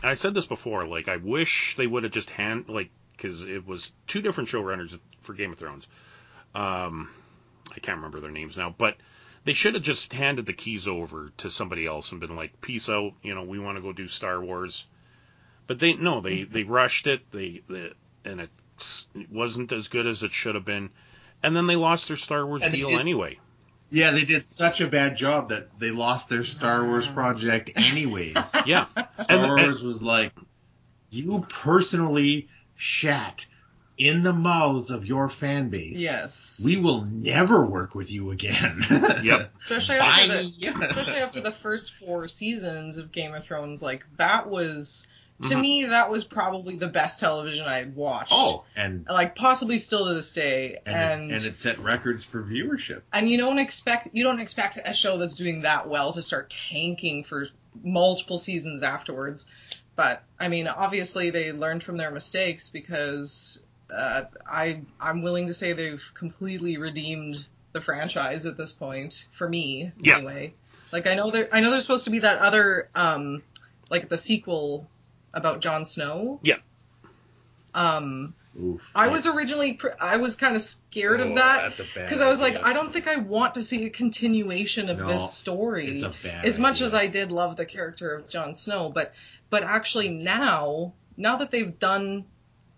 I 0.05 0.14
said 0.14 0.35
this 0.35 0.47
before 0.47 0.87
like 0.87 1.09
I 1.09 1.16
wish 1.16 1.77
they 1.77 1.87
would 1.87 2.03
have 2.05 2.12
just 2.12 2.31
hand 2.31 2.66
like 2.68 2.91
because 3.16 3.43
it 3.43 3.66
was 3.66 3.93
two 4.07 4.20
different 4.20 4.49
showrunners 4.51 4.99
for 5.20 5.33
Game 5.33 5.53
of 5.53 5.59
Thrones, 5.59 5.89
um, 6.55 7.09
I 7.74 7.79
can't 7.81 7.97
remember 7.97 8.20
their 8.20 8.31
names 8.31 8.57
now, 8.57 8.74
but 8.77 8.97
they 9.45 9.53
should 9.55 9.74
have 9.74 9.83
just 9.83 10.12
handed 10.12 10.45
the 10.47 10.53
keys 10.53 10.87
over 10.87 11.33
to 11.39 11.49
somebody 11.49 11.87
else 11.87 12.11
and 12.11 12.20
been 12.20 12.37
like, 12.37 12.61
"Peace 12.61 12.89
out, 12.91 13.14
you 13.22 13.35
know, 13.35 13.43
we 13.45 13.59
want 13.59 13.77
to 13.79 13.83
go 13.83 13.93
do 13.93 14.07
Star 14.09 14.41
Wars." 14.43 14.87
But 15.66 15.79
they 15.81 15.95
no, 15.95 16.20
they 16.20 16.43
they 16.45 16.62
rushed 16.64 17.07
it. 17.07 17.31
They, 17.31 17.62
they 17.68 17.93
and 18.24 18.41
it 18.41 18.51
wasn't 19.31 19.72
as 19.72 19.89
good 19.89 20.07
as 20.07 20.22
it 20.22 20.33
should 20.33 20.55
have 20.57 20.64
been. 20.64 20.91
And 21.43 21.55
then 21.57 21.66
they 21.66 21.77
lost 21.77 22.09
their 22.09 22.16
Star 22.16 22.47
Wars 22.47 22.62
And 22.62 22.74
deal 22.74 22.91
did- 22.91 23.01
anyway. 23.01 23.39
Yeah, 23.91 24.11
they 24.11 24.24
did 24.24 24.45
such 24.47 24.80
a 24.80 24.87
bad 24.89 25.16
job 25.16 25.51
that 25.51 25.78
they 25.78 25.91
lost 25.91 26.28
their 26.28 26.45
Star 26.45 26.84
Wars 26.84 27.07
project 27.07 27.70
anyways. 27.76 28.37
Yeah. 28.66 28.87
Star 28.95 29.07
And- 29.28 29.41
and- 29.43 29.62
Wars 29.62 29.82
was 29.82 30.03
like, 30.03 30.32
you 31.11 31.47
personally 31.49 32.49
shat 32.74 33.47
in 33.97 34.22
the 34.22 34.32
mouths 34.32 34.91
of 34.91 35.07
your 35.07 35.28
fan 35.30 35.70
base. 35.70 35.97
Yes. 35.97 36.61
We 36.62 36.76
will 36.76 37.03
never 37.07 37.64
work 37.64 37.95
with 37.95 38.11
you 38.12 38.30
again. 38.32 38.84
Yep. 39.22 39.53
especially 39.59 39.97
after 39.97 40.28
Bye. 40.28 40.43
the 40.43 40.84
especially 40.87 41.16
after 41.20 41.41
the 41.41 41.53
first 41.53 41.93
four 41.95 42.28
seasons 42.28 42.99
of 42.99 43.11
Game 43.12 43.32
of 43.34 43.45
Thrones, 43.45 43.80
like 43.82 44.05
that 44.18 44.49
was 44.51 45.07
to 45.43 45.55
Mhm. 45.55 45.61
me 45.61 45.84
that 45.87 46.11
was 46.11 46.24
probably 46.24 46.76
the 46.76 46.87
best 46.87 47.20
television 47.20 47.66
I 47.66 47.76
had 47.76 47.95
watched. 47.95 48.32
oh, 48.34 48.64
and 48.74 49.07
like 49.09 49.34
possibly 49.34 49.78
still 49.78 50.07
to 50.07 50.14
this 50.14 50.32
day, 50.32 50.78
and, 50.87 50.97
and 50.97 51.30
it, 51.30 51.37
and 51.39 51.47
it 51.47 51.57
set 51.59 51.78
records 51.80 52.24
for 52.24 52.43
viewership. 52.43 53.03
and 53.12 53.28
you 53.28 53.37
don't 53.37 53.59
expect 53.59 54.09
you 54.12 54.22
don't 54.24 54.41
expect 54.41 54.78
a 54.82 54.95
show 54.95 55.18
that's 55.18 55.34
doing 55.34 55.62
that 55.62 55.89
well 55.89 56.12
to 56.14 56.22
start 56.22 56.49
tanking 56.70 57.22
for 57.24 57.49
multiple 57.84 58.39
seasons 58.39 58.82
afterwards. 58.82 59.45
But 59.95 60.22
I 60.41 60.49
mean, 60.49 60.68
obviously 60.68 61.30
they 61.30 61.53
learned 61.53 61.82
from 61.82 61.97
their 61.97 62.11
mistakes 62.11 62.68
because 62.70 63.62
uh, 63.91 64.24
I 64.51 64.80
I'm 65.01 65.22
willing 65.22 65.47
to 65.49 65.55
say 65.55 65.72
they've 65.74 66.03
completely 66.14 66.76
redeemed 66.78 67.45
the 67.72 67.80
franchise 67.80 68.47
at 68.47 68.57
this 68.57 68.72
point 68.72 69.26
for 69.32 69.47
me 69.49 69.93
Yeah. 70.01 70.16
anyway. 70.16 70.55
Like 70.93 71.07
I 71.07 71.14
know 71.14 71.30
there 71.30 71.49
I 71.53 71.61
know 71.61 71.70
there's 71.70 71.82
supposed 71.82 72.05
to 72.05 72.11
be 72.11 72.20
that 72.20 72.39
other 72.39 72.89
um 72.95 73.43
like 73.91 74.09
the 74.09 74.18
sequel 74.18 74.89
about 75.37 75.61
Jon 75.61 75.84
Snow. 75.84 76.41
Yeah. 76.43 76.57
Um, 77.74 78.34
Oof. 78.61 78.91
I 78.95 79.09
was 79.09 79.26
originally 79.26 79.74
pr- 79.74 79.89
I 80.01 80.16
was 80.16 80.34
kind 80.34 80.57
of 80.57 80.62
scared 80.62 81.20
Oh, 81.20 81.28
of 81.28 81.34
that 81.37 81.62
That's 81.62 81.80
a 81.80 81.84
bad 81.95 82.07
because 82.07 82.20
I 82.22 82.28
was 82.28 82.41
like, 82.41 82.55
idea. 82.55 82.66
I 82.66 82.72
don't 82.72 82.91
think 82.93 83.07
I 83.07 83.16
want 83.16 83.55
to 83.55 83.62
see 83.62 83.84
a 83.84 83.91
continuation 83.91 84.89
of 84.89 84.99
No, 84.99 85.09
this 85.09 85.34
story. 85.34 85.91
It's 85.93 86.03
a 86.03 86.14
bad 86.22 86.45
as 86.47 86.59
much 86.59 86.76
idea. 86.76 86.87
as 86.87 86.95
I 86.95 87.07
did 87.07 87.32
love 87.32 87.57
the 87.57 87.66
character 87.66 88.14
of 88.14 88.28
Jon 88.30 88.55
Snow, 88.55 88.89
but 88.89 89.12
but 89.51 89.62
actually 89.62 90.09
now, 90.09 90.95
now 91.18 91.37
that 91.37 91.51
they've 91.51 91.78
done 91.78 92.24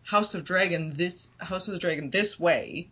House 0.02 0.34
of 0.34 0.42
Dragon 0.44 0.90
this 0.96 1.28
House 1.38 1.68
of 1.68 1.74
the 1.74 1.78
Dragon 1.78 2.10
this 2.10 2.40
way, 2.40 2.88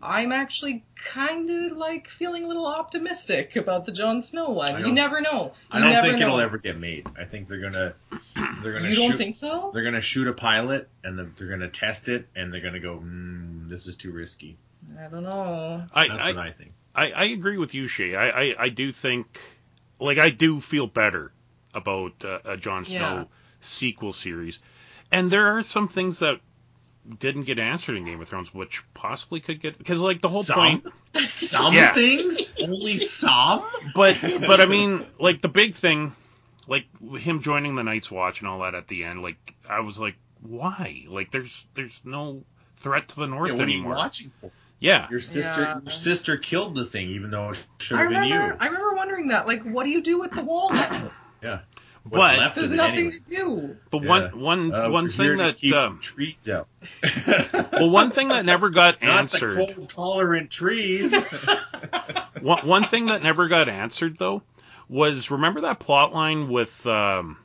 I'm 0.00 0.30
actually 0.30 0.84
kind 1.12 1.50
of 1.50 1.76
like 1.76 2.06
feeling 2.06 2.44
a 2.44 2.46
little 2.46 2.66
optimistic 2.68 3.56
about 3.56 3.84
the 3.84 3.90
Jon 3.90 4.22
Snow 4.22 4.50
one. 4.50 4.78
You 4.86 4.92
never 4.92 5.20
know. 5.20 5.54
I 5.72 5.78
You 5.78 5.84
don't 5.84 5.92
never 5.92 6.06
think 6.06 6.20
know. 6.20 6.26
it'll 6.26 6.40
ever 6.40 6.58
get 6.58 6.78
made. 6.78 7.08
I 7.18 7.24
think 7.24 7.48
they're 7.48 7.58
gonna 7.60 7.94
they're 8.66 8.74
gonna 8.74 8.88
You 8.88 8.94
shoot 8.96 9.08
don't 9.08 9.16
think 9.16 9.36
so? 9.36 9.70
they're 9.72 9.84
gonna 9.84 10.00
shoot 10.00 10.26
a 10.26 10.32
pilot 10.32 10.88
and 11.04 11.18
then 11.18 11.32
they're 11.36 11.48
gonna 11.48 11.68
test 11.68 12.08
it 12.08 12.28
and 12.34 12.52
they're 12.52 12.60
gonna 12.60 12.80
go, 12.80 12.98
mm, 12.98 13.68
this 13.68 13.86
is 13.86 13.96
too 13.96 14.10
risky. 14.12 14.58
I 14.98 15.08
don't 15.08 15.22
know. 15.22 15.84
I, 15.92 16.08
That's 16.08 16.20
I, 16.24 16.28
what 16.28 16.38
I 16.38 16.50
think. 16.50 16.72
I, 16.94 17.10
I 17.12 17.24
agree 17.26 17.58
with 17.58 17.74
you, 17.74 17.86
Shea. 17.88 18.14
I, 18.14 18.28
I, 18.28 18.54
I 18.58 18.68
do 18.68 18.92
think, 18.92 19.40
like, 20.00 20.18
I 20.18 20.30
do 20.30 20.60
feel 20.60 20.86
better 20.86 21.32
about 21.74 22.24
uh, 22.24 22.38
a 22.44 22.56
Jon 22.56 22.84
Snow 22.84 22.98
Yeah. 22.98 23.24
sequel 23.60 24.12
series. 24.12 24.58
And 25.12 25.30
there 25.30 25.56
are 25.56 25.62
some 25.62 25.88
things 25.88 26.20
that 26.20 26.40
didn't 27.20 27.44
get 27.44 27.58
answered 27.58 27.96
in 27.96 28.04
Game 28.04 28.20
of 28.20 28.28
Thrones, 28.28 28.52
which 28.52 28.82
possibly 28.94 29.40
could 29.40 29.60
get 29.60 29.78
because, 29.78 30.00
like, 30.00 30.20
the 30.20 30.28
whole 30.28 30.42
Some? 30.42 30.80
point. 30.82 30.86
Some 31.24 31.74
Yeah. 31.74 31.92
things, 31.92 32.40
only 32.62 32.98
some. 32.98 33.64
But, 33.94 34.18
but 34.46 34.60
I 34.60 34.66
mean, 34.66 35.04
like, 35.18 35.40
the 35.42 35.48
big 35.48 35.74
thing, 35.74 36.14
like 36.68 36.86
him 37.18 37.42
joining 37.42 37.74
the 37.76 37.82
Night's 37.84 38.10
Watch 38.10 38.40
and 38.40 38.48
all 38.48 38.60
that 38.60 38.74
at 38.74 38.88
the 38.88 39.04
end, 39.04 39.22
like, 39.22 39.54
I 39.68 39.80
was 39.80 39.98
like, 39.98 40.16
why? 40.42 41.04
Like, 41.08 41.30
there's, 41.30 41.66
there's 41.74 42.02
no 42.04 42.42
threat 42.78 43.08
to 43.08 43.16
the 43.16 43.26
North 43.26 43.50
Yeah, 43.52 43.56
what 43.58 43.66
are 43.66 43.70
you 43.70 43.84
watching 43.84 44.30
for? 44.40 44.50
Yeah. 44.78 45.06
Your 45.10 45.20
sister, 45.20 45.62
Yeah. 45.62 45.80
your 45.82 45.92
sister 45.92 46.36
killed 46.36 46.74
the 46.74 46.84
thing, 46.84 47.08
even 47.10 47.30
though 47.30 47.50
it 47.50 47.66
should 47.78 47.98
I 47.98 48.02
have 48.02 48.10
been 48.10 48.24
you. 48.24 48.36
I 48.38 48.66
remember 48.66 48.94
wondering 48.94 49.28
that. 49.28 49.46
Like, 49.46 49.62
what 49.64 49.84
do 49.84 49.90
you 49.90 50.02
do 50.02 50.18
with 50.18 50.32
the 50.32 50.42
wall 50.42 50.70
now? 50.72 51.10
yeah. 51.42 51.60
But- 52.04 52.18
What's 52.18 52.38
left 52.38 52.54
There's 52.54 52.72
nothing 52.72 52.98
anyways? 52.98 53.24
to 53.24 53.34
do. 53.34 53.76
But 53.90 54.02
Yeah. 54.02 54.08
one, 54.08 54.40
one, 54.40 54.72
Uh, 54.74 54.90
one 54.90 55.04
we're 55.04 55.10
thing 55.10 55.36
that, 55.38 55.56
keep 55.56 55.74
um, 55.74 55.98
trees 56.00 56.48
out. 56.48 56.68
well, 57.72 57.90
one 57.90 58.10
thing 58.12 58.28
that 58.28 58.44
never 58.44 58.70
got 58.70 59.02
Not 59.02 59.10
answered. 59.20 59.56
the 59.56 59.74
cold 59.74 59.88
tolerant 59.88 60.50
trees. 60.50 61.12
one, 62.40 62.66
one 62.66 62.84
thing 62.84 63.06
that 63.06 63.22
never 63.22 63.48
got 63.48 63.68
answered 63.68 64.18
though 64.18 64.42
was 64.88 65.30
remember 65.30 65.62
that 65.62 65.80
plot 65.80 66.12
line 66.12 66.48
with 66.48 66.86
um, 66.86 67.38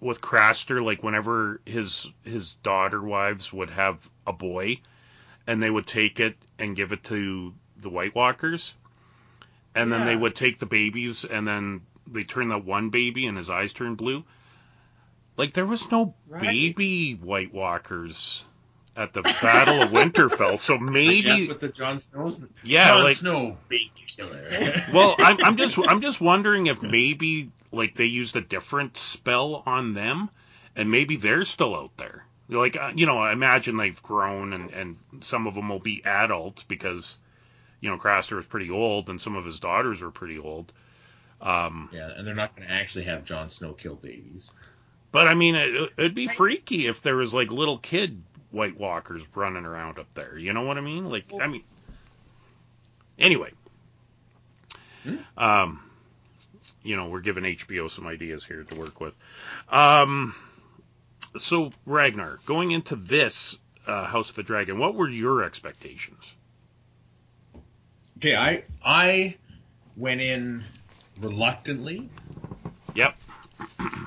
with 0.00 0.20
Craster 0.20 0.84
like 0.84 1.02
whenever 1.02 1.60
his 1.64 2.10
his 2.24 2.56
daughter 2.56 3.02
wives 3.02 3.52
would 3.52 3.70
have 3.70 4.08
a 4.26 4.32
boy 4.32 4.80
and 5.46 5.62
they 5.62 5.70
would 5.70 5.86
take 5.86 6.20
it 6.20 6.36
and 6.58 6.76
give 6.76 6.92
it 6.92 7.04
to 7.04 7.54
the 7.76 7.88
White 7.90 8.14
Walkers? 8.14 8.74
And 9.74 9.92
then 9.92 10.06
they 10.06 10.16
would 10.16 10.34
take 10.34 10.58
the 10.58 10.66
babies 10.66 11.24
and 11.24 11.46
then 11.46 11.82
they 12.06 12.24
turn 12.24 12.48
that 12.48 12.64
one 12.64 12.88
baby 12.88 13.26
and 13.26 13.36
his 13.36 13.50
eyes 13.50 13.74
turn 13.74 13.94
blue. 13.94 14.24
Like 15.36 15.52
there 15.52 15.66
was 15.66 15.90
no 15.90 16.14
Right. 16.28 16.40
baby 16.40 17.12
White 17.12 17.52
Walkers 17.52 18.44
at 18.96 19.12
the 19.12 19.22
Battle 19.22 19.82
of 19.82 19.90
Winterfell 19.90 20.58
so 20.58 20.78
maybe 20.78 21.48
with 21.48 21.60
the 21.60 21.68
Jon 21.68 21.98
Snow's. 21.98 22.40
yeah 22.64 22.88
Jon 22.88 23.04
like 23.04 23.16
Snow, 23.18 23.56
baby 23.68 23.92
killer. 24.06 24.50
well, 24.92 25.14
I'm, 25.18 25.42
I'm 25.44 25.56
just 25.56 25.78
I'm 25.78 26.00
just 26.00 26.20
wondering 26.20 26.66
if 26.66 26.82
maybe 26.82 27.50
like 27.72 27.94
they 27.94 28.06
used 28.06 28.36
a 28.36 28.40
different 28.40 28.96
spell 28.96 29.62
on 29.66 29.94
them, 29.94 30.30
and 30.74 30.90
maybe 30.90 31.16
they're 31.16 31.44
still 31.44 31.76
out 31.76 31.96
there. 31.96 32.24
Like 32.48 32.76
uh, 32.76 32.92
you 32.94 33.06
know, 33.06 33.18
I 33.18 33.32
imagine 33.32 33.76
they've 33.76 34.02
grown, 34.02 34.52
and 34.52 34.70
and 34.70 34.96
some 35.20 35.46
of 35.46 35.54
them 35.54 35.68
will 35.68 35.80
be 35.80 36.02
adults 36.04 36.62
because 36.62 37.16
you 37.80 37.90
know 37.90 37.98
Craster 37.98 38.36
was 38.36 38.46
pretty 38.46 38.70
old, 38.70 39.08
and 39.08 39.20
some 39.20 39.36
of 39.36 39.44
his 39.44 39.60
daughters 39.60 40.00
were 40.00 40.10
pretty 40.10 40.38
old. 40.38 40.72
Um, 41.40 41.90
yeah, 41.92 42.10
and 42.16 42.26
they're 42.26 42.34
not 42.34 42.56
going 42.56 42.66
to 42.66 42.74
actually 42.74 43.04
have 43.04 43.24
Jon 43.24 43.50
Snow 43.50 43.72
kill 43.72 43.96
babies. 43.96 44.52
but 45.12 45.28
I 45.28 45.34
mean, 45.34 45.54
it, 45.54 45.92
it'd 45.98 46.14
be 46.14 46.28
freaky 46.28 46.86
if 46.86 47.02
there 47.02 47.16
was 47.16 47.34
like 47.34 47.50
little 47.50 47.78
kid 47.78 48.22
White 48.56 48.78
Walkers 48.80 49.22
running 49.34 49.66
around 49.66 49.98
up 49.98 50.12
there. 50.14 50.38
You 50.38 50.52
know 50.54 50.62
what 50.62 50.78
I 50.78 50.80
mean? 50.80 51.10
Like, 51.10 51.30
I 51.38 51.46
mean, 51.46 51.62
anyway. 53.18 53.52
Hmm? 55.04 55.16
Um, 55.36 55.90
you 56.82 56.96
know, 56.96 57.08
we're 57.08 57.20
giving 57.20 57.44
HBO 57.44 57.90
some 57.90 58.06
ideas 58.06 58.44
here 58.44 58.64
to 58.64 58.74
work 58.74 58.98
with. 58.98 59.14
Um, 59.68 60.34
so 61.36 61.70
Ragnar, 61.84 62.38
going 62.46 62.70
into 62.70 62.96
this 62.96 63.58
uh, 63.86 64.04
House 64.06 64.30
of 64.30 64.36
the 64.36 64.42
Dragon, 64.42 64.78
what 64.78 64.94
were 64.94 65.08
your 65.08 65.44
expectations? 65.44 66.32
Okay, 68.16 68.34
I 68.34 68.64
I 68.82 69.36
went 69.96 70.22
in 70.22 70.64
reluctantly, 71.20 72.08
Yep. 72.94 73.16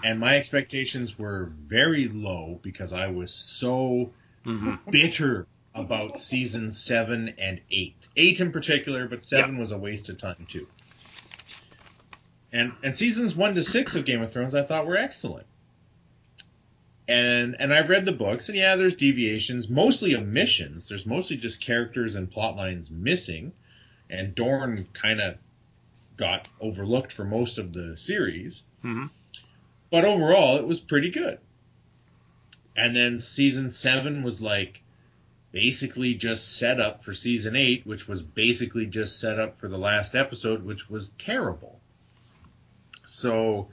and 0.03 0.19
my 0.19 0.35
expectations 0.37 1.19
were 1.19 1.51
very 1.67 2.07
low 2.07 2.59
because 2.63 2.91
I 2.93 3.07
was 3.09 3.31
so 3.31 4.11
hmm 4.43 4.75
bitter 4.89 5.47
about 5.75 6.19
season 6.19 6.71
seven 6.71 7.33
and 7.37 7.61
eight. 7.71 8.07
Eight 8.17 8.39
in 8.39 8.51
particular, 8.51 9.07
but 9.07 9.23
seven 9.23 9.57
was 9.57 9.71
a 9.71 9.77
waste 9.77 10.09
of 10.09 10.17
time 10.17 10.45
too. 10.47 10.67
and 12.51 12.73
and 12.83 12.95
seasons 12.95 13.35
one 13.35 13.55
to 13.55 13.63
six 13.63 13.95
of 13.95 14.05
Game 14.05 14.21
of 14.21 14.31
Thrones 14.31 14.55
I 14.55 14.63
thought 14.63 14.87
were 14.87 14.97
excellent. 14.97 15.45
And 17.07 17.55
and 17.59 17.73
I've 17.73 17.89
read 17.89 18.05
the 18.05 18.11
books, 18.11 18.49
and 18.49 18.57
yeah, 18.57 18.75
there's 18.75 18.93
deviations, 18.95 19.67
mostly 19.67 20.15
omissions. 20.15 20.87
There's 20.87 21.05
mostly 21.05 21.37
just 21.37 21.59
characters 21.59 22.15
and 22.15 22.29
plot 22.29 22.55
lines 22.55 22.91
missing, 22.91 23.51
and 24.09 24.35
Dorne 24.35 24.87
kind 24.93 25.19
of 25.19 25.35
got 26.17 26.49
overlooked 26.59 27.11
for 27.11 27.23
most 27.25 27.57
of 27.57 27.73
the 27.73 27.97
series. 27.97 28.61
hmm 28.83 29.05
But 29.89 30.05
overall, 30.05 30.57
it 30.57 30.67
was 30.67 30.79
pretty 30.79 31.09
good. 31.09 31.39
And 32.79 32.95
then 32.95 33.19
season 33.19 33.69
seven 33.69 34.23
was 34.23 34.39
like 34.39 34.81
basically 35.51 36.13
just 36.13 36.55
set 36.55 36.79
up 36.79 37.03
for 37.03 37.13
season 37.13 37.57
eight, 37.57 37.85
which 37.85 38.07
was 38.07 38.21
basically 38.21 38.85
just 38.85 39.19
set 39.19 39.37
up 39.37 39.57
for 39.57 39.67
the 39.67 39.77
last 39.77 40.15
episode, 40.15 40.63
which 40.63 40.89
was 40.89 41.09
terrible. 41.19 41.81
So 43.05 43.67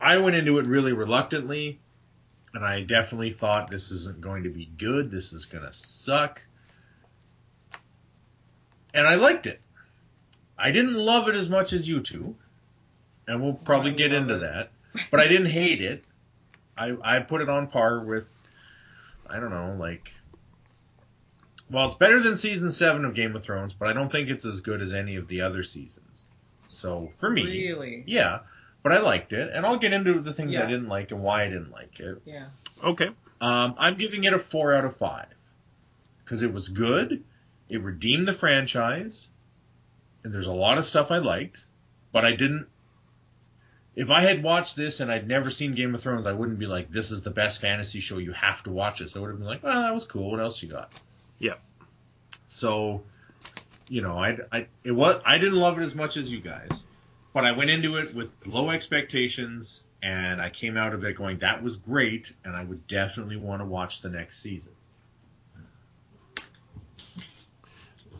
I 0.00 0.16
went 0.18 0.34
into 0.34 0.58
it 0.58 0.66
really 0.66 0.92
reluctantly, 0.92 1.78
and 2.52 2.64
I 2.64 2.82
definitely 2.82 3.30
thought 3.30 3.70
this 3.70 3.92
isn't 3.92 4.20
going 4.20 4.42
to 4.42 4.50
be 4.50 4.66
good. 4.66 5.08
This 5.08 5.32
is 5.32 5.46
going 5.46 5.64
to 5.64 5.72
suck. 5.72 6.44
And 8.92 9.06
I 9.06 9.14
liked 9.14 9.46
it. 9.46 9.60
I 10.58 10.72
didn't 10.72 10.94
love 10.94 11.28
it 11.28 11.36
as 11.36 11.48
much 11.48 11.72
as 11.72 11.88
you 11.88 12.00
two, 12.00 12.34
and 13.28 13.40
we'll 13.40 13.54
probably 13.54 13.92
get 13.92 14.12
into 14.12 14.34
it. 14.34 14.40
that. 14.40 14.70
But 15.12 15.20
I 15.20 15.28
didn't 15.28 15.46
hate 15.46 15.80
it. 15.80 16.02
I 16.78 16.96
I 17.02 17.18
put 17.20 17.40
it 17.40 17.48
on 17.48 17.66
par 17.68 18.00
with 18.00 18.26
I 19.28 19.38
don't 19.40 19.50
know, 19.50 19.76
like 19.78 20.12
well, 21.70 21.86
it's 21.88 21.96
better 21.96 22.18
than 22.18 22.34
season 22.34 22.70
7 22.70 23.04
of 23.04 23.14
Game 23.14 23.36
of 23.36 23.42
Thrones, 23.42 23.74
but 23.74 23.88
I 23.88 23.92
don't 23.92 24.10
think 24.10 24.30
it's 24.30 24.46
as 24.46 24.60
good 24.60 24.80
as 24.80 24.94
any 24.94 25.16
of 25.16 25.28
the 25.28 25.42
other 25.42 25.62
seasons. 25.62 26.28
So, 26.64 27.12
for 27.16 27.28
me, 27.28 27.42
Really? 27.44 28.04
yeah, 28.06 28.38
but 28.82 28.92
I 28.92 29.00
liked 29.00 29.34
it, 29.34 29.50
and 29.52 29.66
I'll 29.66 29.76
get 29.78 29.92
into 29.92 30.20
the 30.20 30.32
things 30.32 30.56
I 30.56 30.64
didn't 30.64 30.88
like 30.88 31.10
and 31.10 31.22
why 31.22 31.44
I 31.44 31.48
didn't 31.48 31.70
like 31.70 32.00
it. 32.00 32.22
Yeah. 32.24 32.46
Okay. 32.82 33.10
Um, 33.42 33.74
I'm 33.78 33.96
giving 33.96 34.24
it 34.24 34.32
a 34.32 34.38
four 34.38 34.74
out 34.74 34.86
of 34.86 34.96
five 34.96 35.26
because 36.24 36.42
it 36.42 36.52
was 36.52 36.68
good. 36.70 37.22
It 37.68 37.82
redeemed 37.82 38.26
the 38.26 38.32
franchise, 38.32 39.28
and 40.24 40.32
there's 40.32 40.46
a 40.46 40.52
lot 40.52 40.78
of 40.78 40.86
stuff 40.86 41.10
I 41.10 41.18
liked, 41.18 41.66
but 42.12 42.24
I 42.24 42.30
didn't. 42.30 42.66
If 43.98 44.10
I 44.10 44.20
had 44.20 44.44
watched 44.44 44.76
this 44.76 45.00
and 45.00 45.10
I'd 45.10 45.26
never 45.26 45.50
seen 45.50 45.74
Game 45.74 45.92
of 45.92 46.00
Thrones, 46.00 46.24
I 46.24 46.32
wouldn't 46.32 46.60
be 46.60 46.66
like, 46.66 46.88
"This 46.88 47.10
is 47.10 47.24
the 47.24 47.32
best 47.32 47.60
fantasy 47.60 47.98
show. 47.98 48.18
You 48.18 48.30
have 48.30 48.62
to 48.62 48.70
watch 48.70 49.00
this." 49.00 49.16
I 49.16 49.18
would 49.18 49.30
have 49.30 49.38
been 49.40 49.48
like, 49.48 49.64
"Well, 49.64 49.82
that 49.82 49.92
was 49.92 50.04
cool. 50.04 50.30
What 50.30 50.38
else 50.38 50.62
you 50.62 50.68
got?" 50.68 50.92
Yeah. 51.40 51.54
So, 52.46 53.02
you 53.88 54.00
know, 54.00 54.16
I, 54.16 54.38
I 54.52 54.66
it 54.84 54.92
was 54.92 55.20
I 55.26 55.38
didn't 55.38 55.58
love 55.58 55.80
it 55.80 55.82
as 55.82 55.96
much 55.96 56.16
as 56.16 56.30
you 56.30 56.38
guys, 56.38 56.84
but 57.34 57.44
I 57.44 57.50
went 57.50 57.70
into 57.70 57.96
it 57.96 58.14
with 58.14 58.30
low 58.46 58.70
expectations, 58.70 59.82
and 60.00 60.40
I 60.40 60.48
came 60.48 60.76
out 60.76 60.94
of 60.94 61.02
it 61.02 61.16
going, 61.16 61.38
"That 61.38 61.60
was 61.60 61.76
great," 61.76 62.32
and 62.44 62.54
I 62.54 62.62
would 62.62 62.86
definitely 62.86 63.36
want 63.36 63.62
to 63.62 63.66
watch 63.66 64.00
the 64.00 64.10
next 64.10 64.40
season. 64.40 64.74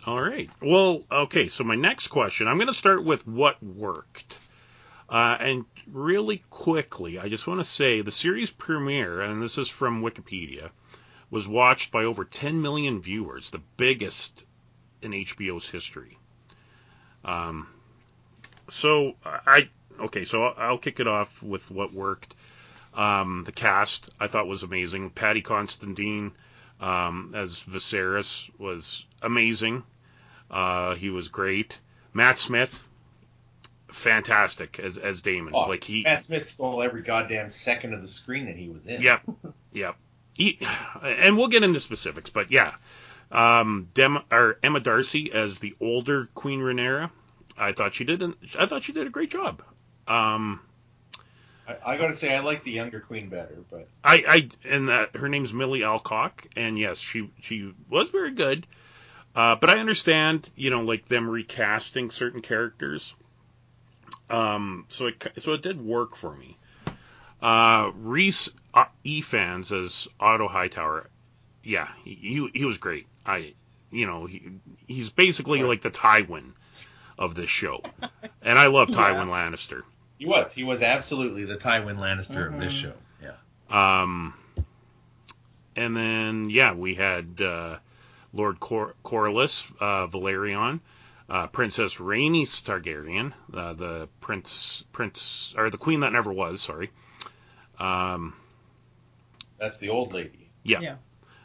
All 0.07 0.21
right. 0.21 0.51
Well, 0.61 1.03
okay. 1.09 1.47
So 1.47 1.63
my 1.63 1.77
next 1.77 2.09
question, 2.09 2.49
I'm 2.49 2.57
going 2.57 2.67
to 2.67 2.75
start 2.75 3.05
with 3.05 3.29
what 3.29 3.63
worked. 3.63 4.35
Uh, 5.09 5.37
and 5.41 5.65
really 5.87 6.43
quickly, 6.51 7.19
I 7.19 7.29
just 7.29 7.47
want 7.47 7.61
to 7.61 7.65
say 7.65 8.03
the 8.03 8.13
series 8.13 8.51
premiere, 8.51 9.23
and 9.23 9.43
this 9.43 9.57
is 9.57 9.69
from 9.69 10.03
Wikipedia, 10.03 10.71
was 11.31 11.49
watched 11.49 11.91
by 11.91 12.05
over 12.05 12.25
10 12.25 12.61
million 12.61 13.01
viewers, 13.01 13.51
the 13.51 13.63
biggest 13.77 14.45
in 15.03 15.13
HBO's 15.13 15.69
history. 15.69 16.19
Um, 17.25 17.69
so 18.71 19.15
I 19.25 19.69
okay, 19.99 20.25
so 20.25 20.45
I'll, 20.45 20.79
kick 20.79 21.01
it 21.01 21.07
off 21.07 21.43
with 21.43 21.71
what 21.71 21.93
worked. 21.93 22.35
Um, 22.95 23.45
the 23.45 23.53
cast 23.53 24.09
I 24.21 24.29
thought 24.29 24.47
was 24.47 24.63
amazing. 24.63 25.11
Paddy 25.11 25.43
Considine 25.43 26.33
um, 26.81 27.33
as 27.35 27.59
Viserys 27.61 28.49
was 28.59 29.05
amazing. 29.23 29.83
Uh, 30.51 30.95
he 30.95 31.11
was 31.11 31.29
great. 31.29 31.79
Matt 32.15 32.39
Smith, 32.39 32.88
fantastic 33.89 34.79
as 34.79 34.99
as 34.99 35.23
Daemon. 35.23 35.55
Oh, 35.55 35.69
like 35.69 35.85
he, 35.85 36.03
Matt 36.03 36.23
Smith 36.23 36.47
stole 36.47 36.83
every 36.83 37.03
goddamn 37.03 37.51
second 37.51 37.95
of 37.95 38.03
the 38.03 38.09
screen 38.09 38.47
that 38.47 38.57
he 38.57 38.69
was 38.69 38.87
in. 38.87 39.03
Yep, 39.03 39.23
yep. 39.73 39.97
He, 40.35 40.61
and 41.03 41.37
we'll 41.37 41.49
get 41.49 41.63
into 41.63 41.81
specifics, 41.81 42.31
but 42.31 42.53
yeah, 42.53 42.75
um, 43.33 43.89
Dem, 43.95 44.19
or 44.31 44.59
Emma 44.63 44.81
D'Arcy 44.81 45.33
as 45.33 45.59
the 45.59 45.75
older 45.81 46.29
Queen 46.35 46.61
Rhaenyra, 46.61 47.11
I 47.57 47.73
thought 47.73 47.95
she 47.95 48.05
did. 48.05 48.23
An, 48.23 48.35
I 48.59 48.67
thought 48.67 48.85
she 48.85 48.93
did 48.93 49.07
a 49.07 49.11
great 49.11 49.31
job. 49.31 49.63
Um, 50.07 50.61
I, 51.67 51.77
I 51.85 51.97
gotta 51.97 52.15
say, 52.15 52.35
I 52.35 52.41
like 52.41 52.65
the 52.65 52.71
younger 52.71 53.01
queen 53.01 53.29
better, 53.29 53.59
but 53.71 53.89
I, 54.03 54.25
I 54.27 54.49
and 54.69 54.89
that 54.89 55.17
her 55.17 55.29
name's 55.29 55.53
Milly 55.53 55.83
Alcock, 55.83 56.47
and 56.57 56.79
yes, 56.79 56.99
she 56.99 57.31
she 57.43 57.75
was 57.91 58.11
very 58.11 58.33
good. 58.33 58.67
Uh, 59.35 59.55
but 59.55 59.71
I 59.71 59.79
understand, 59.79 60.49
you 60.57 60.71
know, 60.71 60.81
like 60.81 61.07
them 61.09 61.29
recasting 61.29 62.11
certain 62.11 62.41
characters. 62.43 63.15
Um, 64.31 64.85
so 64.89 65.07
it 65.07 65.25
so 65.41 65.53
it 65.55 65.63
did 65.63 65.81
work 65.81 66.15
for 66.17 66.35
me. 66.37 66.57
Uh, 67.41 67.93
Rhys 67.95 68.51
uh, 68.75 68.85
Ifans 69.05 69.73
as 69.73 70.09
Otto 70.21 70.49
Hightower, 70.49 71.09
yeah, 71.63 71.89
he, 72.05 72.15
he 72.15 72.49
he 72.61 72.65
was 72.65 72.79
great. 72.79 73.07
I, 73.25 73.55
you 73.91 74.07
know, 74.07 74.27
he 74.27 74.43
he's 74.87 75.09
basically 75.11 75.63
like 75.63 75.83
the 75.83 75.91
Tywin 75.91 76.53
of 77.19 77.35
this 77.35 77.49
show, 77.51 77.83
and 78.43 78.59
I 78.59 78.67
love 78.67 78.89
Tywin 78.89 79.29
Lannister. 79.29 79.83
he 80.19 80.27
was. 80.27 80.53
He 80.53 80.65
was 80.65 80.83
absolutely 80.83 81.45
the 81.45 81.57
Tywin 81.57 81.99
Lannister 81.99 82.53
of 82.53 82.61
this 82.61 82.73
Mhm. 82.75 82.83
show. 82.83 82.93
Yeah. 83.23 84.03
Um, 84.03 84.35
and 85.77 85.97
then 85.97 86.51
yeah, 86.51 86.75
we 86.75 86.95
had 86.95 87.41
uh, 87.41 87.77
Lord 88.33 88.59
Cor- 88.61 88.95
Corlys, 89.05 89.71
uh, 89.81 90.07
Velaryon, 90.09 90.81
uh, 91.29 91.47
Princess 91.49 91.97
Rhaenys 91.97 92.63
Targaryen, 92.63 93.33
uh, 93.53 93.75
the 93.75 94.09
prince, 94.21 94.85
prince, 94.93 95.55
or 95.57 95.71
the 95.71 95.79
queen 95.79 96.01
that 96.01 96.13
never 96.13 96.33
was. 96.33 96.61
Sorry. 96.61 96.91
Um, 97.79 98.35
That's 99.59 99.79
the 99.79 99.91
old 99.91 100.13
lady. 100.13 100.51
yeah. 100.65 100.81
Yeah. 100.81 100.97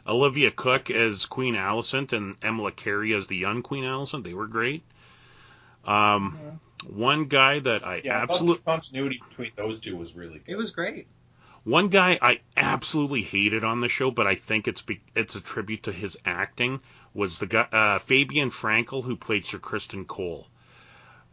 Olivia 0.06 0.50
Cooke 0.50 0.90
as 0.90 1.24
Queen 1.24 1.54
Alicent 1.54 2.12
and 2.12 2.36
Emma 2.42 2.70
Carey 2.70 3.14
as 3.14 3.26
the 3.26 3.36
young 3.36 3.62
Queen 3.62 3.84
Alicent. 3.84 4.22
They 4.22 4.34
were 4.34 4.46
great. 4.46 4.82
Um, 5.86 6.60
one 6.86 7.26
guy 7.26 7.60
that 7.60 7.86
I 7.86 8.02
Yeah, 8.04 8.20
absolutely 8.22 8.56
the 8.58 8.70
continuity 8.70 9.20
between 9.28 9.50
those 9.56 9.80
two 9.80 9.96
was 9.96 10.14
really 10.14 10.40
good. 10.40 10.52
It 10.52 10.56
was 10.56 10.70
great. 10.70 11.06
One 11.64 11.88
guy 11.88 12.18
I 12.20 12.40
absolutely 12.56 13.22
hated 13.22 13.64
on 13.64 13.80
the 13.80 13.88
show, 13.88 14.10
but 14.10 14.26
I 14.26 14.34
think 14.34 14.68
it's 14.68 14.82
be, 14.82 15.00
it's 15.16 15.34
a 15.34 15.40
tribute 15.40 15.84
to 15.84 15.92
his 15.92 16.18
acting 16.26 16.82
was 17.14 17.38
the 17.38 17.46
guy 17.46 17.66
uh, 17.72 17.98
Fabien 18.00 18.50
Frankel 18.50 19.02
who 19.04 19.16
played 19.16 19.46
Sir 19.46 19.58
Criston 19.58 20.06
Cole. 20.06 20.46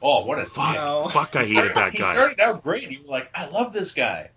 Oh, 0.02 0.26
what 0.26 0.40
a 0.40 0.45
Fuck, 0.45 0.76
No. 0.76 1.10
fuck! 1.12 1.36
I 1.36 1.45
hated 1.45 1.76
that 1.76 1.91
He 1.94 1.99
guy. 1.99 2.14
started 2.14 2.40
out 2.40 2.64
great. 2.64 2.90
You 2.90 3.02
were 3.03 3.10
like, 3.10 3.30
I 3.36 3.45
love 3.45 3.72
this 3.74 3.91
guy, 3.91 4.30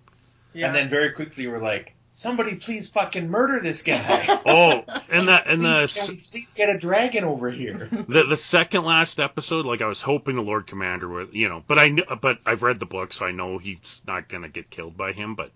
Yeah. 0.53 0.66
and 0.66 0.77
then 0.77 0.91
very 0.91 1.12
quickly 1.12 1.45
you 1.45 1.51
were 1.51 1.59
like, 1.59 1.95
somebody 2.12 2.55
please 2.57 2.87
fucking 2.89 3.31
murder 3.31 3.61
this 3.61 3.81
guy. 3.83 4.27
Oh, 4.47 4.85
and 5.09 5.29
that 5.29 5.47
and 5.47 5.65
the 5.65 5.81
please, 5.89 5.97
can 6.07 6.09
we 6.16 6.21
please 6.21 6.53
get 6.53 6.69
a 6.69 6.77
dragon 6.79 7.25
over 7.25 7.51
here. 7.51 7.89
the 8.09 8.25
the 8.25 8.37
second 8.37 8.85
last 8.85 9.19
episode, 9.19 9.65
like 9.65 9.81
I 9.81 9.87
was 9.87 10.03
hoping 10.03 10.37
the 10.37 10.43
Lord 10.43 10.66
Commander 10.66 11.09
would, 11.09 11.33
you 11.33 11.49
know, 11.49 11.65
but 11.66 11.79
I 11.79 11.89
kn- 11.91 12.19
but 12.21 12.39
I've 12.45 12.62
read 12.62 12.79
the 12.79 12.87
book, 12.87 13.12
so 13.15 13.25
I 13.25 13.31
know 13.33 13.57
he's 13.59 14.03
not 14.07 14.29
gonna 14.29 14.49
get 14.51 14.69
killed 14.71 14.97
by 14.97 15.12
him, 15.12 15.35
but. 15.35 15.51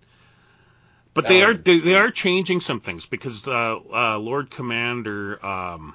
But 1.15 1.25
That 1.25 1.29
they 1.29 1.43
are 1.43 1.55
they, 1.55 1.79
they 1.79 1.95
are 1.97 2.11
changing 2.11 2.61
some 2.61 2.81
things 2.81 3.07
because 3.07 3.47
uh, 3.49 3.77
uh, 3.93 4.19
Lord 4.19 4.51
Commander 4.51 5.45
um, 5.45 5.95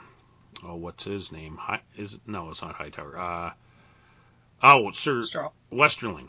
oh 0.64 0.76
what's 0.76 1.04
his 1.06 1.32
name 1.32 1.58
Hi, 1.62 1.82
is 1.96 2.16
it, 2.16 2.22
no 2.28 2.50
it's 2.50 2.62
not 2.62 2.76
Hightower 2.76 3.18
uh, 3.18 3.52
oh 4.62 4.92
Sir 4.92 5.22
Straw. 5.22 5.52
Westerling 5.72 6.28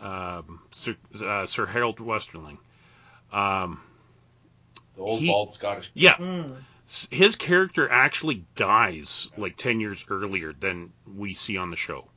um, 0.00 0.60
Sir, 0.70 0.96
uh, 1.22 1.46
Sir 1.46 1.66
Harold 1.66 1.98
Westerling 1.98 2.58
um, 3.32 3.80
The 4.96 5.02
old 5.02 5.20
He- 5.20 5.28
bald 5.28 5.52
Scottish. 5.52 5.90
yeah 5.94 6.16
Mm. 6.16 6.56
his 7.10 7.36
character 7.36 7.88
actually 7.90 8.44
dies 8.56 9.28
like 9.36 9.56
10 9.56 9.80
years 9.80 10.04
earlier 10.08 10.52
than 10.52 10.92
we 11.16 11.34
see 11.34 11.56
on 11.56 11.70
the 11.70 11.76
show. 11.76 12.08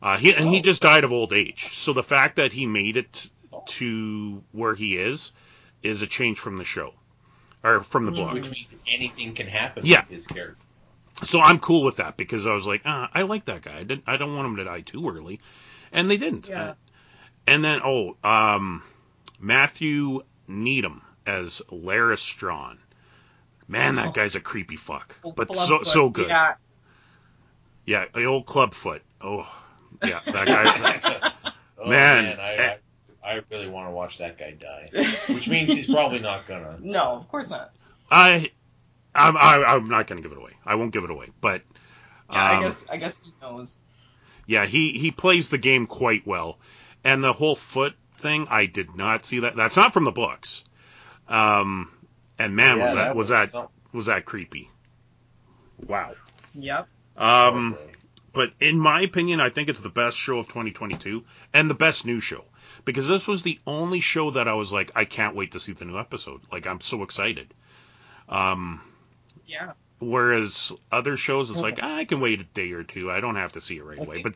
Uh, 0.00 0.16
he, 0.16 0.32
and 0.34 0.46
he 0.48 0.58
Oh. 0.58 0.62
just 0.62 0.80
died 0.82 1.04
of 1.04 1.12
old 1.12 1.32
age. 1.32 1.74
So 1.76 1.92
the 1.92 2.02
fact 2.02 2.36
that 2.36 2.52
he 2.52 2.66
made 2.66 2.96
it 2.96 3.28
to 3.68 4.42
where 4.52 4.74
he 4.74 4.96
is 4.96 5.32
is 5.82 6.02
a 6.02 6.06
change 6.06 6.38
from 6.38 6.56
the 6.56 6.64
show 6.64 6.92
or 7.62 7.80
from 7.80 8.04
the 8.06 8.12
book. 8.12 8.32
Which 8.34 8.50
means 8.50 8.74
anything 8.86 9.34
can 9.34 9.46
happen 9.46 9.84
Yeah. 9.86 10.00
with 10.02 10.10
his 10.10 10.26
character. 10.26 10.56
So 11.24 11.40
I'm 11.40 11.58
cool 11.58 11.82
with 11.84 11.96
that 11.96 12.16
because 12.16 12.46
I 12.46 12.52
was 12.52 12.66
like, 12.66 12.82
ah, 12.84 13.10
I 13.12 13.22
like 13.22 13.44
that 13.46 13.62
guy. 13.62 13.76
I 13.78 13.82
didn't, 13.82 14.04
I 14.06 14.16
don't 14.16 14.34
want 14.36 14.46
him 14.46 14.56
to 14.56 14.64
die 14.64 14.82
too 14.82 15.08
early, 15.08 15.40
and 15.92 16.08
they 16.10 16.16
didn't. 16.16 16.48
Yeah. 16.48 16.74
And 17.46 17.64
then 17.64 17.80
oh, 17.84 18.16
um, 18.22 18.82
Matthew 19.40 20.22
Needham 20.46 21.02
as 21.26 21.60
Larys 21.70 22.20
Strong. 22.20 22.78
Man, 23.66 23.96
that 23.96 24.08
Oh. 24.08 24.12
guy's 24.12 24.34
a 24.36 24.40
creepy 24.40 24.76
fuck, 24.76 25.16
but 25.22 25.48
Clubfoot. 25.48 25.86
so 25.86 25.92
so 25.92 26.08
good. 26.08 26.28
Yeah. 26.28 26.54
Yeah, 27.84 28.04
the 28.12 28.24
old 28.24 28.46
clubfoot. 28.46 29.02
Oh 29.20 29.46
yeah, 30.04 30.20
that 30.26 30.46
guy. 30.46 31.32
Oh, 31.80 31.88
Man, 31.88 32.38
I, 32.40 32.54
eh. 32.54 32.70
I, 32.72 32.78
I 33.28 33.40
really 33.50 33.68
want 33.68 33.88
to 33.88 33.92
watch 33.92 34.18
that 34.18 34.38
guy 34.38 34.52
die, 34.52 34.90
which 35.28 35.48
means 35.48 35.72
he's 35.72 35.86
probably 35.86 36.18
not 36.20 36.46
gonna. 36.46 36.76
No, 36.80 37.02
of 37.02 37.28
course 37.28 37.50
not. 37.50 37.70
I, 38.10 38.50
I'm, 39.14 39.36
I, 39.36 39.64
I'm 39.64 39.88
not 39.88 40.06
going 40.06 40.22
to 40.22 40.26
give 40.26 40.32
it 40.36 40.40
away. 40.40 40.52
I 40.64 40.76
won't 40.76 40.92
give 40.92 41.04
it 41.04 41.10
away. 41.10 41.28
But 41.40 41.62
Yeah, 42.32 42.44
I 42.44 42.54
Um, 42.56 42.64
guess 42.64 42.86
I 42.90 42.96
guess 42.96 43.20
he 43.20 43.32
knows. 43.42 43.76
yeah, 44.46 44.66
he 44.66 44.92
he 44.92 45.10
plays 45.10 45.50
the 45.50 45.58
game 45.58 45.86
quite 45.86 46.26
well, 46.26 46.58
and 47.04 47.22
the 47.22 47.32
whole 47.32 47.56
foot 47.56 47.94
thing, 48.18 48.46
I 48.50 48.66
did 48.66 48.96
not 48.96 49.24
see 49.24 49.40
that. 49.40 49.56
That's 49.56 49.76
not 49.76 49.92
from 49.92 50.04
the 50.04 50.10
books. 50.12 50.64
Um, 51.28 51.90
and 52.38 52.56
man, 52.56 52.78
was 52.80 52.92
Yeah, 52.92 52.94
that 53.04 53.16
was 53.16 53.28
that 53.28 53.50
something. 53.50 53.70
was 53.92 54.06
that 54.06 54.24
creepy. 54.24 54.70
Wow. 55.86 56.14
Yep. 56.54 56.88
Um, 57.16 57.74
Okay. 57.74 57.92
but 58.32 58.52
in 58.60 58.78
my 58.78 59.02
opinion, 59.02 59.40
I 59.40 59.50
think 59.50 59.68
it's 59.68 59.80
the 59.80 59.88
best 59.88 60.16
show 60.16 60.38
of 60.38 60.46
2022 60.48 61.24
and 61.52 61.68
the 61.68 61.74
best 61.74 62.04
new 62.06 62.20
show 62.20 62.44
because 62.84 63.06
this 63.08 63.26
was 63.26 63.42
the 63.42 63.58
only 63.66 64.00
show 64.00 64.30
that 64.32 64.48
I 64.48 64.54
was 64.54 64.72
like, 64.72 64.90
I 64.94 65.04
can't 65.04 65.34
wait 65.34 65.52
to 65.52 65.60
see 65.60 65.72
the 65.72 65.84
new 65.84 65.98
episode. 65.98 66.40
Like, 66.52 66.66
I'm 66.66 66.80
so 66.80 67.02
excited. 67.02 67.52
Um, 68.28 68.80
Yeah. 69.46 69.72
whereas 69.98 70.72
other 70.92 71.16
shows, 71.16 71.50
it's 71.50 71.60
like, 71.60 71.82
I 71.82 72.04
can 72.04 72.20
wait 72.20 72.40
a 72.40 72.44
day 72.44 72.72
or 72.72 72.82
two. 72.84 73.10
I 73.10 73.20
don't 73.20 73.36
have 73.36 73.52
to 73.52 73.60
see 73.60 73.76
it 73.78 73.84
right 73.84 73.98
I 73.98 74.02
away. 74.02 74.22
think- 74.22 74.24
But 74.24 74.34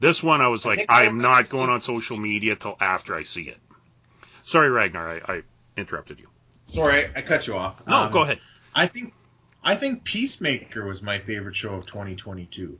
this 0.00 0.22
one, 0.22 0.40
I 0.40 0.48
was 0.48 0.64
I 0.64 0.70
like, 0.70 0.86
I 0.88 1.02
I 1.02 1.04
am 1.04 1.20
not 1.20 1.48
going 1.50 1.70
on 1.70 1.82
social 1.82 2.16
media 2.16 2.56
till 2.56 2.76
after 2.80 3.14
I 3.14 3.22
see 3.24 3.42
it. 3.42 3.58
Sorry, 4.44 4.70
Ragnar, 4.70 5.20
I, 5.28 5.32
I 5.34 5.42
interrupted 5.76 6.18
you. 6.20 6.28
Sorry, 6.64 7.06
I 7.14 7.22
cut 7.22 7.46
you 7.46 7.54
off. 7.54 7.86
No, 7.86 7.96
Um, 7.96 8.12
go 8.12 8.22
ahead. 8.22 8.40
I 8.74 8.86
think 8.86 9.12
I 9.64 9.74
think 9.74 10.04
Peacemaker 10.04 10.86
was 10.86 11.02
my 11.02 11.18
favorite 11.18 11.56
show 11.56 11.74
of 11.74 11.84
2022. 11.86 12.78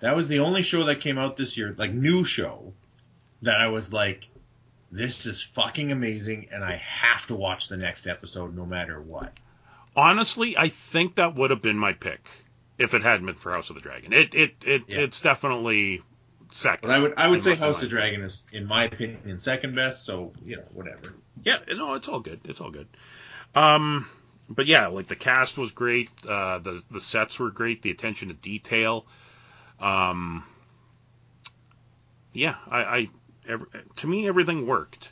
That 0.00 0.16
was 0.16 0.26
the 0.28 0.38
only 0.38 0.62
show 0.62 0.84
that 0.84 1.00
came 1.00 1.18
out 1.18 1.36
this 1.36 1.56
year, 1.56 1.74
like 1.76 1.92
new 1.92 2.24
show, 2.24 2.72
that 3.42 3.60
I 3.60 3.68
was 3.68 3.92
like, 3.92 4.28
this 4.90 5.26
is 5.26 5.42
fucking 5.42 5.92
amazing, 5.92 6.48
and 6.52 6.64
I 6.64 6.76
have 6.76 7.26
to 7.28 7.34
watch 7.34 7.68
the 7.68 7.76
next 7.76 8.06
episode 8.06 8.56
no 8.56 8.64
matter 8.64 9.00
what. 9.00 9.32
Honestly, 9.96 10.56
I 10.56 10.68
think 10.68 11.16
that 11.16 11.34
would 11.34 11.50
have 11.50 11.62
been 11.62 11.76
my 11.78 11.92
pick 11.92 12.28
if 12.78 12.94
it 12.94 13.02
hadn't 13.02 13.26
been 13.26 13.34
for 13.34 13.52
House 13.52 13.68
of 13.70 13.74
the 13.74 13.82
Dragon. 13.82 14.12
It 14.12 14.34
it, 14.34 14.54
it 14.64 14.82
Yeah. 14.88 15.00
it's 15.00 15.20
definitely 15.20 16.02
second. 16.50 16.88
But 16.88 16.90
I 16.90 16.98
would 16.98 17.14
I 17.16 17.28
would 17.28 17.42
say 17.42 17.54
House 17.54 17.82
of 17.82 17.90
my 17.90 17.98
Dragon 17.98 18.22
is, 18.22 18.44
in 18.52 18.66
my 18.66 18.84
opinion, 18.84 19.40
second 19.40 19.74
best. 19.74 20.04
So 20.04 20.32
you 20.44 20.56
know, 20.56 20.64
whatever. 20.72 21.14
Yeah, 21.42 21.58
no, 21.68 21.94
it's 21.94 22.08
all 22.08 22.20
good. 22.20 22.40
It's 22.44 22.60
all 22.60 22.70
good. 22.70 22.88
Um, 23.54 24.08
but 24.48 24.66
yeah, 24.66 24.86
like 24.88 25.06
the 25.08 25.16
cast 25.16 25.58
was 25.58 25.72
great. 25.72 26.10
Uh, 26.26 26.58
the 26.58 26.82
the 26.90 27.00
sets 27.00 27.38
were 27.38 27.50
great. 27.50 27.82
The 27.82 27.90
attention 27.90 28.28
to 28.28 28.34
detail. 28.34 29.06
Um, 29.80 30.44
yeah, 32.32 32.56
I, 32.70 32.78
I 32.82 33.08
ev 33.48 33.64
to 33.96 34.06
me 34.06 34.28
everything 34.28 34.66
worked. 34.66 35.10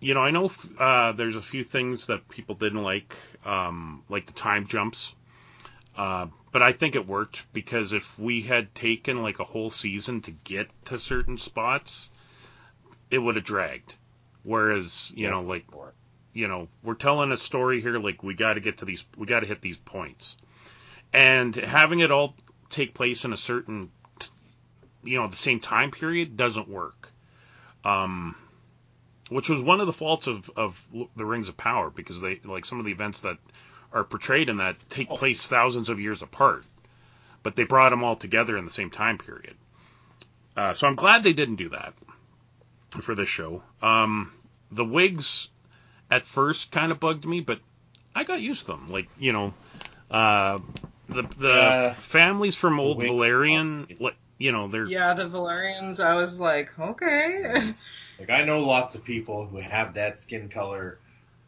You 0.00 0.14
know, 0.14 0.20
I 0.20 0.30
know 0.30 0.44
f- 0.44 0.68
uh, 0.78 1.12
there's 1.12 1.34
a 1.34 1.42
few 1.42 1.64
things 1.64 2.06
that 2.06 2.28
people 2.28 2.54
didn't 2.54 2.84
like, 2.84 3.16
um, 3.44 4.04
like 4.08 4.26
the 4.26 4.32
time 4.32 4.66
jumps. 4.68 5.16
Uh, 5.96 6.26
but 6.52 6.62
I 6.62 6.72
think 6.72 6.94
it 6.94 7.08
worked 7.08 7.42
because 7.52 7.92
if 7.92 8.16
we 8.16 8.42
had 8.42 8.72
taken 8.74 9.22
like 9.22 9.40
a 9.40 9.44
whole 9.44 9.70
season 9.70 10.20
to 10.22 10.30
get 10.30 10.68
to 10.86 10.98
certain 10.98 11.36
spots, 11.36 12.10
it 13.10 13.18
would 13.18 13.34
have 13.34 13.44
dragged. 13.44 13.94
Whereas, 14.44 15.12
you 15.16 15.28
know, 15.28 15.42
like 15.42 15.64
you 16.32 16.46
know, 16.46 16.68
we're 16.84 16.94
telling 16.94 17.32
a 17.32 17.36
story 17.36 17.80
here, 17.80 17.98
like 17.98 18.22
we 18.22 18.34
got 18.34 18.54
to 18.54 18.60
get 18.60 18.78
to 18.78 18.84
these, 18.84 19.04
we 19.16 19.26
got 19.26 19.40
to 19.40 19.46
hit 19.46 19.60
these 19.60 19.76
points, 19.76 20.36
and 21.12 21.54
having 21.54 21.98
it 21.98 22.12
all 22.12 22.36
take 22.70 22.94
place 22.94 23.24
in 23.24 23.32
a 23.32 23.36
certain, 23.36 23.90
you 25.02 25.18
know, 25.18 25.26
the 25.26 25.36
same 25.36 25.58
time 25.58 25.90
period 25.90 26.36
doesn't 26.36 26.68
work. 26.68 27.12
Um, 27.84 28.36
which 29.28 29.48
was 29.48 29.60
one 29.60 29.80
of 29.80 29.86
the 29.86 29.92
faults 29.92 30.26
of 30.26 30.50
of 30.56 30.88
the 31.16 31.24
Rings 31.24 31.48
of 31.48 31.56
Power 31.56 31.90
because 31.90 32.20
they 32.20 32.40
like 32.44 32.64
some 32.64 32.78
of 32.78 32.84
the 32.86 32.92
events 32.92 33.20
that 33.20 33.38
are 33.92 34.04
portrayed 34.04 34.48
in 34.48 34.56
that 34.58 34.76
take 34.90 35.08
Oh. 35.10 35.16
place 35.16 35.46
thousands 35.46 35.88
of 35.88 36.00
years 36.00 36.22
apart, 36.22 36.64
but 37.42 37.56
they 37.56 37.64
brought 37.64 37.90
them 37.90 38.04
all 38.04 38.16
together 38.16 38.56
in 38.56 38.64
the 38.64 38.70
same 38.70 38.90
time 38.90 39.18
period. 39.18 39.56
Uh, 40.56 40.72
so 40.72 40.86
I'm 40.86 40.96
glad 40.96 41.22
they 41.22 41.32
didn't 41.32 41.56
do 41.56 41.68
that 41.70 41.94
for 43.00 43.14
this 43.14 43.28
show. 43.28 43.62
Um, 43.80 44.32
the 44.70 44.84
wigs 44.84 45.48
at 46.10 46.26
first 46.26 46.72
kind 46.72 46.90
of 46.90 46.98
bugged 46.98 47.24
me, 47.24 47.40
but 47.40 47.60
I 48.14 48.24
got 48.24 48.40
used 48.40 48.62
to 48.62 48.72
them. 48.72 48.88
Like 48.90 49.08
you 49.18 49.32
know, 49.32 49.54
uh, 50.10 50.58
the 51.08 51.22
the 51.22 51.48
Yeah. 51.48 51.94
families 51.94 52.56
from 52.56 52.80
Old 52.80 52.98
Valyrian, 52.98 54.00
like 54.00 54.16
you 54.38 54.52
know, 54.52 54.68
they're 54.68 54.86
Yeah, 54.86 55.14
the 55.14 55.24
Velaryons. 55.24 56.02
I 56.04 56.14
was 56.14 56.40
like, 56.40 56.78
okay. 56.78 57.74
Like 58.18 58.30
I 58.30 58.44
know 58.44 58.64
lots 58.64 58.96
of 58.96 59.04
people 59.04 59.46
who 59.46 59.58
have 59.58 59.94
that 59.94 60.18
skin 60.18 60.48
color 60.48 60.98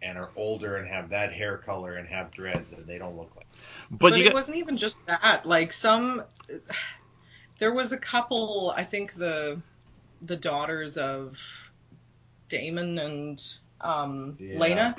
and 0.02 0.16
are 0.16 0.30
older 0.36 0.76
and 0.76 0.88
have 0.88 1.10
that 1.10 1.32
hair 1.32 1.56
color 1.56 1.96
and 1.96 2.08
have 2.08 2.30
dreads 2.30 2.70
and 2.72 2.86
they 2.86 2.96
don't 2.96 3.16
look 3.16 3.34
like. 3.36 3.46
but, 3.90 4.10
But, 4.10 4.18
you 4.18 4.22
it 4.22 4.24
got 4.26 4.34
wasn't 4.34 4.58
even 4.58 4.76
just 4.76 5.04
that. 5.06 5.44
Like 5.46 5.72
some, 5.72 6.22
there 7.58 7.74
was 7.74 7.90
a 7.92 7.98
couple. 7.98 8.72
I 8.76 8.84
think 8.84 9.14
the 9.14 9.60
the 10.22 10.36
daughters 10.36 10.96
of 10.96 11.38
Daemon 12.48 12.98
and 12.98 13.44
um, 13.80 14.36
Yeah. 14.38 14.58
Laena. 14.58 14.94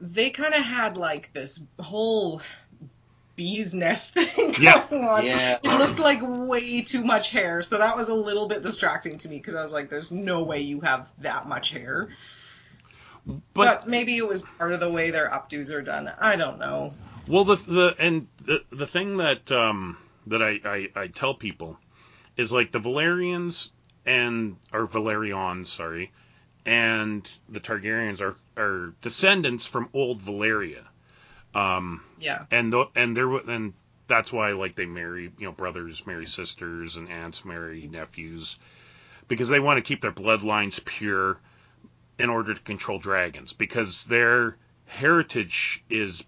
They 0.00 0.30
kind 0.30 0.54
of 0.54 0.62
had 0.62 0.96
like 0.96 1.32
this 1.32 1.60
whole 1.78 2.40
bee's 3.42 3.74
nest 3.74 4.14
thing 4.14 4.54
Yeah. 4.60 4.86
going 4.88 5.04
on. 5.04 5.26
Yeah. 5.26 5.58
It 5.62 5.78
looked 5.78 5.98
like 5.98 6.20
way 6.22 6.82
too 6.82 7.02
much 7.02 7.30
hair, 7.30 7.62
so 7.62 7.78
that 7.78 7.96
was 7.96 8.08
a 8.08 8.14
little 8.14 8.46
bit 8.46 8.62
distracting 8.62 9.18
to 9.18 9.28
me 9.28 9.38
because 9.38 9.56
I 9.56 9.60
was 9.62 9.72
like, 9.72 9.90
"There's 9.90 10.12
no 10.12 10.42
way 10.44 10.60
you 10.60 10.80
have 10.82 11.10
that 11.18 11.48
much 11.48 11.70
hair." 11.70 12.08
but 13.26 13.42
But 13.54 13.88
maybe 13.88 14.16
it 14.16 14.26
was 14.26 14.42
part 14.58 14.72
of 14.72 14.80
the 14.80 14.90
way 14.90 15.10
their 15.10 15.28
updos 15.28 15.70
are 15.72 15.82
done. 15.82 16.10
I 16.20 16.36
don't 16.36 16.58
know. 16.58 16.94
Well, 17.26 17.44
the 17.44 17.56
the 17.56 17.96
and 17.98 18.28
the 18.44 18.62
the 18.70 18.86
thing 18.86 19.16
that 19.18 19.50
um 19.50 19.96
that 20.28 20.42
I, 20.42 20.60
I 20.64 20.88
I 21.02 21.06
tell 21.08 21.34
people 21.34 21.78
is 22.36 22.52
like 22.52 22.70
the 22.72 22.80
Valerians 22.80 23.70
and 24.06 24.56
or 24.72 24.86
Valerians, 24.86 25.66
sorry, 25.68 26.12
and 26.66 27.28
the 27.48 27.60
Targaryens 27.60 28.20
are 28.20 28.36
are 28.56 28.94
descendants 29.02 29.66
from 29.66 29.88
old 29.92 30.20
Valyria. 30.20 30.84
Um, 31.54 32.02
Yeah. 32.18 32.44
and 32.50 32.72
the, 32.72 32.86
and 32.94 33.16
there 33.16 33.30
and 33.36 33.74
that's 34.08 34.32
why 34.32 34.52
like 34.52 34.74
they 34.74 34.86
marry 34.86 35.24
you 35.38 35.46
know 35.46 35.52
brothers 35.52 36.06
marry 36.06 36.26
sisters 36.26 36.96
and 36.96 37.08
aunts 37.08 37.44
marry 37.44 37.88
nephews 37.88 38.58
because 39.28 39.48
they 39.48 39.60
want 39.60 39.78
to 39.78 39.82
keep 39.82 40.02
their 40.02 40.12
bloodlines 40.12 40.84
pure 40.84 41.38
in 42.18 42.28
order 42.28 42.52
to 42.54 42.60
control 42.60 42.98
dragons 42.98 43.52
because 43.52 44.04
their 44.04 44.56
heritage 44.86 45.82
is 45.88 46.24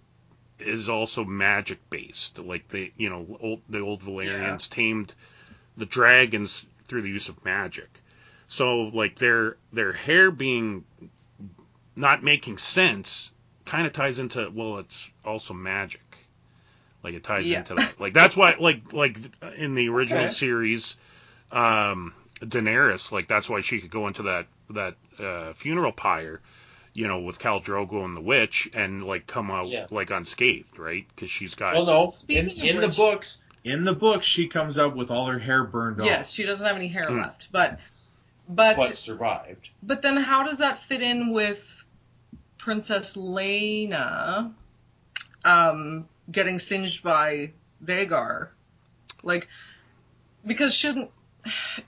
is 0.59 0.89
also 0.89 1.25
magic 1.25 1.79
based 1.91 2.39
like 2.39 2.67
they 2.69 2.93
you 2.97 3.11
know 3.11 3.37
old, 3.41 3.61
the 3.69 3.81
old 3.81 4.03
Valyrians 4.03 4.69
tamed 4.71 5.13
the 5.77 5.87
dragons 5.87 6.65
through 6.87 7.03
the 7.03 7.09
use 7.09 7.29
of 7.29 7.45
magic. 7.45 8.01
So 8.49 8.85
like 8.85 9.17
their 9.17 9.57
their 9.73 9.93
hair 9.93 10.31
being 10.31 10.85
not 11.97 12.23
making 12.23 12.59
sense 12.59 13.31
kind 13.65 13.86
of 13.86 13.93
ties 13.93 14.19
into 14.19 14.51
well 14.55 14.78
it's 14.78 15.09
also 15.24 15.55
magic 15.55 16.01
like 17.03 17.15
it 17.15 17.24
ties 17.24 17.49
Yeah. 17.51 17.59
into 17.61 17.74
that 17.74 18.01
like 18.01 18.12
that's 18.12 18.36
why 18.36 18.57
like 18.59 18.93
like 18.93 19.16
in 19.57 19.74
the 19.74 19.89
original 19.89 20.24
Okay. 20.24 20.32
series 20.32 20.97
um 21.53 22.12
Daenerys 22.41 23.11
like 23.12 23.28
that's 23.28 23.49
why 23.49 23.61
she 23.62 23.81
could 23.81 23.91
go 23.91 24.07
into 24.07 24.24
that 24.24 24.47
that 24.70 24.95
uh 25.19 25.53
funeral 25.55 25.93
pyre 25.93 26.41
you 26.93 27.07
know 27.09 27.20
with 27.20 27.39
Khal 27.39 27.62
Drogo 27.65 28.05
and 28.05 28.16
the 28.16 28.20
witch 28.20 28.69
and 28.74 29.05
like 29.05 29.27
come 29.27 29.51
out 29.51 29.69
Yeah. 29.69 29.86
like 29.91 30.11
unscathed 30.11 30.78
right 30.78 31.07
because 31.15 31.31
she's 31.31 31.55
got 31.55 31.74
Well, 31.74 31.86
no. 31.86 32.09
Speaking 32.09 32.51
in 32.51 32.51
of 32.51 32.59
in 32.77 32.81
the 32.81 32.97
books, 32.97 33.39
in 33.65 33.85
the 33.85 33.95
books, 33.95 34.27
she 34.27 34.47
comes 34.49 34.78
out 34.78 34.95
with 34.95 35.11
all 35.11 35.27
her 35.27 35.39
hair 35.39 35.65
burned 35.65 36.01
off, 36.01 36.07
Yes, 36.07 36.32
she 36.32 36.43
doesn't 36.45 36.66
have 36.66 36.77
any 36.77 36.89
hair 36.89 37.09
Hmm. 37.09 37.20
left, 37.20 37.49
but 37.51 37.78
but 38.49 38.77
but 38.77 38.97
survived. 38.97 39.70
but 39.82 40.03
then 40.03 40.16
how 40.19 40.43
does 40.43 40.59
that 40.59 40.82
fit 40.82 41.01
in 41.03 41.31
with 41.32 41.84
Princess 42.65 43.15
Laena 43.15 44.51
um 45.45 46.09
getting 46.32 46.59
singed 46.59 47.03
by 47.03 47.53
Vhagar? 47.85 48.49
Like 49.23 49.49
because 50.47 50.74
shouldn't 50.74 51.11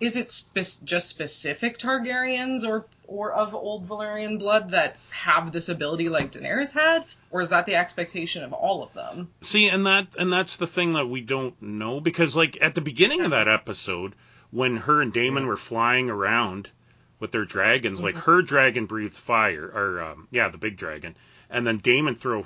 is 0.01 0.19
it 0.19 0.31
spe- 0.31 0.85
just 0.85 1.09
specific 1.09 1.79
Targaryens 1.79 2.63
or 2.63 2.85
or 3.07 3.33
of 3.33 3.55
old 3.55 3.89
Valyrian 3.89 4.39
blood 4.39 4.73
that 4.73 4.97
have 5.09 5.51
this 5.51 5.71
ability 5.71 6.11
like 6.11 6.33
Daenerys 6.33 6.73
had 6.73 7.07
or 7.31 7.41
is 7.41 7.49
that 7.49 7.65
the 7.65 7.77
expectation 7.77 8.43
of 8.43 8.53
all 8.53 8.83
of 8.83 8.93
them? 8.93 9.31
See, 9.41 9.69
and 9.69 9.87
that 9.87 10.09
and 10.19 10.31
that's 10.31 10.59
the 10.59 10.67
thing 10.67 10.93
that 10.93 11.07
we 11.07 11.23
don't 11.23 11.61
know 11.63 12.01
because 12.01 12.37
like 12.37 12.59
at 12.61 12.75
the 12.75 12.83
beginning 12.83 13.23
of 13.23 13.31
that 13.31 13.49
episode 13.49 14.15
when 14.51 14.77
her 14.77 15.01
and 15.01 15.11
Daemon 15.11 15.47
were 15.47 15.57
flying 15.57 16.11
around 16.11 16.69
with 17.19 17.33
their 17.33 17.45
dragons, 17.45 18.01
like 18.01 18.15
Mhm. 18.15 18.23
her 18.25 18.43
dragon 18.43 18.87
breathed 18.87 19.15
fire 19.15 19.67
or 19.67 20.03
um, 20.03 20.29
yeah, 20.31 20.49
the 20.49 20.59
big 20.59 20.77
dragon, 20.77 21.17
and 21.51 21.67
then 21.67 21.79
Daemon 21.79 22.15
throw 22.15 22.45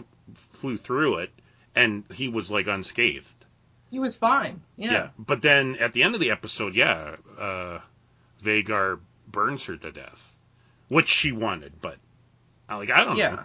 flew 0.52 0.76
through 0.76 1.16
it 1.18 1.30
and 1.74 2.04
he 2.12 2.28
was 2.28 2.50
like 2.50 2.66
unscathed. 2.66 3.34
He 3.90 3.98
was 3.98 4.14
fine. 4.16 4.60
Yeah. 4.76 4.92
yeah. 4.92 5.08
But 5.18 5.42
then 5.42 5.76
at 5.76 5.92
the 5.92 6.02
end 6.04 6.14
of 6.14 6.20
the 6.20 6.30
episode, 6.30 6.74
yeah, 6.74 7.16
uh, 7.38 7.80
Vhagar 8.42 9.00
burns 9.26 9.64
her 9.66 9.76
to 9.76 9.90
death, 9.90 10.34
which 10.88 11.08
she 11.08 11.32
wanted, 11.32 11.72
but 11.80 11.96
like 12.68 12.90
I 12.90 13.04
don't 13.04 13.16
Yeah. 13.16 13.30
know. 13.30 13.42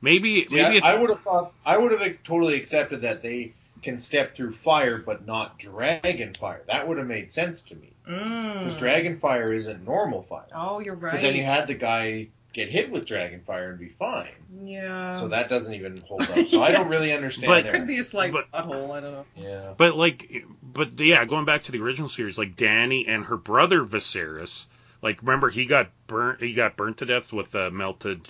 Maybe 0.00 0.46
See, 0.46 0.56
maybe 0.56 0.80
I, 0.82 0.92
I 0.92 0.94
would 0.96 1.10
have 1.10 1.22
thought 1.22 1.52
I 1.64 1.76
would 1.78 1.92
have 1.92 2.22
totally 2.24 2.54
accepted 2.56 3.02
that 3.02 3.22
they 3.22 3.52
can 3.82 3.98
step 3.98 4.34
through 4.34 4.52
fire 4.54 4.98
but 4.98 5.26
not 5.26 5.58
dragon 5.58 6.34
fire. 6.34 6.62
That 6.66 6.86
would 6.88 6.98
have 6.98 7.06
made 7.06 7.30
sense 7.30 7.62
to 7.62 7.74
me 7.74 7.92
because 8.04 8.72
Mm. 8.72 8.78
dragon 8.78 9.18
fire 9.18 9.52
isn't 9.52 9.84
normal 9.84 10.22
fire. 10.22 10.46
Oh, 10.54 10.80
you're 10.80 10.94
right. 10.94 11.12
But 11.12 11.20
then 11.22 11.34
you 11.34 11.44
had 11.44 11.66
the 11.66 11.74
guy 11.74 12.28
get 12.52 12.68
hit 12.68 12.90
with 12.90 13.06
dragon 13.06 13.40
fire 13.46 13.70
and 13.70 13.78
be 13.78 13.88
fine. 13.88 14.28
Yeah. 14.62 15.18
So 15.18 15.28
that 15.28 15.48
doesn't 15.48 15.72
even 15.72 16.02
hold 16.06 16.22
up. 16.22 16.46
So 16.48 16.62
I 16.62 16.70
don't 16.70 16.88
really 16.88 17.12
understand 17.16 17.48
But- 17.48 17.64
there. 17.64 17.72
could 17.72 17.86
be 17.86 17.98
a 17.98 18.02
slight 18.02 18.32
But- 18.32 18.50
butthole. 18.52 18.90
I 18.90 19.00
don't 19.00 19.12
know. 19.12 19.24
yeah. 19.36 19.72
But 19.76 19.96
like, 19.96 20.30
but 20.62 20.98
yeah, 21.00 21.24
going 21.24 21.44
back 21.46 21.64
to 21.64 21.72
the 21.72 21.80
original 21.80 22.08
series, 22.08 22.36
like 22.36 22.56
Dany 22.56 23.08
and 23.08 23.24
her 23.26 23.36
brother 23.36 23.84
Viserys, 23.84 24.66
like 25.00 25.20
remember 25.22 25.48
he 25.50 25.64
got 25.66 25.88
burnt, 26.06 26.40
he 26.42 26.52
got 26.54 26.76
burnt 26.76 26.98
to 26.98 27.06
death 27.06 27.32
with 27.32 27.54
a 27.54 27.70
melted. 27.70 28.28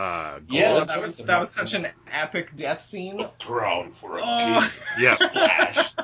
Uh. 0.00 0.40
Yeah, 0.48 0.84
that 0.84 1.02
was 1.02 1.18
that 1.18 1.40
was 1.40 1.50
such 1.50 1.74
an 1.74 1.88
epic 2.10 2.56
death 2.56 2.80
scene. 2.80 3.26
crown 3.38 3.90
for 3.92 4.18
a 4.18 4.22
Oh. 4.24 4.72
yeah. 4.98 5.16
Splash. 5.16 5.94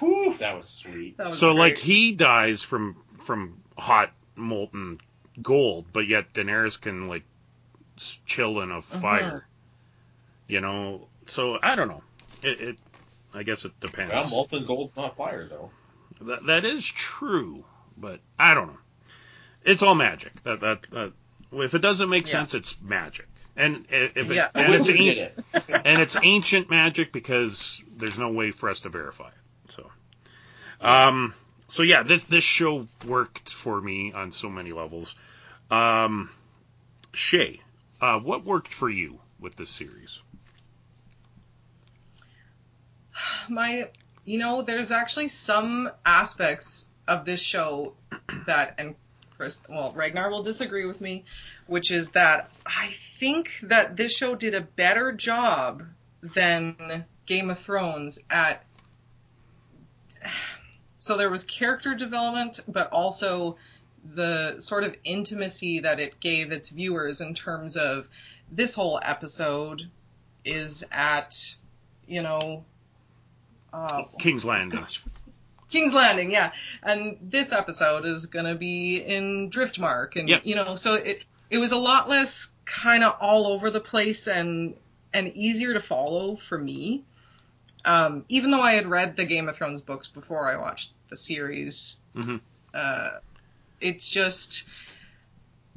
Whew, 0.00 0.34
that 0.38 0.56
was 0.56 0.68
sweet. 0.68 1.16
That 1.18 1.28
was 1.28 1.38
So 1.38 1.52
great. 1.52 1.58
like 1.58 1.78
he 1.78 2.12
dies 2.12 2.62
from 2.62 2.96
from 3.18 3.60
hot 3.78 4.12
molten 4.34 4.98
gold, 5.40 5.86
but 5.92 6.08
yet 6.08 6.32
Daenerys 6.32 6.80
can 6.80 7.06
like 7.06 7.22
chill 8.26 8.60
in 8.60 8.72
a 8.72 8.82
fire. 8.82 9.46
You 10.48 10.60
know, 10.60 11.06
so 11.26 11.56
I 11.62 11.76
don't 11.76 11.88
know. 11.88 12.02
It, 12.42 12.60
it 12.60 12.78
I 13.32 13.44
guess 13.44 13.64
it 13.64 13.78
depends. 13.80 14.12
Well, 14.12 14.28
molten 14.28 14.66
gold's 14.66 14.96
not 14.96 15.16
fire 15.16 15.46
though. 15.46 15.70
That, 16.22 16.46
that 16.46 16.64
is 16.64 16.84
true, 16.84 17.64
but 17.96 18.18
I 18.38 18.54
don't 18.54 18.66
know. 18.68 18.78
It's 19.64 19.82
all 19.82 19.94
magic. 19.94 20.42
That 20.42 20.60
that, 20.62 20.82
that 20.90 21.12
if 21.52 21.74
it 21.74 21.80
doesn't 21.80 22.08
make 22.08 22.26
Yeah. 22.26 22.32
sense, 22.32 22.54
it's 22.54 22.76
magic. 22.80 23.26
And 23.56 23.86
if 23.90 24.30
it, 24.30 24.34
Yeah. 24.36 24.48
The 24.54 24.60
and 24.60 24.74
it's 24.74 24.88
an- 24.88 24.96
it. 24.98 25.44
and 25.84 26.00
it's 26.00 26.16
ancient 26.22 26.70
magic 26.70 27.12
because 27.12 27.82
there's 27.96 28.16
no 28.18 28.30
way 28.30 28.50
for 28.52 28.68
us 28.70 28.80
to 28.80 28.88
verify 28.88 29.28
it. 29.28 29.72
So, 29.72 29.90
um, 30.80 31.34
so 31.68 31.82
yeah, 31.82 32.02
this 32.02 32.22
this 32.24 32.44
show 32.44 32.86
worked 33.06 33.52
for 33.52 33.80
me 33.80 34.12
on 34.12 34.32
so 34.32 34.48
many 34.48 34.72
levels. 34.72 35.14
Um, 35.70 36.30
Shea, 37.12 37.60
uh, 38.00 38.18
what 38.20 38.44
worked 38.44 38.72
for 38.72 38.88
you 38.88 39.20
with 39.40 39.56
this 39.56 39.70
series? 39.70 40.20
my 43.48 43.88
you 44.24 44.38
know 44.38 44.62
there's 44.62 44.92
actually 44.92 45.28
some 45.28 45.90
aspects 46.04 46.88
of 47.08 47.24
this 47.24 47.40
show 47.40 47.94
that 48.46 48.74
and 48.78 48.94
Chris 49.40 49.62
well 49.70 49.90
Ragnar 49.96 50.28
will 50.30 50.42
disagree 50.42 50.84
with 50.84 51.00
me 51.00 51.24
which 51.66 51.90
is 51.90 52.10
that 52.10 52.50
I 52.66 52.94
think 53.16 53.52
that 53.62 53.96
this 53.96 54.14
show 54.14 54.34
did 54.34 54.54
a 54.54 54.60
better 54.60 55.12
job 55.12 55.82
than 56.20 57.06
Game 57.24 57.48
of 57.48 57.58
Thrones 57.58 58.18
at 58.28 58.62
so 60.98 61.16
there 61.16 61.30
was 61.30 61.44
character 61.44 61.94
development 61.94 62.60
but 62.68 62.92
also 62.92 63.56
the 64.14 64.60
sort 64.60 64.84
of 64.84 64.94
intimacy 65.04 65.80
that 65.80 66.00
it 66.00 66.20
gave 66.20 66.52
its 66.52 66.68
viewers 66.68 67.22
in 67.22 67.32
terms 67.32 67.78
of 67.78 68.08
this 68.52 68.74
whole 68.74 69.00
episode 69.02 69.88
is 70.44 70.84
at 70.92 71.54
you 72.06 72.20
know 72.20 72.62
uh, 73.72 74.02
King's 74.18 74.44
Landing. 74.44 74.80
gosh, 74.80 75.02
King's 75.70 75.92
Landing, 75.92 76.30
yeah. 76.30 76.52
And 76.82 77.16
this 77.22 77.52
episode 77.52 78.04
is 78.04 78.26
gonna 78.26 78.54
be 78.56 78.96
in 78.96 79.50
Driftmark, 79.50 80.16
and 80.16 80.28
Yep. 80.28 80.42
you 80.44 80.54
know, 80.56 80.76
so 80.76 80.94
it 80.94 81.22
it 81.48 81.58
was 81.58 81.72
a 81.72 81.78
lot 81.78 82.08
less 82.08 82.52
kind 82.64 83.02
of 83.02 83.16
all 83.20 83.46
over 83.46 83.70
the 83.70 83.80
place 83.80 84.26
and 84.28 84.74
and 85.12 85.28
easier 85.36 85.72
to 85.74 85.80
follow 85.80 86.36
for 86.36 86.56
me. 86.58 87.02
Um, 87.84 88.24
even 88.28 88.50
though 88.50 88.60
I 88.60 88.74
had 88.74 88.86
read 88.86 89.16
the 89.16 89.24
Game 89.24 89.48
of 89.48 89.56
Thrones 89.56 89.80
books 89.80 90.06
before 90.06 90.52
I 90.52 90.56
watched 90.56 90.92
the 91.08 91.16
series, 91.16 91.96
Mhm. 92.14 92.40
uh, 92.74 93.10
it's 93.80 94.08
just 94.10 94.64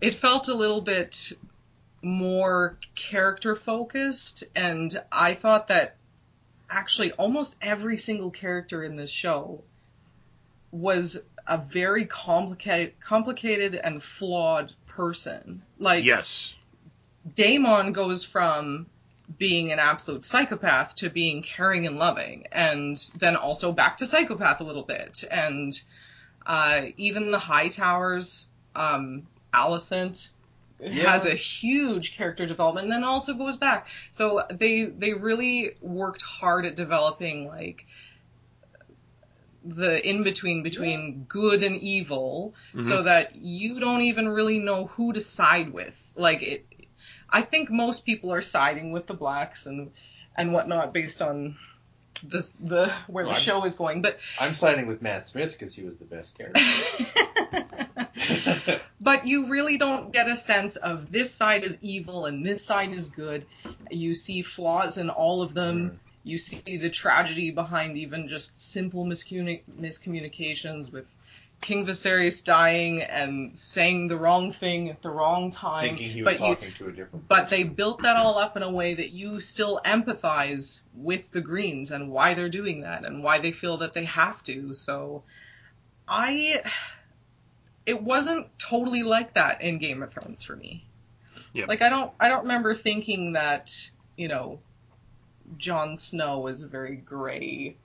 it 0.01 0.15
felt 0.15 0.49
a 0.49 0.53
little 0.53 0.81
bit 0.81 1.31
more 2.01 2.77
character 2.95 3.55
focused, 3.55 4.43
and 4.55 5.01
I 5.11 5.33
thought 5.35 5.67
that 5.67 5.95
actually 6.69 7.11
almost 7.13 7.55
every 7.61 7.97
single 7.97 8.29
character 8.31 8.83
in 8.83 8.95
this 8.97 9.11
show 9.11 9.63
was 10.73 11.21
a 11.47 11.57
very 11.57 12.05
complicated 12.05 12.93
complicated 12.99 13.75
and 13.75 14.01
flawed 14.01 14.73
person. 14.87 15.61
Like 15.77 16.03
Yes. 16.03 16.55
Daemon 17.35 17.93
goes 17.93 18.23
from 18.23 18.87
being 19.37 19.71
an 19.71 19.79
absolute 19.79 20.23
psychopath 20.23 20.95
to 20.95 21.09
being 21.09 21.41
caring 21.41 21.85
and 21.87 21.97
loving, 21.97 22.47
and 22.51 22.97
then 23.17 23.35
also 23.35 23.71
back 23.71 23.97
to 23.99 24.05
psychopath 24.05 24.59
a 24.59 24.63
little 24.63 24.83
bit. 24.83 25.23
And 25.31 25.79
uh, 26.45 26.87
even 26.97 27.31
the 27.31 27.39
High 27.39 27.69
Towers, 27.69 28.47
um, 28.75 29.27
Alicent 29.53 30.29
Yeah. 30.81 31.11
has 31.11 31.25
a 31.25 31.33
huge 31.35 32.17
character 32.17 32.45
development, 32.45 32.85
and 32.85 32.91
then 32.91 33.03
also 33.05 33.33
goes 33.35 33.55
back. 33.55 33.87
So 34.11 34.43
they 34.51 34.85
they 34.85 35.13
really 35.13 35.75
worked 35.81 36.21
hard 36.21 36.65
at 36.65 36.75
developing 36.75 37.47
like 37.47 37.85
the 39.64 40.07
in 40.07 40.23
between 40.23 40.64
between 40.64 41.26
good 41.27 41.64
and 41.64 41.77
evil 41.77 42.53
so 42.77 42.95
mm-hmm. 42.95 43.06
that 43.06 43.35
you 43.35 43.80
don't 43.80 44.02
even 44.02 44.27
really 44.27 44.60
know 44.60 44.88
who 44.88 45.14
to 45.14 45.22
side 45.22 45.72
with 45.72 46.11
like 46.15 46.41
it 46.41 46.65
i 47.30 47.41
think 47.41 47.69
most 47.69 48.06
people 48.06 48.34
are 48.34 48.41
siding 48.41 48.91
with 48.91 49.07
the 49.07 49.14
blacks 49.14 49.65
and 49.65 49.91
and 50.35 50.52
whatnot 50.53 50.94
based 50.94 51.22
on 51.22 51.56
this 52.23 52.53
the 52.60 52.91
where 53.07 53.26
the 53.26 53.31
Right. 53.31 53.40
show 53.40 53.64
is 53.65 53.73
going 53.76 54.02
but 54.02 54.19
I'm 54.40 54.56
siding 54.56 54.88
with 54.88 55.02
Matt 55.02 55.27
Smith 55.27 55.52
because 55.52 55.73
he 55.73 55.84
was 55.84 55.98
the 55.98 56.06
best 56.06 56.38
character. 56.38 56.61
but 59.02 59.27
you 59.27 59.48
really 59.48 59.77
don't 59.77 60.11
get 60.11 60.27
a 60.27 60.35
sense 60.35 60.76
of 60.76 61.11
this 61.11 61.34
side 61.34 61.64
is 61.64 61.77
evil 61.81 62.26
and 62.26 62.45
this 62.45 62.65
side 62.65 62.94
is 62.94 63.10
good. 63.10 63.45
You 63.91 64.14
see 64.14 64.41
flaws 64.41 64.98
in 64.98 65.10
all 65.10 65.41
of 65.41 65.53
them. 65.53 65.77
Mm-hmm. 65.77 65.95
You 66.23 66.37
see 66.37 66.77
the 66.77 66.89
tragedy 66.89 67.51
behind 67.51 67.97
even 67.97 68.27
just 68.27 68.59
simple 68.59 69.05
miscommuni- 69.05 69.63
miscommunications 69.79 70.91
with 70.91 71.05
King 71.63 71.85
Viserys 71.85 72.43
dying 72.43 73.01
and 73.01 73.57
saying 73.57 74.07
the 74.07 74.17
wrong 74.17 74.51
thing 74.51 74.89
at 74.89 75.01
the 75.01 75.09
wrong 75.09 75.49
time. 75.49 75.87
Thinking 75.89 76.09
he 76.09 76.21
was 76.21 76.33
but 76.33 76.41
you, 76.41 76.55
talking 76.55 76.73
to 76.77 76.87
a 76.87 76.91
different. 76.91 77.27
but 77.27 77.49
they 77.49 77.63
built 77.63 78.01
that 78.03 78.17
all 78.17 78.37
up 78.37 78.57
in 78.57 78.63
a 78.63 78.69
way 78.69 78.93
that 78.93 79.11
you 79.11 79.39
still 79.39 79.79
empathize 79.85 80.81
with 80.93 81.31
the 81.31 81.39
Greens 81.41 81.91
and 81.91 82.11
why 82.11 82.33
they're 82.33 82.49
doing 82.49 82.81
that 82.81 83.05
and 83.05 83.23
why 83.23 83.39
they 83.39 83.53
feel 83.53 83.77
that 83.77 83.93
they 83.93 84.05
have 84.05 84.43
to. 84.43 84.73
So 84.73 85.23
I 86.07 86.61
it 87.85 88.01
wasn't 88.01 88.47
totally 88.59 89.03
like 89.03 89.33
that 89.35 89.61
in 89.61 89.77
Game 89.77 90.03
of 90.03 90.11
Thrones 90.11 90.43
for 90.43 90.55
me. 90.55 90.85
Yep. 91.53 91.69
Like 91.69 91.81
I 91.81 91.89
don't 91.89 92.11
I 92.19 92.27
don't 92.27 92.43
remember 92.43 92.75
thinking 92.75 93.33
that, 93.33 93.89
you 94.17 94.27
know, 94.27 94.59
Jon 95.57 95.97
Snow 95.97 96.39
was 96.39 96.61
a 96.61 96.67
very 96.67 96.95
gray 96.95 97.75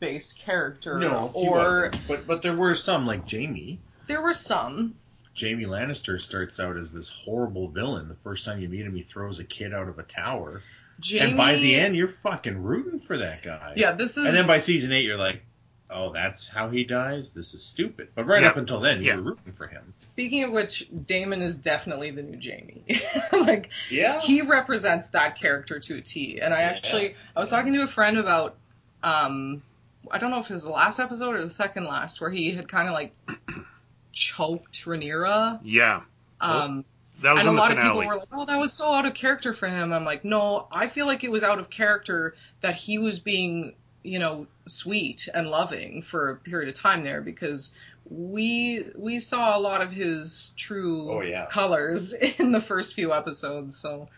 based 0.00 0.38
character 0.38 0.98
no, 0.98 1.30
he 1.34 1.46
or 1.46 1.58
wasn't. 1.58 2.08
But 2.08 2.26
but 2.26 2.42
there 2.42 2.56
were 2.56 2.74
some 2.74 3.06
like 3.06 3.30
Jaime. 3.30 3.78
there 4.06 4.20
were 4.20 4.32
some 4.32 4.94
Jaime 5.38 5.64
Lannister 5.64 6.20
starts 6.20 6.60
out 6.60 6.76
as 6.76 6.92
this 6.92 7.08
horrible 7.08 7.68
villain. 7.68 8.08
The 8.08 8.16
first 8.16 8.44
time 8.44 8.60
you 8.60 8.68
meet 8.68 8.86
him, 8.86 8.94
he 8.94 9.02
throws 9.02 9.38
a 9.38 9.44
kid 9.44 9.74
out 9.74 9.88
of 9.88 9.98
a 9.98 10.04
tower, 10.04 10.62
Jaime 11.04 11.20
and 11.20 11.36
by 11.36 11.56
the 11.56 11.74
end, 11.74 11.96
you're 11.96 12.08
fucking 12.08 12.62
rooting 12.62 13.00
for 13.00 13.18
that 13.18 13.42
guy. 13.42 13.74
Yeah, 13.76 13.92
this 13.92 14.16
is 14.16 14.26
And 14.26 14.34
then 14.34 14.46
by 14.46 14.58
season 14.58 14.92
eight, 14.92 15.04
you're 15.04 15.16
like, 15.16 15.42
oh, 15.90 16.10
that's 16.10 16.48
how 16.48 16.68
he 16.70 16.82
dies. 16.84 17.30
This 17.30 17.54
is 17.54 17.62
stupid. 17.62 18.08
But 18.14 18.26
right 18.26 18.42
Yeah. 18.42 18.48
up 18.48 18.56
until 18.56 18.80
then, 18.80 19.00
you 19.02 19.08
Yeah. 19.08 19.16
were 19.16 19.22
rooting 19.22 19.52
for 19.52 19.66
him. 19.66 19.92
Speaking 19.96 20.42
of 20.44 20.50
which, 20.50 20.88
Daemon 21.06 21.42
is 21.42 21.54
definitely 21.56 22.10
the 22.10 22.22
new 22.22 22.38
Jaime. 22.42 22.84
like 23.32 23.70
Yeah. 23.90 24.20
he 24.20 24.40
represents 24.42 25.08
that 25.08 25.36
character 25.38 25.78
to 25.80 25.96
a 25.96 26.00
T. 26.00 26.40
And 26.40 26.52
I 26.54 26.60
Yeah. 26.60 26.68
actually 26.68 27.14
I 27.36 27.40
was 27.40 27.50
talking 27.50 27.72
to 27.74 27.82
a 27.82 27.88
friend 27.88 28.18
about 28.18 28.56
um 29.02 29.62
I 30.10 30.18
don't 30.18 30.30
know 30.30 30.38
if 30.40 30.50
it 30.50 30.52
was 30.54 30.62
the 30.62 30.70
last 30.70 30.98
episode 31.00 31.34
or 31.36 31.42
the 31.44 31.50
second 31.50 31.84
last 31.84 32.20
where 32.20 32.30
he 32.30 32.52
had 32.52 32.68
kind 32.68 32.88
of 32.88 32.94
like 32.94 33.14
choked 34.12 34.84
Rhaenyra. 34.84 35.60
Yeah. 35.62 36.02
Um 36.40 36.84
That 37.22 37.34
was 37.34 37.40
and 37.40 37.48
a 37.48 37.50
in 37.50 37.56
the 37.56 37.60
lot 37.62 37.72
of 37.72 37.78
people 37.78 37.96
were 37.98 38.16
like, 38.16 38.28
"Oh, 38.32 38.44
that 38.44 38.58
was 38.58 38.72
so 38.72 38.92
out 38.92 39.06
of 39.06 39.14
character 39.14 39.54
for 39.54 39.68
him." 39.68 39.92
I'm 39.92 40.04
like, 40.04 40.24
"No, 40.24 40.66
I 40.72 40.88
feel 40.88 41.06
like 41.06 41.24
it 41.24 41.30
was 41.30 41.42
out 41.42 41.58
of 41.58 41.70
character 41.70 42.34
that 42.60 42.74
he 42.74 42.98
was 42.98 43.18
being, 43.20 43.74
you 44.04 44.20
know, 44.20 44.48
sweet 44.68 45.28
and 45.34 45.48
loving 45.48 46.02
for 46.02 46.30
a 46.30 46.36
period 46.36 46.68
of 46.70 46.76
time 46.76 47.04
there 47.04 47.22
because 47.22 47.72
we 48.10 48.84
we 48.96 49.18
saw 49.20 49.56
a 49.56 49.60
lot 49.60 49.82
of 49.82 49.92
his 49.92 50.52
true 50.56 51.10
Oh, 51.10 51.22
yeah. 51.22 51.46
colors 51.50 52.12
in 52.38 52.52
the 52.52 52.60
first 52.60 52.94
few 52.94 53.14
episodes." 53.14 53.78
So 53.80 54.10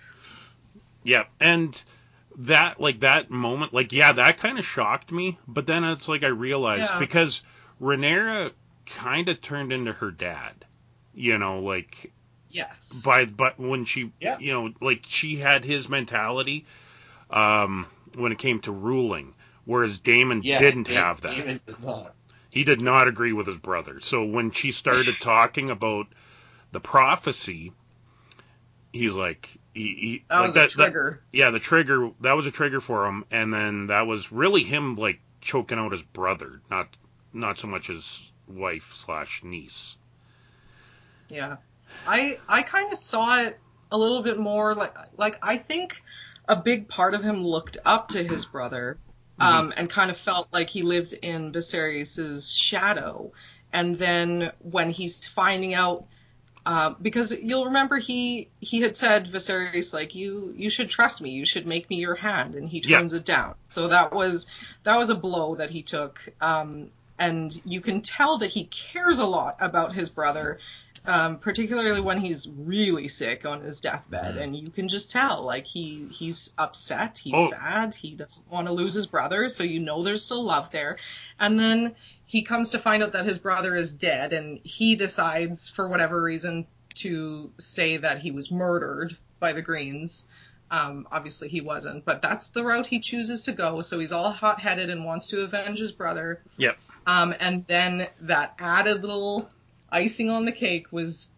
Yeah, 1.05 1.25
and 1.41 1.81
that 2.39 2.81
like 2.81 3.01
that 3.01 3.31
moment, 3.31 3.73
like 3.75 3.93
yeah, 3.93 4.13
that 4.13 4.39
kind 4.39 4.59
of 4.59 4.67
shocked 4.67 5.13
me. 5.13 5.39
But 5.47 5.67
then 5.67 5.85
it's 5.85 6.09
like 6.09 6.25
I 6.25 6.29
realized 6.29 6.91
Yeah. 6.93 6.99
because 6.99 7.43
Rhaenyra 7.81 8.53
kind 8.87 9.29
of 9.29 9.41
turned 9.41 9.73
into 9.73 9.93
her 9.95 10.11
dad. 10.11 10.65
You 11.15 11.39
know, 11.39 11.61
like 11.61 12.13
Yes. 12.51 13.03
by 13.05 13.25
but 13.27 13.59
when 13.59 13.85
she 13.85 14.13
Yeah. 14.21 14.39
you 14.39 14.53
know 14.53 14.73
like 14.81 15.05
she 15.09 15.37
had 15.37 15.65
his 15.65 15.89
mentality 15.89 16.67
um 17.31 17.87
when 18.17 18.33
it 18.33 18.39
came 18.39 18.61
to 18.61 18.73
ruling 18.73 19.35
whereas 19.67 20.01
Daemon 20.01 20.41
didn't 20.41 20.85
Daemon- 20.85 21.03
have 21.03 21.21
that 21.21 21.37
Daemon 21.37 21.61
does 21.67 21.81
not. 21.81 22.15
he 22.51 22.65
did 22.65 22.81
not 22.81 23.07
agree 23.09 23.33
with 23.35 23.47
his 23.47 23.59
brother 23.59 24.01
so 24.01 24.25
when 24.25 24.51
she 24.51 24.73
started 24.73 25.15
talking 25.21 25.69
about 25.71 26.07
the 26.73 26.81
prophecy 26.81 27.73
he's 28.93 29.15
like 29.15 29.51
he, 29.75 29.83
he 29.83 30.25
that 30.31 30.37
like 30.41 30.47
was 30.55 30.57
a 30.57 30.69
trigger. 30.69 31.23
yeah 31.33 31.51
the 31.51 31.59
trigger 31.59 32.11
that 32.21 32.33
was 32.33 32.47
a 32.47 32.51
trigger 32.51 32.81
for 32.81 33.07
him 33.07 33.25
and 33.31 33.53
then 33.53 33.89
that 33.89 34.07
was 34.07 34.33
really 34.33 34.63
him 34.63 34.97
like 34.97 35.21
choking 35.43 35.79
out 35.79 35.93
his 35.93 36.03
brother 36.03 36.61
not 36.71 36.89
not 37.35 37.59
so 37.59 37.67
much 37.67 37.89
his 37.89 38.31
wife 38.49 38.93
slash 38.95 39.43
niece 39.45 39.97
Yeah. 41.29 41.57
I 42.07 42.39
I 42.49 42.63
kind 42.63 42.91
of 42.93 42.99
saw 42.99 43.41
it 43.43 43.59
a 43.93 43.99
little 43.99 44.23
bit 44.23 44.39
more 44.39 44.75
like 44.75 44.95
like 45.19 45.39
I 45.43 45.57
think 45.59 46.03
a 46.49 46.57
big 46.57 46.89
part 46.89 47.15
of 47.15 47.23
him 47.23 47.45
looked 47.45 47.77
up 47.85 48.09
to 48.11 48.23
his 48.25 48.45
brother 48.45 48.99
um, 49.39 49.73
and 49.77 49.89
kind 49.89 50.11
of 50.11 50.17
felt 50.17 50.49
like 50.53 50.71
he 50.71 50.83
lived 50.83 51.13
in 51.13 51.53
Viserys' 51.53 52.57
shadow. 52.57 53.33
And 53.73 53.99
then 53.99 54.53
when 54.61 54.91
he's 54.91 55.27
finding 55.27 55.75
out 55.75 56.07
uh, 56.67 56.95
because 57.01 57.31
you'll 57.31 57.67
remember 57.67 57.97
he 57.97 58.49
he 58.61 58.81
had 58.81 58.97
said 58.97 59.31
Viserys 59.31 59.93
like 59.95 60.17
you 60.17 60.53
you 60.57 60.69
should 60.69 60.91
trust 60.91 61.21
me. 61.21 61.31
You 61.31 61.47
should 61.47 61.65
make 61.65 61.89
me 61.89 61.97
your 61.97 62.17
hand. 62.17 62.57
And 62.57 62.69
he 62.69 62.83
Yeah. 62.85 62.99
turns 62.99 63.13
it 63.13 63.25
down. 63.25 63.55
So 63.69 63.87
that 63.89 64.13
was 64.13 64.49
that 64.83 64.97
was 64.97 65.09
a 65.09 65.15
blow 65.15 65.55
that 65.57 65.71
he 65.71 65.83
took. 65.83 66.21
Um, 66.41 66.91
and 67.19 67.59
you 67.65 67.81
can 67.81 68.01
tell 68.03 68.39
that 68.39 68.49
he 68.49 68.65
cares 68.65 69.21
a 69.21 69.27
lot 69.27 69.57
about 69.61 69.95
his 69.95 70.11
brother 70.11 70.59
um, 71.07 71.39
particularly 71.39 72.01
when 72.01 72.21
he's 72.21 72.49
really 72.57 73.09
sick 73.09 73.47
on 73.47 73.61
his 73.63 73.81
deathbed 73.81 74.35
Mhm. 74.37 74.43
and 74.43 74.57
you 74.57 74.71
can 74.71 74.89
just 74.89 75.11
tell 75.11 75.43
like 75.45 75.67
he 75.67 76.07
he's 76.11 76.51
upset 76.59 77.19
he's 77.19 77.35
Oh. 77.37 77.49
sad 77.51 77.95
he 77.95 78.13
doesn't 78.17 78.49
want 78.51 78.67
to 78.67 78.73
lose 78.73 78.95
his 78.95 79.07
brother 79.07 79.49
so 79.49 79.63
you 79.63 79.81
know 79.81 80.03
there's 80.03 80.25
still 80.25 80.43
love 80.45 80.71
there 80.71 80.97
and 81.39 81.59
then 81.59 81.95
he 82.25 82.43
comes 82.43 82.71
to 82.71 82.79
find 82.79 83.03
out 83.03 83.13
that 83.13 83.25
his 83.25 83.39
brother 83.39 83.77
is 83.77 83.93
dead 83.93 84.33
and 84.33 84.59
he 84.65 84.97
decides 84.97 85.69
for 85.71 85.89
whatever 85.89 86.21
reason 86.21 86.67
to 86.95 87.53
say 87.59 87.99
that 87.99 88.19
he 88.19 88.31
was 88.31 88.51
murdered 88.51 89.17
by 89.39 89.53
the 89.53 89.63
greens 89.63 90.27
um, 90.71 91.07
obviously 91.13 91.49
he 91.49 91.61
wasn't 91.61 92.05
but 92.05 92.21
that's 92.23 92.49
the 92.49 92.65
route 92.65 92.87
he 92.87 92.99
chooses 92.99 93.43
to 93.43 93.53
go 93.53 93.81
so 93.81 93.99
he's 94.01 94.11
all 94.13 94.33
hot-headed 94.33 94.91
and 94.91 95.05
wants 95.05 95.29
to 95.29 95.43
avenge 95.43 95.79
his 95.79 95.93
brother 95.93 96.43
Yep. 96.57 96.77
um, 97.07 97.33
and 97.39 97.65
then 97.69 98.09
that 98.23 98.55
added 98.59 99.03
little 99.03 99.49
icing 99.91 100.31
on 100.31 100.45
the 100.45 100.53
cake 100.53 100.93
was 100.93 101.29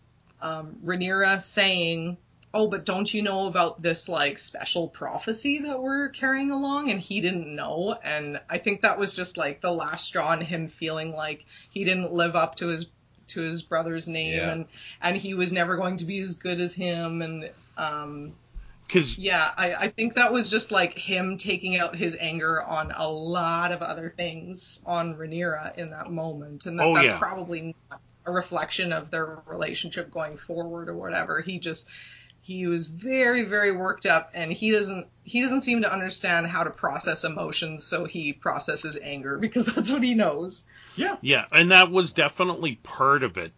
um, 0.41 0.77
Rhaenyra 0.85 1.41
saying, 1.43 2.17
"Oh, 2.55 2.69
but 2.69 2.85
don't 2.85 3.13
you 3.13 3.23
know 3.23 3.47
about 3.47 3.81
this 3.81 4.09
like 4.09 4.39
special 4.39 4.89
prophecy 4.89 5.61
that 5.61 5.83
we're 5.83 6.09
carrying 6.11 6.51
along?" 6.51 6.91
And 6.91 7.01
he 7.01 7.21
didn't 7.21 7.55
know, 7.55 7.97
and 8.03 8.41
I 8.49 8.59
think 8.59 8.83
that 8.83 8.99
was 8.99 9.15
just 9.17 9.37
like 9.37 9.61
the 9.61 9.73
last 9.73 10.07
straw 10.07 10.33
in 10.33 10.41
him 10.41 10.69
feeling 10.69 11.13
like 11.13 11.45
he 11.71 11.85
didn't 11.85 12.13
live 12.13 12.37
up 12.37 12.57
to 12.57 12.69
his 12.69 12.87
to 13.29 13.41
his 13.43 13.61
brother's 13.63 14.09
name, 14.09 14.37
Yeah. 14.37 14.51
and 14.51 14.65
and 15.03 15.17
he 15.17 15.35
was 15.35 15.53
never 15.53 15.77
going 15.77 15.99
to 15.99 16.05
be 16.05 16.19
as 16.21 16.35
good 16.37 16.61
as 16.61 16.73
him, 16.73 17.21
and 17.21 17.51
um, 17.77 18.33
because 18.87 19.19
yeah, 19.19 19.51
I, 19.55 19.75
I 19.75 19.89
think 19.89 20.15
that 20.15 20.33
was 20.33 20.49
just 20.49 20.71
like 20.73 20.95
him 20.95 21.37
taking 21.37 21.77
out 21.77 21.95
his 21.95 22.17
anger 22.19 22.63
on 22.63 22.91
a 22.93 23.07
lot 23.07 23.71
of 23.73 23.83
other 23.83 24.15
things 24.17 24.81
on 24.87 25.15
Rhaenyra 25.17 25.77
in 25.77 25.91
that 25.91 26.11
moment, 26.11 26.65
and 26.65 26.79
that, 26.81 26.87
Oh, 26.87 26.95
that's 26.95 27.09
yeah. 27.09 27.19
probably 27.19 27.75
not 27.91 28.01
a 28.29 28.33
reflection 28.33 28.93
of 28.93 29.11
their 29.11 29.43
relationship 29.47 30.11
going 30.11 30.37
forward 30.37 30.89
or 30.89 30.95
whatever. 30.95 31.41
He 31.41 31.59
just 31.59 31.87
he 32.41 32.67
was 32.67 32.87
very 32.87 33.45
very 33.45 33.77
worked 33.77 34.07
up, 34.07 34.31
and 34.35 34.53
he 34.53 34.71
doesn't 34.71 35.07
he 35.25 35.41
doesn't 35.41 35.63
seem 35.63 35.83
to 35.83 35.93
understand 35.93 36.47
how 36.47 36.65
to 36.65 36.71
process 36.71 37.25
emotions, 37.25 37.85
so 37.85 38.05
he 38.05 38.33
processes 38.33 38.99
anger 39.03 39.39
because 39.41 39.67
that's 39.67 39.91
what 39.91 40.03
he 40.03 40.15
knows. 40.15 40.65
Yeah, 40.97 41.17
yeah 41.21 41.47
and 41.51 41.73
that 41.73 41.91
was 41.91 42.13
definitely 42.13 42.77
part 42.77 43.23
of 43.23 43.39
it. 43.39 43.53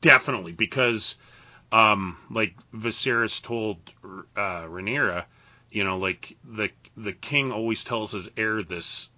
Definitely 0.00 0.52
because, 0.52 1.16
um, 1.72 2.18
like 2.30 2.54
Viserys 2.74 3.40
told 3.40 3.78
uh, 4.04 4.64
Rhaenyra, 4.64 5.24
you 5.70 5.84
know, 5.84 5.98
like 5.98 6.36
the 6.44 6.70
the 6.96 7.12
king 7.12 7.52
always 7.52 7.84
tells 7.84 8.12
his 8.12 8.28
heir 8.36 8.62
this 8.62 9.10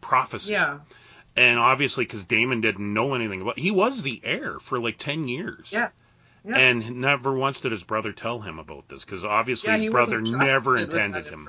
prophecy, 0.00 0.52
Yeah, 0.52 0.78
and 1.36 1.58
obviously 1.58 2.04
because 2.04 2.24
Daemon 2.24 2.60
didn't 2.60 2.92
know 2.94 3.14
anything 3.14 3.42
about, 3.42 3.58
he 3.58 3.70
was 3.70 4.02
the 4.02 4.20
heir 4.24 4.58
for 4.58 4.78
like 4.78 4.98
ten 4.98 5.28
years. 5.28 5.70
Yeah. 5.72 5.88
Yeah. 6.44 6.58
And 6.58 7.00
never 7.00 7.32
once 7.32 7.60
did 7.60 7.72
his 7.72 7.82
brother 7.82 8.12
tell 8.12 8.40
him 8.40 8.60
about 8.60 8.88
this 8.88 9.04
because 9.04 9.24
obviously 9.24 9.70
yeah, 9.72 9.78
his 9.78 9.90
brother 9.90 10.20
never 10.20 10.74
trusted 10.74 10.88
with 10.88 10.90
that 10.90 11.04
intended 11.06 11.26
him. 11.32 11.48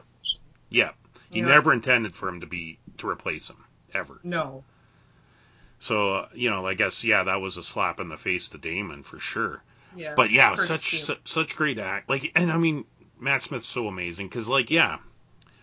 Yeah, 0.69 0.91
he 1.29 1.39
Yeah. 1.39 1.45
never 1.45 1.71
intended 1.71 2.15
for 2.15 2.27
him 2.27 2.39
to 2.41 2.47
be 2.47 2.79
to 2.97 3.07
replace 3.07 3.47
him 3.47 3.57
ever. 3.93 4.19
No. 4.23 4.63
So 5.79 6.13
uh, 6.15 6.29
you 6.33 6.49
know, 6.49 6.65
I 6.65 6.73
guess 6.73 7.03
yeah, 7.03 7.23
that 7.23 7.41
was 7.41 7.57
a 7.57 7.63
slap 7.63 7.99
in 7.99 8.09
the 8.09 8.17
face 8.17 8.47
to 8.49 8.57
Daemon 8.57 9.03
for 9.03 9.19
sure. 9.19 9.61
Yeah. 9.95 10.13
But 10.15 10.31
yeah, 10.31 10.55
such 10.55 10.99
su- 11.01 11.15
such 11.23 11.55
great 11.55 11.77
act. 11.77 12.09
Like, 12.09 12.31
and 12.35 12.51
I 12.51 12.57
mean, 12.57 12.85
Matt 13.19 13.43
Smith's 13.43 13.67
so 13.67 13.87
amazing 13.87 14.27
because 14.27 14.47
like 14.47 14.71
yeah, 14.71 14.97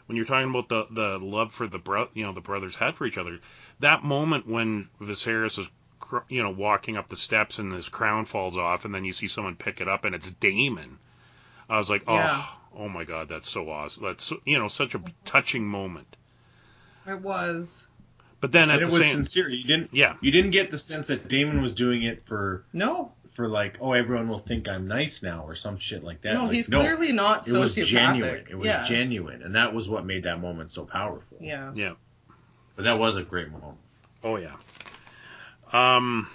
when 0.07 0.17
you're 0.17 0.27
talking 0.27 0.51
about 0.51 0.69
the 0.69 0.87
the 0.91 1.19
love 1.19 1.53
for 1.53 1.67
the 1.67 1.79
bro, 1.79 2.09
you 2.15 2.25
know, 2.25 2.33
the 2.33 2.41
brothers 2.41 2.77
had 2.77 2.97
for 2.97 3.07
each 3.07 3.19
other, 3.19 3.41
that 3.81 4.03
moment 4.05 4.47
when 4.47 4.89
Viserys 5.01 5.59
is 5.59 5.69
you 6.29 6.43
know 6.43 6.51
walking 6.51 6.97
up 6.97 7.09
the 7.09 7.17
steps 7.17 7.59
and 7.59 7.73
his 7.73 7.89
crown 7.89 8.25
falls 8.25 8.57
off, 8.57 8.85
and 8.85 8.95
then 8.95 9.05
you 9.05 9.13
see 9.13 9.29
someone 9.29 9.57
pick 9.57 9.81
it 9.81 9.89
up 9.89 10.05
and 10.05 10.15
it's 10.15 10.31
Daemon. 10.31 10.99
I 11.69 11.79
was 11.79 11.89
like, 11.89 12.05
oh, 12.07 12.15
Yeah. 12.15 12.45
oh 12.77 12.89
my 12.89 13.05
god, 13.05 13.29
that's 13.29 13.51
so 13.51 13.71
awesome. 13.71 14.05
That's 14.05 14.33
you 14.45 14.59
know 14.59 14.69
such 14.69 14.95
a 14.95 15.03
touching 15.25 15.65
moment. 15.67 16.17
It 17.07 17.21
was. 17.21 17.87
But 18.41 18.53
then 18.53 18.69
at 18.69 18.77
And 18.77 18.83
it 18.83 18.91
the 18.91 18.99
was 18.99 19.03
same, 19.03 19.15
sincere. 19.17 19.49
You 19.49 19.65
didn't 19.65 19.91
yeah, 19.93 20.17
you 20.21 20.31
didn't 20.31 20.51
get 20.51 20.71
the 20.71 20.79
sense 20.79 21.07
that 21.07 21.29
Daemon 21.29 21.63
was 21.63 21.75
doing 21.75 22.03
it 22.03 22.27
for 22.27 22.65
No, 22.75 23.13
for 23.31 23.49
like, 23.49 23.79
oh, 23.81 23.93
everyone 23.93 24.29
will 24.29 24.39
think 24.39 24.69
I'm 24.69 24.87
nice 24.87 25.23
now 25.23 25.45
or 25.47 25.57
some 25.57 25.79
shit 25.79 26.05
like 26.05 26.21
that. 26.23 26.35
no, 26.35 26.45
Like, 26.45 26.55
he's 26.55 26.69
clearly 26.69 27.13
not 27.13 27.49
it 27.49 27.59
was 27.59 27.75
genuine. 27.75 28.45
It 28.49 28.55
was 28.55 28.67
yeah. 28.67 28.83
genuine, 28.83 29.43
and 29.43 29.55
that 29.57 29.75
was 29.75 29.89
what 29.89 30.05
made 30.05 30.25
that 30.25 30.41
moment 30.41 30.71
so 30.71 30.85
powerful. 30.85 31.39
Yeah. 31.41 31.73
yeah. 31.75 31.95
But 32.77 32.85
that 32.85 32.99
was 32.99 33.17
a 33.17 33.23
great 33.23 33.51
moment. 33.51 33.79
Oh 34.23 34.37
yeah. 34.37 34.55
Um. 35.73 36.29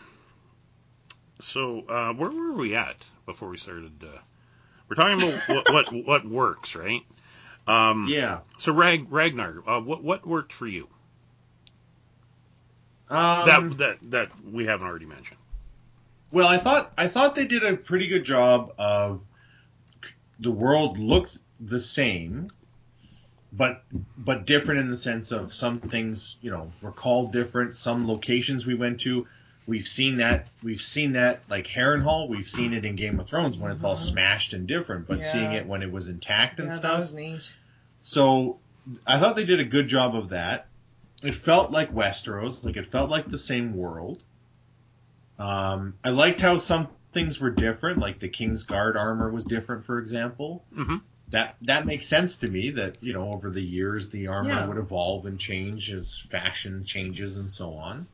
So 1.39 1.85
uh, 1.87 2.13
where 2.13 2.29
were 2.29 2.53
we 2.53 2.75
at 2.75 3.03
before 3.25 3.49
we 3.49 3.57
started? 3.57 4.03
Uh, 4.03 4.19
we're 4.87 4.95
talking 4.95 5.21
about 5.21 5.47
what, 5.49 5.73
what 5.73 6.05
what 6.05 6.25
works, 6.29 6.75
right? 6.75 7.01
Um, 7.67 8.07
Yeah. 8.09 8.39
So 8.57 8.73
Rag, 8.73 9.11
Ragnar, 9.11 9.61
uh, 9.67 9.79
what 9.79 10.03
what 10.03 10.25
worked 10.25 10.53
for 10.53 10.67
you? 10.67 10.87
Um, 13.09 13.47
that 13.47 13.77
that 13.77 13.97
that 14.11 14.31
we 14.45 14.65
haven't 14.65 14.87
already 14.87 15.05
mentioned. 15.05 15.39
Well, 16.31 16.47
I 16.47 16.57
thought 16.57 16.93
I 16.97 17.07
thought 17.07 17.35
they 17.35 17.47
did 17.47 17.63
a 17.63 17.75
pretty 17.75 18.07
good 18.07 18.23
job 18.23 18.73
of 18.77 19.21
the 20.39 20.51
world 20.51 20.97
looked 20.97 21.39
the 21.59 21.79
same, 21.79 22.51
but 23.51 23.83
but 24.17 24.45
different 24.45 24.79
in 24.81 24.89
the 24.89 24.97
sense 24.97 25.31
of 25.31 25.53
some 25.53 25.79
things 25.79 26.35
you 26.41 26.51
know 26.51 26.71
were 26.81 26.91
called 26.91 27.31
different. 27.33 27.75
Some 27.75 28.07
locations 28.07 28.65
we 28.65 28.75
went 28.75 29.01
to, 29.01 29.27
we've 29.65 29.87
seen 29.87 30.17
that 30.17 30.47
we've 30.63 30.81
seen 30.81 31.13
that 31.13 31.41
like 31.49 31.67
Harrenhal. 31.67 32.29
We've 32.29 32.47
seen 32.47 32.73
it 32.73 32.85
in 32.85 32.95
Game 32.95 33.19
of 33.19 33.27
Thrones 33.27 33.57
when 33.57 33.71
it's 33.71 33.83
all 33.83 33.95
smashed 33.95 34.53
and 34.53 34.67
different, 34.67 35.07
but 35.07 35.19
Yeah. 35.19 35.31
seeing 35.31 35.51
it 35.53 35.65
when 35.65 35.81
it 35.81 35.91
was 35.91 36.07
intact 36.07 36.59
and 36.59 36.69
Yeah, 36.69 36.75
stuff. 36.77 36.91
that 36.93 36.99
was 36.99 37.13
neat. 37.13 37.53
So 38.01 38.59
I 39.05 39.19
thought 39.19 39.35
they 39.35 39.45
did 39.45 39.59
a 39.59 39.65
good 39.65 39.87
job 39.87 40.15
of 40.15 40.29
that. 40.29 40.67
It 41.21 41.35
felt 41.35 41.71
like 41.71 41.93
Westeros, 41.93 42.63
like 42.63 42.77
it 42.77 42.85
felt 42.91 43.09
like 43.09 43.27
the 43.27 43.37
same 43.37 43.75
world. 43.75 44.23
Um, 45.37 45.95
I 46.03 46.09
liked 46.09 46.41
how 46.41 46.57
some 46.57 46.89
things 47.13 47.39
were 47.39 47.49
different, 47.49 47.97
like 47.99 48.19
the 48.19 48.29
King's 48.29 48.63
Guard 48.63 48.95
armor 48.97 49.31
was 49.31 49.43
different, 49.43 49.85
for 49.85 49.97
example. 49.99 50.65
hmm 50.73 50.97
That 51.31 51.55
that 51.61 51.85
makes 51.85 52.07
sense 52.07 52.37
to 52.37 52.47
me. 52.49 52.71
That 52.71 52.97
you 53.01 53.13
know 53.13 53.31
over 53.33 53.49
the 53.49 53.61
years 53.61 54.09
the 54.09 54.27
armor 54.27 54.49
Yeah. 54.49 54.65
would 54.65 54.77
evolve 54.77 55.25
and 55.25 55.39
change 55.39 55.91
as 55.91 56.17
fashion 56.17 56.83
changes 56.83 57.37
and 57.37 57.51
so 57.51 57.73
on. 57.73 58.07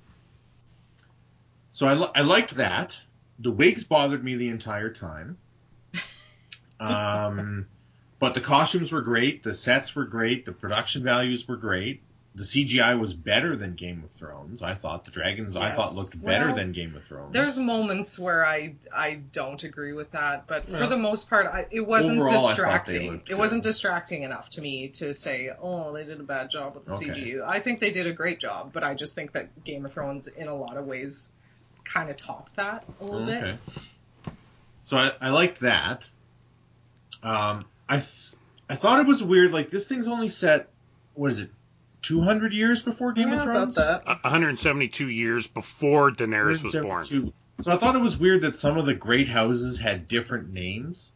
So 1.71 1.87
I 1.87 1.93
li- 1.93 2.11
I 2.15 2.21
liked 2.21 2.55
that. 2.55 2.97
The 3.39 3.51
wigs 3.51 3.83
bothered 3.83 4.23
me 4.23 4.35
the 4.35 4.49
entire 4.49 4.89
time. 4.93 5.37
Um, 6.77 7.67
but 8.19 8.33
the 8.33 8.41
costumes 8.41 8.91
were 8.91 9.01
great, 9.01 9.43
the 9.43 9.55
sets 9.55 9.95
were 9.95 10.03
great, 10.03 10.45
the 10.45 10.51
production 10.51 11.03
values 11.03 11.47
were 11.47 11.55
great. 11.55 12.01
The 12.35 12.43
CGI 12.43 12.99
was 12.99 13.13
better 13.13 13.55
than 13.55 13.75
Game 13.75 14.03
of 14.03 14.11
Thrones. 14.11 14.61
I 14.61 14.73
thought 14.75 15.05
the 15.05 15.11
dragons 15.11 15.55
I 15.55 15.71
thought 15.71 15.95
looked 15.95 16.21
better 16.21 16.47
Well, 16.47 16.55
than 16.55 16.73
Game 16.73 16.93
of 16.95 17.05
Thrones. 17.05 17.31
There's 17.31 17.57
moments 17.57 18.19
where 18.19 18.45
I 18.45 18.75
I 18.93 19.21
don't 19.31 19.63
agree 19.63 19.93
with 19.93 20.11
that, 20.11 20.45
but 20.45 20.67
for 20.69 20.85
the 20.85 20.97
most 20.97 21.29
part, 21.29 21.45
I, 21.47 21.65
it 21.71 21.79
wasn't 21.87 22.19
overall, 22.19 22.33
I 22.33 22.37
thought 22.37 22.45
they 22.47 22.51
distracting. 22.53 23.11
looked 23.11 23.29
It 23.29 23.37
wasn't 23.37 23.63
distracting 23.63 24.23
enough 24.23 24.49
to 24.49 24.61
me 24.61 24.89
to 24.89 25.13
say, 25.13 25.49
oh, 25.61 25.93
they 25.93 26.03
did 26.03 26.19
a 26.19 26.23
bad 26.23 26.49
job 26.49 26.75
with 26.75 26.85
the 26.85 26.93
Okay. 26.95 27.05
CG. 27.09 27.41
I 27.41 27.61
think 27.61 27.79
they 27.79 27.91
did 27.91 28.05
a 28.05 28.11
great 28.13 28.41
job, 28.41 28.71
but 28.73 28.83
I 28.83 28.95
just 28.95 29.15
think 29.15 29.31
that 29.31 29.63
Game 29.63 29.85
of 29.85 29.93
Thrones, 29.93 30.27
in 30.27 30.47
a 30.49 30.55
lot 30.55 30.75
of 30.75 30.85
ways, 30.85 31.31
kind 31.85 32.09
of 32.09 32.17
topped 32.17 32.57
that 32.57 32.83
a 32.99 33.05
little 33.05 33.25
bit. 33.25 33.43
okay. 33.43 33.57
So 34.83 34.97
I, 34.97 35.11
I 35.21 35.29
liked 35.29 35.61
that. 35.61 36.03
Um, 37.23 37.65
I 37.87 37.95
th- 37.97 38.31
I 38.69 38.75
thought 38.75 38.99
it 38.99 39.07
was 39.07 39.23
weird. 39.23 39.51
Like 39.51 39.69
this 39.69 39.87
thing's 39.87 40.07
only 40.09 40.27
set. 40.29 40.67
What 41.13 41.31
is 41.31 41.39
it? 41.39 41.49
Two 42.05 42.21
hundred 42.21 42.53
years 42.53 42.83
before 42.83 43.13
Game 43.13 43.29
Yeah, 43.29 43.37
of 43.37 43.49
about 43.49 43.73
Thrones. 43.73 43.75
that. 43.77 44.05
172 44.05 45.09
years 45.09 45.47
before 45.47 46.11
Daenerys 46.11 46.61
was 46.61 46.75
born. 46.75 47.03
So 47.03 47.71
I 47.71 47.77
thought 47.77 47.95
it 47.95 48.01
was 48.01 48.15
weird 48.15 48.41
that 48.41 48.55
some 48.55 48.77
of 48.77 48.85
the 48.85 48.93
great 48.93 49.27
houses 49.27 49.79
had 49.79 50.07
different 50.07 50.53
names. 50.53 51.11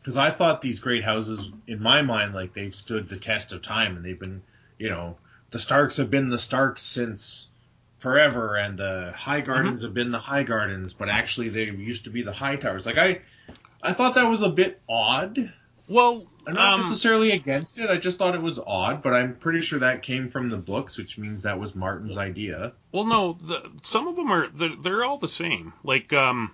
Because 0.00 0.16
I 0.16 0.30
thought 0.30 0.62
these 0.62 0.80
great 0.80 1.04
houses, 1.04 1.48
in 1.68 1.80
my 1.80 2.02
mind, 2.02 2.34
like 2.34 2.54
they've 2.54 2.74
stood 2.74 3.08
the 3.08 3.18
test 3.18 3.52
of 3.52 3.62
time 3.62 3.96
and 3.96 4.04
they've 4.04 4.18
been, 4.18 4.42
you 4.80 4.88
know, 4.88 5.16
the 5.52 5.60
Starks 5.60 5.98
have 5.98 6.10
been 6.10 6.28
the 6.28 6.40
Starks 6.40 6.82
since 6.82 7.50
forever, 7.98 8.56
and 8.56 8.76
the 8.76 9.12
High 9.16 9.42
mm-hmm. 9.42 9.46
Gardens 9.46 9.82
have 9.82 9.94
been 9.94 10.10
the 10.10 10.18
High 10.18 10.42
Gardens, 10.42 10.92
but 10.92 11.08
actually 11.08 11.50
they 11.50 11.66
used 11.66 12.02
to 12.04 12.10
be 12.10 12.22
the 12.22 12.32
High 12.32 12.56
Towers. 12.56 12.84
Like 12.84 12.98
I, 12.98 13.20
I 13.80 13.92
thought 13.92 14.16
that 14.16 14.28
was 14.28 14.42
a 14.42 14.48
bit 14.48 14.80
odd. 14.88 15.52
Well, 15.86 16.26
I'm 16.46 16.54
not 16.54 16.74
um, 16.74 16.80
necessarily 16.80 17.32
against 17.32 17.78
it. 17.78 17.90
I 17.90 17.96
just 17.98 18.16
thought 18.18 18.34
it 18.34 18.40
was 18.42 18.58
odd, 18.58 19.02
but 19.02 19.12
I'm 19.12 19.34
pretty 19.36 19.60
sure 19.60 19.78
that 19.80 20.02
came 20.02 20.28
from 20.30 20.48
the 20.48 20.56
books, 20.56 20.96
which 20.96 21.18
means 21.18 21.42
that 21.42 21.58
was 21.58 21.74
Martin's 21.74 22.16
idea. 22.16 22.72
well, 22.92 23.04
no, 23.04 23.32
the, 23.40 23.70
some 23.82 24.08
of 24.08 24.16
them 24.16 24.30
are 24.30 24.48
they're, 24.48 24.76
they're 24.82 25.04
all 25.04 25.18
the 25.18 25.28
same. 25.28 25.72
Like 25.82 26.12
um, 26.12 26.52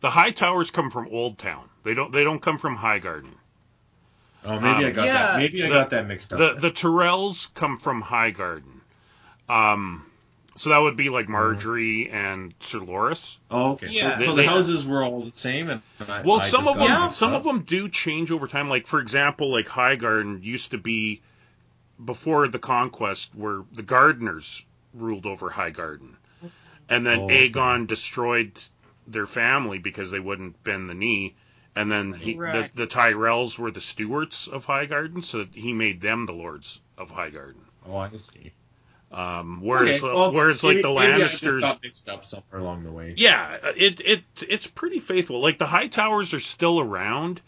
the 0.00 0.10
high 0.10 0.30
towers 0.30 0.70
come 0.70 0.90
from 0.90 1.08
Old 1.10 1.38
Town. 1.38 1.68
They 1.84 1.94
don't 1.94 2.12
they 2.12 2.24
don't 2.24 2.40
come 2.42 2.58
from 2.58 2.76
High 2.76 2.98
Garden. 2.98 3.34
Oh, 4.44 4.60
maybe 4.60 4.84
I 4.84 4.88
Um, 4.90 4.94
got 4.94 5.06
Yeah. 5.06 5.12
that. 5.14 5.36
Maybe 5.38 5.62
I 5.64 5.68
The- 5.68 5.74
got 5.74 5.90
that 5.90 6.06
mixed 6.06 6.32
up. 6.32 6.38
The 6.38 6.52
then. 6.52 6.60
the 6.60 6.70
Tyrells 6.70 7.52
come 7.54 7.78
from 7.78 8.00
High 8.02 8.30
Garden. 8.30 8.80
Um, 9.48 10.04
so 10.56 10.70
that 10.70 10.78
would 10.78 10.96
be 10.96 11.08
like 11.08 11.28
uh-huh. 11.28 11.38
Margaery 11.38 12.12
and 12.12 12.52
Sir 12.60 12.78
Loras. 12.80 13.36
oh, 13.50 13.72
okay. 13.72 13.88
Yeah. 13.90 14.18
So, 14.18 14.24
so 14.24 14.34
They- 14.34 14.42
the 14.42 14.48
houses 14.48 14.86
were 14.86 15.04
all 15.04 15.20
the 15.20 15.32
same, 15.32 15.68
and 15.70 15.82
I, 16.00 16.22
Well, 16.22 16.40
I 16.40 16.48
some 16.48 16.66
of 16.66 16.78
them, 16.78 17.02
mixed 17.02 17.18
some 17.18 17.32
up. 17.32 17.38
of 17.38 17.44
them 17.44 17.60
do 17.62 17.88
change 17.88 18.30
over 18.30 18.48
time. 18.48 18.68
Like 18.68 18.86
for 18.86 18.98
example, 19.00 19.50
like 19.50 19.68
High 19.68 19.96
Garden 19.96 20.40
used 20.42 20.72
to 20.72 20.78
be 20.78 21.22
before 22.04 22.48
the 22.48 22.58
conquest, 22.58 23.34
where 23.34 23.62
the 23.72 23.82
Gardeners 23.82 24.64
ruled 24.92 25.26
over 25.26 25.48
High 25.50 25.70
Garden, 25.70 26.16
and 26.88 27.06
then 27.06 27.20
Oh, 27.20 27.24
okay. 27.24 27.50
Aegon 27.50 27.86
destroyed 27.86 28.52
their 29.06 29.26
family 29.26 29.78
because 29.78 30.10
they 30.10 30.20
wouldn't 30.20 30.62
bend 30.64 30.90
the 30.90 30.94
knee. 30.94 31.34
And 31.74 31.92
then 31.92 32.14
he, 32.14 32.34
Right. 32.34 32.74
the, 32.74 32.82
the 32.82 32.86
Tyrells 32.86 33.58
were 33.58 33.70
the 33.70 33.82
stewards 33.82 34.48
of 34.48 34.64
High 34.64 34.86
Garden, 34.86 35.20
so 35.22 35.44
he 35.52 35.74
made 35.74 36.00
them 36.00 36.24
the 36.24 36.32
lords 36.32 36.80
of 36.96 37.10
High 37.10 37.28
Garden. 37.30 37.60
Oh, 37.86 37.98
I 37.98 38.10
see. 38.16 38.52
Um, 39.12 39.60
whereas, 39.62 40.02
Okay, 40.02 40.12
well, 40.14 40.32
whereas 40.32 40.62
maybe- 40.62 40.76
like 40.76 40.82
the 40.82 40.92
maybe 40.92 41.22
I 41.22 41.26
Lannisters, 41.28 41.60
got 41.60 41.82
mixed 41.82 42.08
up 42.08 42.26
somewhere 42.28 42.60
along 42.60 42.82
the 42.84 42.90
way. 42.92 43.14
yeah, 43.16 43.56
it 43.76 44.00
it 44.00 44.24
it's 44.48 44.66
pretty 44.66 44.98
faithful. 44.98 45.40
Like 45.40 45.58
the 45.58 45.66
High 45.66 45.86
Towers 45.86 46.34
are 46.34 46.40
still 46.40 46.80
around 46.80 47.40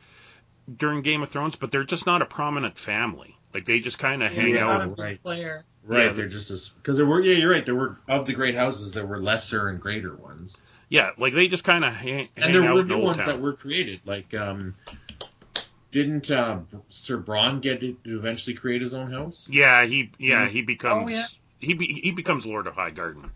during 0.75 1.03
Game 1.03 1.23
of 1.23 1.31
Thrones, 1.31 1.57
but 1.57 1.71
they're 1.73 1.83
just 1.85 2.07
not 2.07 2.23
a 2.23 2.27
prominent 2.27 2.79
family. 2.79 3.37
Like 3.53 3.65
they 3.67 3.81
just 3.81 3.99
kind 3.99 4.23
of 4.23 4.31
hang 4.33 4.55
Yeah. 4.55 4.61
Not 4.65 4.81
out. 4.83 4.99
right. 4.99 5.21
player. 5.21 5.65
Right, 5.85 6.07
Yeah. 6.07 6.13
they're 6.13 6.29
just 6.29 6.51
as 6.51 6.69
because 6.69 6.97
there 6.97 7.07
were. 7.07 7.21
Yeah, 7.23 7.35
you're 7.37 7.51
right. 7.51 7.65
There 7.67 7.75
were 7.75 7.99
of 8.09 8.27
the 8.27 8.35
great 8.35 8.55
houses, 8.55 8.93
there 8.93 9.07
were 9.07 9.19
lesser 9.19 9.69
and 9.69 9.81
greater 9.81 10.15
ones, 10.15 10.57
Yeah, 10.91 11.11
like 11.19 11.35
they 11.35 11.49
just 11.49 11.65
kind 11.65 11.85
of 11.85 11.93
hang, 11.95 12.29
and 12.37 12.55
there 12.55 12.63
out 12.65 12.75
were 12.75 12.81
in 12.83 12.89
new 12.89 12.99
ones 12.99 13.19
Town. 13.19 13.27
that 13.27 13.41
were 13.41 13.55
created. 13.55 14.01
Like, 14.05 14.33
um, 14.35 14.75
didn't 15.91 16.31
uh, 16.31 16.59
Sir 16.91 17.19
Bronn 17.19 17.61
get 17.63 17.81
to 17.81 17.95
to 18.05 18.19
eventually 18.19 18.55
create 18.55 18.83
his 18.83 18.93
own 18.95 19.11
house? 19.11 19.49
Yeah, 19.51 19.85
he 19.87 20.11
yeah 20.19 20.47
Mm. 20.47 20.51
he 20.51 20.63
becomes 20.63 21.11
Oh, 21.11 21.15
yeah. 21.15 21.27
He 21.61 21.75
be, 21.75 22.01
he 22.03 22.11
becomes 22.11 22.47
Lord 22.47 22.67
of 22.67 22.75
High 22.75 22.91
Garden. 22.91 23.31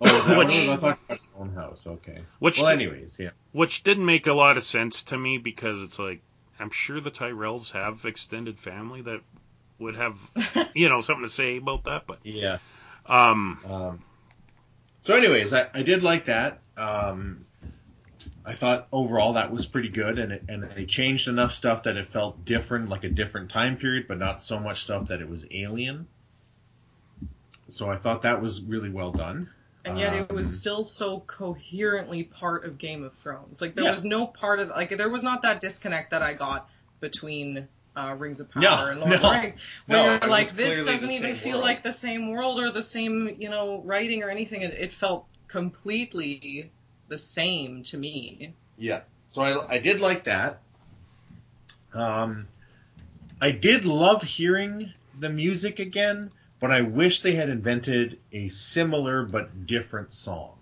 Oh, 0.00 0.06
is 0.06 0.12
that 0.26 0.36
what 0.36 0.46
Which- 0.48 0.68
I 0.68 0.76
thought 0.76 0.98
he 1.08 1.14
his 1.14 1.22
own 1.38 1.54
house. 1.54 1.86
Okay. 1.86 2.20
Which 2.38 2.58
Well, 2.58 2.68
anyways, 2.68 3.18
yeah. 3.18 3.30
which 3.52 3.82
didn't 3.84 4.04
make 4.06 4.26
a 4.26 4.32
lot 4.34 4.56
of 4.56 4.64
sense 4.64 5.02
to 5.04 5.18
me 5.18 5.38
because 5.38 5.82
it's 5.82 5.98
like 5.98 6.20
I'm 6.60 6.70
sure 6.70 7.00
the 7.00 7.10
Tyrells 7.10 7.72
have 7.72 8.04
extended 8.04 8.58
family 8.58 9.02
that 9.02 9.20
would 9.78 9.96
have 9.96 10.18
you 10.74 10.88
know 10.88 11.00
something 11.00 11.24
to 11.24 11.30
say 11.30 11.56
about 11.56 11.84
that, 11.84 12.06
but 12.06 12.18
Yeah. 12.24 12.58
um 13.06 13.60
Um, 13.68 14.02
so, 15.00 15.14
anyways, 15.14 15.52
I, 15.52 15.68
I 15.72 15.82
did 15.82 16.02
like 16.02 16.26
that. 16.26 16.60
Um, 16.76 17.46
I 18.44 18.54
thought 18.54 18.88
overall 18.92 19.34
that 19.34 19.50
was 19.52 19.64
pretty 19.64 19.88
good, 19.88 20.18
and 20.18 20.32
it, 20.32 20.44
and 20.48 20.64
they 20.74 20.84
changed 20.86 21.28
enough 21.28 21.52
stuff 21.52 21.84
that 21.84 21.96
it 21.96 22.08
felt 22.08 22.44
different, 22.44 22.88
like 22.88 23.04
a 23.04 23.08
different 23.08 23.50
time 23.50 23.76
period, 23.76 24.06
but 24.08 24.18
not 24.18 24.42
so 24.42 24.58
much 24.58 24.82
stuff 24.82 25.08
that 25.08 25.20
it 25.22 25.28
was 25.28 25.46
alien. 25.50 26.06
So 27.70 27.90
I 27.90 27.96
thought 27.96 28.22
that 28.22 28.40
was 28.42 28.62
really 28.62 28.90
well 28.90 29.12
done. 29.12 29.48
And 29.84 29.98
yet 29.98 30.12
it 30.12 30.30
was 30.30 30.48
Um, 30.48 30.54
still 30.54 30.84
so 30.84 31.20
coherently 31.20 32.22
part 32.24 32.64
of 32.64 32.78
Game 32.78 33.02
of 33.04 33.16
Thrones. 33.16 33.60
Like 33.60 33.74
there 33.74 33.84
Yeah. 33.84 33.90
was 33.90 34.04
no 34.04 34.26
part 34.26 34.60
of 34.60 34.68
like 34.68 34.90
there 34.96 35.08
was 35.08 35.22
not 35.24 35.42
that 35.42 35.60
disconnect 35.60 36.10
that 36.10 36.22
I 36.22 36.34
got 36.34 36.68
between 37.00 37.68
uh, 37.96 38.14
Rings 38.18 38.38
of 38.40 38.50
Power 38.50 38.88
No, 38.88 38.90
and 38.90 39.00
Lord 39.00 39.16
of 39.16 39.22
no. 39.22 39.28
the 39.28 39.28
Rings, 39.28 39.60
where 39.86 39.98
No, 39.98 40.18
you're 40.20 40.28
like 40.28 40.54
this 40.54 40.82
doesn't 40.82 41.10
even 41.10 41.34
feel 41.34 41.58
world. 41.58 41.62
like 41.62 41.82
the 41.82 41.92
same 41.92 42.30
world 42.30 42.60
or 42.60 42.70
the 42.70 42.82
same 42.82 43.36
you 43.40 43.48
know 43.48 43.82
writing 43.82 44.22
or 44.22 44.30
anything. 44.30 44.60
It, 44.62 44.74
it 44.74 44.92
felt 44.92 45.28
completely 45.48 46.72
the 47.08 47.18
same 47.18 47.82
to 47.84 47.96
me. 47.96 48.56
Yeah. 48.78 49.02
So 49.26 49.42
I, 49.42 49.74
I 49.74 49.78
did 49.78 50.00
like 50.00 50.24
that. 50.24 50.60
Um, 51.92 52.48
I 53.40 53.52
did 53.52 53.84
love 53.84 54.22
hearing 54.22 54.94
the 55.18 55.30
music 55.30 55.78
again, 55.80 56.32
but 56.60 56.70
I 56.70 56.82
wish 56.82 57.22
they 57.22 57.34
had 57.34 57.48
invented 57.48 58.18
a 58.32 58.48
similar 58.48 59.24
but 59.24 59.66
different 59.66 60.12
song. 60.12 60.54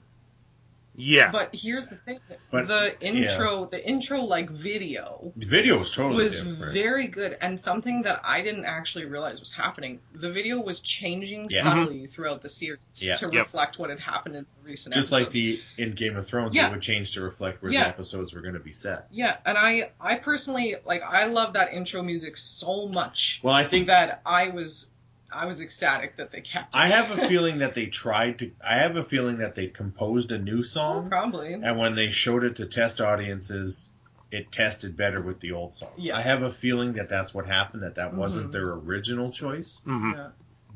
yeah. 0.98 1.30
But 1.30 1.54
here's 1.54 1.88
the 1.88 1.96
thing: 1.96 2.20
But, 2.50 2.68
the 2.68 2.98
intro, 3.02 3.66
the 3.66 3.86
intro 3.86 4.22
like 4.22 4.48
video 4.50 5.30
The 5.36 5.46
video 5.46 5.78
was 5.78 5.90
totally 5.90 6.22
was 6.22 6.36
different. 6.40 6.72
very 6.72 7.06
good 7.08 7.36
and 7.40 7.60
something 7.60 8.02
that 8.02 8.22
I 8.24 8.40
didn't 8.40 8.64
actually 8.64 9.04
realize 9.04 9.38
was 9.40 9.52
happening. 9.52 10.00
The 10.14 10.32
video 10.32 10.58
was 10.58 10.80
changing 10.80 11.48
Yeah. 11.50 11.62
subtly 11.64 11.96
mm-hmm. 11.96 12.06
throughout 12.06 12.40
the 12.40 12.48
series 12.48 12.78
Yeah. 12.94 13.16
to 13.16 13.26
Yep. 13.26 13.34
reflect 13.34 13.78
what 13.78 13.90
had 13.90 14.00
happened 14.00 14.36
in 14.36 14.46
the 14.56 14.70
recent 14.70 14.94
Just 14.94 15.12
like 15.12 15.30
the 15.32 15.60
in 15.76 15.92
Game 15.92 16.16
of 16.16 16.26
Thrones, 16.26 16.54
Yeah. 16.56 16.68
it 16.68 16.72
would 16.72 16.80
change 16.82 17.12
to 17.14 17.20
reflect 17.20 17.62
where 17.62 17.70
Yeah. 17.72 17.82
the 17.84 17.88
episodes 17.88 18.32
were 18.32 18.40
going 18.40 18.54
to 18.54 18.60
be 18.60 18.72
set. 18.72 19.06
yeah, 19.10 19.36
and 19.44 19.58
I 19.58 19.90
I 20.00 20.14
personally 20.14 20.76
like 20.86 21.02
I 21.02 21.26
love 21.26 21.52
that 21.54 21.74
intro 21.74 22.02
music 22.02 22.38
so 22.38 22.88
much 22.88 23.40
Well, 23.42 23.54
I 23.54 23.64
think 23.64 23.88
that 23.88 24.22
I 24.24 24.48
was 24.48 24.88
I 25.36 25.46
was 25.46 25.60
ecstatic 25.60 26.16
that 26.16 26.32
they 26.32 26.40
kept 26.40 26.74
it. 26.74 26.78
I 26.78 26.88
have 26.88 27.10
a 27.18 27.28
feeling 27.28 27.58
that 27.58 27.74
they 27.74 27.86
tried 27.86 28.38
to. 28.40 28.50
I 28.66 28.76
have 28.76 28.96
a 28.96 29.04
feeling 29.04 29.38
that 29.38 29.54
they 29.54 29.66
composed 29.68 30.32
a 30.32 30.38
new 30.38 30.60
Oh, 30.60 30.62
song, 30.62 31.08
probably. 31.08 31.52
and 31.52 31.78
when 31.78 31.94
they 31.94 32.10
showed 32.10 32.42
it 32.44 32.56
to 32.56 32.66
test 32.66 33.00
audiences, 33.00 33.90
it 34.30 34.50
tested 34.50 34.96
better 34.96 35.20
with 35.20 35.40
the 35.40 35.52
old 35.52 35.74
song. 35.74 35.90
Yeah. 35.96 36.16
I 36.16 36.20
have 36.22 36.42
a 36.42 36.50
feeling 36.50 36.94
that 36.94 37.08
that's 37.08 37.32
what 37.34 37.46
happened. 37.46 37.82
That 37.82 37.94
that 37.96 38.14
wasn't 38.14 38.48
Mhm. 38.48 38.52
their 38.52 38.70
original 38.72 39.30
choice. 39.30 39.80
hmm 39.84 40.12
Yeah. 40.14 40.28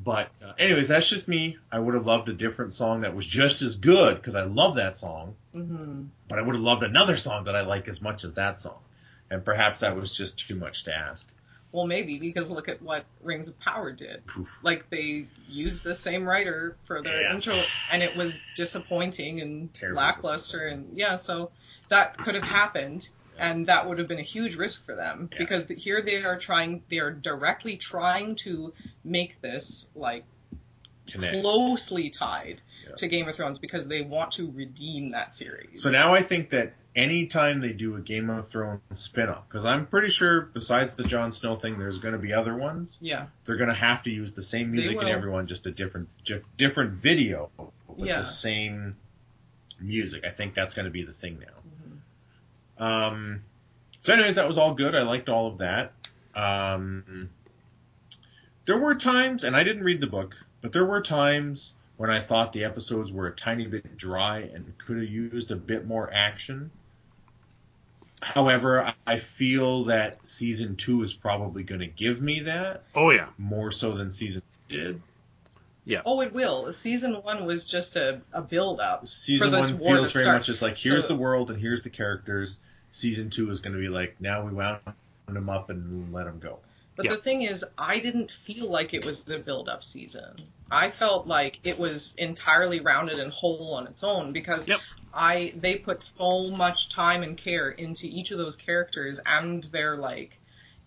But 0.03 0.29
uh, 0.43 0.53
anyways, 0.57 0.87
that's 0.87 1.07
just 1.07 1.27
me. 1.27 1.57
I 1.71 1.77
would 1.77 1.93
have 1.93 2.07
loved 2.07 2.27
a 2.29 2.33
different 2.33 2.73
song 2.73 3.01
that 3.01 3.15
was 3.15 3.25
just 3.25 3.61
as 3.61 3.75
good 3.75 4.15
because 4.15 4.33
I 4.35 4.43
love 4.43 4.75
that 4.75 4.97
song. 4.97 5.35
hmm 5.53 6.05
But 6.27 6.39
I 6.39 6.41
would 6.41 6.55
have 6.55 6.63
loved 6.63 6.83
another 6.83 7.17
song 7.17 7.43
that 7.43 7.55
I 7.55 7.61
like 7.61 7.87
as 7.87 8.01
much 8.01 8.23
as 8.23 8.33
that 8.33 8.59
song. 8.59 8.79
And 9.29 9.45
perhaps 9.45 9.81
that 9.81 9.95
was 9.95 10.15
just 10.15 10.39
too 10.47 10.55
much 10.55 10.85
to 10.85 10.95
ask. 10.97 11.31
Well, 11.71 11.87
maybe 11.87 12.19
because 12.19 12.49
look 12.49 12.67
at 12.67 12.81
what 12.81 13.05
Rings 13.21 13.47
of 13.47 13.57
Power 13.59 13.91
did. 13.91 14.23
Oof. 14.37 14.49
Like 14.61 14.89
they 14.89 15.25
used 15.47 15.83
the 15.83 15.95
same 15.95 16.25
writer 16.27 16.75
for 16.85 17.01
their 17.01 17.21
Yeah. 17.21 17.33
intro, 17.33 17.63
and 17.89 18.03
it 18.03 18.15
was 18.15 18.41
disappointing 18.55 19.39
and 19.41 19.73
Terribly 19.73 19.97
lackluster, 19.97 20.67
and 20.67 20.97
yeah, 20.97 21.15
so 21.15 21.51
that 21.89 22.17
could 22.17 22.35
have 22.35 22.43
happened, 22.43 23.07
and 23.37 23.67
that 23.67 23.87
would 23.87 23.99
have 23.99 24.07
been 24.07 24.19
a 24.19 24.23
huge 24.23 24.55
risk 24.55 24.85
for 24.85 24.95
them 24.95 25.29
Yeah. 25.31 25.37
because 25.37 25.67
the, 25.67 25.75
here 25.75 26.01
they 26.01 26.23
are 26.23 26.37
trying, 26.37 26.83
they 26.89 26.99
are 26.99 27.11
directly 27.11 27.77
trying 27.77 28.35
to 28.37 28.73
make 29.05 29.39
this 29.41 29.89
like 29.95 30.25
Connect. 31.09 31.41
closely 31.41 32.09
tied 32.09 32.61
Yeah. 32.87 32.95
to 32.95 33.07
Game 33.07 33.27
of 33.27 33.35
Thrones 33.35 33.59
because 33.59 33.87
they 33.87 34.01
want 34.01 34.31
to 34.33 34.51
redeem 34.51 35.11
that 35.11 35.33
series. 35.35 35.81
So 35.83 35.89
now 35.89 36.13
I 36.13 36.21
think 36.23 36.49
that 36.49 36.73
anytime 36.95 37.61
they 37.61 37.71
do 37.73 37.95
a 37.95 38.01
Game 38.01 38.29
of 38.29 38.47
Thrones 38.49 38.81
spin-off, 38.93 39.47
because 39.47 39.65
I'm 39.65 39.85
pretty 39.85 40.09
sure 40.09 40.41
besides 40.41 40.95
the 40.95 41.03
Jon 41.03 41.31
Snow 41.31 41.55
thing, 41.55 41.77
there's 41.79 41.99
going 41.99 42.13
to 42.13 42.19
be 42.19 42.33
other 42.33 42.55
ones. 42.55 42.97
yeah, 43.01 43.27
They're 43.45 43.55
going 43.57 43.69
to 43.69 43.73
have 43.75 44.03
to 44.03 44.09
use 44.09 44.33
the 44.33 44.43
same 44.43 44.71
music 44.71 44.97
in 45.01 45.07
everyone, 45.07 45.47
just 45.47 45.67
a 45.67 45.71
different, 45.71 46.09
different 46.57 46.93
video, 46.93 47.49
with 47.87 48.07
Yeah. 48.07 48.19
the 48.19 48.23
same 48.25 48.95
music. 49.79 50.25
I 50.25 50.29
think 50.31 50.53
that's 50.53 50.73
going 50.73 50.85
to 50.85 50.91
be 50.91 51.03
the 51.03 51.13
thing 51.13 51.39
now. 51.39 52.83
Mm-hmm. 52.83 52.83
Um, 52.83 53.43
so, 54.01 54.13
anyways, 54.13 54.35
that 54.35 54.47
was 54.47 54.57
all 54.57 54.73
good. 54.73 54.95
I 54.95 55.03
liked 55.03 55.29
all 55.29 55.47
of 55.47 55.59
that. 55.59 55.93
Um, 56.35 57.29
there 58.65 58.77
were 58.79 58.95
times, 58.95 59.43
and 59.43 59.55
I 59.55 59.63
didn't 59.63 59.83
read 59.83 60.01
the 60.01 60.07
book, 60.07 60.35
but 60.61 60.71
there 60.73 60.85
were 60.85 61.01
times 61.01 61.73
when 62.01 62.09
I 62.09 62.19
thought 62.19 62.51
the 62.51 62.63
episodes 62.63 63.11
were 63.11 63.27
a 63.27 63.31
tiny 63.31 63.67
bit 63.67 63.95
dry 63.95 64.39
and 64.39 64.73
could 64.79 64.97
have 64.97 65.07
used 65.07 65.51
a 65.51 65.55
bit 65.55 65.85
more 65.85 66.11
action. 66.11 66.71
However, 68.23 68.91
I 69.05 69.19
feel 69.19 69.83
that 69.83 70.17
season 70.25 70.77
two 70.77 71.03
is 71.03 71.13
probably 71.13 71.61
going 71.61 71.81
to 71.81 71.85
give 71.85 72.19
me 72.19 72.39
that 72.39 72.81
Oh 72.95 73.11
yeah, 73.11 73.27
more 73.37 73.71
so 73.71 73.91
than 73.91 74.11
season 74.11 74.41
did. 74.67 74.99
Yeah. 75.85 76.01
Oh, 76.03 76.21
it 76.21 76.33
will. 76.33 76.73
Season 76.73 77.13
one 77.21 77.45
was 77.45 77.65
just 77.65 77.95
a, 77.95 78.21
a 78.33 78.41
build 78.41 78.79
up. 78.79 79.05
Season 79.07 79.51
this 79.51 79.67
one 79.69 79.77
war 79.77 79.95
feels 79.97 80.07
to 80.07 80.13
very 80.13 80.23
start. 80.23 80.37
much 80.39 80.49
as 80.49 80.59
like 80.63 80.77
here's 80.77 81.03
So- 81.03 81.09
the 81.09 81.15
world 81.15 81.51
and 81.51 81.61
here's 81.61 81.83
the 81.83 81.91
characters. 81.91 82.57
Season 82.89 83.29
two 83.29 83.47
is 83.51 83.59
going 83.59 83.73
to 83.75 83.79
be 83.79 83.89
like 83.89 84.15
now 84.19 84.43
we 84.43 84.51
wound 84.53 84.79
them 85.27 85.49
up 85.49 85.69
and 85.69 86.11
let 86.11 86.23
them 86.25 86.39
go. 86.39 86.57
But 87.01 87.09
Yeah. 87.09 87.15
the 87.15 87.21
thing 87.23 87.41
is, 87.41 87.65
I 87.79 87.97
didn't 87.97 88.31
feel 88.31 88.69
like 88.69 88.93
it 88.93 89.03
was 89.03 89.27
a 89.31 89.39
build 89.39 89.67
up 89.67 89.83
season. 89.83 90.35
I 90.69 90.91
felt 90.91 91.25
like 91.25 91.59
it 91.63 91.79
was 91.79 92.13
entirely 92.15 92.79
rounded 92.79 93.19
and 93.19 93.31
whole 93.31 93.73
on 93.73 93.87
its 93.87 94.03
own 94.03 94.33
because 94.33 94.67
Yep. 94.67 94.81
I 95.11 95.51
they 95.55 95.77
put 95.79 96.03
so 96.03 96.51
much 96.51 96.89
time 96.89 97.23
and 97.23 97.35
care 97.35 97.71
into 97.71 98.05
each 98.05 98.29
of 98.29 98.37
those 98.37 98.55
characters 98.55 99.19
and 99.25 99.63
their 99.71 99.97
like 99.97 100.39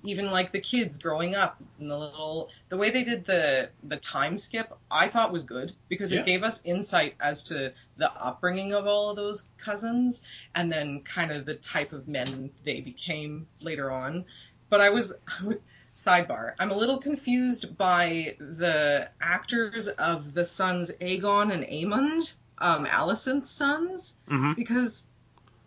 even 0.05 0.31
like 0.31 0.53
the 0.53 0.61
kids 0.61 0.99
growing 0.99 1.35
up 1.35 1.61
and 1.81 1.91
the 1.91 1.99
little 1.99 2.49
the 2.69 2.77
way 2.77 2.91
they 2.91 3.03
did 3.03 3.25
the 3.25 3.71
the 3.83 3.97
time 3.97 4.39
skip 4.39 4.73
I 4.93 5.09
thought 5.09 5.33
was 5.33 5.43
good 5.43 5.75
because 5.89 6.13
Yeah. 6.13 6.21
it 6.21 6.27
gave 6.27 6.45
us 6.45 6.61
insight 6.63 7.17
as 7.19 7.43
to 7.45 7.75
the 7.97 8.13
upbringing 8.13 8.73
of 8.73 8.87
all 8.87 9.11
of 9.11 9.17
those 9.17 9.49
cousins 9.59 10.23
and 10.55 10.71
then 10.71 11.03
kind 11.03 11.33
of 11.33 11.45
the 11.45 11.57
type 11.57 11.93
of 11.93 12.07
men 12.07 12.53
they 12.63 12.81
became 12.81 13.49
later 13.61 13.91
on. 13.91 14.27
But 14.71 14.81
I 14.81 14.91
was 14.91 15.13
sidebar. 15.95 16.55
I'm 16.59 16.71
a 16.71 16.77
little 16.77 16.99
confused 16.99 17.77
by 17.77 18.37
the 18.39 19.09
actors 19.21 19.89
of 19.89 20.35
the 20.35 20.45
sons 20.45 20.91
Aegon 21.01 21.53
and 21.53 21.65
Aemond, 21.65 22.33
um, 22.59 22.85
Alicent's 22.87 23.51
sons, 23.51 24.17
hmm 24.29 24.53
because 24.55 25.07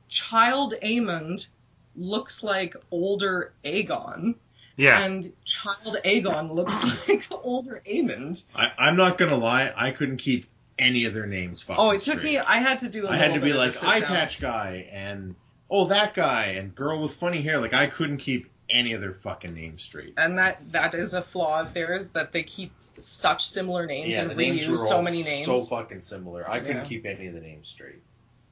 child 0.10 0.74
Aemond 0.84 1.48
looks 1.96 2.44
like 2.44 2.76
older 2.92 3.54
Aegon, 3.66 4.36
yeah. 4.76 5.00
and 5.04 5.32
child 5.46 5.98
Aegon 6.06 6.54
looks 6.54 6.82
like 7.08 7.26
older 7.32 7.82
Aemond. 7.90 8.44
I, 8.56 8.72
I'm 8.78 8.96
not 8.96 9.18
going 9.18 9.32
to 9.32 9.38
lie, 9.38 9.72
I 9.76 9.92
couldn't 9.92 10.18
keep 10.18 10.46
any 10.80 11.06
of 11.06 11.14
their 11.14 11.26
names 11.26 11.62
fucking 11.64 11.84
Oh, 11.84 11.90
it 11.92 12.04
took 12.04 12.20
straight. 12.20 12.34
me. 12.34 12.38
I 12.38 12.58
had 12.60 12.80
to 12.80 12.90
do. 12.90 13.08
a 13.08 13.10
I 13.12 13.16
had 13.16 13.28
to 13.30 13.34
little 13.34 13.46
be 13.46 13.52
bit 13.52 13.56
of 13.56 13.62
a 13.62 13.66
like 13.66 13.74
sit 13.74 13.90
eye 13.90 14.00
down. 14.02 14.10
patch 14.10 14.40
guy 14.40 14.88
and 14.92 15.36
oh 15.72 15.88
that 15.88 16.14
guy 16.14 16.46
and 16.58 16.74
girl 16.76 17.02
with 17.02 17.16
funny 17.16 17.42
hair. 17.42 17.60
Like 17.60 17.74
I 17.74 17.88
couldn't 17.88 18.18
keep 18.18 18.48
any 18.70 18.94
of 18.94 19.02
their 19.02 19.14
fucking 19.14 19.54
names 19.54 19.82
straight. 19.84 20.14
and 20.18 20.38
that 20.38 20.62
that 20.72 20.94
is 20.94 21.14
a 21.14 21.22
flaw 21.22 21.62
of 21.62 21.74
theirs 21.74 22.10
that 22.10 22.32
they 22.32 22.44
keep 22.44 22.72
such 23.00 23.46
similar 23.48 23.86
names 23.86 24.10
yeah, 24.14 24.22
and 24.22 24.32
the 24.32 24.36
names 24.36 24.68
were 24.68 24.74
reuse 24.74 24.88
so 24.88 24.96
all 24.98 25.04
many 25.04 25.22
names. 25.24 25.46
so 25.46 25.58
fucking 25.58 26.02
similar. 26.02 26.50
I 26.50 26.60
couldn't 26.60 26.78
Yeah. 26.78 26.84
keep 26.86 27.06
any 27.06 27.28
of 27.28 27.34
the 27.36 27.42
names 27.42 27.68
straight. 27.70 28.02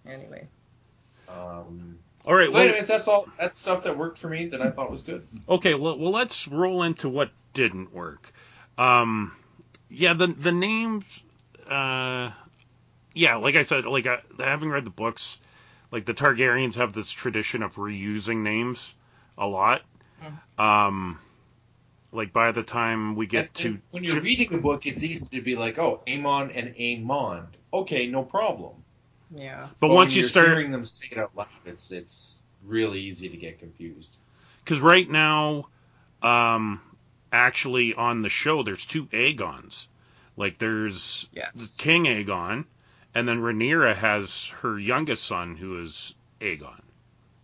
anyway, 0.07 0.47
Um, 1.27 1.97
All 2.25 2.35
right. 2.35 2.45
so 2.47 2.51
Well, 2.53 2.61
anyways, 2.61 2.87
that's 2.87 3.07
all. 3.07 3.27
That's 3.39 3.57
stuff 3.57 3.83
that 3.83 3.97
worked 3.97 4.19
for 4.19 4.29
me 4.29 4.47
that 4.47 4.61
I 4.61 4.69
thought 4.69 4.91
was 4.91 5.01
good. 5.03 5.27
Okay, 5.49 5.73
well, 5.73 5.97
well, 5.97 6.11
let's 6.11 6.47
roll 6.47 6.83
into 6.83 7.09
what 7.09 7.31
didn't 7.53 7.91
work. 7.93 8.31
Um, 8.77 9.31
yeah, 9.89 10.13
the 10.13 10.27
the 10.27 10.51
names. 10.51 11.23
Uh, 11.67 12.31
yeah, 13.15 13.37
like 13.37 13.55
I 13.55 13.63
said, 13.63 13.85
like 13.85 14.05
I, 14.05 14.19
having 14.37 14.69
read 14.69 14.85
the 14.85 14.91
books, 14.91 15.39
like 15.91 16.05
the 16.05 16.13
Targaryens 16.13 16.75
have 16.75 16.93
this 16.93 17.09
tradition 17.09 17.63
of 17.63 17.75
reusing 17.75 18.43
names 18.43 18.93
a 19.37 19.47
lot. 19.47 19.81
Um, 20.57 21.19
like 22.11 22.31
by 22.33 22.51
the 22.51 22.63
time 22.63 23.15
we 23.15 23.27
get 23.27 23.45
And- 23.45 23.53
to 23.55 23.67
and 23.67 23.81
when 23.91 24.03
you're 24.03 24.21
reading 24.21 24.49
the 24.49 24.57
book, 24.57 24.85
it's 24.85 25.03
easy 25.03 25.25
to 25.31 25.41
be 25.41 25.55
like, 25.55 25.77
oh, 25.77 26.01
Amon 26.09 26.51
and 26.51 26.73
Amon. 26.79 27.47
Okay, 27.73 28.07
no 28.07 28.23
problem. 28.23 28.73
yeah. 29.35 29.67
but 29.79 29.87
when 29.89 29.95
once 29.95 30.15
you 30.15 30.21
you're 30.21 30.29
start, 30.29 30.47
hearing 30.47 30.71
them 30.71 30.85
say 30.85 31.07
it 31.11 31.17
out 31.17 31.31
loud, 31.35 31.47
it's 31.65 31.91
it's 31.91 32.41
really 32.63 33.01
easy 33.01 33.27
to 33.29 33.37
get 33.37 33.59
confused. 33.59 34.11
because 34.63 34.79
right 34.79 35.09
now, 35.09 35.67
um, 36.23 36.79
actually 37.33 37.93
on 37.93 38.21
the 38.21 38.29
show, 38.29 38.63
there's 38.63 38.85
two 38.85 39.07
Aegons. 39.11 39.87
Like 40.37 40.57
there's 40.57 41.27
Yes. 41.33 41.75
King 41.77 42.05
Aegon, 42.05 42.65
and 43.13 43.27
then 43.27 43.39
Rhaenyra 43.41 43.95
has 43.95 44.47
her 44.61 44.79
youngest 44.79 45.23
son, 45.25 45.55
who 45.57 45.81
is 45.83 46.13
Aegon, 46.41 46.81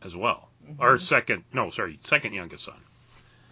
as 0.04 0.16
well. 0.16 0.50
Mm-hmm. 0.66 0.82
Or 0.82 0.98
second, 1.00 1.44
no, 1.54 1.70
sorry, 1.70 2.00
second 2.04 2.34
youngest 2.34 2.66
son. 2.66 2.76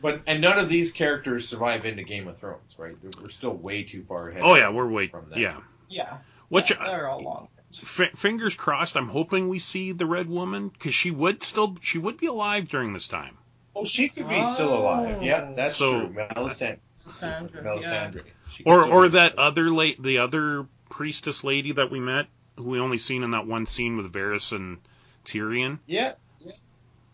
But 0.01 0.21
and 0.27 0.39
none 0.41 0.57
of 0.59 0.69
these 0.69 0.91
characters 0.91 1.47
survive 1.47 1.85
into 1.85 2.03
Game 2.03 2.27
of 2.27 2.37
Thrones, 2.37 2.75
right? 2.77 2.95
We're 3.21 3.29
still 3.29 3.53
way 3.53 3.83
too 3.83 4.03
far 4.07 4.29
ahead. 4.29 4.41
Oh 4.45 4.55
yeah, 4.55 4.69
we're 4.69 4.87
way 4.87 5.07
From 5.07 5.29
that. 5.29 5.39
yeah. 5.39 5.57
Yeah. 5.89 6.17
Which 6.47 6.71
yeah, 6.71 6.77
they're 6.85 7.07
all 7.09 7.21
long. 7.21 7.47
f- 7.83 8.11
fingers 8.17 8.53
crossed. 8.55 8.95
I'm 8.95 9.09
hoping 9.09 9.49
we 9.49 9.59
see 9.59 9.91
the 9.91 10.05
Red 10.05 10.29
Woman 10.29 10.69
because 10.69 10.93
she 10.95 11.11
would 11.11 11.43
still 11.43 11.77
she 11.81 11.97
would 11.97 12.17
be 12.17 12.27
alive 12.27 12.69
during 12.69 12.93
this 12.93 13.07
time. 13.07 13.37
Oh, 13.75 13.83
she 13.85 14.07
could 14.09 14.27
be 14.29 14.45
still 14.53 14.73
alive. 14.73 15.21
Yeah, 15.21 15.51
that's 15.55 15.75
So- 15.75 16.07
true. 16.07 16.15
Melisandre. 16.15 16.79
Sandra, 17.07 17.63
Melisandre. 17.63 18.23
She 18.51 18.63
could 18.63 18.69
Or 18.71 18.85
or 18.85 19.09
that 19.09 19.33
alive. 19.33 19.51
other 19.51 19.69
late 19.71 20.01
the 20.01 20.19
other 20.19 20.65
priestess 20.89 21.43
lady 21.43 21.73
that 21.73 21.91
we 21.91 21.99
met, 21.99 22.27
who 22.55 22.63
we 22.63 22.79
only 22.79 22.99
seen 22.99 23.23
in 23.23 23.31
that 23.31 23.45
one 23.47 23.65
scene 23.65 23.97
with 23.97 24.11
Varys 24.13 24.51
and 24.55 24.77
Tyrion. 25.25 25.79
Yeah, 25.87 26.13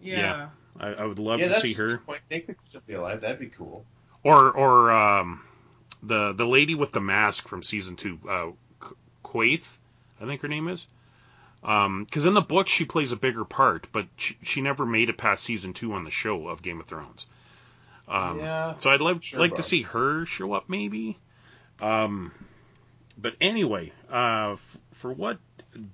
Yeah. 0.06 0.18
Yeah. 0.18 0.49
I, 0.80 0.94
I 0.94 1.06
would 1.06 1.19
love 1.19 1.40
yeah, 1.40 1.45
to 1.45 1.49
that's 1.52 1.61
see 1.61 1.73
her. 1.73 1.99
point. 1.99 2.22
They 2.30 2.41
could 2.41 2.57
still 2.65 2.82
be 2.86 2.94
alive. 2.94 3.22
That'd 3.22 3.40
be 3.40 3.48
cool. 3.48 3.86
Or 4.23 4.52
or 4.52 4.91
um, 4.91 5.44
the 6.03 6.34
the 6.34 6.45
lady 6.45 6.76
with 6.76 6.91
the 6.91 6.99
mask 7.02 7.48
from 7.48 7.64
season 7.64 7.95
two, 7.95 8.19
uh, 8.30 8.48
Qu- 8.80 8.98
Quaithe, 9.23 9.77
I 10.22 10.26
think 10.26 10.41
her 10.41 10.48
name 10.48 10.68
is. 10.68 10.86
Because 11.61 12.26
in 12.26 12.36
the 12.36 12.41
book 12.41 12.68
she 12.68 12.86
plays 12.86 13.11
a 13.11 13.15
bigger 13.15 13.44
part, 13.44 13.88
but 13.91 14.06
she, 14.18 14.38
she 14.44 14.61
never 14.61 14.86
made 14.86 15.10
it 15.10 15.18
past 15.18 15.44
season 15.44 15.73
two 15.73 15.94
on 15.94 16.03
the 16.03 16.11
show 16.11 16.48
of 16.48 16.61
Game 16.61 16.80
of 16.80 16.86
Thrones. 16.86 17.26
Um, 18.07 18.38
Yeah, 18.40 18.76
So 18.77 18.91
I'd 18.91 19.02
love 19.02 19.23
sure, 19.23 19.40
like 19.40 19.56
to 19.56 19.64
see 19.64 19.82
her 19.82 20.26
show 20.26 20.53
up 20.53 20.69
maybe. 20.69 21.18
Um, 21.82 22.32
but 23.18 23.36
anyway, 23.41 23.94
uh, 24.11 24.52
f- 24.53 24.77
for 24.91 25.11
what 25.11 25.40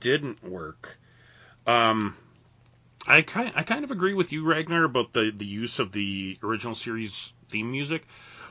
didn't 0.02 0.44
work, 0.44 1.00
um, 1.66 2.16
I 3.07 3.22
kind 3.22 3.52
I 3.56 3.64
kind 3.64 3.84
of 3.84 3.91
agree 3.91 4.14
with 4.14 4.32
you, 4.32 4.45
Ragnar, 4.45 4.84
about 4.84 5.14
the, 5.14 5.32
the 5.36 5.45
use 5.45 5.80
of 5.80 5.91
the 5.91 6.38
original 6.44 6.76
series 6.76 7.34
theme 7.49 7.72
music. 7.72 8.06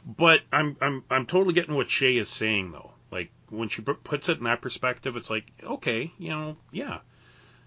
But 0.04 0.42
I'm 0.52 0.76
I'm 0.80 1.04
I'm 1.10 1.26
totally 1.26 1.54
getting 1.54 1.74
what 1.74 1.90
Shea 1.90 2.16
is 2.16 2.28
saying 2.28 2.72
though. 2.72 2.92
Like 3.10 3.30
when 3.48 3.68
she 3.68 3.82
pu- 3.82 3.94
puts 3.94 4.28
it 4.28 4.38
in 4.38 4.44
that 4.44 4.62
perspective, 4.62 5.16
it's 5.16 5.30
like 5.30 5.52
okay, 5.62 6.12
you 6.18 6.30
know, 6.30 6.56
yeah, 6.72 6.98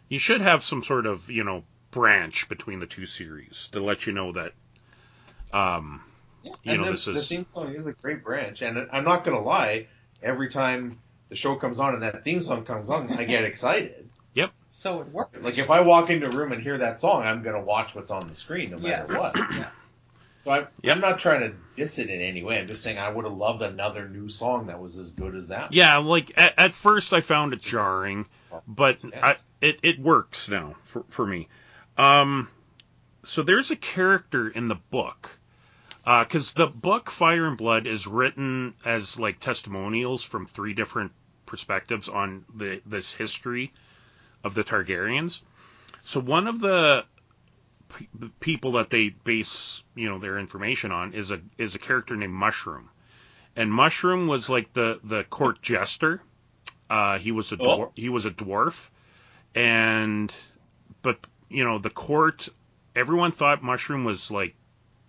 you 0.09 0.19
should 0.19 0.41
have 0.41 0.63
some 0.63 0.83
sort 0.83 1.05
of 1.05 1.29
you 1.29 1.43
know 1.43 1.63
branch 1.91 2.49
between 2.49 2.79
the 2.79 2.87
two 2.87 3.05
series 3.05 3.69
to 3.71 3.79
let 3.79 4.05
you 4.05 4.13
know 4.13 4.31
that. 4.31 4.53
Um, 5.53 6.03
you 6.63 6.77
know, 6.77 6.85
the, 6.85 6.91
this 6.91 7.07
is 7.07 7.29
the 7.29 7.35
theme 7.35 7.45
song 7.45 7.73
is 7.73 7.85
a 7.85 7.93
great 7.93 8.23
branch, 8.23 8.61
and 8.61 8.87
I'm 8.91 9.05
not 9.05 9.23
gonna 9.23 9.41
lie. 9.41 9.87
Every 10.21 10.49
time 10.49 10.99
the 11.29 11.35
show 11.35 11.55
comes 11.55 11.79
on 11.79 11.93
and 11.93 12.03
that 12.03 12.23
theme 12.23 12.41
song 12.41 12.65
comes 12.65 12.89
on, 12.89 13.11
I 13.13 13.25
get 13.25 13.43
excited. 13.45 14.09
So 14.75 15.01
it 15.01 15.09
worked. 15.09 15.39
Like 15.41 15.59
if 15.59 15.69
I 15.69 15.81
walk 15.81 16.09
into 16.09 16.27
a 16.27 16.35
room 16.35 16.51
and 16.51 16.61
hear 16.61 16.79
that 16.79 16.97
song, 16.97 17.21
I'm 17.23 17.43
gonna 17.43 17.61
watch 17.61 17.93
what's 17.93 18.09
on 18.09 18.27
the 18.27 18.35
screen 18.35 18.71
no 18.71 18.77
matter 18.77 19.05
Yes. 19.07 19.09
what. 19.09 19.35
Yeah. 19.55 19.69
So 20.43 20.51
I, 20.51 20.57
Yep. 20.81 20.95
I'm 20.95 20.99
not 20.99 21.19
trying 21.19 21.41
to 21.41 21.53
diss 21.77 21.99
it 21.99 22.09
in 22.09 22.19
any 22.19 22.41
way. 22.43 22.57
I'm 22.59 22.67
just 22.67 22.81
saying 22.81 22.97
I 22.97 23.07
would 23.07 23.23
have 23.23 23.35
loved 23.35 23.61
another 23.61 24.09
new 24.09 24.29
song 24.29 24.67
that 24.67 24.81
was 24.81 24.97
as 24.97 25.11
good 25.11 25.35
as 25.35 25.49
that. 25.49 25.71
Yeah, 25.73 25.97
like 25.97 26.31
at, 26.35 26.57
at 26.57 26.73
first 26.73 27.13
I 27.13 27.21
found 27.21 27.53
it 27.53 27.61
jarring, 27.61 28.25
but 28.67 28.97
Yes. 29.03 29.13
I, 29.21 29.35
it 29.61 29.79
it 29.83 29.99
works 29.99 30.49
now 30.49 30.75
for 30.85 31.05
for 31.09 31.25
me. 31.25 31.49
Um, 31.95 32.49
so 33.23 33.43
there's 33.43 33.69
a 33.69 33.75
character 33.75 34.49
in 34.49 34.67
the 34.69 34.79
book, 34.89 35.37
because 36.03 36.51
the 36.53 36.67
book 36.67 37.11
Fire 37.11 37.45
and 37.45 37.57
Blood 37.57 37.85
is 37.85 38.07
written 38.07 38.73
as 38.83 39.19
like 39.19 39.39
testimonials 39.39 40.23
from 40.23 40.47
three 40.47 40.73
different 40.73 41.11
perspectives 41.45 42.09
on 42.09 42.43
the 42.55 42.81
this 42.87 43.13
history 43.13 43.71
of 44.43 44.53
the 44.53 44.63
Targaryens. 44.63 45.41
So 46.03 46.19
one 46.19 46.47
of 46.47 46.59
the 46.59 47.05
pe- 47.89 48.07
the 48.13 48.29
people 48.39 48.73
that 48.73 48.89
they 48.89 49.09
base 49.09 49.83
you 49.95 50.09
know 50.09 50.19
their 50.19 50.37
information 50.37 50.91
on 50.91 51.13
is 51.13 51.31
a 51.31 51.39
is 51.57 51.75
a 51.75 51.79
character 51.79 52.15
named 52.15 52.33
Mushroom, 52.33 52.89
and 53.55 53.71
Mushroom 53.71 54.27
was 54.27 54.49
like 54.49 54.73
the 54.73 54.99
the 55.03 55.23
court 55.25 55.61
jester. 55.61 56.21
Uh, 56.89 57.17
he 57.17 57.31
was 57.31 57.51
a 57.51 57.57
Oh. 57.61 57.91
he 57.95 58.09
was 58.09 58.25
a 58.25 58.31
dwarf, 58.31 58.89
and 59.55 60.33
but 61.01 61.25
you 61.49 61.63
know 61.63 61.79
the 61.79 61.89
court 61.89 62.49
everyone 62.95 63.31
thought 63.31 63.63
Mushroom 63.63 64.03
was 64.03 64.29
like 64.29 64.55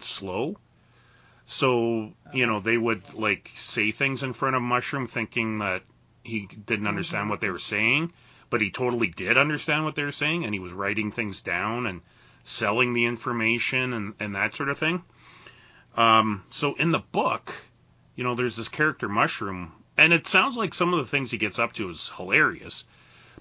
slow. 0.00 0.56
So, 1.46 2.14
you 2.32 2.46
know, 2.46 2.60
they 2.60 2.78
would 2.78 3.14
like 3.14 3.50
say 3.54 3.90
things 3.92 4.22
in 4.22 4.32
front 4.32 4.56
of 4.56 4.62
Mushroom 4.62 5.06
thinking 5.06 5.58
that 5.58 5.82
he 6.22 6.46
didn't 6.46 6.86
understand 6.86 7.28
what 7.28 7.40
they 7.42 7.50
were 7.50 7.58
saying, 7.58 8.12
but 8.50 8.60
he 8.60 8.70
totally 8.70 9.08
did 9.08 9.36
understand 9.36 9.84
what 9.84 9.94
they 9.94 10.04
were 10.04 10.12
saying 10.12 10.44
and 10.44 10.54
he 10.54 10.60
was 10.60 10.72
writing 10.72 11.10
things 11.10 11.40
down 11.40 11.86
and 11.86 12.00
selling 12.44 12.92
the 12.92 13.06
information 13.06 13.92
and, 13.92 14.14
and 14.20 14.34
that 14.34 14.54
sort 14.54 14.68
of 14.68 14.78
thing. 14.78 15.02
Um, 15.96 16.44
so 16.50 16.74
in 16.74 16.90
the 16.90 16.98
book, 16.98 17.52
you 18.16 18.24
know, 18.24 18.34
there's 18.34 18.56
this 18.56 18.68
character 18.68 19.08
Mushroom, 19.08 19.72
and 19.96 20.12
it 20.12 20.26
sounds 20.26 20.56
like 20.56 20.74
some 20.74 20.92
of 20.92 20.98
the 20.98 21.10
things 21.10 21.30
he 21.30 21.38
gets 21.38 21.58
up 21.58 21.72
to 21.74 21.90
is 21.90 22.10
hilarious, 22.16 22.84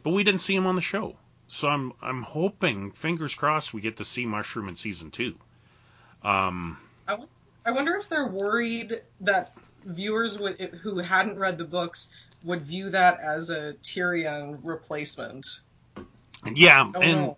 but 0.03 0.11
we 0.11 0.23
didn't 0.23 0.41
see 0.41 0.55
him 0.55 0.67
on 0.67 0.75
the 0.75 0.81
show. 0.81 1.17
So 1.47 1.67
I'm 1.67 1.93
I'm 2.01 2.21
hoping, 2.21 2.91
fingers 2.91 3.35
crossed, 3.35 3.73
we 3.73 3.81
get 3.81 3.97
to 3.97 4.05
see 4.05 4.25
Mushroom 4.25 4.69
in 4.69 4.75
season 4.75 5.11
two. 5.11 5.35
Um, 6.23 6.77
I, 7.07 7.11
w- 7.11 7.29
I 7.65 7.71
wonder 7.71 7.95
if 7.95 8.07
they're 8.07 8.27
worried 8.27 9.01
that 9.21 9.53
viewers 9.85 10.37
would, 10.37 10.59
who 10.81 10.99
hadn't 10.99 11.37
read 11.37 11.57
the 11.57 11.65
books 11.65 12.07
would 12.43 12.63
view 12.63 12.89
that 12.91 13.19
as 13.19 13.49
a 13.49 13.73
Tyrion 13.83 14.59
replacement. 14.63 15.47
yeah, 16.53 16.81
and 16.95 17.21
no. 17.21 17.37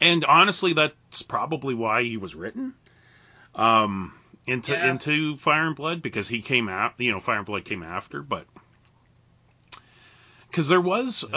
and 0.00 0.24
honestly, 0.24 0.72
that's 0.72 1.22
probably 1.22 1.74
why 1.74 2.02
he 2.02 2.16
was 2.16 2.34
written. 2.34 2.74
Um, 3.54 4.12
into 4.46 4.72
Yeah. 4.72 4.90
into 4.90 5.36
Fire 5.36 5.66
and 5.66 5.74
Blood 5.76 6.02
because 6.02 6.28
he 6.28 6.42
came 6.42 6.68
out, 6.68 6.94
you 6.98 7.10
know, 7.10 7.20
Fire 7.20 7.38
and 7.38 7.46
Blood 7.46 7.64
came 7.64 7.82
after, 7.82 8.22
but 8.22 8.46
because 10.48 10.68
there 10.68 10.80
was 10.80 11.24
a, 11.32 11.36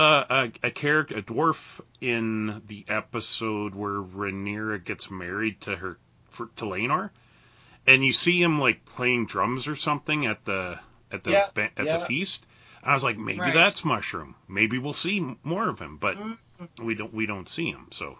a 0.61 0.67
a 0.67 0.71
character, 0.71 1.17
a 1.17 1.21
dwarf 1.21 1.81
in 2.01 2.61
the 2.67 2.85
episode 2.87 3.73
where 3.75 4.01
Rhaenyra 4.01 4.83
gets 4.83 5.09
married 5.09 5.61
to 5.61 5.75
her 5.75 5.97
for, 6.29 6.47
to 6.57 6.65
Laenor, 6.65 7.09
and 7.87 8.05
you 8.05 8.11
see 8.11 8.41
him 8.41 8.59
like 8.59 8.85
playing 8.85 9.25
drums 9.25 9.67
or 9.67 9.75
something 9.75 10.25
at 10.25 10.45
the 10.45 10.79
at 11.11 11.23
the 11.23 11.31
Yeah, 11.31 11.47
at 11.55 11.85
yeah. 11.85 11.97
the 11.97 12.05
feast. 12.05 12.45
I 12.83 12.93
was 12.93 13.03
like, 13.03 13.17
maybe 13.17 13.39
Right. 13.39 13.53
that's 13.53 13.83
Mushroom. 13.83 14.35
Maybe 14.47 14.77
we'll 14.77 14.93
see 14.93 15.35
more 15.43 15.67
of 15.69 15.79
him, 15.79 15.97
but 15.97 16.17
Mm. 16.17 16.37
we 16.81 16.95
don't 16.95 17.13
we 17.13 17.25
don't 17.25 17.47
see 17.49 17.69
him. 17.69 17.87
So 17.91 18.17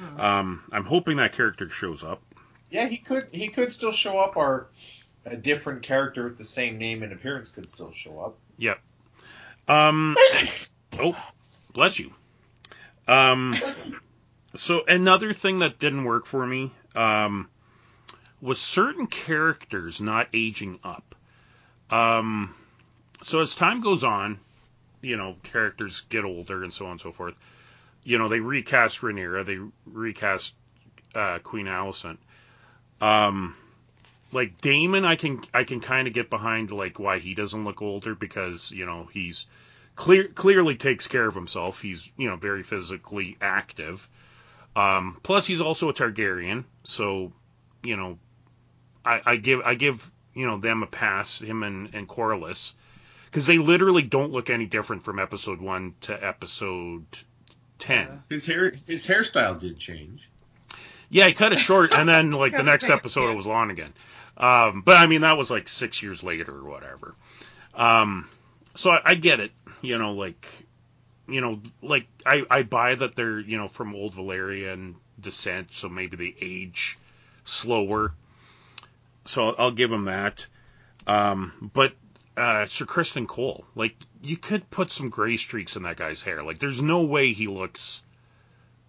Mm. 0.00 0.20
um, 0.20 0.64
I'm 0.72 0.84
hoping 0.84 1.16
that 1.18 1.32
character 1.32 1.68
shows 1.68 2.04
up. 2.04 2.22
Yeah, 2.70 2.86
he 2.86 2.98
could 2.98 3.28
he 3.32 3.48
could 3.48 3.72
still 3.72 3.92
show 3.92 4.18
up, 4.18 4.36
or 4.36 4.68
a 5.24 5.36
different 5.36 5.82
character 5.82 6.24
with 6.24 6.38
the 6.38 6.44
same 6.44 6.78
name 6.78 7.02
and 7.02 7.12
appearance 7.12 7.48
could 7.48 7.68
still 7.68 7.92
show 7.92 8.20
up. 8.20 8.38
Yep. 8.58 8.80
Um, 9.68 10.16
oh, 10.98 11.16
bless 11.72 11.98
you. 11.98 12.12
Um, 13.06 13.56
so 14.54 14.84
another 14.86 15.32
thing 15.32 15.60
that 15.60 15.78
didn't 15.78 16.04
work 16.04 16.26
for 16.26 16.46
me 16.46 16.72
um, 16.94 17.48
was 18.40 18.58
certain 18.58 19.06
characters 19.06 20.00
not 20.00 20.28
aging 20.32 20.78
up. 20.84 21.14
Um, 21.90 22.54
so 23.22 23.40
as 23.40 23.54
time 23.54 23.80
goes 23.80 24.04
on, 24.04 24.38
you 25.00 25.16
know, 25.16 25.36
characters 25.42 26.02
get 26.08 26.24
older 26.24 26.62
and 26.62 26.72
so 26.72 26.86
on 26.86 26.92
and 26.92 27.00
so 27.00 27.12
forth. 27.12 27.34
You 28.04 28.18
know, 28.18 28.28
they 28.28 28.40
recast 28.40 29.00
Rhaenyra, 29.00 29.44
they 29.44 29.58
recast 29.86 30.54
uh, 31.14 31.38
Queen 31.40 31.66
Alicent. 31.66 32.18
Um, 33.00 33.56
like 34.32 34.60
Daemon, 34.60 35.04
I 35.04 35.16
can 35.16 35.42
I 35.54 35.64
can 35.64 35.80
kind 35.80 36.06
of 36.06 36.14
get 36.14 36.30
behind 36.30 36.70
like 36.70 36.98
why 36.98 37.18
he 37.18 37.34
doesn't 37.34 37.64
look 37.64 37.80
older 37.80 38.14
because 38.14 38.70
you 38.70 38.84
know 38.84 39.08
he's 39.12 39.46
clear 39.96 40.28
clearly 40.28 40.76
takes 40.76 41.06
care 41.06 41.26
of 41.26 41.34
himself. 41.34 41.80
He's 41.80 42.10
you 42.16 42.28
know 42.28 42.36
very 42.36 42.62
physically 42.62 43.36
active. 43.40 44.08
Um, 44.76 45.18
plus 45.22 45.46
he's 45.46 45.60
also 45.60 45.88
a 45.88 45.94
Targaryen, 45.94 46.64
so 46.84 47.32
you 47.82 47.96
know 47.96 48.18
I, 49.04 49.20
I 49.24 49.36
give 49.36 49.60
I 49.64 49.74
give 49.74 50.10
you 50.34 50.46
know 50.46 50.58
them 50.58 50.82
a 50.82 50.86
pass, 50.86 51.40
him 51.40 51.62
and 51.62 51.94
and 51.94 52.08
Corlys, 52.08 52.74
because 53.30 53.46
they 53.46 53.58
literally 53.58 54.02
don't 54.02 54.32
look 54.32 54.50
any 54.50 54.66
different 54.66 55.04
from 55.04 55.18
episode 55.18 55.60
one 55.60 55.94
to 56.02 56.26
episode 56.26 57.04
ten. 57.78 58.22
His 58.28 58.46
hair 58.46 58.72
his 58.86 59.06
hairstyle 59.06 59.58
did 59.58 59.78
change. 59.78 60.28
Yeah, 61.10 61.26
he 61.26 61.32
cut 61.32 61.52
it 61.52 61.58
short, 61.58 61.92
and 61.92 62.08
then 62.08 62.32
like 62.32 62.56
the 62.56 62.62
next 62.64 62.88
episode 62.88 63.26
yeah. 63.26 63.32
it 63.32 63.36
was 63.36 63.46
long 63.46 63.70
again. 63.70 63.92
Um, 64.36 64.82
but 64.82 64.96
I 64.96 65.06
mean 65.06 65.22
that 65.22 65.36
was 65.36 65.50
like 65.50 65.68
six 65.68 66.02
years 66.02 66.22
later 66.22 66.54
or 66.54 66.64
whatever. 66.64 67.14
Um, 67.74 68.28
so 68.74 68.90
I, 68.90 69.00
I 69.04 69.14
get 69.14 69.40
it, 69.40 69.52
you 69.82 69.98
know, 69.98 70.12
like, 70.12 70.46
you 71.28 71.40
know, 71.40 71.60
like 71.82 72.06
I 72.24 72.44
I 72.50 72.62
buy 72.62 72.94
that 72.94 73.14
they're 73.14 73.40
you 73.40 73.58
know 73.58 73.68
from 73.68 73.94
old 73.94 74.14
Valyrian 74.14 74.94
descent, 75.20 75.72
so 75.72 75.88
maybe 75.88 76.16
they 76.16 76.34
age 76.40 76.98
slower. 77.44 78.12
So 79.26 79.48
I'll, 79.48 79.54
I'll 79.58 79.70
give 79.72 79.90
them 79.90 80.06
that. 80.06 80.46
Um, 81.06 81.70
but 81.74 81.94
uh, 82.38 82.66
Sir 82.66 82.84
Criston 82.86 83.26
Cole, 83.26 83.64
like 83.74 83.94
you 84.22 84.36
could 84.36 84.70
put 84.70 84.90
some 84.90 85.08
gray 85.10 85.36
streaks 85.36 85.76
in 85.76 85.82
that 85.82 85.96
guy's 85.96 86.22
hair. 86.22 86.42
Like 86.42 86.58
there's 86.58 86.80
no 86.80 87.02
way 87.02 87.32
he 87.32 87.46
looks 87.48 88.02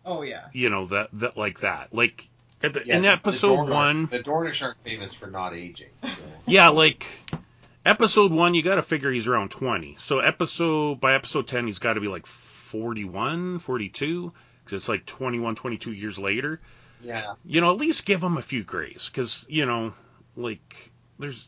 Oh 0.06 0.22
yeah. 0.22 0.46
you 0.54 0.70
know 0.70 0.86
that 0.88 1.10
that 1.14 1.38
like 1.38 1.60
that 1.62 1.94
like 1.94 2.30
at 2.64 2.74
the, 2.74 2.84
Yeah, 2.86 2.96
in 2.98 3.02
the- 3.02 3.08
the 3.10 3.14
episode 3.14 3.56
Dorne 3.58 3.70
one 3.70 4.06
the 4.08 4.20
Dornish 4.20 4.62
aren't 4.64 4.78
famous 4.84 5.14
for 5.14 5.28
not 5.28 5.54
aging. 5.54 5.90
So. 6.04 6.10
yeah 6.46 6.70
like 6.70 7.06
episode 7.86 8.32
one 8.32 8.54
you 8.56 8.64
got 8.64 8.76
to 8.76 8.82
figure 8.82 9.12
he's 9.12 9.28
around 9.28 9.52
20 9.52 9.96
so 9.98 10.20
episode 10.20 11.00
by 11.00 11.16
episode 11.16 11.48
10 11.48 11.68
he's 11.68 11.80
got 11.80 11.94
to 11.94 12.02
be 12.02 12.08
like 12.08 12.26
41 12.26 13.60
42 13.60 14.32
because 14.64 14.74
it's 14.82 14.90
like 14.90 15.06
21 15.06 15.56
22 15.56 15.92
years 15.94 16.18
later 16.20 16.60
yeah, 17.02 17.36
you 17.46 17.62
know 17.62 17.72
at 17.72 17.78
least 17.78 18.06
give 18.06 18.22
him 18.22 18.36
a 18.38 18.42
few 18.42 18.62
grays 18.64 19.10
because 19.12 19.46
you 19.48 19.66
know 19.66 19.94
like 20.36 20.92
there's 21.18 21.48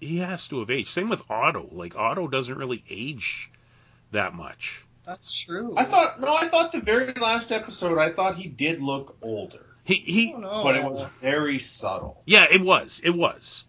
he 0.00 0.06
he 0.06 0.16
has 0.18 0.48
to 0.48 0.60
have 0.60 0.70
aged 0.70 0.88
same 0.90 1.08
with 1.08 1.22
otto 1.30 1.68
like 1.72 1.94
otto 1.96 2.26
doesn't 2.28 2.56
really 2.58 2.82
age 2.90 3.50
that 4.12 4.34
much 4.34 4.84
That's 5.06 5.32
true. 5.32 5.74
I 5.76 5.84
thought 5.84 6.20
no, 6.20 6.34
I 6.34 6.48
thought 6.48 6.72
the 6.72 6.80
very 6.80 7.12
last 7.14 7.52
episode, 7.52 7.98
I 7.98 8.12
thought 8.12 8.36
he 8.36 8.48
did 8.48 8.82
look 8.82 9.16
older, 9.22 9.64
he 9.84 9.94
he 9.94 10.32
Oh, 10.34 10.38
no. 10.38 10.64
but 10.64 10.76
it 10.76 10.82
was 10.84 11.02
very 11.20 11.58
subtle. 11.58 12.22
Yeah, 12.26 12.46
it 12.50 12.60
was. 12.60 13.00
It 13.02 13.10
was. 13.10 13.64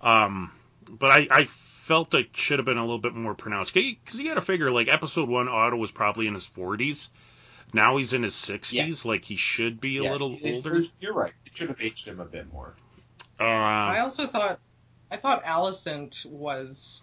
Um, 0.00 0.50
but 0.90 1.10
I, 1.10 1.28
I 1.30 1.44
felt 1.46 2.12
it 2.14 2.36
should 2.36 2.58
have 2.58 2.66
been 2.66 2.76
a 2.78 2.82
little 2.82 2.98
bit 2.98 3.14
more 3.14 3.34
pronounced. 3.34 3.72
Because 3.74 4.18
you 4.18 4.26
got 4.26 4.34
to 4.34 4.40
figure, 4.40 4.70
like, 4.70 4.88
episode 4.88 5.28
one, 5.28 5.48
Otto 5.48 5.76
was 5.76 5.90
probably 5.90 6.26
in 6.26 6.34
his 6.34 6.46
40s. 6.46 7.08
Now 7.72 7.96
he's 7.96 8.12
in 8.12 8.22
his 8.22 8.34
60s. 8.34 9.04
Like, 9.04 9.24
he 9.24 9.36
should 9.36 9.80
be 9.80 9.98
a 9.98 10.02
Yeah, 10.02 10.12
little 10.12 10.36
it- 10.42 10.56
older. 10.56 10.82
You're 11.00 11.14
right. 11.14 11.32
It 11.46 11.52
should 11.52 11.68
have 11.68 11.80
aged 11.80 12.06
him 12.06 12.20
a 12.20 12.24
bit 12.26 12.52
more. 12.52 12.74
I 13.40 13.98
Uh, 13.98 14.02
also 14.02 14.26
thought 14.26 14.58
I 15.14 15.16
thought 15.16 15.44
Alicent 15.44 16.26
was 16.26 17.02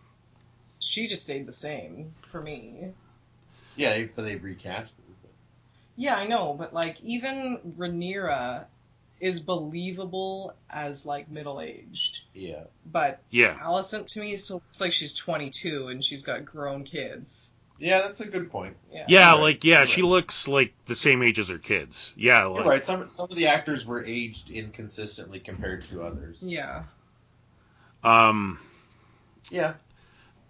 she 0.79 1.07
just 1.07 1.23
stayed 1.23 1.45
the 1.45 1.53
same 1.53 2.13
for 2.31 2.41
me. 2.41 2.89
Yeah, 3.77 3.93
they, 3.93 4.03
but 4.03 4.23
they 4.23 4.35
recast 4.35 4.91
him. 4.91 5.05
Yeah, 5.95 6.15
I 6.15 6.27
know, 6.27 6.53
but 6.57 6.73
like 6.73 6.99
even 7.01 7.59
Rhaenyra 7.77 8.65
is 9.21 9.39
believable 9.39 10.53
as 10.69 11.05
like 11.05 11.29
middle 11.29 11.61
aged, 11.61 12.23
Yeah, 12.33 12.63
but 12.85 13.21
yeah. 13.29 13.57
Alicent 13.59 14.07
to 14.07 14.19
me 14.19 14.35
still 14.35 14.57
looks 14.57 14.81
like 14.81 14.91
she's 14.91 15.13
22 15.13 15.87
and 15.87 16.03
she's 16.03 16.23
got 16.23 16.43
grown 16.43 16.83
kids. 16.83 17.53
yeah, 17.79 18.01
that's 18.01 18.19
a 18.19 18.25
good 18.25 18.49
point. 18.51 18.75
Yeah. 18.91 19.05
Yeah, 19.07 19.31
right. 19.33 19.39
like, 19.41 19.63
yeah, 19.63 19.79
You're 19.79 19.87
she 19.87 20.01
right. 20.01 20.09
looks 20.09 20.47
like 20.47 20.73
the 20.87 20.95
same 20.95 21.21
age 21.23 21.39
as 21.39 21.49
her 21.49 21.59
kids. 21.59 22.13
Yeah, 22.17 22.45
like, 22.45 22.59
You're 22.61 22.69
right. 22.69 22.83
Some 22.83 23.07
some 23.09 23.27
of 23.29 23.35
the 23.35 23.47
actors 23.47 23.85
were 23.85 24.03
aged 24.03 24.49
inconsistently 24.49 25.39
compared 25.39 25.85
to 25.89 26.01
others. 26.03 26.39
Yeah. 26.41 26.83
Um, 28.03 28.59
Yeah, 29.49 29.73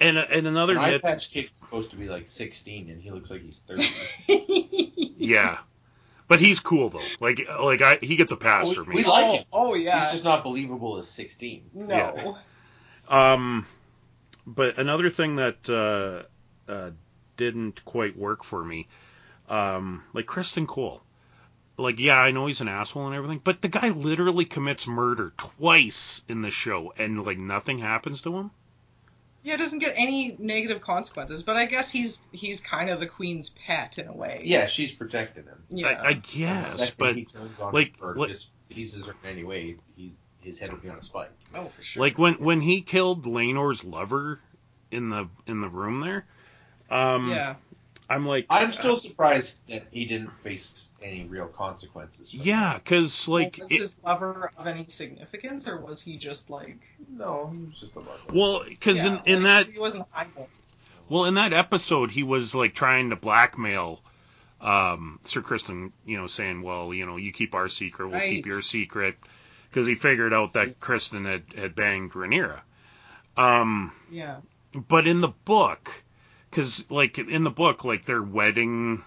and, 0.01 0.17
and 0.17 0.47
another 0.47 0.73
an 0.73 0.79
eye 0.79 0.89
nit, 0.91 1.01
patch 1.03 1.29
kid 1.29 1.49
is 1.55 1.61
supposed 1.61 1.91
to 1.91 1.95
be 1.95 2.09
like 2.09 2.27
16, 2.27 2.89
and 2.89 3.01
he 3.01 3.11
looks 3.11 3.29
like 3.29 3.41
he's 3.41 3.61
30. 3.67 3.85
yeah. 5.17 5.59
But 6.27 6.39
he's 6.39 6.59
cool, 6.59 6.89
though. 6.89 7.03
Like, 7.19 7.41
like 7.61 7.81
I, 7.81 7.97
he 8.01 8.15
gets 8.15 8.31
a 8.31 8.37
pass 8.37 8.69
We- 8.69 8.75
for 8.75 8.83
me. 8.83 8.95
we 8.95 9.03
like 9.03 9.25
oh, 9.25 9.33
him. 9.33 9.43
oh 9.53 9.73
yeah. 9.75 10.03
He's 10.03 10.13
just 10.13 10.23
not 10.23 10.43
believable 10.43 10.97
as 10.97 11.07
16. 11.07 11.69
no. 11.73 11.95
Yeah. 13.09 13.33
Um, 13.33 13.67
but 14.47 14.79
another 14.79 15.09
thing 15.09 15.35
that 15.35 15.69
uh, 15.69 16.71
uh, 16.71 16.91
didn't 17.37 17.83
quite 17.85 18.17
work 18.17 18.43
for 18.43 18.63
me, 18.63 18.87
um, 19.49 20.03
like 20.13 20.25
Criston 20.25 20.65
Cole. 20.67 21.03
Like, 21.81 21.99
yeah, 21.99 22.19
I 22.19 22.31
know 22.31 22.47
he's 22.47 22.61
an 22.61 22.67
asshole 22.67 23.07
and 23.07 23.15
everything, 23.15 23.41
but 23.43 23.61
the 23.61 23.67
guy 23.67 23.89
literally 23.89 24.45
commits 24.45 24.87
murder 24.87 25.33
twice 25.37 26.23
in 26.27 26.41
the 26.41 26.51
show, 26.51 26.93
and 26.97 27.25
like 27.25 27.37
nothing 27.37 27.79
happens 27.79 28.21
to 28.23 28.35
him. 28.35 28.51
Yeah, 29.43 29.55
it 29.55 29.57
doesn't 29.57 29.79
get 29.79 29.93
any 29.97 30.35
negative 30.37 30.81
consequences, 30.81 31.41
but 31.41 31.57
I 31.57 31.65
guess 31.65 31.89
he's 31.89 32.21
he's 32.31 32.61
kind 32.61 32.89
of 32.89 32.99
the 32.99 33.07
queen's 33.07 33.49
pet 33.49 33.97
in 33.97 34.07
a 34.07 34.13
way. 34.13 34.41
Yeah, 34.43 34.67
she's 34.67 34.91
protecting 34.91 35.45
him. 35.45 35.63
Yeah. 35.69 35.87
I, 35.87 36.09
I 36.09 36.13
guess, 36.13 36.91
but 36.91 37.15
he 37.15 37.25
turns 37.25 37.59
on 37.59 37.73
like- 37.73 37.99
her 37.99 38.11
or 38.11 38.15
like- 38.15 38.29
displeases 38.29 39.07
her 39.07 39.15
in 39.23 39.29
any 39.29 39.43
way, 39.43 39.77
he's 39.95 40.17
his 40.41 40.57
head 40.57 40.71
will 40.71 40.79
be 40.79 40.89
on 40.89 40.97
a 40.97 41.03
spike. 41.03 41.29
oh, 41.55 41.69
for 41.75 41.81
sure. 41.83 42.01
like 42.01 42.17
when 42.17 42.35
when 42.35 42.61
he 42.61 42.81
killed 42.81 43.25
Laenor's 43.25 43.83
lover 43.83 44.39
in 44.91 45.09
the 45.09 45.27
in 45.47 45.61
the 45.61 45.69
room 45.69 45.99
there, 46.01 46.25
um, 46.89 47.29
yeah. 47.29 47.55
I'm 48.11 48.25
like, 48.25 48.45
I'm 48.49 48.71
still 48.73 48.97
surprised 48.97 49.55
that 49.69 49.83
he 49.91 50.05
didn't 50.05 50.31
face 50.43 50.87
any 51.01 51.23
real 51.23 51.47
consequences. 51.47 52.31
from 52.31 52.41
yeah, 52.41 52.73
because 52.77 53.27
like 53.27 53.57
was 53.59 53.71
it- 53.71 53.79
his 53.79 53.97
lover 54.03 54.51
of 54.57 54.67
any 54.67 54.85
significance, 54.87 55.67
or 55.67 55.79
was 55.79 56.01
he 56.01 56.17
just 56.17 56.49
like? 56.49 56.77
no, 57.09 57.49
he 57.53 57.65
was 57.65 57.79
just 57.79 57.95
a 57.95 57.99
lover. 57.99 58.19
well, 58.33 58.63
because 58.67 59.03
yeah, 59.03 59.21
in 59.25 59.37
in 59.37 59.43
like, 59.43 59.67
that 59.67 59.73
he 59.73 59.79
wasn't 59.79 60.05
hiding. 60.11 60.33
Well, 61.09 61.25
in 61.25 61.33
that 61.35 61.53
episode, 61.53 62.11
he 62.11 62.23
was 62.23 62.53
like 62.55 62.73
trying 62.73 63.09
to 63.09 63.15
blackmail 63.15 64.01
um, 64.61 65.19
Sir 65.25 65.41
Criston, 65.41 65.91
you 66.05 66.17
know, 66.17 66.27
saying, 66.27 66.61
"Well, 66.61 66.93
you 66.93 67.05
know, 67.05 67.17
you 67.17 67.31
keep 67.33 67.55
our 67.55 67.67
secret, 67.69 68.09
we'll 68.09 68.19
keep 68.19 68.45
your 68.45 68.61
secret," 68.61 69.17
because 69.69 69.87
he 69.87 69.95
figured 69.95 70.33
out 70.33 70.53
that 70.53 70.79
Criston 70.79 71.25
had 71.25 71.43
had 71.57 71.75
banged 71.75 72.11
Rhaenyra. 72.11 72.59
Um, 73.37 73.93
Yeah. 74.11 74.37
but 74.73 75.07
in 75.07 75.21
the 75.21 75.29
book, 75.29 76.03
because 76.51 76.85
like 76.91 77.17
in 77.17 77.43
the 77.43 77.49
book, 77.49 77.83
like 77.85 78.05
their 78.05 78.21
wedding 78.21 79.03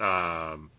um 0.00 0.70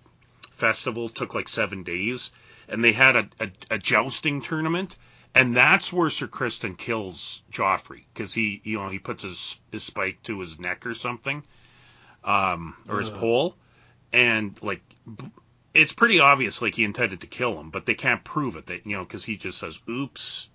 festival 0.52 1.10
took 1.10 1.36
like 1.36 1.48
seven 1.50 1.84
days, 1.84 2.32
and 2.68 2.84
they 2.84 2.94
had 2.94 3.16
a, 3.16 3.30
a, 3.40 3.52
a 3.72 3.78
jousting 3.78 4.42
tournament, 4.42 4.98
and 5.36 5.56
that's 5.56 5.94
where 5.94 6.10
Sir 6.10 6.28
Criston 6.28 6.76
kills 6.78 7.44
Joffrey 7.52 8.06
because 8.14 8.34
he 8.34 8.62
you 8.64 8.80
know 8.80 8.90
he 8.90 9.00
puts 9.00 9.24
his 9.24 9.58
his 9.72 9.84
spike 9.84 10.24
to 10.24 10.40
his 10.40 10.60
neck 10.60 10.86
or 10.86 10.94
something, 10.96 11.44
um, 12.24 12.76
or 12.90 13.00
his 13.00 13.10
pole, 13.12 13.56
and 14.14 14.58
like. 14.62 14.82
b- 15.06 15.32
It's 15.74 15.94
pretty 15.94 16.20
obvious, 16.20 16.62
like 16.62 16.76
he 16.76 16.84
intended 16.84 17.22
to 17.22 17.28
kill 17.28 17.60
him, 17.60 17.70
but 17.72 17.86
they 17.86 17.96
can't 17.96 18.24
prove 18.24 18.56
it. 18.56 18.68
That 18.68 18.86
you 18.86 18.96
know, 18.96 19.04
because 19.06 19.26
he 19.26 19.38
just 19.38 19.58
says 19.58 19.80
"oops," 19.90 20.48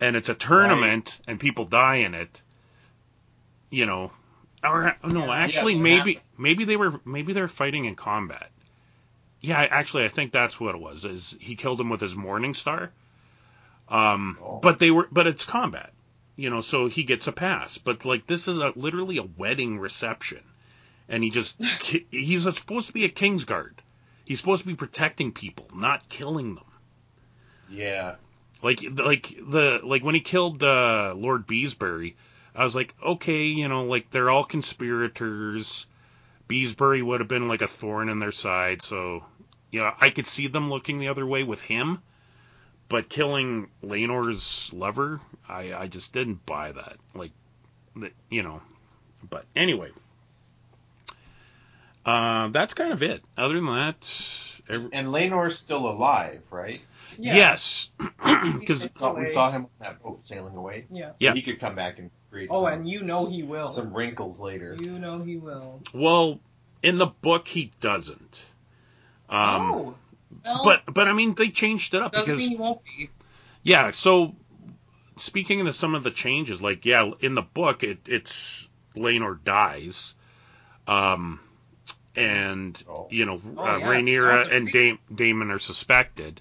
and 0.00 0.16
it's 0.16 0.28
a 0.28 0.34
tournament, 0.34 1.20
and 1.26 1.38
people 1.40 1.64
die 1.64 1.96
in 1.96 2.14
it. 2.14 2.42
You 3.70 3.86
know, 3.86 4.12
or 4.64 4.96
no, 5.04 5.30
actually, 5.32 5.74
Yeah, 5.74 5.80
maybe 5.82 6.20
maybe 6.38 6.64
they 6.64 6.76
were 6.76 7.00
maybe 7.04 7.32
they're 7.32 7.48
fighting 7.48 7.84
in 7.84 7.94
combat. 7.94 8.50
Yeah, 9.40 9.58
actually, 9.60 10.04
I 10.04 10.08
think 10.08 10.32
that's 10.32 10.58
what 10.58 10.74
it 10.74 10.80
was. 10.80 11.04
Is 11.04 11.36
he 11.38 11.54
killed 11.54 11.78
him 11.80 11.90
with 11.90 12.00
his 12.00 12.16
Morning 12.16 12.54
Star? 12.54 12.90
Um, 13.88 14.38
Oh. 14.40 14.60
but 14.62 14.78
they 14.78 14.90
were, 14.90 15.06
but 15.12 15.26
it's 15.26 15.44
combat, 15.44 15.92
you 16.36 16.48
know, 16.48 16.62
so 16.62 16.86
he 16.88 17.04
gets 17.04 17.26
a 17.26 17.32
pass. 17.32 17.76
But 17.76 18.04
like 18.06 18.26
this 18.26 18.48
is 18.48 18.58
a 18.58 18.72
literally 18.74 19.18
a 19.18 19.22
wedding 19.22 19.78
reception, 19.78 20.40
and 21.08 21.22
he 21.22 21.28
just 21.30 21.56
he's 22.10 22.44
supposed 22.44 22.86
to 22.86 22.92
be 22.94 23.04
a 23.04 23.10
Kingsguard. 23.10 23.74
He's 24.24 24.40
supposed 24.40 24.62
to 24.62 24.66
be 24.68 24.74
protecting 24.74 25.32
people, 25.32 25.68
not 25.74 26.08
killing 26.08 26.54
them. 26.54 26.64
Yeah. 27.70 28.14
Like 28.62 28.82
like 28.96 29.34
the 29.46 29.80
like 29.84 30.02
when 30.02 30.14
he 30.14 30.22
killed 30.22 30.62
uh, 30.62 31.12
Lord 31.14 31.46
Beesbury, 31.46 32.14
I 32.54 32.64
was 32.64 32.74
like, 32.74 32.94
okay, 33.04 33.44
you 33.46 33.68
know, 33.68 33.84
like 33.84 34.10
they're 34.10 34.30
all 34.30 34.44
conspirators. 34.44 35.86
Beesbury 36.48 37.02
would 37.02 37.20
have 37.20 37.28
been 37.28 37.48
like 37.48 37.62
a 37.62 37.68
thorn 37.68 38.08
in 38.08 38.18
their 38.18 38.32
side, 38.32 38.82
so 38.82 39.24
you 39.70 39.80
know, 39.80 39.92
I 40.00 40.10
could 40.10 40.26
see 40.26 40.46
them 40.46 40.70
looking 40.70 40.98
the 40.98 41.08
other 41.08 41.26
way 41.26 41.42
with 41.42 41.60
him. 41.62 42.00
But 42.88 43.08
killing 43.08 43.68
Laenor's 43.82 44.70
lover, 44.72 45.20
I 45.48 45.72
I 45.74 45.86
just 45.88 46.12
didn't 46.12 46.44
buy 46.46 46.72
that. 46.72 46.96
Like, 47.14 47.32
the- 47.96 48.12
you 48.30 48.42
know. 48.42 48.60
But 49.28 49.46
anyway, 49.56 49.90
uh, 52.04 52.48
that's 52.48 52.74
kind 52.74 52.92
of 52.92 53.02
it. 53.02 53.22
Other 53.38 53.54
than 53.54 53.66
that, 53.66 54.24
every, 54.68 54.90
And 54.92 55.08
Laenor's 55.08 55.58
still 55.58 55.88
alive, 55.88 56.42
right? 56.50 56.82
Yeah. 57.18 57.36
yes, 57.36 57.90
because 58.58 58.84
we 59.16 59.28
saw 59.30 59.50
him 59.50 59.62
on 59.62 59.70
that 59.80 60.02
boat 60.02 60.22
sailing 60.22 60.56
away. 60.56 60.86
Yeah. 60.90 61.12
Yeah. 61.18 61.32
He 61.32 61.42
could 61.42 61.60
come 61.60 61.74
back 61.74 61.98
and 61.98 62.10
create. 62.34 62.48
Oh, 62.50 62.64
some, 62.64 62.72
and 62.72 62.88
you 62.88 63.02
know 63.02 63.26
he 63.26 63.42
will. 63.42 63.68
some 63.68 63.94
wrinkles 63.94 64.40
later. 64.40 64.76
You 64.78 64.98
know 64.98 65.22
he 65.22 65.36
will. 65.36 65.80
Well, 65.92 66.40
in 66.82 66.98
the 66.98 67.06
book 67.06 67.46
he 67.48 67.72
doesn't. 67.80 68.44
Um, 69.30 69.72
oh. 69.72 69.94
Well, 70.44 70.60
but 70.64 70.82
but 70.92 71.06
I 71.08 71.12
mean 71.12 71.34
they 71.34 71.48
changed 71.48 71.94
it 71.94 72.02
up 72.02 72.12
doesn't 72.12 72.34
because 72.34 72.38
mean 72.48 72.50
he 72.50 72.56
won't 72.56 72.80
be. 72.84 73.08
yeah. 73.62 73.92
So 73.92 74.34
speaking 75.16 75.66
of 75.66 75.74
some 75.74 75.94
of 75.94 76.02
the 76.02 76.10
changes, 76.10 76.60
like 76.60 76.84
yeah, 76.84 77.10
in 77.20 77.34
the 77.34 77.42
book 77.42 77.82
it 77.84 77.98
it's 78.06 78.68
Laenor 78.96 79.38
dies, 79.44 80.14
um, 80.88 81.38
and 82.16 82.82
Oh. 82.88 83.06
you 83.10 83.24
know 83.26 83.40
Oh, 83.56 83.62
uh, 83.64 83.76
yes, 83.78 83.86
Rhaenyra 83.88 84.52
and 84.52 84.72
Dam- 84.72 84.98
Daemon 85.14 85.50
are 85.52 85.60
suspected, 85.60 86.40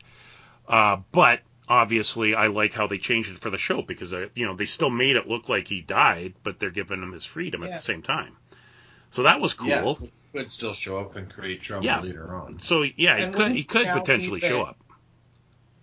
uh, 0.68 0.98
but 1.12 1.42
obviously 1.68 2.36
I 2.36 2.48
like 2.48 2.74
how 2.74 2.88
they 2.88 2.98
changed 2.98 3.32
it 3.32 3.40
for 3.40 3.50
the 3.50 3.58
show 3.58 3.82
because 3.82 4.14
uh, 4.14 4.28
you 4.36 4.46
know 4.46 4.56
they 4.56 4.66
still 4.66 4.90
made 4.90 5.16
it 5.16 5.28
look 5.28 5.50
like 5.50 5.68
he 5.68 5.82
died, 5.82 6.34
but 6.44 6.60
they're 6.60 6.72
giving 6.72 7.02
him 7.02 7.12
his 7.12 7.26
freedom 7.26 7.64
at 7.64 7.74
the 7.74 7.82
same 7.82 8.02
time. 8.02 8.36
So 9.12 9.24
that 9.24 9.40
was 9.40 9.54
cool. 9.54 9.68
Yeah, 9.68 9.94
he 9.94 10.12
could 10.40 10.52
still 10.52 10.74
show 10.74 10.98
up 10.98 11.16
and 11.16 11.32
create 11.32 11.62
trouble 11.62 11.86
Yeah. 11.86 12.02
later 12.02 12.34
on. 12.36 12.60
So 12.60 12.84
yeah, 12.84 13.18
he 13.18 13.26
could 13.26 13.36
wouldn't 13.36 13.56
he 13.56 13.64
could 13.64 13.88
potentially 13.88 14.40
show 14.40 14.64
up. 14.64 14.78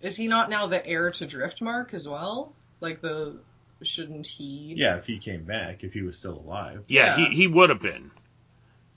Is 0.01 0.15
he 0.15 0.27
not 0.27 0.49
now 0.49 0.67
the 0.67 0.85
heir 0.85 1.11
to 1.11 1.27
Driftmark 1.27 1.93
as 1.93 2.07
well? 2.07 2.53
Like 2.79 3.01
the 3.01 3.37
shouldn't 3.83 4.27
he? 4.27 4.73
Yeah, 4.77 4.97
if 4.97 5.07
he 5.07 5.17
came 5.17 5.43
back, 5.43 5.83
if 5.83 5.93
he 5.93 6.01
was 6.01 6.17
still 6.17 6.37
alive. 6.37 6.83
Yeah, 6.87 7.17
Yeah. 7.17 7.29
he 7.29 7.35
he 7.35 7.47
would 7.47 7.69
have 7.69 7.81
been. 7.81 8.11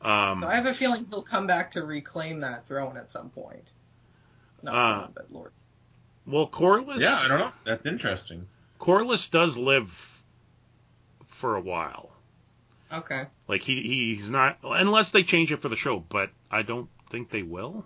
Um, 0.02 0.40
So 0.40 0.46
I 0.48 0.56
have 0.56 0.66
a 0.66 0.74
feeling 0.74 1.06
he'll 1.08 1.22
come 1.22 1.46
back 1.46 1.70
to 1.72 1.82
reclaim 1.84 2.40
that 2.40 2.66
throne 2.66 2.96
at 2.96 3.10
some 3.10 3.30
point. 3.30 3.72
Not 4.62 4.74
Uh, 4.74 4.98
throne, 5.00 5.12
but 5.14 5.32
Lord. 5.32 5.52
Well, 6.26 6.48
Corlys. 6.48 7.00
Yeah, 7.00 7.20
I 7.22 7.28
don't 7.28 7.38
know. 7.38 7.52
That's 7.64 7.86
interesting. 7.86 8.46
Corlys 8.80 9.30
does 9.30 9.56
live 9.58 10.22
for 11.26 11.56
a 11.56 11.60
while. 11.60 12.10
Okay. 12.92 13.26
Like 13.48 13.62
he 13.62 13.82
he's 13.82 14.30
not 14.30 14.58
unless 14.62 15.10
they 15.10 15.22
change 15.22 15.52
it 15.52 15.60
for 15.60 15.68
the 15.68 15.76
show, 15.76 16.00
but 16.08 16.30
I 16.50 16.62
don't 16.62 16.88
think 17.10 17.30
they 17.30 17.42
will. 17.42 17.84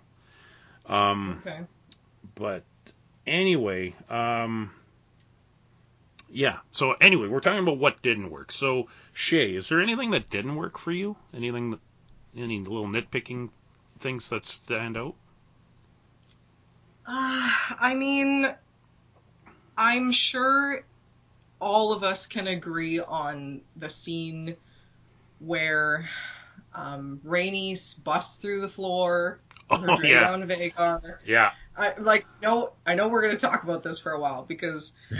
Um, 0.85 1.41
Okay. 1.45 1.61
but 2.35 2.63
anyway, 3.25 3.93
um, 4.09 4.71
yeah. 6.29 6.57
So 6.71 6.93
anyway, 6.93 7.27
we're 7.27 7.39
talking 7.39 7.59
about 7.63 7.77
what 7.77 8.01
didn't 8.01 8.29
work. 8.29 8.51
So 8.51 8.87
Shea, 9.13 9.55
is 9.55 9.69
there 9.69 9.81
anything 9.81 10.11
that 10.11 10.29
didn't 10.29 10.55
work 10.55 10.77
for 10.77 10.91
you? 10.91 11.15
Anything 11.33 11.71
that 11.71 11.79
any 12.37 12.59
little 12.59 12.87
nitpicking 12.87 13.49
things 13.99 14.29
that 14.29 14.45
stand 14.45 14.95
out? 14.95 15.15
Uh, 17.09 17.49
I 17.79 17.95
mean, 17.95 18.53
I'm 19.77 20.11
sure 20.11 20.83
all 21.59 21.91
of 21.91 22.03
us 22.03 22.27
can 22.27 22.47
agree 22.47 22.99
on 22.99 23.61
the 23.75 23.89
scene 23.89 24.55
where 25.39 26.07
um, 26.73 27.19
Rhaenys 27.25 28.01
busts 28.01 28.35
through 28.35 28.61
the 28.61 28.69
floor 28.69 29.39
with 29.69 29.81
her 29.81 29.91
Oh, 29.91 29.99
yeah. 30.03 30.37
Dragon 30.37 30.47
Vhagar. 30.47 31.17
Yeah. 31.25 31.51
I 31.77 31.93
like 31.97 32.25
no, 32.41 32.73
I 32.85 32.95
know 32.95 33.07
we're 33.07 33.21
gonna 33.21 33.37
talk 33.37 33.63
about 33.63 33.83
this 33.83 33.99
for 33.99 34.11
a 34.11 34.19
while 34.19 34.43
because 34.43 34.91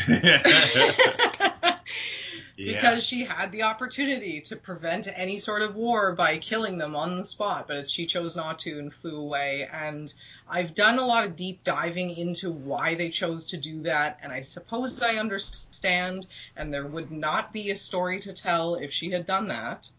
because 2.65 3.03
she 3.03 3.23
had 3.23 3.51
the 3.51 3.63
opportunity 3.63 4.41
to 4.41 4.55
prevent 4.55 5.07
any 5.13 5.39
sort 5.39 5.61
of 5.61 5.75
war 5.75 6.13
by 6.13 6.37
killing 6.37 6.77
them 6.77 6.95
on 6.95 7.17
the 7.17 7.23
spot, 7.23 7.67
but 7.67 7.89
she 7.89 8.05
chose 8.05 8.35
not 8.35 8.59
to 8.59 8.79
and 8.79 8.93
flew 8.93 9.17
away. 9.17 9.67
And 9.71 10.13
I've 10.49 10.73
done 10.75 10.99
a 10.99 11.05
lot 11.05 11.23
of 11.23 11.35
deep 11.35 11.63
diving 11.63 12.15
into 12.17 12.51
why 12.51 12.95
they 12.95 13.09
chose 13.09 13.45
to 13.47 13.57
do 13.57 13.83
that, 13.83 14.19
and 14.21 14.33
I 14.33 14.41
suppose 14.41 15.01
I 15.01 15.15
understand, 15.15 16.25
and 16.55 16.73
there 16.73 16.85
would 16.85 17.11
not 17.11 17.53
be 17.53 17.69
a 17.69 17.75
story 17.75 18.19
to 18.21 18.33
tell 18.33 18.75
if 18.75 18.91
she 18.91 19.11
had 19.11 19.25
done 19.25 19.47
that. 19.49 19.89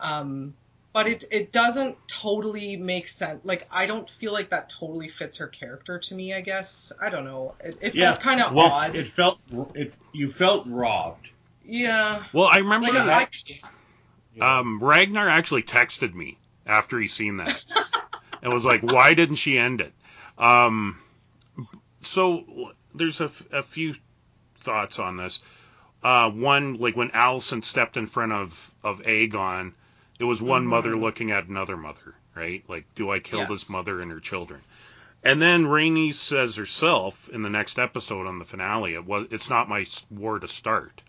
Um, 0.00 0.54
but 0.92 1.06
it, 1.06 1.24
it 1.30 1.52
doesn't 1.52 1.96
totally 2.08 2.76
make 2.76 3.06
sense. 3.06 3.40
Like, 3.44 3.68
I 3.70 3.86
don't 3.86 4.10
feel 4.10 4.32
like 4.32 4.50
that 4.50 4.68
totally 4.68 5.08
fits 5.08 5.36
her 5.36 5.46
character 5.46 5.98
to 6.00 6.14
me, 6.14 6.34
I 6.34 6.40
guess. 6.40 6.90
I 7.00 7.10
don't 7.10 7.24
know. 7.24 7.54
It, 7.60 7.78
it 7.80 7.94
Yeah, 7.94 8.10
felt 8.12 8.20
kind 8.22 8.42
of 8.42 8.52
well, 8.52 8.66
odd. 8.72 8.96
it 8.96 9.06
felt 9.06 9.38
it. 9.74 9.94
You 10.12 10.32
felt 10.32 10.66
robbed. 10.66 11.28
Yeah. 11.70 12.24
Well, 12.32 12.48
I 12.52 12.58
remember 12.58 12.88
Like, 12.92 13.32
Yeah. 14.34 14.44
I, 14.44 14.58
um, 14.58 14.82
Ragnar 14.82 15.28
actually 15.28 15.62
texted 15.62 16.12
me 16.14 16.36
after 16.66 16.98
he 16.98 17.08
seen 17.08 17.36
that 17.38 17.64
and 18.42 18.52
was 18.52 18.64
like, 18.64 18.82
"Why 18.82 19.14
didn't 19.14 19.36
she 19.36 19.56
end 19.58 19.80
it?" 19.80 19.92
Um, 20.36 20.98
so 22.02 22.72
there's 22.94 23.20
a, 23.20 23.24
f- 23.24 23.46
a 23.52 23.62
few 23.62 23.94
thoughts 24.58 24.98
on 24.98 25.16
this. 25.16 25.40
Uh, 26.02 26.30
one, 26.30 26.74
like 26.78 26.96
when 26.96 27.10
Alicent 27.10 27.64
stepped 27.64 27.96
in 27.96 28.06
front 28.06 28.32
of 28.32 28.72
of 28.82 29.02
Aegon, 29.02 29.72
it 30.18 30.24
was 30.24 30.40
one 30.42 30.64
Mhm. 30.64 30.68
mother 30.68 30.96
looking 30.96 31.30
at 31.30 31.46
another 31.46 31.76
mother, 31.76 32.14
right? 32.34 32.64
Like, 32.68 32.86
do 32.94 33.10
I 33.10 33.18
kill 33.20 33.46
this 33.46 33.70
mother 33.70 34.00
and 34.00 34.10
her 34.10 34.20
children? 34.20 34.60
And 35.22 35.40
then 35.40 35.66
Rainey 35.66 36.12
says 36.12 36.56
herself 36.56 37.28
in 37.28 37.42
the 37.42 37.50
next 37.50 37.78
episode 37.78 38.26
on 38.26 38.38
the 38.38 38.44
finale, 38.44 38.94
it 38.94 39.04
was 39.04 39.26
it's 39.30 39.50
not 39.50 39.68
my 39.68 39.86
war 40.10 40.38
to 40.38 40.48
start. 40.48 41.02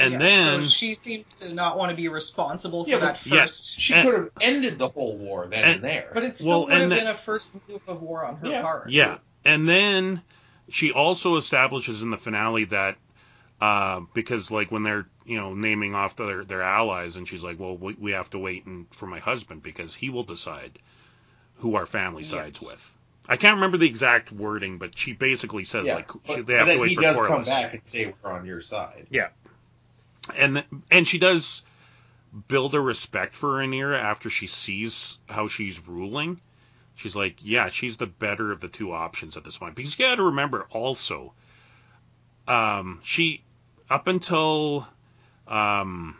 And 0.00 0.12
Yeah, 0.14 0.18
then 0.18 0.62
so 0.62 0.68
she 0.68 0.94
seems 0.94 1.34
to 1.34 1.52
not 1.52 1.76
want 1.76 1.90
to 1.90 1.96
be 1.96 2.08
responsible 2.08 2.84
for 2.84 2.90
Yeah, 2.90 2.98
that 2.98 3.20
but- 3.22 3.26
yeah. 3.26 3.40
first. 3.42 3.80
she 3.80 3.94
and- 3.94 4.08
could 4.08 4.14
have 4.18 4.30
ended 4.40 4.78
the 4.78 4.88
whole 4.88 5.16
war 5.16 5.46
then 5.48 5.62
and- 5.64 5.72
and, 5.76 5.84
there. 5.84 6.10
But 6.14 6.24
it 6.24 6.38
still 6.38 6.48
Well, 6.48 6.60
would 6.64 6.72
have 6.72 6.82
and 6.82 6.90
been 6.90 7.04
that- 7.04 7.14
a 7.14 7.18
first 7.18 7.52
move 7.68 7.80
of 7.86 8.00
war 8.02 8.24
on 8.24 8.36
her 8.36 8.48
Yeah. 8.48 8.62
part. 8.62 8.90
Yeah, 8.90 9.18
and 9.44 9.68
then 9.68 10.22
she 10.70 10.92
also 10.92 11.36
establishes 11.36 12.02
in 12.02 12.10
the 12.10 12.16
finale 12.16 12.64
that 12.66 12.96
uh, 13.60 14.00
because 14.14 14.50
like 14.50 14.70
when 14.72 14.82
they're 14.84 15.06
you 15.26 15.36
know 15.36 15.52
naming 15.54 15.94
off 15.94 16.16
their 16.16 16.44
their 16.44 16.62
allies, 16.62 17.16
and 17.16 17.28
she's 17.28 17.42
like, 17.42 17.58
well, 17.60 17.76
we, 17.76 17.94
we 18.00 18.12
have 18.12 18.30
to 18.30 18.38
wait 18.38 18.64
and, 18.64 18.86
for 18.90 19.06
my 19.06 19.18
husband 19.18 19.62
because 19.62 19.94
he 19.94 20.08
will 20.08 20.22
decide 20.24 20.78
who 21.56 21.74
our 21.76 21.84
family 21.84 22.24
sides 22.24 22.60
Yes. 22.62 22.70
with. 22.72 22.94
I 23.28 23.36
can't 23.36 23.56
remember 23.56 23.76
the 23.76 23.86
exact 23.86 24.32
wording, 24.32 24.78
but 24.78 24.96
she 24.96 25.12
basically 25.12 25.64
says 25.64 25.86
yeah, 25.86 25.96
like 25.96 26.08
but, 26.08 26.36
she, 26.36 26.40
they 26.40 26.54
have 26.54 26.62
but 26.62 26.64
to 26.64 26.64
then 26.72 26.80
wait 26.80 26.88
he 26.88 26.94
for 26.96 27.02
does 27.02 27.16
Corlys. 27.18 27.26
come 27.28 27.44
back 27.44 27.74
and 27.74 27.86
say 27.86 28.14
we're 28.22 28.32
on 28.32 28.46
your 28.46 28.62
side. 28.62 29.06
And 30.36 30.64
and 30.90 31.06
she 31.06 31.18
does 31.18 31.62
build 32.48 32.74
a 32.74 32.80
respect 32.80 33.34
for 33.34 33.58
Rhaenyra 33.58 33.98
after 33.98 34.30
she 34.30 34.46
sees 34.46 35.18
how 35.28 35.48
she's 35.48 35.86
ruling. 35.86 36.40
She's 36.94 37.16
like, 37.16 37.36
yeah, 37.42 37.70
she's 37.70 37.96
the 37.96 38.06
better 38.06 38.52
of 38.52 38.60
the 38.60 38.68
two 38.68 38.92
options 38.92 39.36
at 39.36 39.44
this 39.44 39.58
point. 39.58 39.74
Because 39.74 39.98
you 39.98 40.04
got 40.04 40.16
to 40.16 40.22
remember 40.22 40.66
also, 40.70 41.32
um, 42.46 43.00
she 43.02 43.42
up 43.88 44.06
until 44.06 44.86
um, 45.48 46.16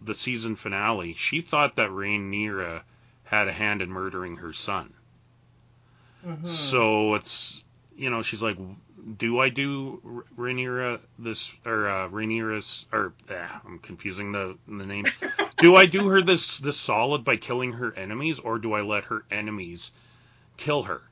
the 0.00 0.14
season 0.14 0.56
finale, 0.56 1.14
she 1.14 1.40
thought 1.40 1.76
that 1.76 1.90
Rhaenyra 1.90 2.82
had 3.24 3.48
a 3.48 3.52
hand 3.52 3.82
in 3.82 3.90
murdering 3.90 4.36
her 4.36 4.52
son. 4.52 4.94
Mhm. 6.24 6.46
So 6.46 7.14
it's 7.14 7.64
you 7.96 8.10
know 8.10 8.22
she's 8.22 8.42
like, 8.42 8.56
do 9.18 9.38
I 9.40 9.48
do 9.48 10.00
R- 10.04 10.44
Rhaenyra 10.44 11.00
this 11.18 11.54
or 11.64 11.88
uh, 11.88 12.08
Rhaenyra's 12.08 12.86
or 12.92 13.12
ah, 13.30 13.60
I'm 13.66 13.78
confusing 13.78 14.32
the 14.32 14.56
the 14.66 14.86
names. 14.86 15.10
do 15.58 15.76
I 15.76 15.86
do 15.86 16.08
her 16.08 16.22
this 16.22 16.58
this 16.58 16.76
solid 16.76 17.24
by 17.24 17.36
killing 17.36 17.72
her 17.72 17.92
enemies, 17.94 18.38
or 18.38 18.58
do 18.58 18.72
I 18.74 18.82
let 18.82 19.04
her 19.04 19.24
enemies 19.30 19.90
kill 20.56 20.82
her? 20.84 21.02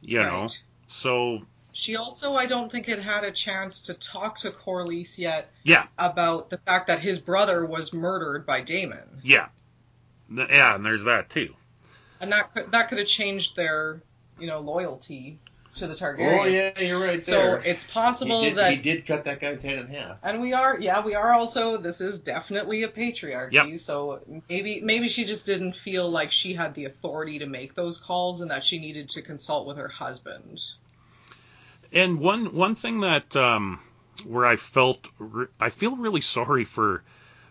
You 0.00 0.22
know. 0.22 0.46
So 0.88 1.42
She 1.72 1.96
also, 1.96 2.34
I 2.36 2.46
don't 2.46 2.70
think, 2.70 2.86
had 2.86 3.00
had 3.00 3.24
a 3.24 3.32
chance 3.32 3.80
to 3.82 3.94
talk 3.94 4.38
to 4.38 4.50
Corlys 4.50 5.18
yet 5.18 5.50
yeah, 5.64 5.86
about 5.98 6.48
the 6.50 6.58
fact 6.58 6.86
that 6.86 7.00
his 7.00 7.18
brother 7.18 7.66
was 7.66 7.92
murdered 7.92 8.46
by 8.46 8.60
Daemon, 8.60 9.20
yeah, 9.22 9.48
Th- 10.34 10.48
yeah, 10.48 10.76
and 10.76 10.86
there's 10.86 11.04
that 11.04 11.28
too. 11.30 11.54
and 12.20 12.30
that 12.32 12.52
could 12.54 12.70
that 12.72 12.88
could 12.88 12.98
have 12.98 13.08
changed 13.08 13.56
their, 13.56 14.00
you 14.38 14.46
know, 14.46 14.60
loyalty 14.60 15.38
to 15.76 15.86
the 15.86 15.94
Targaryens. 15.94 16.40
Oh 16.40 16.44
yeah, 16.44 16.80
you're 16.80 16.98
right 16.98 17.22
So 17.22 17.32
there. 17.32 17.58
it's 17.58 17.82
he 17.82 17.92
possible 17.92 18.42
did, 18.42 18.56
that 18.56 18.72
he 18.72 18.76
did 18.78 19.06
cut 19.06 19.24
that 19.24 19.40
guy's 19.40 19.60
head 19.60 19.78
in 19.78 19.88
half. 19.88 20.16
And 20.22 20.40
we 20.40 20.52
are, 20.52 20.78
yeah, 20.80 21.04
we 21.04 21.14
are 21.14 21.32
also. 21.32 21.76
This 21.76 22.00
is 22.00 22.20
definitely 22.20 22.82
a 22.82 22.88
patriarchy. 22.88 23.52
Yep. 23.52 23.78
So 23.78 24.20
maybe, 24.48 24.80
maybe 24.80 25.08
she 25.08 25.24
just 25.24 25.44
didn't 25.44 25.76
feel 25.76 26.10
like 26.10 26.32
she 26.32 26.54
had 26.54 26.74
the 26.74 26.86
authority 26.86 27.40
to 27.40 27.46
make 27.46 27.74
those 27.74 27.98
calls, 27.98 28.40
and 28.40 28.50
that 28.50 28.64
she 28.64 28.78
needed 28.78 29.10
to 29.10 29.22
consult 29.22 29.66
with 29.66 29.76
her 29.76 29.88
husband. 29.88 30.62
And 31.92 32.20
one 32.20 32.54
one 32.54 32.74
thing 32.74 33.00
that 33.00 33.36
um, 33.36 33.80
where 34.24 34.46
I 34.46 34.56
felt 34.56 35.08
re- 35.18 35.46
I 35.60 35.70
feel 35.70 35.96
really 35.96 36.22
sorry 36.22 36.64
for 36.64 37.02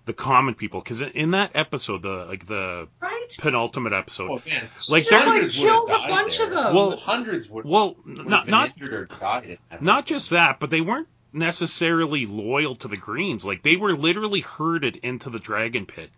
the 0.05 0.13
common 0.13 0.53
people 0.53 0.81
because 0.81 1.01
in 1.01 1.31
that 1.31 1.51
episode, 1.55 2.03
the 2.03 2.25
like 2.25 2.45
the 2.47 2.87
Right? 3.01 3.35
penultimate 3.39 3.91
episode, 3.93 4.29
Oh 4.29 4.41
man, 4.47 4.69
Like, 4.89 5.03
She 5.03 5.09
just 5.09 5.11
like 5.11 5.23
hundreds 5.23 5.57
would 5.59 5.67
have 5.67 5.75
kills 5.75 5.89
a 5.91 5.97
bunch 6.07 6.37
there. 6.37 6.47
of 6.47 6.53
them. 6.53 6.75
Well, 6.75 6.97
hundreds 6.97 7.49
would, 7.49 7.65
well, 7.65 7.95
would 8.05 8.27
not 8.27 8.47
not 8.47 8.69
injured 8.71 8.93
or 8.93 9.05
died. 9.05 9.57
not 9.81 10.05
just 10.05 10.29
that, 10.29 10.59
but 10.59 10.69
they 10.69 10.81
weren't 10.81 11.07
necessarily 11.33 12.25
loyal 12.25 12.75
to 12.77 12.87
the 12.87 12.97
Greens. 12.97 13.45
Like 13.45 13.63
they 13.63 13.75
were 13.75 13.93
literally 13.95 14.41
herded 14.41 14.97
into 14.97 15.29
the 15.29 15.39
dragon 15.39 15.85
pit 15.85 16.09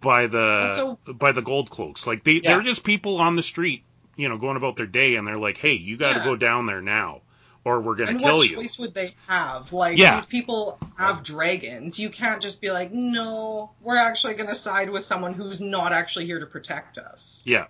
by 0.00 0.26
the 0.26 0.66
Also- 0.68 0.98
by 1.12 1.32
the 1.32 1.42
gold 1.42 1.70
cloaks. 1.70 2.06
Like 2.06 2.24
they 2.24 2.40
Yeah. 2.42 2.54
they're 2.54 2.62
just 2.62 2.82
people 2.84 3.18
on 3.18 3.36
the 3.36 3.42
street, 3.42 3.84
you 4.16 4.28
know, 4.28 4.38
going 4.38 4.56
about 4.56 4.76
their 4.76 4.86
day, 4.86 5.14
and 5.16 5.26
they're 5.26 5.38
like, 5.38 5.58
"Hey, 5.58 5.74
you 5.74 5.96
got 5.96 6.14
to 6.14 6.18
Yeah. 6.20 6.24
go 6.24 6.36
down 6.36 6.66
there 6.66 6.80
now, 6.82 7.20
or 7.64 7.80
we're 7.80 7.94
gonna 7.96 8.10
and 8.12 8.20
kill 8.20 8.32
you. 8.32 8.36
what 8.38 8.50
you." 8.50 8.56
choice 8.56 8.78
would 8.78 8.94
they 8.94 9.14
have? 9.28 9.72
Like 9.72 9.98
Yeah. 9.98 10.14
these 10.16 10.26
people 10.26 10.78
have 10.96 11.22
dragons. 11.22 11.98
You 11.98 12.10
can't 12.10 12.40
just 12.40 12.60
be 12.60 12.70
like, 12.70 12.92
no, 12.92 13.70
we're 13.82 13.96
actually 13.98 14.34
going 14.34 14.48
to 14.48 14.54
side 14.54 14.88
with 14.90 15.04
someone 15.04 15.34
who's 15.34 15.60
not 15.60 15.92
actually 15.92 16.26
here 16.26 16.40
to 16.40 16.46
protect 16.46 16.96
us. 16.98 17.42
Yeah. 17.46 17.66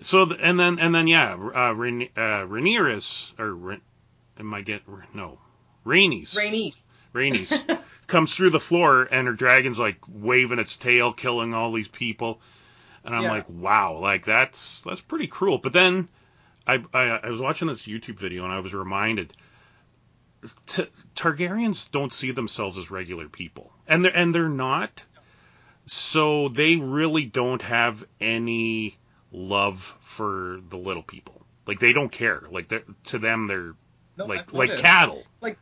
So 0.00 0.26
th- 0.26 0.40
and 0.42 0.58
then 0.58 0.78
and 0.78 0.94
then 0.94 1.06
yeah, 1.06 1.32
uh, 1.34 1.72
Rhaen- 1.74 2.10
uh, 2.16 2.46
Rhaenyra's 2.46 3.32
or 3.38 3.54
Rha- 3.54 3.80
am 4.38 4.52
I 4.52 4.60
get 4.62 4.82
no, 5.14 5.38
Rhaenys. 5.86 6.34
Rhaenys. 6.36 6.98
Rhaenys 7.14 7.78
comes 8.06 8.34
through 8.34 8.50
the 8.50 8.60
floor 8.60 9.02
and 9.04 9.26
her 9.28 9.32
dragon's 9.34 9.78
like 9.78 9.98
waving 10.08 10.58
its 10.58 10.76
tail, 10.76 11.12
killing 11.12 11.54
all 11.54 11.72
these 11.72 11.88
people, 11.88 12.40
and 13.04 13.14
I'm 13.14 13.22
Yeah. 13.24 13.30
like, 13.30 13.46
wow, 13.48 13.98
like 13.98 14.24
that's 14.24 14.82
that's 14.82 15.00
pretty 15.00 15.26
cruel. 15.28 15.58
But 15.58 15.72
then 15.72 16.08
I, 16.66 16.82
I 16.92 17.02
I 17.24 17.30
was 17.30 17.40
watching 17.40 17.68
this 17.68 17.82
YouTube 17.86 18.18
video 18.18 18.44
and 18.44 18.52
I 18.52 18.60
was 18.60 18.74
reminded. 18.74 19.32
T- 20.66 20.88
Targaryens 21.14 21.90
don't 21.90 22.12
see 22.12 22.32
themselves 22.32 22.76
as 22.76 22.90
regular 22.90 23.28
people, 23.28 23.72
and 23.86 24.04
they're 24.04 24.16
and 24.16 24.34
they're 24.34 24.48
not. 24.48 25.02
So 25.86 26.48
they 26.48 26.76
really 26.76 27.24
don't 27.24 27.62
have 27.62 28.04
any 28.20 28.96
love 29.32 29.96
for 30.00 30.60
the 30.68 30.76
little 30.76 31.02
people. 31.02 31.44
Like 31.66 31.80
they 31.80 31.92
don't 31.92 32.10
care. 32.10 32.42
Like 32.50 32.68
they're, 32.68 32.84
to 33.04 33.18
them, 33.18 33.46
they're 33.46 33.74
No, 34.16 34.26
like 34.26 34.52
like 34.52 34.76
cattle. 34.78 35.24
Like- 35.40 35.58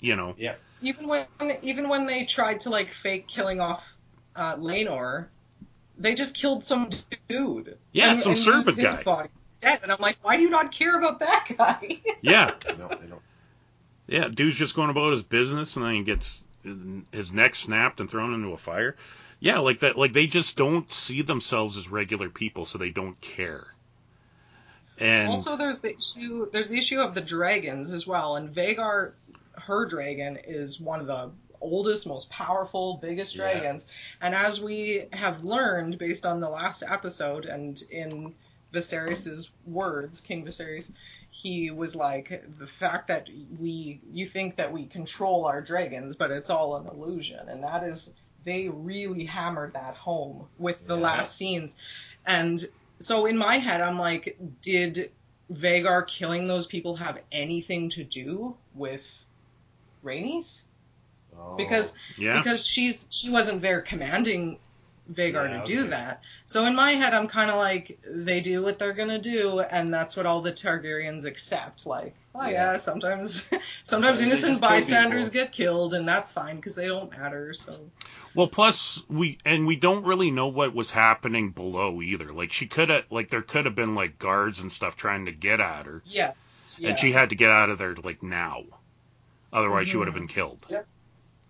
you 0.00 0.16
know. 0.16 0.34
Yeah. 0.36 0.54
even 0.82 1.06
when 1.06 1.26
even 1.62 1.88
when 1.88 2.06
they 2.06 2.24
tried 2.24 2.60
to 2.60 2.70
like 2.70 2.92
fake 2.92 3.28
killing 3.28 3.60
off 3.60 3.84
uh, 4.34 4.56
Laenor, 4.56 5.28
they 5.96 6.14
just 6.14 6.34
killed 6.34 6.64
some 6.64 6.90
dude. 7.28 7.78
Yeah, 7.92 8.10
and, 8.10 8.18
some 8.18 8.32
and 8.32 8.40
servant 8.40 8.78
guy. 8.78 9.02
Body 9.02 9.28
instead, 9.52 9.80
and 9.82 9.92
I'm 9.92 10.00
like, 10.00 10.16
why 10.22 10.36
do 10.36 10.42
you 10.42 10.48
not 10.50 10.72
care 10.72 10.98
about 10.98 11.20
that 11.20 11.46
guy? 11.58 12.00
Yeah, 12.22 12.52
No, 12.78 12.88
they 12.88 13.06
don't. 13.06 13.20
yeah. 14.06 14.28
Dude's 14.28 14.56
just 14.56 14.74
going 14.74 14.88
about 14.90 15.12
his 15.12 15.22
business, 15.22 15.76
and 15.76 15.84
then 15.84 15.94
he 15.94 16.02
gets 16.04 16.42
his 17.12 17.32
neck 17.32 17.54
snapped 17.54 18.00
and 18.00 18.08
thrown 18.08 18.32
into 18.32 18.48
a 18.52 18.56
fire. 18.56 18.96
Yeah, 19.40 19.58
like 19.58 19.80
that. 19.80 19.98
Like 19.98 20.12
they 20.12 20.26
just 20.26 20.56
don't 20.56 20.90
see 20.90 21.22
themselves 21.22 21.76
as 21.76 21.88
regular 21.88 22.30
people, 22.30 22.64
so 22.64 22.78
they 22.78 22.90
don't 22.90 23.20
care. 23.20 23.66
And 24.98 25.28
also, 25.28 25.56
there's 25.56 25.78
the 25.80 25.96
issue. 25.96 26.48
There's 26.50 26.68
the 26.68 26.78
issue 26.78 27.00
of 27.00 27.14
the 27.14 27.20
dragons 27.20 27.90
as 27.90 28.06
well, 28.06 28.36
and 28.36 28.54
Vhagar, 28.54 29.12
her 29.56 29.84
dragon 29.86 30.38
is 30.46 30.80
one 30.80 31.00
of 31.00 31.06
the 31.08 31.30
oldest, 31.60 32.06
most 32.06 32.30
powerful, 32.30 32.98
biggest 33.02 33.34
Yeah. 33.34 33.52
dragons. 33.52 33.84
And 34.20 34.34
as 34.34 34.60
we 34.60 35.06
have 35.12 35.42
learned 35.44 35.98
based 35.98 36.24
on 36.24 36.40
the 36.40 36.48
last 36.48 36.82
episode 36.86 37.44
and 37.46 37.82
in 37.90 38.34
Viserys' 38.72 39.48
words, 39.66 40.20
King 40.20 40.44
Viserys, 40.44 40.90
he 41.30 41.70
was 41.70 41.94
like, 41.96 42.42
the 42.58 42.66
fact 42.66 43.08
that 43.08 43.28
we, 43.58 44.00
you 44.12 44.26
think 44.26 44.56
that 44.56 44.72
we 44.72 44.86
control 44.86 45.44
our 45.46 45.60
dragons, 45.60 46.16
but 46.16 46.30
it's 46.30 46.50
all 46.50 46.76
an 46.76 46.86
illusion. 46.86 47.48
And 47.48 47.62
that 47.62 47.84
is, 47.84 48.10
they 48.44 48.68
really 48.68 49.24
hammered 49.24 49.72
that 49.74 49.94
home 49.96 50.46
with 50.58 50.86
the 50.86 50.96
Yeah. 50.96 51.02
last 51.02 51.36
scenes. 51.36 51.76
And 52.26 52.62
so 52.98 53.26
in 53.26 53.36
my 53.38 53.58
head, 53.58 53.80
I'm 53.80 53.98
like, 53.98 54.36
did 54.60 55.10
Vhagar 55.52 56.06
killing 56.06 56.46
those 56.46 56.66
people 56.66 56.96
have 56.96 57.20
anything 57.30 57.88
to 57.90 58.04
do 58.04 58.56
with 58.74 59.06
Rhaenys? 60.04 60.62
Oh. 61.38 61.56
Because 61.56 61.94
yeah, 62.18 62.38
because 62.38 62.66
she's 62.66 63.06
she 63.10 63.30
wasn't 63.30 63.62
there 63.62 63.80
commanding 63.80 64.58
Vhagar 65.12 65.48
Yeah, 65.48 65.60
to 65.60 65.64
do 65.64 65.80
okay. 65.80 65.90
that. 65.90 66.22
So 66.46 66.64
in 66.64 66.74
my 66.74 66.92
head, 66.92 67.14
I'm 67.14 67.26
kind 67.28 67.50
of 67.50 67.56
like 67.56 68.00
they 68.06 68.40
do 68.40 68.62
what 68.62 68.78
they're 68.78 68.92
gonna 68.92 69.20
do, 69.20 69.60
and 69.60 69.92
that's 69.92 70.16
what 70.16 70.26
all 70.26 70.40
the 70.42 70.52
Targaryens 70.52 71.24
accept. 71.24 71.86
Like, 71.86 72.14
oh 72.34 72.42
yeah, 72.44 72.72
Yeah. 72.72 72.76
sometimes 72.76 73.44
sometimes 73.44 73.62
Sometimes 73.84 74.18
they 74.18 74.26
innocent 74.26 74.60
bystanders 74.60 75.28
get 75.28 75.52
killed, 75.52 75.94
and 75.94 76.06
that's 76.06 76.32
fine 76.32 76.56
because 76.56 76.74
they 76.74 76.88
don't 76.88 77.10
matter. 77.10 77.52
So 77.54 77.90
Well, 78.34 78.48
plus 78.48 79.02
we 79.08 79.38
and 79.44 79.66
we 79.66 79.76
don't 79.76 80.04
really 80.04 80.30
know 80.30 80.48
what 80.48 80.74
was 80.74 80.90
happening 80.90 81.50
below 81.50 82.00
either. 82.02 82.32
Like 82.32 82.52
she 82.52 82.66
could 82.66 82.88
have, 82.88 83.04
like 83.10 83.30
there 83.30 83.42
could 83.42 83.66
have 83.66 83.74
been 83.74 83.94
like 83.94 84.18
guards 84.18 84.60
and 84.62 84.72
stuff 84.72 84.96
trying 84.96 85.26
to 85.26 85.32
get 85.32 85.60
at 85.60 85.86
her, 85.86 86.02
yes, 86.06 86.76
yeah. 86.80 86.90
and 86.90 86.98
she 86.98 87.12
had 87.12 87.30
to 87.30 87.34
get 87.36 87.50
out 87.50 87.70
of 87.70 87.78
there 87.78 87.94
like 87.94 88.22
now. 88.22 88.64
Otherwise, 89.52 89.88
she 89.88 89.96
would 89.98 90.08
have 90.08 90.14
mm-hmm. 90.14 90.26
been 90.26 90.34
killed. 90.34 90.66
yeah, 90.70 90.82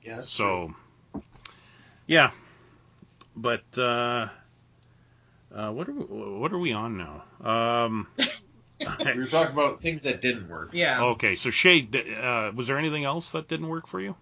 that's 0.05 0.35
true. 0.35 0.75
So, 1.15 1.23
yeah, 2.07 2.33
but 3.37 3.63
uh, 3.77 4.29
uh, 5.55 5.71
what 5.71 5.89
are 5.89 5.93
we, 5.93 6.05
what 6.05 6.53
are 6.53 6.59
we 6.59 6.73
on 6.73 6.97
now? 6.99 7.25
Um, 7.45 8.07
we 8.81 9.19
were 9.21 9.27
talking 9.27 9.53
about 9.53 9.81
things 9.83 10.03
that 10.03 10.21
didn't 10.21 10.49
work. 10.49 10.71
yeah. 10.73 11.03
okay, 11.03 11.37
so 11.37 11.51
Shea, 11.51 11.81
d- 11.83 12.15
uh, 12.15 12.53
was 12.53 12.67
there 12.67 12.79
anything 12.79 13.05
else 13.05 13.31
that 13.31 13.49
didn't 13.49 13.69
work 13.69 13.87
for 13.87 14.01
you? 14.01 14.15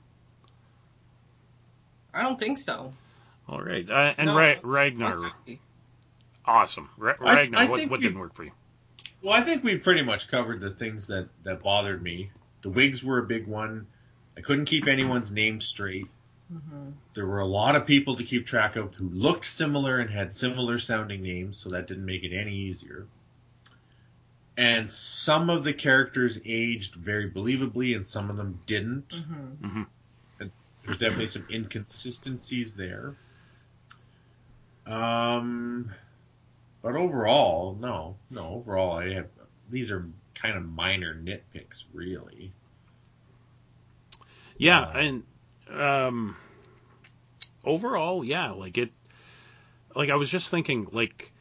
I 2.12 2.22
don't 2.22 2.38
think 2.38 2.58
so. 2.58 2.92
All 3.48 3.62
right, 3.62 3.88
uh, 3.88 4.14
and 4.18 4.26
No, 4.28 4.36
Ra- 4.36 4.54
was- 4.62 4.72
Ragnar, 4.72 5.32
awesome. 6.44 6.90
Ra- 6.96 7.14
I- 7.24 7.36
Ragnar, 7.36 7.60
I 7.60 7.64
what, 7.66 7.80
what 7.88 7.98
we- 8.00 8.04
didn't 8.06 8.18
work 8.18 8.34
for 8.34 8.44
you? 8.44 8.52
Well, 9.22 9.34
I 9.34 9.42
think 9.42 9.62
we 9.62 9.76
pretty 9.76 10.02
much 10.02 10.28
covered 10.28 10.60
the 10.60 10.70
things 10.70 11.06
that 11.08 11.28
that 11.44 11.62
bothered 11.62 12.02
me. 12.02 12.30
The 12.62 12.70
wigs 12.70 13.04
were 13.04 13.18
a 13.18 13.22
big 13.22 13.46
one. 13.46 13.86
I 14.36 14.40
couldn't 14.40 14.64
keep 14.64 14.86
anyone's 14.88 15.30
name 15.30 15.60
straight. 15.60 16.06
Mhm. 16.52 16.94
There 17.14 17.26
were 17.26 17.40
a 17.40 17.46
lot 17.46 17.76
of 17.76 17.86
people 17.86 18.16
to 18.16 18.24
keep 18.24 18.46
track 18.46 18.76
of 18.76 18.94
who 18.94 19.08
looked 19.08 19.46
similar 19.46 19.98
and 19.98 20.10
had 20.10 20.34
similar 20.34 20.78
sounding 20.78 21.22
names, 21.22 21.56
so 21.56 21.70
that 21.70 21.86
didn't 21.86 22.04
make 22.04 22.24
it 22.24 22.36
any 22.36 22.54
easier. 22.54 23.06
And 24.56 24.90
some 24.90 25.48
of 25.48 25.64
the 25.64 25.72
characters 25.72 26.40
aged 26.44 26.94
very 26.94 27.30
believably, 27.30 27.96
and 27.96 28.06
some 28.06 28.30
of 28.30 28.36
them 28.36 28.60
didn't. 28.66 29.08
Mhm. 29.10 29.86
There's 30.38 30.98
definitely 30.98 31.26
some 31.26 31.46
inconsistencies 31.50 32.74
there. 32.74 33.14
Um, 34.86 35.92
but 36.82 36.96
overall, 36.96 37.76
no, 37.80 38.16
no. 38.30 38.54
Overall, 38.54 38.92
I 38.98 39.12
have 39.12 39.28
these 39.70 39.90
are 39.90 40.08
kind 40.34 40.56
of 40.56 40.64
minor 40.64 41.14
nitpicks, 41.14 41.84
really. 41.92 42.52
Yeah, 44.56 44.80
Uh, 44.80 44.98
and 44.98 45.22
um, 45.72 46.36
overall, 47.64 48.24
yeah, 48.24 48.50
like 48.50 48.78
it. 48.78 48.90
Like 49.94 50.10
I 50.10 50.14
was 50.16 50.30
just 50.30 50.50
thinking, 50.50 50.86
like 50.92 51.32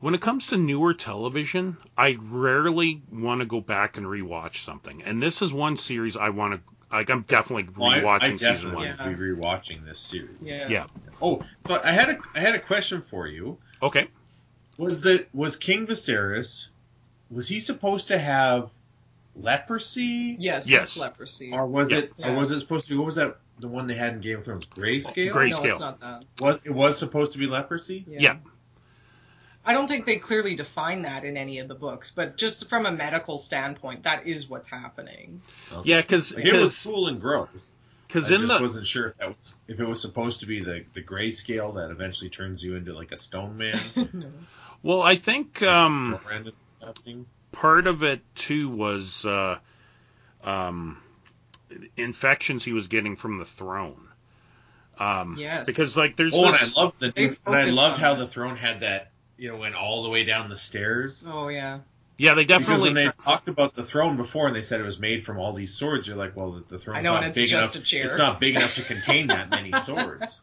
when 0.00 0.14
it 0.14 0.20
comes 0.20 0.48
to 0.48 0.56
newer 0.56 0.92
television, 0.94 1.76
I 1.96 2.16
rarely 2.20 3.02
want 3.12 3.40
to 3.40 3.46
go 3.46 3.60
back 3.60 3.96
and 3.96 4.06
rewatch 4.06 4.56
something, 4.64 5.02
and 5.04 5.22
this 5.22 5.40
is 5.42 5.52
one 5.52 5.76
series 5.76 6.16
I 6.16 6.30
want 6.30 6.54
to. 6.54 6.60
Like 6.90 7.08
I'm 7.10 7.22
definitely 7.22 7.68
Well, 7.76 7.88
I- 7.90 8.00
rewatching 8.00 8.22
I, 8.22 8.30
season 8.32 8.52
definitely 8.54 8.74
one. 8.88 8.96
Yeah. 8.98 9.08
be 9.08 9.14
rewatching 9.14 9.84
this 9.86 9.98
series. 9.98 10.36
Yeah. 10.42 10.68
Yeah. 10.68 10.86
Oh, 11.22 11.42
but 11.62 11.84
I 11.84 11.92
had 11.92 12.10
a 12.10 12.18
I 12.34 12.40
had 12.40 12.54
a 12.54 12.58
question 12.60 13.02
for 13.08 13.26
you. 13.26 13.56
Okay. 13.82 14.08
Was 14.78 15.00
that 15.02 15.26
was 15.34 15.56
King 15.56 15.86
Viserys? 15.86 16.66
Was 17.30 17.48
he 17.48 17.60
supposed 17.60 18.08
to 18.08 18.18
have 18.18 18.70
leprosy, 19.36 20.36
Yes. 20.38 20.68
Yes. 20.68 20.96
Leprosy. 20.98 21.50
or 21.52 21.66
was 21.66 21.90
Yeah. 21.90 21.98
it, 21.98 22.12
or 22.18 22.34
was 22.34 22.50
it 22.50 22.60
supposed 22.60 22.86
to 22.88 22.92
be? 22.92 22.96
What 22.98 23.06
was 23.06 23.14
that? 23.14 23.38
The 23.62 23.68
one 23.68 23.86
they 23.86 23.94
had 23.94 24.12
in 24.12 24.20
Game 24.20 24.38
of 24.40 24.44
Thrones, 24.44 24.66
grayscale. 24.66 25.30
Gray- 25.32 25.50
no, 25.50 25.60
grayscale. 25.60 25.70
it's 25.70 25.80
not 25.80 26.00
that. 26.00 26.24
Was 26.40 26.58
it 26.64 26.70
was 26.72 26.98
supposed 26.98 27.32
to 27.32 27.38
be 27.38 27.46
leprosy? 27.46 28.04
Yeah. 28.06 28.36
I 29.64 29.72
don't 29.72 29.86
think 29.86 30.04
they 30.04 30.16
clearly 30.16 30.56
define 30.56 31.02
that 31.02 31.24
in 31.24 31.36
any 31.36 31.60
of 31.60 31.68
the 31.68 31.76
books, 31.76 32.10
but 32.10 32.36
just 32.36 32.68
from 32.68 32.84
a 32.84 32.90
medical 32.90 33.38
standpoint, 33.38 34.02
that 34.02 34.26
is 34.26 34.48
what's 34.48 34.66
happening. 34.68 35.40
Yeah, 35.84 36.00
because 36.00 36.34
Like, 36.34 36.44
it 36.44 36.52
was 36.54 36.82
cool 36.82 37.06
and 37.06 37.20
gross. 37.20 37.48
because 38.08 38.30
I 38.30 38.34
in 38.34 38.40
just 38.40 38.52
the 38.58 38.60
wasn't 38.60 38.86
sure 38.86 39.10
if 39.10 39.16
that 39.18 39.28
was 39.28 39.54
if 39.68 39.78
it 39.78 39.88
was 39.88 40.00
supposed 40.00 40.40
to 40.40 40.46
be 40.46 40.60
the 40.64 40.84
the 40.94 41.02
grayscale 41.02 41.76
that 41.76 41.92
eventually 41.92 42.28
turns 42.30 42.64
you 42.64 42.74
into 42.74 42.92
like 42.92 43.12
a 43.12 43.16
stone 43.16 43.56
man. 43.56 43.80
well, 44.82 45.00
I 45.00 45.14
think 45.14 45.62
um, 45.62 46.18
Or 46.26 46.32
ended 46.32 46.54
up 46.82 46.96
happening. 46.96 47.26
part 47.52 47.86
of 47.86 48.02
it 48.02 48.22
too 48.34 48.68
was 48.68 49.24
uh, 49.24 49.58
um, 50.42 50.98
infections 51.96 52.64
he 52.64 52.72
was 52.72 52.88
getting 52.88 53.16
from 53.16 53.38
the 53.38 53.44
throne. 53.44 54.08
Um, 54.98 55.36
Yes. 55.38 55.66
Because 55.66 55.96
like 55.96 56.16
there's 56.16 56.34
Oh, 56.34 56.44
and 56.46 56.54
I 56.54 56.80
loved 56.80 57.00
the 57.00 57.12
They 57.14 57.24
and 57.26 57.36
I 57.46 57.64
loved 57.64 57.98
how 57.98 58.14
that. 58.14 58.20
the 58.20 58.26
throne 58.28 58.56
had 58.56 58.80
that 58.80 59.10
you 59.38 59.48
know 59.50 59.56
went 59.56 59.74
all 59.74 60.02
the 60.02 60.10
way 60.10 60.24
down 60.24 60.48
the 60.48 60.58
stairs. 60.58 61.24
oh 61.26 61.48
yeah. 61.48 61.80
yeah, 62.18 62.34
they 62.34 62.44
Because 62.44 62.60
definitely 62.60 62.88
when 62.92 62.94
they 63.06 63.12
talked 63.24 63.48
about 63.48 63.74
the 63.74 63.82
throne 63.82 64.16
before 64.16 64.46
and 64.46 64.54
they 64.54 64.62
said 64.62 64.80
it 64.80 64.84
was 64.84 64.98
made 64.98 65.24
from 65.24 65.38
all 65.38 65.52
these 65.54 65.74
swords, 65.74 66.06
you're 66.06 66.16
like, 66.16 66.36
well, 66.36 66.52
the, 66.52 66.60
the 66.68 66.78
throne's 66.78 66.98
I 66.98 67.02
know, 67.02 67.14
not 67.14 67.22
and 67.24 67.30
it's 67.30 67.38
big 67.38 67.48
just 67.48 67.74
enough. 67.74 67.82
a 67.82 67.86
chair. 67.86 68.04
It's 68.04 68.16
not 68.18 68.38
big 68.38 68.54
enough 68.56 68.74
to 68.76 68.82
contain 68.94 69.28
that 69.28 69.50
many 69.50 69.72
swords. 69.72 70.38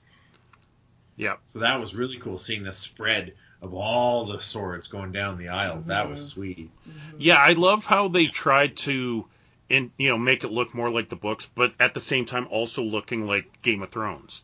yeah. 1.15 1.35
So 1.45 1.59
that 1.59 1.79
was 1.79 1.93
really 1.95 2.17
cool 2.17 2.37
seeing 2.37 2.63
the 2.63 2.71
spread 2.71 3.33
of 3.61 3.73
all 3.73 4.25
the 4.25 4.39
swords 4.39 4.87
going 4.87 5.11
down 5.11 5.37
the 5.37 5.49
aisles. 5.49 5.85
That 5.87 6.03
Mm-hmm. 6.03 6.11
was 6.11 6.27
sweet. 6.27 6.69
Yeah, 7.17 7.35
I 7.37 7.53
love 7.53 7.85
how 7.85 8.07
they 8.07 8.27
tried 8.27 8.77
to, 8.77 9.25
in 9.69 9.91
you 9.97 10.09
know, 10.09 10.17
make 10.17 10.43
it 10.43 10.51
look 10.51 10.73
more 10.73 10.89
like 10.89 11.09
the 11.09 11.15
books, 11.15 11.49
but 11.53 11.73
at 11.79 11.93
the 11.93 11.99
same 11.99 12.25
time 12.25 12.47
also 12.49 12.81
looking 12.83 13.25
like 13.27 13.61
Game 13.61 13.83
of 13.83 13.89
Thrones, 13.91 14.41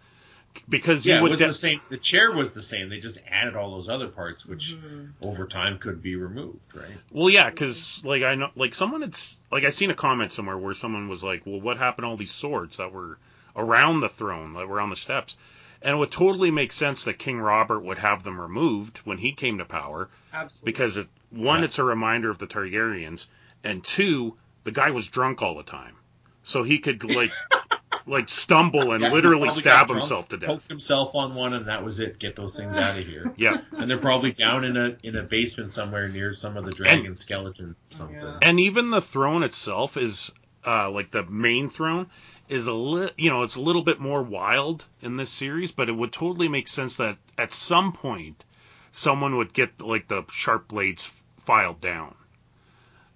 because 0.69 1.05
Yeah, 1.05 1.19
you 1.19 1.25
it 1.25 1.29
was 1.31 1.39
de- 1.39 1.47
the 1.47 1.53
same. 1.53 1.81
The 1.89 1.97
chair 1.97 2.31
was 2.31 2.51
the 2.51 2.61
same. 2.61 2.89
They 2.89 2.99
just 2.99 3.19
added 3.29 3.55
all 3.55 3.71
those 3.71 3.89
other 3.89 4.07
parts, 4.07 4.45
which 4.45 4.75
Mm-hmm. 4.75 5.25
over 5.27 5.45
time 5.47 5.77
could 5.79 6.01
be 6.01 6.15
removed, 6.15 6.59
right? 6.75 6.97
well, 7.11 7.29
yeah, 7.29 7.49
because 7.49 8.01
like 8.03 8.23
I 8.23 8.35
know, 8.35 8.49
like 8.55 8.73
someone 8.73 9.01
had 9.01 9.17
like 9.51 9.63
I 9.65 9.69
seen 9.71 9.89
a 9.91 9.95
comment 9.95 10.31
somewhere 10.33 10.57
where 10.57 10.73
someone 10.73 11.07
was 11.09 11.23
like, 11.23 11.45
well, 11.45 11.59
what 11.61 11.77
happened 11.77 12.03
to 12.05 12.09
all 12.09 12.17
these 12.17 12.31
swords 12.31 12.77
that 12.77 12.91
were 12.91 13.17
around 13.55 14.01
the 14.01 14.09
throne, 14.09 14.53
that 14.53 14.67
were 14.67 14.79
on 14.81 14.89
the 14.89 14.95
steps? 14.95 15.37
And 15.81 15.93
it 15.93 15.97
would 15.97 16.11
totally 16.11 16.49
make 16.51 16.71
sense 16.71 17.03
that 17.03 17.19
King 17.19 17.37
Robert 17.39 17.81
would 17.81 17.99
have 17.99 18.23
them 18.23 18.39
removed 18.41 18.97
when 18.99 19.17
he 19.19 19.33
came 19.33 19.59
to 19.59 19.65
power, 19.65 20.09
Absolutely. 20.33 20.71
because 20.71 20.97
it, 20.97 21.07
one, 21.29 21.59
Yeah. 21.59 21.65
it's 21.65 21.77
a 21.79 21.83
reminder 21.83 22.29
of 22.31 22.39
the 22.39 22.47
Targaryens, 22.47 23.27
and 23.63 23.83
two, 23.83 24.35
the 24.65 24.71
guy 24.71 24.91
was 24.91 25.07
drunk 25.07 25.41
all 25.41 25.55
the 25.55 25.63
time, 25.63 25.95
so 26.43 26.63
he 26.63 26.77
could 26.79 27.03
like 27.15 27.31
like 28.05 28.29
stumble 28.29 28.91
and 28.91 29.01
Yeah, 29.03 29.11
literally 29.11 29.49
stab 29.49 29.87
drunk, 29.87 30.01
himself 30.01 30.29
to 30.29 30.37
death. 30.37 30.49
Poked 30.49 30.67
himself 30.67 31.15
on 31.15 31.33
one, 31.33 31.53
and 31.53 31.67
that 31.67 31.83
was 31.83 31.99
it. 31.99 32.19
Get 32.19 32.35
those 32.35 32.55
things 32.57 32.75
out 32.75 32.97
of 32.99 33.05
here. 33.05 33.33
Yeah, 33.37 33.57
and 33.71 33.89
they're 33.89 33.97
probably 33.97 34.31
down 34.31 34.63
in 34.65 34.75
a 34.77 34.97
in 35.03 35.15
a 35.15 35.23
basement 35.23 35.69
somewhere 35.71 36.09
near 36.09 36.33
some 36.33 36.57
of 36.57 36.65
the 36.65 36.71
dragon 36.71 37.15
skeleton 37.15 37.75
something. 37.91 38.17
Yeah. 38.17 38.39
and 38.41 38.59
even 38.59 38.91
the 38.91 39.01
throne 39.01 39.43
itself 39.43 39.97
is 39.97 40.31
uh, 40.67 40.89
like 40.89 41.11
the 41.11 41.23
main 41.23 41.69
throne 41.69 42.07
is 42.47 42.67
a 42.67 42.73
li- 42.73 43.11
you 43.17 43.29
know 43.29 43.41
it's 43.43 43.55
a 43.55 43.61
little 43.61 43.83
bit 43.83 43.99
more 43.99 44.21
wild 44.21 44.85
in 45.01 45.17
this 45.17 45.29
series, 45.31 45.71
but 45.71 45.89
it 45.89 45.93
would 45.93 46.11
totally 46.13 46.47
make 46.47 46.67
sense 46.67 46.97
that 46.97 47.17
at 47.37 47.53
some 47.53 47.91
point 47.91 48.43
someone 48.91 49.35
would 49.37 49.51
get 49.53 49.81
like 49.81 50.07
the 50.07 50.23
sharp 50.31 50.67
blades 50.67 51.23
filed 51.39 51.81
down, 51.81 52.15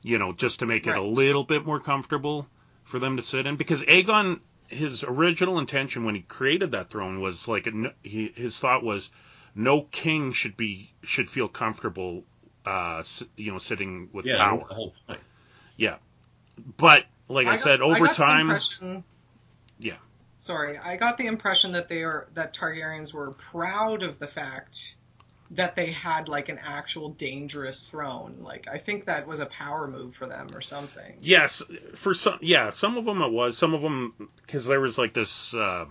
you 0.02 0.18
know, 0.18 0.34
just 0.34 0.60
to 0.60 0.66
make 0.66 0.88
it 0.88 0.96
a 0.96 1.02
little 1.02 1.44
bit 1.44 1.66
more 1.66 1.80
comfortable 1.80 2.48
for 2.84 3.00
them 3.00 3.18
to 3.18 3.24
sit 3.24 3.46
in. 3.46 3.56
Because 3.58 3.82
Aegon, 3.84 4.40
his 4.68 5.04
original 5.04 5.60
intention 5.60 6.04
when 6.06 6.16
he 6.16 6.22
created 6.22 6.72
that 6.72 6.90
throne 6.90 7.20
was 7.22 7.48
like 7.48 7.68
he, 8.04 8.32
his 8.36 8.58
thought 8.60 8.84
was 8.84 9.10
no 9.56 9.82
king 9.82 10.32
should 10.34 10.56
be 10.58 10.94
should 11.04 11.30
feel 11.30 11.48
comfortable, 11.48 12.24
uh, 12.66 13.04
you 13.36 13.52
know, 13.52 13.58
sitting 13.58 14.10
with 14.14 14.26
Yeah, 14.26 14.38
power. 14.38 14.58
was 14.60 14.68
the 14.68 14.74
whole 14.76 14.94
point. 15.08 15.20
But 16.78 17.06
like 17.28 17.48
I, 17.48 17.52
got- 17.52 17.60
said, 17.62 17.82
over 17.82 18.08
got 18.08 18.16
time, 18.16 18.42
impression- 18.42 19.04
Yeah. 19.80 19.96
Sorry, 20.38 20.78
I 20.78 20.96
got 20.98 21.18
the 21.18 21.26
impression 21.26 21.74
that 21.74 21.90
they 21.90 22.04
are 22.04 22.28
that 22.34 22.54
Targaryens 22.54 23.14
were 23.14 23.32
proud 23.32 24.04
of 24.04 24.20
the 24.20 24.28
fact 24.28 24.96
that 25.52 25.76
they 25.76 25.92
had 25.92 26.28
like 26.28 26.50
an 26.50 26.60
actual 26.64 27.10
dangerous 27.10 27.86
throne. 27.86 28.38
Like 28.42 28.68
I 28.72 28.78
think 28.78 29.06
that 29.06 29.28
was 29.28 29.40
a 29.40 29.48
power 29.48 29.88
move 29.88 30.16
for 30.16 30.28
them 30.28 30.50
or 30.54 30.62
something. 30.62 31.18
yes, 31.22 31.64
for 31.96 32.14
some, 32.14 32.38
yeah, 32.42 32.70
some 32.70 32.98
of 32.98 33.06
them 33.06 33.22
it 33.22 33.32
was, 33.32 33.58
some 33.58 33.74
of 33.74 33.82
them 33.82 34.30
because 34.46 34.66
there 34.66 34.80
was 34.80 34.98
like 34.98 35.14
this 35.14 35.54
uh, 35.54 35.86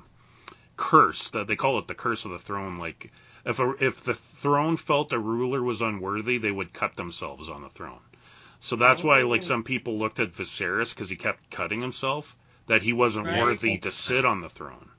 curse 0.76 1.30
that 1.30 1.46
they 1.46 1.56
call 1.56 1.78
it 1.78 1.88
the 1.88 1.94
curse 1.94 2.24
of 2.24 2.30
the 2.30 2.38
throne. 2.38 2.76
Like 2.76 3.10
if 3.44 3.58
a, 3.58 3.70
if 3.80 4.04
the 4.04 4.14
throne 4.14 4.76
felt 4.76 5.12
a 5.12 5.18
ruler 5.18 5.62
was 5.62 5.80
unworthy, 5.80 6.38
they 6.38 6.52
would 6.52 6.72
cut 6.72 6.94
themselves 6.96 7.48
on 7.48 7.62
the 7.62 7.68
throne. 7.70 8.00
So 8.60 8.76
that's 8.76 9.04
why 9.04 9.22
like 9.22 9.42
some 9.42 9.62
people 9.64 9.98
looked 9.98 10.20
at 10.20 10.32
Viserys 10.32 10.90
because 10.90 11.08
he 11.08 11.16
kept 11.16 11.50
cutting 11.50 11.80
himself 11.80 12.36
that 12.66 12.82
he 12.82 12.92
wasn't 12.92 13.26
Right. 13.26 13.40
worthy 13.40 13.78
to 13.78 13.90
sit 13.90 14.24
on 14.24 14.40
the 14.40 14.48
throne. 14.48 14.90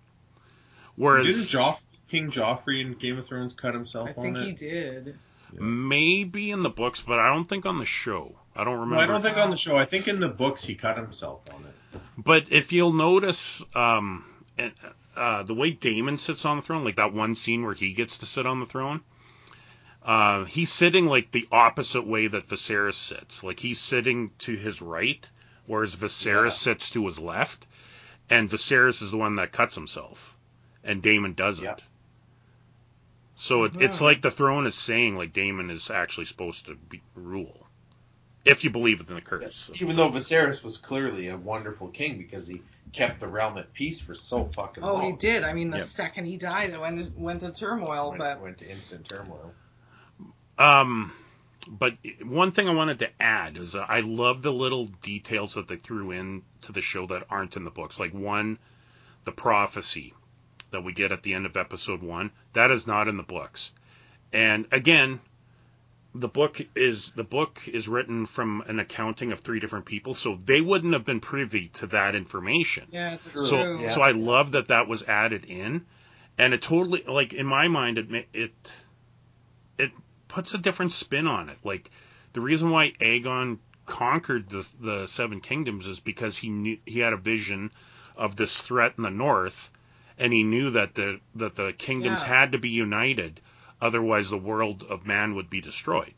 Whereas 0.95 1.27
Didn't 1.27 1.47
Joff, 1.49 1.79
King 2.09 2.31
Joffrey 2.31 2.81
in 2.81 2.93
Game 2.93 3.17
of 3.17 3.27
Thrones 3.27 3.53
cut 3.53 3.73
himself 3.73 4.09
on 4.17 4.25
it. 4.25 4.27
I 4.27 4.29
on 4.29 4.35
think 4.35 4.37
it? 4.37 4.59
he 4.61 4.67
did. 4.69 5.15
maybe 5.53 6.51
in 6.51 6.63
the 6.63 6.69
books, 6.69 7.01
but 7.01 7.19
I 7.19 7.29
don't 7.29 7.47
think 7.47 7.65
on 7.65 7.77
the 7.77 7.85
show. 7.85 8.35
I 8.55 8.63
don't 8.63 8.73
remember. 8.79 8.95
No, 8.95 9.01
I 9.01 9.05
don't 9.05 9.21
think 9.21 9.37
on 9.37 9.49
the 9.51 9.57
show. 9.57 9.77
I 9.77 9.85
think 9.85 10.07
in 10.07 10.19
the 10.19 10.27
books 10.27 10.63
he 10.63 10.75
cut 10.75 10.97
himself 10.97 11.41
on 11.53 11.63
it. 11.65 12.01
But 12.17 12.47
if 12.51 12.71
you'll 12.73 12.93
notice, 12.93 13.63
um, 13.73 14.25
and, 14.57 14.73
uh, 15.15 15.43
the 15.43 15.53
way 15.53 15.71
Daemon 15.71 16.17
sits 16.17 16.45
on 16.45 16.57
the 16.57 16.61
throne, 16.61 16.83
like 16.83 16.97
that 16.97 17.13
one 17.13 17.35
scene 17.35 17.63
where 17.63 17.73
he 17.73 17.93
gets 17.93 18.17
to 18.19 18.25
sit 18.25 18.45
on 18.45 18.59
the 18.59 18.65
throne, 18.65 19.01
uh, 20.03 20.45
he's 20.45 20.71
sitting 20.71 21.05
like 21.05 21.31
the 21.31 21.47
opposite 21.51 22.05
way 22.05 22.27
that 22.27 22.47
Viserys 22.47 22.93
sits. 22.95 23.43
Like 23.43 23.59
he's 23.59 23.79
sitting 23.79 24.31
to 24.39 24.55
his 24.55 24.81
right, 24.81 25.25
whereas 25.65 25.95
Viserys 25.95 26.45
Yeah. 26.45 26.49
sits 26.49 26.89
to 26.91 27.05
his 27.05 27.19
left, 27.19 27.65
and 28.29 28.49
Viserys 28.49 29.01
is 29.01 29.11
the 29.11 29.17
one 29.17 29.35
that 29.35 29.51
cuts 29.51 29.75
himself, 29.75 30.37
and 30.83 31.01
Daemon 31.01 31.33
doesn't. 31.33 31.63
Yeah. 31.65 31.75
So 33.39 33.63
it, 33.63 33.71
it's 33.79 33.99
Mhm. 33.99 34.01
like 34.01 34.21
the 34.21 34.31
throne 34.31 34.67
is 34.67 34.75
saying 34.75 35.15
like 35.15 35.31
Daemon 35.31 35.71
is 35.71 35.89
actually 35.89 36.25
supposed 36.25 36.65
to 36.65 36.75
be, 36.75 37.01
rule, 37.15 37.65
if 38.43 38.65
you 38.65 38.69
believe 38.69 38.99
in 39.07 39.15
the 39.15 39.21
curse. 39.21 39.71
Even 39.75 39.95
though 39.95 40.09
Viserys 40.09 40.61
was 40.61 40.77
clearly 40.77 41.29
a 41.29 41.37
wonderful 41.37 41.87
king 41.87 42.17
because 42.17 42.47
he 42.47 42.61
kept 42.91 43.21
the 43.21 43.27
realm 43.27 43.57
at 43.57 43.73
peace 43.73 44.01
for 44.01 44.13
so 44.13 44.45
fucking 44.55 44.83
Oh, 44.83 44.93
long. 44.93 45.03
Oh, 45.03 45.05
he 45.11 45.13
did. 45.13 45.45
I 45.45 45.53
mean, 45.53 45.69
the 45.69 45.77
Yep. 45.77 45.87
second 45.87 46.25
he 46.25 46.35
died, 46.35 46.71
it 46.71 46.79
went 46.79 47.17
went 47.17 47.41
to 47.41 47.51
turmoil. 47.53 48.09
Went, 48.09 48.19
But 48.19 48.41
went 48.41 48.57
to 48.59 48.69
instant 48.69 49.07
turmoil. 49.07 49.53
Um, 50.57 51.13
but 51.69 51.93
one 52.23 52.51
thing 52.51 52.67
I 52.67 52.73
wanted 52.73 52.99
to 52.99 53.21
add 53.21 53.55
is 53.55 53.73
uh, 53.73 53.85
I 53.87 54.01
love 54.01 54.41
the 54.41 54.51
little 54.51 54.87
details 55.01 55.53
that 55.53 55.69
they 55.69 55.77
threw 55.77 56.11
in 56.11 56.43
to 56.63 56.73
the 56.73 56.81
show 56.81 57.05
that 57.07 57.25
aren't 57.29 57.55
in 57.55 57.63
the 57.63 57.71
books. 57.71 57.99
Like 57.99 58.13
one, 58.13 58.57
the 59.23 59.31
prophecy 59.31 60.13
that 60.71 60.83
we 60.83 60.93
get 60.93 61.11
at 61.11 61.23
the 61.23 61.33
end 61.33 61.45
of 61.45 61.57
episode 61.57 62.01
one, 62.01 62.31
that 62.53 62.71
is 62.71 62.87
not 62.87 63.07
in 63.07 63.17
the 63.17 63.23
books. 63.23 63.71
And 64.31 64.67
again, 64.71 65.19
the 66.15 66.27
book 66.27 66.59
is 66.75 67.11
the 67.11 67.23
book 67.23 67.61
is 67.67 67.87
written 67.87 68.25
from 68.25 68.63
an 68.67 68.79
accounting 68.79 69.31
of 69.31 69.39
three 69.39 69.59
different 69.59 69.85
people, 69.85 70.13
so 70.13 70.39
they 70.43 70.61
wouldn't 70.61 70.93
have 70.93 71.05
been 71.05 71.19
privy 71.19 71.67
to 71.69 71.87
that 71.87 72.15
information. 72.15 72.87
yeah, 72.91 73.11
that's 73.11 73.33
True. 73.33 73.45
So, 73.45 73.63
true. 73.63 73.81
Yeah. 73.81 73.93
so 73.93 74.01
I 74.01 74.11
love 74.11 74.53
that 74.53 74.69
that 74.69 74.87
was 74.87 75.03
added 75.03 75.45
in, 75.45 75.85
and 76.37 76.53
it 76.53 76.61
totally 76.61 77.03
like 77.07 77.33
in 77.33 77.45
my 77.45 77.67
mind 77.67 77.97
it 77.97 78.27
it 78.33 78.51
it 79.77 79.91
puts 80.27 80.53
a 80.53 80.57
different 80.57 80.91
spin 80.93 81.27
on 81.27 81.49
it. 81.49 81.57
Like 81.63 81.91
the 82.33 82.41
reason 82.41 82.71
why 82.71 82.91
Aegon 82.99 83.59
conquered 83.85 84.49
the 84.49 84.67
the 84.79 85.07
Seven 85.07 85.41
Kingdoms 85.41 85.85
is 85.85 85.99
because 85.99 86.37
he 86.37 86.49
knew 86.49 86.77
he 86.85 86.99
had 86.99 87.13
a 87.13 87.17
vision 87.17 87.71
of 88.15 88.35
this 88.35 88.61
threat 88.61 88.93
in 88.97 89.03
the 89.03 89.11
north, 89.11 89.71
and 90.19 90.31
he 90.33 90.43
knew 90.43 90.69
that 90.71 90.93
the 90.95 91.19
that 91.35 91.55
the 91.55 91.73
kingdoms 91.73 92.21
Yeah. 92.21 92.27
had 92.27 92.51
to 92.51 92.57
be 92.59 92.69
united, 92.69 93.39
otherwise 93.81 94.29
the 94.29 94.37
world 94.37 94.83
of 94.83 95.07
man 95.07 95.33
would 95.35 95.49
be 95.49 95.61
destroyed. 95.61 96.13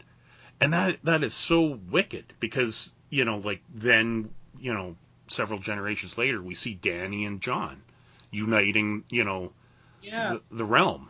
And 0.59 0.73
that 0.73 0.99
that 1.03 1.23
is 1.23 1.33
so 1.33 1.61
wicked 1.89 2.33
because 2.39 2.91
you 3.09 3.23
know 3.25 3.37
like 3.37 3.61
then 3.73 4.31
you 4.59 4.73
know 4.73 4.95
several 5.27 5.59
generations 5.59 6.17
later 6.17 6.41
we 6.41 6.55
see 6.55 6.75
Dany 6.81 7.25
and 7.25 7.39
Jon 7.41 7.81
uniting 8.31 9.03
you 9.09 9.23
know 9.23 9.53
Yeah. 10.01 10.37
the, 10.49 10.57
the 10.57 10.65
realm 10.65 11.09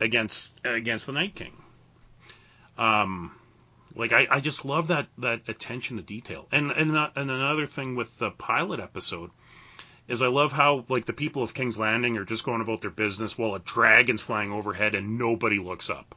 against 0.00 0.52
against 0.64 1.06
the 1.06 1.12
Night 1.12 1.34
King. 1.34 1.52
Um, 2.78 3.32
Like 3.94 4.12
I, 4.12 4.26
I 4.30 4.40
just 4.40 4.64
love 4.64 4.88
that 4.88 5.08
that 5.18 5.42
attention 5.48 5.96
to 5.96 6.02
detail. 6.02 6.46
And 6.52 6.70
and 6.70 6.96
and 6.96 7.30
another 7.30 7.66
thing 7.66 7.96
with 7.96 8.18
the 8.18 8.30
pilot 8.30 8.80
episode 8.80 9.30
is 10.10 10.20
I 10.20 10.26
love 10.26 10.52
how 10.52 10.84
like 10.88 11.06
the 11.06 11.12
people 11.12 11.42
of 11.42 11.54
King's 11.54 11.78
Landing 11.78 12.16
are 12.18 12.24
just 12.24 12.44
going 12.44 12.60
about 12.60 12.80
their 12.82 12.90
business 12.90 13.38
while 13.38 13.54
a 13.54 13.60
dragon's 13.60 14.20
flying 14.20 14.52
overhead 14.52 14.94
and 14.94 15.18
nobody 15.18 15.58
looks 15.58 15.88
up. 15.88 16.14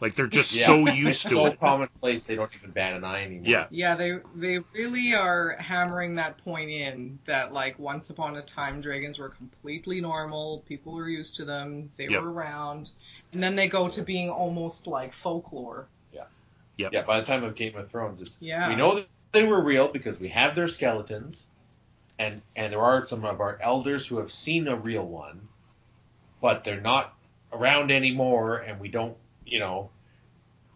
Like 0.00 0.14
they're 0.14 0.26
just 0.26 0.54
Yeah. 0.54 0.66
so 0.66 0.86
used 0.92 1.22
to 1.22 1.28
so 1.30 1.46
it. 1.46 1.58
commonplace 1.60 2.24
they 2.24 2.34
don't 2.34 2.50
even 2.58 2.72
bat 2.72 2.92
an 2.94 3.02
eye 3.04 3.24
anymore. 3.24 3.46
Yeah. 3.48 3.66
Yeah, 3.70 3.94
they 3.94 4.18
they 4.34 4.58
really 4.74 5.14
are 5.14 5.56
hammering 5.58 6.16
that 6.16 6.36
point 6.44 6.70
in 6.70 7.18
that 7.24 7.52
like 7.52 7.78
once 7.78 8.10
upon 8.10 8.36
a 8.36 8.42
time 8.42 8.80
dragons 8.82 9.18
were 9.18 9.30
completely 9.30 10.00
normal, 10.00 10.62
people 10.68 10.92
were 10.92 11.08
used 11.08 11.36
to 11.36 11.44
them, 11.44 11.90
they 11.96 12.08
Yep. 12.08 12.22
were 12.22 12.32
around, 12.32 12.90
and 13.32 13.42
then 13.42 13.56
they 13.56 13.68
go 13.68 13.88
to 13.88 14.02
being 14.02 14.28
almost 14.28 14.86
like 14.86 15.14
folklore. 15.14 15.86
Yeah. 16.12 16.24
Yep. 16.76 16.92
Yeah, 16.92 17.02
by 17.04 17.20
the 17.20 17.26
time 17.26 17.42
of 17.44 17.54
Game 17.54 17.74
of 17.76 17.90
Thrones, 17.90 18.20
it's 18.20 18.36
Yeah. 18.40 18.68
we 18.68 18.76
know 18.76 18.96
that 18.96 19.06
they 19.32 19.44
were 19.44 19.62
real 19.62 19.88
because 19.88 20.20
we 20.20 20.28
have 20.28 20.54
their 20.54 20.68
skeletons, 20.68 21.46
and 22.18 22.42
and 22.56 22.72
there 22.72 22.80
are 22.80 23.06
some 23.06 23.24
of 23.24 23.40
our 23.40 23.58
elders 23.60 24.06
who 24.06 24.18
have 24.18 24.30
seen 24.30 24.68
a 24.68 24.76
real 24.76 25.04
one, 25.04 25.48
but 26.40 26.64
they're 26.64 26.80
not 26.80 27.14
around 27.52 27.90
anymore, 27.90 28.58
and 28.58 28.80
we 28.80 28.88
don't, 28.88 29.16
you 29.46 29.58
know, 29.60 29.90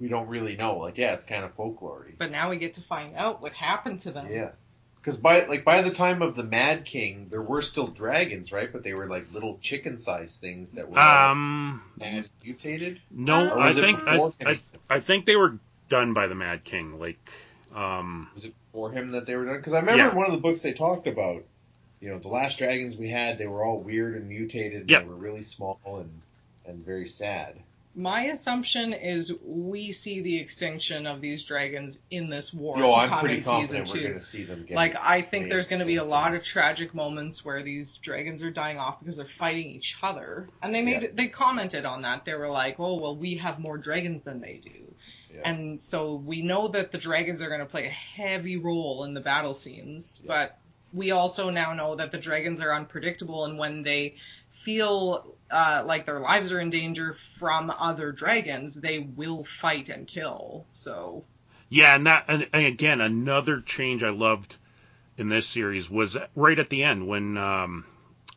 we 0.00 0.08
don't 0.08 0.28
really 0.28 0.56
know. 0.56 0.78
Like, 0.78 0.98
yeah, 0.98 1.14
it's 1.14 1.24
kind 1.24 1.44
of 1.44 1.54
folklore. 1.54 2.06
But 2.18 2.30
now 2.30 2.50
we 2.50 2.56
get 2.56 2.74
to 2.74 2.80
find 2.80 3.16
out 3.16 3.42
what 3.42 3.52
happened 3.52 4.00
to 4.00 4.10
them. 4.12 4.28
Yeah. 4.30 4.50
Because 4.96 5.16
by 5.16 5.46
like 5.46 5.64
by 5.64 5.82
the 5.82 5.90
time 5.90 6.22
of 6.22 6.34
the 6.34 6.42
Mad 6.42 6.84
King, 6.84 7.28
there 7.30 7.40
were 7.40 7.62
still 7.62 7.86
dragons, 7.86 8.52
right? 8.52 8.70
But 8.70 8.82
they 8.82 8.94
were 8.94 9.06
like 9.06 9.32
little 9.32 9.58
chicken-sized 9.60 10.40
things 10.40 10.72
that 10.72 10.90
were 10.90 10.98
Um, 10.98 11.82
mad 11.98 12.28
mutated. 12.44 13.00
no, 13.10 13.58
I 13.58 13.72
think 13.72 14.00
I, 14.06 14.30
I. 14.44 14.60
I 14.90 15.00
think 15.00 15.24
they 15.24 15.36
were 15.36 15.58
done 15.88 16.14
by 16.14 16.26
the 16.26 16.34
Mad 16.34 16.64
King. 16.64 16.98
Like, 16.98 17.30
um, 17.74 18.28
Was 18.34 18.44
it 18.44 18.54
for 18.72 18.90
him 18.90 19.12
that 19.12 19.26
they 19.26 19.36
were 19.36 19.44
done? 19.44 19.56
Because 19.56 19.72
I 19.74 19.80
remember 19.80 20.04
Yeah. 20.04 20.10
in 20.10 20.16
one 20.16 20.26
of 20.26 20.32
the 20.32 20.38
books 20.38 20.60
they 20.60 20.72
talked 20.72 21.06
about, 21.06 21.44
you 22.00 22.08
know, 22.08 22.18
the 22.18 22.28
last 22.28 22.58
dragons 22.58 22.96
we 22.96 23.10
had, 23.10 23.38
they 23.38 23.46
were 23.46 23.64
all 23.64 23.80
weird 23.80 24.14
and 24.16 24.28
mutated. 24.28 24.82
And 24.82 24.90
Yep. 24.90 25.02
They 25.02 25.08
were 25.08 25.14
really 25.16 25.42
small 25.42 25.78
and 25.84 26.22
and 26.64 26.84
very 26.84 27.06
sad. 27.06 27.54
My 27.94 28.24
assumption 28.24 28.92
is 28.92 29.32
we 29.42 29.90
see 29.90 30.20
the 30.20 30.36
extinction 30.38 31.06
of 31.06 31.20
these 31.20 31.42
dragons 31.42 32.00
in 32.10 32.28
this 32.28 32.52
war 32.52 32.78
Yo, 32.78 32.90
to 32.92 32.96
I'm 32.96 33.20
pretty 33.20 33.36
in 33.36 33.42
season 33.42 33.54
confident 33.54 33.88
we're 33.94 34.02
going 34.02 34.20
to 34.20 34.24
see 34.24 34.44
them 34.44 34.64
get 34.68 34.76
Like 34.76 34.94
I 35.02 35.22
think 35.22 35.48
there's 35.48 35.66
going 35.66 35.80
to 35.80 35.86
be 35.86 35.96
a 35.96 36.04
lot 36.04 36.34
of 36.34 36.44
tragic 36.44 36.94
moments 36.94 37.44
where 37.44 37.62
these 37.62 37.96
dragons 37.96 38.44
are 38.44 38.50
dying 38.50 38.78
off 38.78 39.00
because 39.00 39.16
they're 39.16 39.24
fighting 39.26 39.70
each 39.70 39.96
other, 40.02 40.48
and 40.62 40.72
they 40.74 40.82
made 40.82 41.02
Yeah. 41.02 41.08
they 41.14 41.26
commented 41.28 41.86
on 41.86 42.02
that. 42.02 42.24
They 42.24 42.34
were 42.34 42.48
like, 42.50 42.78
"Oh 42.78 42.96
well, 42.96 43.16
we 43.16 43.38
have 43.38 43.58
more 43.58 43.78
dragons 43.78 44.22
than 44.22 44.40
they 44.42 44.60
do," 44.62 44.94
Yeah. 45.34 45.42
and 45.44 45.82
so 45.82 46.14
we 46.14 46.42
know 46.42 46.68
that 46.68 46.90
the 46.90 46.98
dragons 46.98 47.42
are 47.42 47.48
going 47.48 47.60
to 47.60 47.66
play 47.66 47.86
a 47.86 47.90
heavy 47.90 48.56
role 48.56 49.04
in 49.04 49.14
the 49.14 49.20
battle 49.20 49.54
scenes. 49.54 50.20
Yeah. 50.24 50.28
But 50.28 50.58
we 50.92 51.10
also 51.10 51.50
now 51.50 51.74
know 51.74 51.96
that 51.96 52.10
the 52.10 52.18
dragons 52.18 52.60
are 52.60 52.74
unpredictable, 52.74 53.44
and 53.44 53.58
when 53.58 53.82
they 53.82 54.16
feel 54.50 55.34
uh, 55.50 55.82
like 55.86 56.06
their 56.06 56.20
lives 56.20 56.50
are 56.52 56.60
in 56.60 56.70
danger 56.70 57.14
from 57.38 57.70
other 57.70 58.10
dragons, 58.10 58.74
they 58.74 58.98
will 58.98 59.44
fight 59.44 59.88
and 59.88 60.06
kill. 60.06 60.66
So 60.72 61.24
yeah, 61.68 61.94
and 61.94 62.06
that 62.06 62.24
and, 62.28 62.48
and 62.52 62.66
again 62.66 63.00
another 63.00 63.60
change 63.60 64.02
I 64.02 64.10
loved 64.10 64.56
in 65.16 65.28
this 65.28 65.46
series 65.46 65.90
was 65.90 66.16
right 66.34 66.58
at 66.58 66.70
the 66.70 66.84
end 66.84 67.06
when 67.06 67.36
um, 67.36 67.84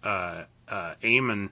uh, 0.03 0.43
uh, 0.67 0.95
Aemond 1.01 1.49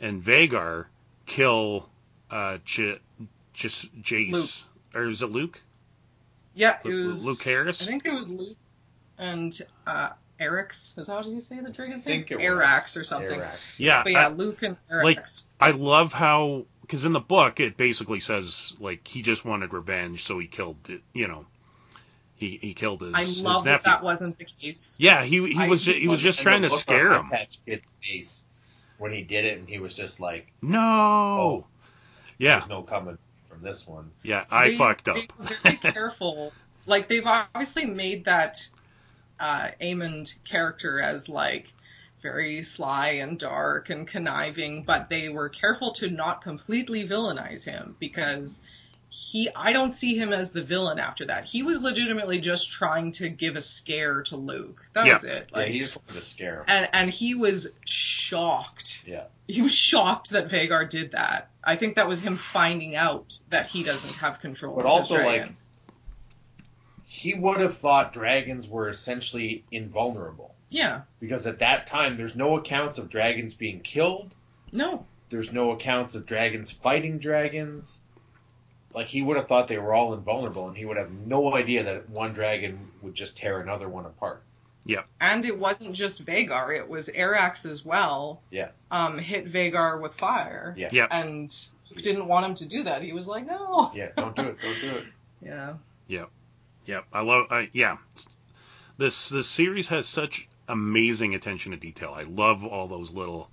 and 0.00 0.22
Vhagar 0.22 0.86
kill 1.26 1.88
uh, 2.30 2.58
J- 2.64 3.00
J- 3.54 3.68
Jace. 3.68 4.32
Luke. 4.32 4.50
Or 4.94 5.08
is 5.08 5.22
it 5.22 5.30
Luke? 5.30 5.60
Yeah, 6.54 6.76
it 6.84 6.88
was 6.88 7.24
Luke 7.24 7.42
Harris? 7.42 7.80
I 7.82 7.86
think 7.86 8.04
it 8.04 8.12
was 8.12 8.28
Luke 8.28 8.56
and 9.18 9.58
uh, 9.86 10.10
Eric's. 10.38 10.94
Is 10.98 11.06
that 11.06 11.14
what 11.16 11.26
you 11.26 11.40
say 11.40 11.60
the 11.60 11.70
dragon's 11.70 12.06
I 12.06 12.10
think 12.10 12.30
name? 12.30 12.40
Arrax 12.40 12.96
or 12.96 13.04
something. 13.04 13.40
Arrax. 13.40 13.78
Yeah. 13.78 14.02
But 14.02 14.12
yeah, 14.12 14.26
I- 14.26 14.28
Luke 14.28 14.62
and 14.62 14.76
like, 14.90 15.16
Eric's. 15.16 15.44
I 15.60 15.70
love 15.70 16.12
how 16.12 16.66
because 16.82 17.04
in 17.04 17.12
the 17.12 17.20
book 17.20 17.60
it 17.60 17.76
basically 17.76 18.20
says 18.20 18.74
like 18.80 19.06
he 19.08 19.22
just 19.22 19.44
wanted 19.44 19.72
revenge, 19.72 20.24
so 20.24 20.38
he 20.38 20.46
killed 20.46 20.76
it. 20.90 21.00
You 21.14 21.28
know, 21.28 21.46
he 22.36 22.58
he 22.60 22.74
killed 22.74 23.00
his, 23.00 23.14
I 23.14 23.24
his 23.24 23.40
love 23.40 23.64
that 23.64 23.70
nephew. 23.70 23.92
that 23.92 24.02
wasn't 24.02 24.36
the 24.36 24.44
case. 24.44 24.96
yeah, 25.00 25.22
he 25.24 25.54
he 25.54 25.58
I- 25.58 25.68
was 25.68 25.86
he 25.86 26.08
was 26.08 26.20
just 26.20 26.40
trying 26.40 26.62
to 26.62 26.70
scare 26.70 27.12
him. 27.12 27.30
Patch 27.30 27.60
Kid's 27.64 27.82
face 28.02 28.42
when 28.98 29.12
he 29.12 29.22
did 29.22 29.44
it, 29.46 29.58
and 29.58 29.68
he 29.68 29.78
was 29.78 29.94
just 29.94 30.20
like, 30.20 30.52
No. 30.60 30.78
Oh. 30.80 31.66
Yeah, 32.38 32.58
"There's 32.58 32.68
no 32.68 32.82
coming 32.82 33.14
from 33.16 33.18
this 33.62 33.86
one." 33.86 34.10
yeah, 34.22 34.44
I 34.50 34.70
They- 34.70 34.76
fucked 34.76 35.08
up. 35.08 35.16
They 35.16 35.28
very 35.62 35.76
careful. 35.92 36.52
Like 36.86 37.08
they've 37.08 37.26
obviously 37.26 37.86
made 37.86 38.24
that 38.24 38.66
uh, 39.38 39.68
Aemond 39.80 40.34
character 40.44 41.00
as 41.00 41.28
like 41.28 41.72
very 42.22 42.62
sly 42.62 43.08
and 43.10 43.38
dark 43.38 43.90
and 43.90 44.06
conniving, 44.06 44.82
but 44.84 45.08
they 45.08 45.28
were 45.28 45.48
careful 45.48 45.92
to 45.94 46.08
not 46.08 46.40
completely 46.42 47.06
villainize 47.06 47.64
him 47.64 47.96
because 47.98 48.60
he 49.14 49.50
I 49.54 49.74
don't 49.74 49.92
see 49.92 50.16
him 50.16 50.32
as 50.32 50.52
the 50.52 50.62
villain 50.62 50.98
after 50.98 51.26
that. 51.26 51.44
He 51.44 51.62
was 51.62 51.82
legitimately 51.82 52.38
just 52.38 52.72
trying 52.72 53.10
to 53.12 53.28
give 53.28 53.56
a 53.56 53.60
scare 53.60 54.22
to 54.22 54.36
Luke. 54.36 54.86
That 54.94 55.06
Yeah. 55.06 55.14
was 55.16 55.24
it. 55.24 55.50
Yeah, 55.52 55.58
Like 55.58 55.68
he 55.68 55.80
just 55.80 55.94
wanted 55.94 56.18
to 56.18 56.26
scare 56.26 56.64
and 56.66 56.88
and 56.94 57.10
he 57.10 57.34
was 57.34 57.68
shocked. 57.84 59.04
Yeah. 59.06 59.24
He 59.46 59.60
was 59.60 59.70
shocked 59.72 60.30
that 60.30 60.48
Vhagar 60.48 60.88
did 60.88 61.12
that. 61.12 61.50
I 61.62 61.76
think 61.76 61.96
that 61.96 62.08
was 62.08 62.20
him 62.20 62.38
finding 62.38 62.96
out 62.96 63.38
that 63.50 63.66
he 63.66 63.82
doesn't 63.82 64.14
have 64.14 64.40
control. 64.40 64.76
But 64.76 64.86
also, 64.86 65.22
like. 65.22 65.50
He 67.04 67.34
would 67.34 67.60
have 67.60 67.76
thought 67.76 68.14
dragons 68.14 68.66
were 68.66 68.88
essentially 68.88 69.64
invulnerable 69.70 70.54
yeah, 70.70 71.02
because 71.20 71.46
at 71.46 71.58
that 71.58 71.86
time 71.86 72.16
there's 72.16 72.34
no 72.34 72.56
accounts 72.56 72.96
of 72.96 73.10
dragons 73.10 73.52
being 73.52 73.80
killed. 73.80 74.30
no, 74.72 75.04
There's 75.28 75.52
no 75.52 75.72
accounts 75.72 76.14
of 76.14 76.24
dragons 76.24 76.70
fighting 76.70 77.18
dragons. 77.18 77.98
Like 78.94 79.06
he 79.06 79.22
would 79.22 79.36
have 79.36 79.48
thought 79.48 79.68
they 79.68 79.78
were 79.78 79.94
all 79.94 80.14
invulnerable, 80.14 80.68
and 80.68 80.76
he 80.76 80.84
would 80.84 80.96
have 80.96 81.10
no 81.10 81.54
idea 81.54 81.84
that 81.84 82.10
one 82.10 82.32
dragon 82.32 82.90
would 83.02 83.14
just 83.14 83.36
tear 83.36 83.60
another 83.60 83.88
one 83.88 84.06
apart. 84.06 84.42
Yep. 84.84 85.06
And 85.20 85.44
it 85.44 85.58
wasn't 85.58 85.94
just 85.94 86.24
Vhagar; 86.24 86.76
it 86.76 86.88
was 86.88 87.08
Arrax 87.08 87.64
as 87.64 87.84
well. 87.84 88.42
Yeah. 88.50 88.70
Um, 88.90 89.18
hit 89.18 89.46
Vhagar 89.46 90.00
with 90.00 90.14
fire. 90.14 90.74
Yeah. 90.76 90.90
Yeah. 90.92 91.06
And 91.10 91.54
didn't 91.96 92.26
want 92.26 92.46
him 92.46 92.54
to 92.56 92.66
do 92.66 92.84
that. 92.84 93.02
He 93.02 93.12
was 93.12 93.28
like, 93.28 93.46
no. 93.46 93.90
Yeah, 93.94 94.08
don't 94.16 94.34
do 94.34 94.42
it, 94.42 94.56
don't 94.60 94.80
do 94.80 94.90
it. 94.96 95.04
Yeah. 95.44 95.74
Yep, 96.06 96.30
Yep. 96.86 97.04
I 97.12 97.22
love. 97.22 97.46
I 97.50 97.68
yeah, 97.72 97.96
this 98.96 99.28
this 99.28 99.48
series 99.48 99.88
has 99.88 100.06
such 100.06 100.46
amazing 100.68 101.34
attention 101.34 101.72
to 101.72 101.78
detail. 101.78 102.14
I 102.16 102.22
love 102.22 102.64
all 102.64 102.86
those 102.86 103.10
little 103.10 103.50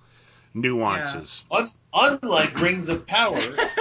nuances. 0.54 1.44
Un- 1.52 1.72
unlike 1.94 2.60
Rings 2.60 2.90
of 2.90 3.06
Power, 3.08 3.40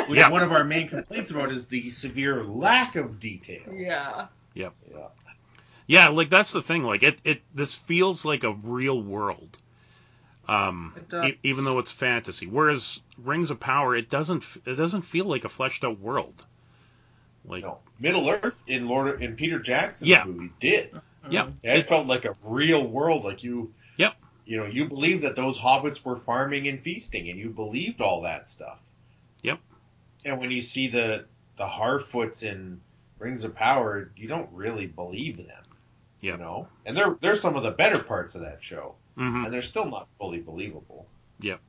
which 0.09 0.19
Yeah. 0.19 0.31
one 0.31 0.43
of 0.43 0.53
our 0.53 0.65
main 0.65 0.89
complaints 0.89 1.31
about 1.31 1.51
is 1.53 1.67
the 1.67 1.91
severe 1.91 2.45
lack 2.45 2.97
of 2.97 3.21
detail. 3.21 3.63
Yeah. 3.73 4.27
Yeah. 4.55 4.71
Yeah, 5.87 6.09
like 6.09 6.29
that's 6.31 6.53
the 6.53 6.63
thing. 6.63 6.83
Like 6.85 7.03
it, 7.03 7.19
it 7.25 7.43
this 7.55 7.75
feels 7.75 8.25
like 8.25 8.45
a 8.45 8.53
real 8.53 9.01
world. 9.01 9.57
Um, 10.47 10.95
It 10.97 11.09
does. 11.09 11.25
e- 11.27 11.39
even 11.43 11.65
though 11.65 11.79
it's 11.79 11.91
fantasy. 11.93 12.47
Whereas 12.47 13.01
Rings 13.19 13.51
of 13.51 13.61
Power, 13.61 13.95
it 13.97 14.09
doesn't. 14.11 14.45
It 14.67 14.75
doesn't 14.77 15.03
feel 15.03 15.25
like 15.27 15.45
a 15.45 15.49
fleshed 15.49 15.85
out 15.85 15.99
world. 16.01 16.45
Like 17.45 17.63
No, 17.63 17.79
Middle 17.99 18.29
Earth 18.29 18.61
in 18.67 18.89
Lord 18.89 19.23
in 19.23 19.37
Peter 19.37 19.59
Jackson's 19.59 20.09
Yeah. 20.11 20.25
movie 20.25 20.51
did. 20.61 20.99
yeah, 21.31 21.49
It 21.63 21.89
felt 21.89 22.07
like 22.07 22.25
a 22.27 22.35
real 22.43 22.87
world, 22.87 23.25
like 23.25 23.43
you. 23.43 23.73
Yep. 23.97 24.15
You 24.49 24.57
know, 24.57 24.65
you 24.65 24.87
believed 24.87 25.25
that 25.25 25.37
those 25.37 25.59
hobbits 25.59 26.03
were 26.03 26.17
farming 26.17 26.69
and 26.69 26.81
feasting, 26.81 27.29
and 27.29 27.39
you 27.39 27.51
believed 27.51 28.01
all 28.01 28.23
that 28.23 28.49
stuff. 28.49 28.79
Yep. 29.43 29.59
And 30.25 30.41
when 30.41 30.51
you 30.51 30.63
see 30.63 30.89
the 30.89 31.27
the 31.59 31.67
Harfoots 31.67 32.43
in 32.43 32.81
Rings 33.19 33.45
of 33.45 33.55
Power, 33.55 34.11
you 34.17 34.27
don't 34.27 34.49
really 34.51 34.87
believe 34.87 35.37
them. 35.37 35.65
You 36.23 36.39
know, 36.39 36.67
and 36.87 36.97
they're 36.97 37.19
they're 37.21 37.37
some 37.37 37.57
of 37.57 37.63
the 37.63 37.73
better 37.73 38.03
parts 38.03 38.35
of 38.37 38.41
that 38.41 38.65
show, 38.65 38.95
hmm 39.17 39.45
and 39.45 39.53
they're 39.53 39.61
still 39.61 39.85
not 39.85 40.09
fully 40.19 40.41
believable. 40.41 41.07
Yep. 41.41 41.61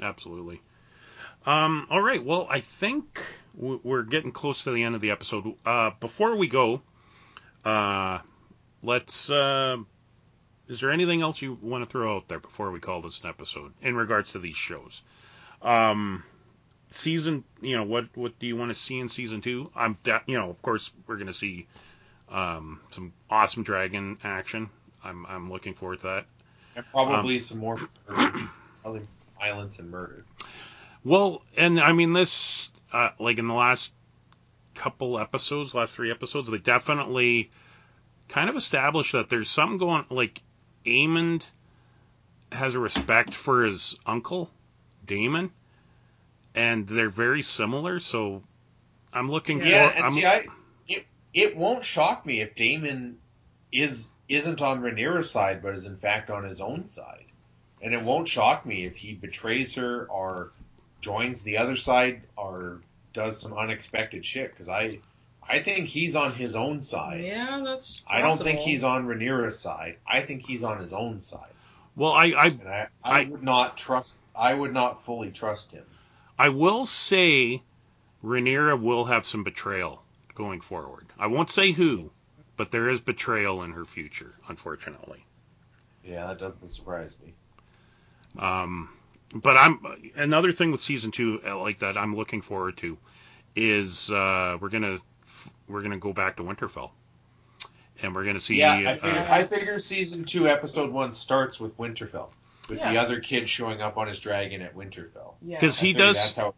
Absolutely. 0.00 0.60
Um, 1.46 1.86
all 1.90 2.02
right. 2.02 2.24
Well, 2.24 2.48
I 2.50 2.58
think 2.58 3.22
we're 3.54 4.02
getting 4.02 4.32
close 4.32 4.64
to 4.64 4.72
the 4.72 4.82
end 4.82 4.96
of 4.96 5.00
the 5.00 5.12
episode. 5.12 5.54
Uh, 5.64 5.90
before 6.00 6.34
we 6.34 6.48
go, 6.48 6.82
uh, 7.64 8.18
let's. 8.82 9.30
Uh, 9.30 9.76
is 10.68 10.80
there 10.80 10.90
anything 10.90 11.22
else 11.22 11.42
you 11.42 11.58
want 11.60 11.84
to 11.84 11.90
throw 11.90 12.16
out 12.16 12.28
there 12.28 12.38
before 12.40 12.70
we 12.70 12.80
call 12.80 13.02
this 13.02 13.20
an 13.20 13.28
episode 13.28 13.72
in 13.82 13.94
regards 13.96 14.32
to 14.32 14.38
these 14.38 14.56
shows? 14.56 15.02
Um, 15.60 16.24
season, 16.90 17.44
you 17.60 17.76
know, 17.76 17.84
what 17.84 18.06
what 18.16 18.38
do 18.38 18.46
you 18.46 18.56
want 18.56 18.70
to 18.70 18.78
see 18.78 18.98
in 18.98 19.08
season 19.08 19.40
two? 19.40 19.70
I'm, 19.74 19.98
da- 20.02 20.20
you 20.26 20.36
know, 20.38 20.50
of 20.50 20.60
course, 20.62 20.90
we're 21.06 21.16
going 21.16 21.26
to 21.28 21.34
see 21.34 21.66
um, 22.30 22.80
some 22.90 23.12
awesome 23.30 23.62
dragon 23.62 24.18
action. 24.24 24.70
I'm 25.04 25.26
I'm 25.26 25.50
looking 25.50 25.74
forward 25.74 26.00
to 26.00 26.06
that. 26.06 26.26
And 26.76 26.84
probably 26.90 27.36
Um, 27.36 27.40
some 27.40 27.58
more 27.58 27.78
probably 28.82 29.06
violence 29.38 29.78
and 29.78 29.90
murder. 29.90 30.24
Well, 31.04 31.42
and 31.56 31.80
I 31.80 31.92
mean 31.92 32.12
this, 32.12 32.70
uh, 32.92 33.10
like 33.18 33.38
in 33.38 33.48
the 33.48 33.54
last 33.54 33.92
couple 34.74 35.18
episodes, 35.18 35.74
last 35.74 35.92
three 35.92 36.10
episodes, 36.10 36.48
they 36.50 36.58
definitely 36.58 37.50
kind 38.28 38.48
of 38.48 38.56
established 38.56 39.12
that 39.12 39.28
there's 39.28 39.50
something 39.50 39.78
going. 39.78 40.04
Like 40.08 40.40
Aemond 40.86 41.42
has 42.50 42.74
a 42.74 42.78
respect 42.78 43.34
for 43.34 43.64
his 43.64 43.96
uncle, 44.06 44.50
Daemon, 45.06 45.50
and 46.54 46.86
they're 46.86 47.10
very 47.10 47.42
similar. 47.42 48.00
So 48.00 48.42
I'm 49.12 49.30
looking 49.30 49.60
Yeah, 49.60 49.90
for. 49.90 49.96
and 49.96 50.04
I'm, 50.04 50.12
see, 50.12 50.26
I 50.26 50.46
it, 50.88 51.06
it 51.34 51.56
won't 51.56 51.84
shock 51.84 52.26
me 52.26 52.40
if 52.40 52.54
Daemon 52.54 53.18
is 53.72 54.06
isn't 54.28 54.60
on 54.60 54.80
Rhaenyra's 54.80 55.30
side, 55.30 55.62
but 55.62 55.74
is 55.74 55.86
in 55.86 55.96
fact 55.96 56.30
on 56.30 56.44
his 56.44 56.60
own 56.60 56.86
side, 56.86 57.26
and 57.82 57.94
it 57.94 58.02
won't 58.02 58.28
shock 58.28 58.64
me 58.64 58.84
if 58.84 58.96
he 58.96 59.14
betrays 59.14 59.74
her 59.74 60.06
or 60.06 60.52
joins 61.00 61.42
the 61.42 61.58
other 61.58 61.76
side 61.76 62.22
or 62.36 62.80
does 63.12 63.40
some 63.40 63.52
unexpected 63.52 64.24
shit. 64.24 64.50
Because 64.52 64.68
I 64.68 64.98
I 65.48 65.60
think 65.60 65.88
he's 65.88 66.14
on 66.16 66.32
his 66.32 66.54
own 66.56 66.82
side. 66.82 67.22
Yeah, 67.24 67.62
that's. 67.64 68.02
I 68.08 68.20
don't 68.20 68.38
think 68.38 68.60
he's 68.60 68.84
on 68.84 69.06
Rhaenyra's 69.06 69.58
side. 69.58 69.96
I 70.06 70.22
think 70.22 70.42
he's 70.42 70.64
on 70.64 70.78
his 70.80 70.92
own 70.92 71.20
side, 71.20 71.50
well, 71.96 72.12
I, 72.12 72.26
I 72.26 72.46
and 72.46 72.68
I, 72.68 72.88
I, 73.04 73.20
I- 73.20 73.24
would 73.24 73.42
not 73.42 73.76
trust. 73.76 74.18
I 74.34 74.54
would 74.54 74.72
not 74.72 75.04
fully 75.04 75.30
trust 75.30 75.72
him. 75.72 75.84
I 76.38 76.48
will 76.48 76.86
say 76.86 77.62
Rhaenyra 78.24 78.80
will 78.80 79.04
have 79.04 79.26
some 79.26 79.44
betrayal 79.44 80.02
going 80.34 80.60
forward. 80.62 81.06
I 81.18 81.26
won't 81.26 81.50
say 81.50 81.72
who, 81.72 82.10
but 82.56 82.70
there 82.70 82.88
is 82.88 83.00
betrayal 83.00 83.62
in 83.62 83.72
her 83.72 83.84
future, 83.84 84.32
unfortunately. 84.48 85.24
Yeah, 86.02 86.26
that 86.28 86.38
doesn't 86.38 86.68
surprise 86.68 87.14
me. 87.24 87.34
Um, 88.38 88.88
but 89.34 89.56
I'm 89.58 89.80
another 90.16 90.52
thing 90.52 90.72
with 90.72 90.82
season 90.82 91.10
two 91.10 91.40
uh, 91.46 91.58
like 91.58 91.80
that 91.80 91.98
I'm 91.98 92.16
looking 92.16 92.40
forward 92.40 92.78
to 92.78 92.96
is 93.54 94.10
uh, 94.10 94.56
we're 94.60 94.70
gonna 94.70 94.98
we're 95.68 95.82
gonna 95.82 95.98
go 95.98 96.12
back 96.12 96.36
to 96.36 96.42
Winterfell, 96.42 96.90
and 98.02 98.14
we're 98.14 98.24
gonna 98.24 98.40
see. 98.40 98.56
Yeah, 98.56 98.72
I 98.74 98.94
figure, 98.98 99.18
uh, 99.20 99.26
I 99.34 99.42
figure 99.42 99.78
season 99.78 100.24
two, 100.24 100.48
episode 100.48 100.90
one 100.90 101.12
starts 101.12 101.58
with 101.60 101.76
Winterfell, 101.78 102.28
with 102.68 102.78
the 102.78 102.96
other 102.98 103.20
kid 103.20 103.48
showing 103.48 103.80
up 103.80 103.96
on 103.96 104.08
his 104.08 104.18
dragon 104.20 104.62
at 104.62 104.74
Winterfell. 104.76 105.34
Yeah. 105.42 105.58
'Cause 105.60 105.82
I 105.82 105.86
he 105.86 105.92
does- 105.92 106.16
That's 106.16 106.36
how 106.36 106.54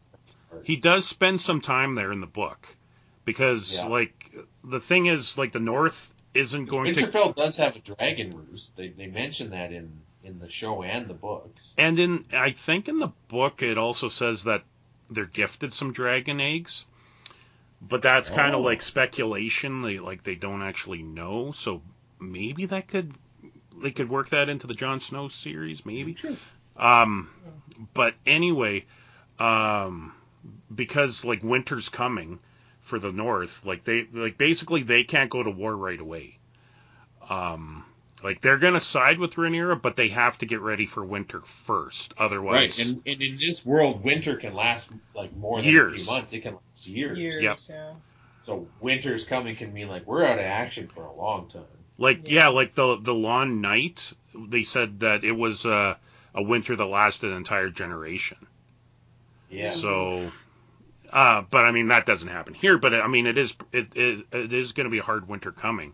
he 0.63 0.77
does 0.77 1.07
spend 1.07 1.41
some 1.41 1.61
time 1.61 1.95
there 1.97 2.13
in 2.13 2.21
the 2.21 2.27
book 2.27 2.77
because 3.25 3.75
Yeah. 3.75 3.87
like 3.87 4.33
the 4.63 4.81
thing 4.81 5.07
is 5.07 5.37
like 5.37 5.53
the 5.53 5.59
North 5.61 6.13
isn't 6.33 6.67
going 6.67 6.95
to 6.95 7.03
Winterfell 7.03 7.35
does 7.35 7.57
have 7.57 7.77
a 7.77 7.81
dragon 7.81 8.35
roost. 8.37 8.75
They 8.77 8.89
they 8.89 9.07
mention 9.09 9.51
that 9.51 9.73
in 9.73 10.01
in 10.23 10.39
the 10.39 10.49
show 10.51 10.83
and 10.83 11.07
the 11.07 11.15
books. 11.15 11.75
And 11.77 11.99
in 11.99 12.25
I 12.33 12.53
think 12.53 12.89
in 12.89 12.99
the 13.01 13.13
book 13.29 13.63
it 13.63 13.77
also 13.77 14.09
says 14.09 14.45
that 14.45 14.63
they're 15.11 15.27
gifted 15.27 15.73
some 15.73 15.93
dragon 15.93 16.41
eggs. 16.41 16.87
But 17.89 18.03
that's 18.03 18.31
kind 18.31 18.55
Oh. 18.55 18.59
of 18.59 18.65
like 18.65 18.83
speculation. 18.83 19.83
They 19.83 19.99
like 19.99 20.23
they 20.25 20.35
don't 20.35 20.63
actually 20.63 21.03
know. 21.03 21.53
So 21.53 21.83
maybe 22.21 22.67
that 22.67 22.89
could 22.89 23.15
they 23.83 23.91
could 23.91 24.09
work 24.09 24.31
that 24.31 24.49
into 24.49 24.67
the 24.67 24.75
Jon 24.75 25.01
Snow 25.01 25.29
series, 25.29 25.85
maybe. 25.85 26.17
Um 26.77 27.29
but 27.93 28.15
anyway, 28.27 28.85
um 29.39 30.13
because 30.75 31.25
like 31.25 31.43
winter's 31.43 31.89
coming 31.89 32.39
for 32.81 32.99
the 32.99 33.13
north, 33.13 33.65
like 33.65 33.85
they 33.85 34.07
like 34.13 34.39
basically 34.39 34.83
they 34.83 35.05
can't 35.05 35.31
go 35.31 35.43
to 35.43 35.51
war 35.51 35.77
right 35.77 36.01
away. 36.01 36.39
Um 37.29 37.85
like 38.25 38.41
they're 38.41 38.57
gonna 38.57 38.81
side 38.81 39.19
with 39.19 39.35
Rhaenyra, 39.35 39.81
but 39.81 39.97
they 39.97 40.09
have 40.09 40.39
to 40.39 40.47
get 40.47 40.61
ready 40.61 40.87
for 40.87 41.05
winter 41.05 41.41
first. 41.43 42.15
Otherwise, 42.17 42.79
Right, 42.79 42.87
and, 42.87 43.03
and 43.07 43.21
in 43.21 43.37
this 43.37 43.67
world, 43.67 44.03
winter 44.03 44.37
can 44.37 44.55
last 44.55 44.91
like 45.15 45.37
more 45.37 45.61
than 45.61 45.69
a 45.69 45.91
few 45.91 46.07
months. 46.07 46.33
It 46.33 46.41
can 46.41 46.55
last 46.55 46.87
years. 46.87 47.19
Years. 47.19 47.43
Yep. 47.43 47.57
Yeah. 47.69 47.93
So 48.37 48.67
winter's 48.81 49.25
coming 49.25 49.57
can 49.57 49.75
mean 49.75 49.89
like 49.89 50.07
we're 50.07 50.25
out 50.25 50.39
of 50.39 50.45
action 50.45 50.89
for 50.89 51.05
a 51.05 51.13
long 51.15 51.51
time. 51.51 51.65
like 51.99 52.23
Yeah. 52.25 52.45
yeah, 52.45 52.49
like 52.49 52.75
the 52.75 52.97
the 52.97 53.15
Long 53.15 53.61
Night, 53.61 54.11
they 54.35 54.63
said 54.63 55.01
that 55.01 55.23
it 55.23 55.33
was 55.33 55.67
uh, 55.67 55.95
a 56.35 56.43
winter 56.43 56.75
that 56.75 56.87
lasted 56.87 57.31
an 57.31 57.37
entire 57.37 57.69
generation. 57.69 58.39
Yeah. 59.51 59.69
So, 59.69 60.33
uh, 61.13 61.43
but 61.51 61.67
I 61.67 61.73
mean 61.73 61.89
that 61.89 62.07
doesn't 62.07 62.29
happen 62.29 62.55
here. 62.55 62.79
But 62.79 62.95
I 62.95 63.07
mean 63.07 63.27
it 63.27 63.37
is 63.37 63.55
it 63.71 63.95
it, 63.95 64.27
it 64.33 64.53
is 64.55 64.73
going 64.73 64.87
to 64.87 64.91
be 64.91 64.99
a 64.99 65.03
hard 65.03 65.29
winter 65.29 65.53
coming. 65.53 65.93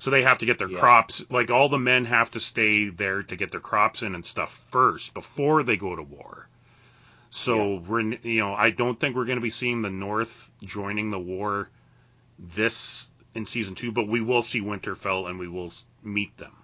So 0.00 0.10
they 0.10 0.22
have 0.22 0.38
to 0.38 0.46
get 0.46 0.58
their 0.58 0.68
Yeah. 0.68 0.80
crops. 0.80 1.22
Like 1.30 1.50
all 1.50 1.68
the 1.68 1.78
men 1.78 2.06
have 2.06 2.30
to 2.32 2.40
stay 2.40 2.88
there 2.88 3.22
to 3.22 3.36
get 3.36 3.50
their 3.52 3.60
crops 3.60 4.02
in 4.02 4.14
and 4.14 4.24
stuff 4.26 4.50
first 4.70 5.14
before 5.14 5.62
they 5.62 5.76
go 5.76 5.94
to 5.94 6.02
war. 6.02 6.48
So 7.28 7.76
we're 7.86 8.00
you 8.00 8.40
know 8.40 8.54
I 8.54 8.70
don't 8.70 8.98
think 8.98 9.14
we're 9.14 9.26
going 9.26 9.38
to 9.38 9.42
be 9.42 9.50
seeing 9.50 9.82
the 9.82 9.90
North 9.90 10.50
joining 10.64 11.10
the 11.10 11.18
war 11.18 11.68
this 12.38 13.08
in 13.34 13.46
season 13.46 13.74
two, 13.76 13.92
but 13.92 14.08
we 14.08 14.20
will 14.20 14.42
see 14.42 14.60
Winterfell 14.60 15.28
and 15.28 15.38
we 15.38 15.46
will 15.46 15.72
meet 16.02 16.36
them. 16.38 16.56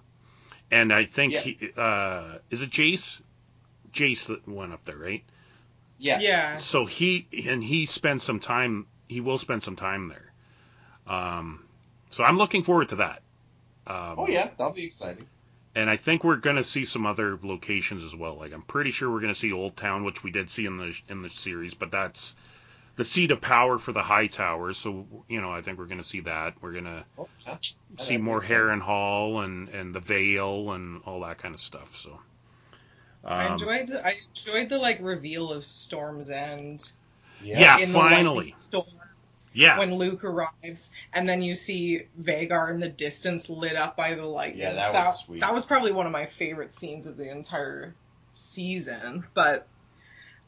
And 0.70 0.92
I 0.92 1.04
think 1.04 1.34
Yeah. 1.34 1.40
he, 1.40 1.70
uh, 1.76 2.38
is 2.50 2.62
it 2.62 2.70
Jace? 2.70 3.20
Jace 3.92 4.26
that 4.26 4.48
went 4.48 4.72
up 4.72 4.84
there, 4.84 4.96
right? 4.96 5.22
Yeah. 5.98 6.18
Yeah. 6.20 6.56
So 6.56 6.86
he 6.86 7.28
and 7.46 7.62
he 7.62 7.86
spends 7.86 8.24
some 8.24 8.40
time. 8.40 8.86
He 9.08 9.20
will 9.20 9.38
spend 9.38 9.62
some 9.62 9.76
time 9.76 10.08
there. 10.08 10.32
Um, 11.06 11.62
so 12.10 12.24
I'm 12.24 12.38
looking 12.38 12.62
forward 12.64 12.88
to 12.88 12.96
that. 12.96 13.22
Um, 13.86 14.18
Oh 14.18 14.26
yeah, 14.28 14.50
that'll 14.58 14.72
be 14.72 14.84
exciting. 14.84 15.26
and 15.74 15.90
I 15.90 15.96
think 15.96 16.24
we're 16.24 16.36
going 16.36 16.56
to 16.56 16.64
see 16.64 16.84
some 16.84 17.06
other 17.06 17.38
locations 17.42 18.02
as 18.02 18.14
well. 18.16 18.36
Like 18.36 18.52
I'm 18.52 18.62
pretty 18.62 18.90
sure 18.90 19.10
we're 19.10 19.20
going 19.20 19.32
to 19.34 19.38
see 19.38 19.52
Old 19.52 19.76
Town, 19.76 20.04
which 20.04 20.22
we 20.24 20.30
did 20.30 20.50
see 20.50 20.66
in 20.66 20.76
the 20.78 20.94
in 21.08 21.22
the 21.22 21.30
series, 21.30 21.74
but 21.74 21.90
that's 21.90 22.34
the 22.96 23.04
seat 23.04 23.30
of 23.30 23.40
power 23.40 23.78
for 23.78 23.92
the 23.92 24.02
Hightowers. 24.02 24.76
So 24.76 25.06
you 25.28 25.40
know, 25.40 25.50
I 25.52 25.62
think 25.62 25.78
we're 25.78 25.86
going 25.86 25.98
to 25.98 26.04
see 26.04 26.20
that. 26.20 26.54
We're 26.62 26.72
going 26.72 26.84
to 26.84 27.04
Oh, 27.18 27.28
yeah. 27.46 27.58
see 27.98 28.16
more 28.18 28.40
makes 28.40 28.48
Heron 28.48 28.80
sense. 28.80 28.84
Hall 28.84 29.40
and 29.40 29.68
and 29.70 29.94
the 29.94 30.00
Vale 30.00 30.72
and 30.72 31.02
all 31.04 31.20
that 31.20 31.38
kind 31.38 31.54
of 31.54 31.60
stuff. 31.60 31.96
So. 31.96 32.20
I 33.24 33.46
Um, 33.46 33.52
enjoyed. 33.52 33.90
I 33.92 34.14
enjoyed 34.28 34.68
the 34.68 34.78
like 34.78 34.98
reveal 35.00 35.52
of 35.52 35.64
Storm's 35.64 36.30
End. 36.30 36.90
Yeah, 37.38 37.78
in 37.78 37.88
finally. 37.88 38.52
The 38.52 38.60
storm 38.60 38.86
yeah, 39.56 39.78
when 39.78 39.94
Luke 39.94 40.22
arrives, 40.24 40.90
and 41.12 41.28
then 41.28 41.42
you 41.42 41.54
see 41.54 42.06
Vhagar 42.20 42.70
in 42.72 42.80
the 42.80 42.88
distance 42.88 43.48
lit 43.48 43.74
up 43.74 43.96
by 43.96 44.14
the 44.14 44.24
lightning. 44.24 44.62
Yeah, 44.62 44.74
that 44.74 44.92
was 44.92 45.20
sweet. 45.20 45.40
That 45.40 45.54
was 45.54 45.64
probably 45.64 45.92
one 45.92 46.06
of 46.06 46.12
my 46.12 46.26
favorite 46.26 46.74
scenes 46.74 47.06
of 47.06 47.16
the 47.16 47.30
entire 47.30 47.94
season. 48.32 49.26
But 49.34 49.66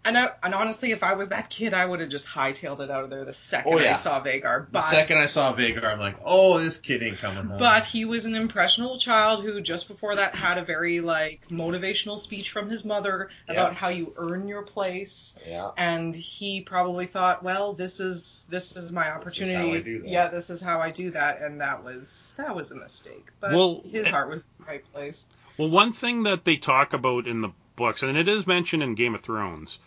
and 0.04 0.16
I, 0.16 0.30
and 0.42 0.54
honestly, 0.54 0.92
if 0.92 1.02
I 1.02 1.14
was 1.14 1.28
that 1.28 1.50
kid, 1.50 1.74
I 1.74 1.84
would 1.84 2.00
have 2.00 2.08
just 2.08 2.26
hightailed 2.26 2.80
it 2.80 2.90
out 2.90 3.04
of 3.04 3.10
there 3.10 3.24
the 3.24 3.32
second 3.32 3.74
Oh, 3.74 3.78
yeah. 3.78 3.90
I 3.90 3.92
saw 3.94 4.22
Vhagar. 4.22 4.70
The 4.70 4.80
second 4.80 5.18
I 5.18 5.26
saw 5.26 5.54
Vhagar, 5.54 5.84
I'm 5.84 5.98
like, 5.98 6.16
oh, 6.24 6.58
this 6.58 6.78
kid 6.78 7.02
ain't 7.02 7.18
coming 7.18 7.44
home. 7.44 7.58
But 7.58 7.84
he 7.84 8.04
was 8.04 8.24
an 8.24 8.34
impressionable 8.34 8.98
child 8.98 9.42
who 9.44 9.60
just 9.60 9.88
before 9.88 10.16
that 10.16 10.34
had 10.34 10.56
a 10.56 10.64
very 10.64 11.00
like 11.00 11.42
motivational 11.50 12.16
speech 12.18 12.50
from 12.50 12.70
his 12.70 12.84
mother 12.84 13.28
about 13.48 13.72
Yeah. 13.72 13.78
how 13.78 13.88
you 13.88 14.14
earn 14.16 14.48
your 14.48 14.62
place 14.62 15.34
Yeah. 15.46 15.70
and 15.76 16.14
he 16.14 16.60
probably 16.62 17.06
thought, 17.06 17.42
well, 17.42 17.72
this 17.74 18.00
is 18.00 18.46
this 18.48 18.76
is 18.76 18.92
my 18.92 19.02
is 19.02 19.08
how 19.08 19.16
opportunity. 19.16 19.76
I 19.76 19.80
do 19.80 19.98
that. 20.02 20.08
Yeah, 20.08 20.28
this 20.28 20.48
is 20.48 20.60
how 20.62 20.80
I 20.80 20.90
do 20.90 21.10
that 21.10 21.42
and 21.42 21.60
that 21.60 21.84
was 21.84 22.34
that 22.38 22.54
was 22.54 22.70
a 22.70 22.76
mistake. 22.76 23.26
But 23.40 23.52
Well, 23.52 23.82
his 23.84 24.08
heart 24.08 24.30
was 24.30 24.42
in 24.42 24.64
the 24.64 24.70
right 24.72 24.92
place. 24.92 25.26
Well, 25.58 25.68
one 25.70 25.92
thing 25.92 26.22
that 26.22 26.44
they 26.44 26.56
talk 26.56 26.92
about 26.92 27.26
in 27.26 27.40
the 27.42 27.50
books, 27.76 28.02
and 28.02 28.16
it 28.16 28.28
is 28.28 28.46
mentioned 28.46 28.82
in 28.82 28.94
Game 28.94 29.14
of 29.14 29.22
Thrones, 29.22 29.78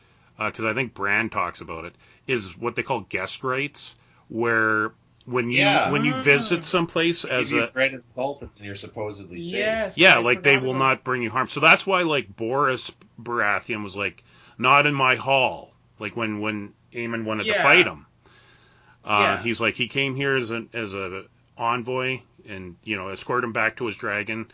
because 0.49 0.65
I 0.65 0.73
think 0.73 0.93
Bran 0.93 1.29
talks 1.29 1.61
about 1.61 1.85
it, 1.85 1.93
is 2.27 2.57
what 2.57 2.75
they 2.75 2.83
call 2.83 3.01
guest 3.01 3.43
rights, 3.43 3.95
where 4.29 4.91
when 5.25 5.51
you 5.51 5.59
Yeah. 5.59 5.91
when 5.91 6.03
you 6.03 6.13
visit 6.13 6.63
someplace 6.63 7.23
Give 7.23 7.31
as 7.31 7.51
a 7.53 7.67
bread 7.67 7.93
and 7.93 8.03
salt, 8.15 8.41
and 8.41 8.49
you're 8.65 8.75
supposedly 8.75 9.41
safe. 9.41 9.53
Yes. 9.53 9.97
yeah, 9.97 10.15
I 10.15 10.19
like 10.19 10.41
they 10.43 10.57
will 10.57 10.73
not 10.73 11.03
bring 11.03 11.21
you 11.21 11.29
harm. 11.29 11.47
So 11.47 11.59
that's 11.59 11.85
why 11.85 12.01
like 12.03 12.35
Borros 12.35 12.91
Baratheon 13.21 13.83
was 13.83 13.95
like, 13.95 14.23
not 14.57 14.85
in 14.87 14.93
my 14.95 15.15
hall. 15.15 15.73
Like 15.99 16.15
when 16.15 16.39
when 16.39 16.73
Aemond 16.93 17.25
wanted 17.25 17.45
to 17.45 17.53
fight 17.53 17.85
him, 17.85 18.05
uh, 19.05 19.09
Yeah. 19.37 19.43
he's 19.43 19.61
like 19.61 19.75
he 19.75 19.87
came 19.87 20.15
here 20.15 20.35
as 20.35 20.49
an 20.49 20.69
as 20.73 20.93
a 20.93 21.25
envoy 21.57 22.21
and 22.47 22.75
you 22.83 22.97
know 22.97 23.09
escort 23.09 23.43
him 23.43 23.51
back 23.53 23.77
to 23.77 23.85
his 23.85 23.95
dragon. 23.95 24.51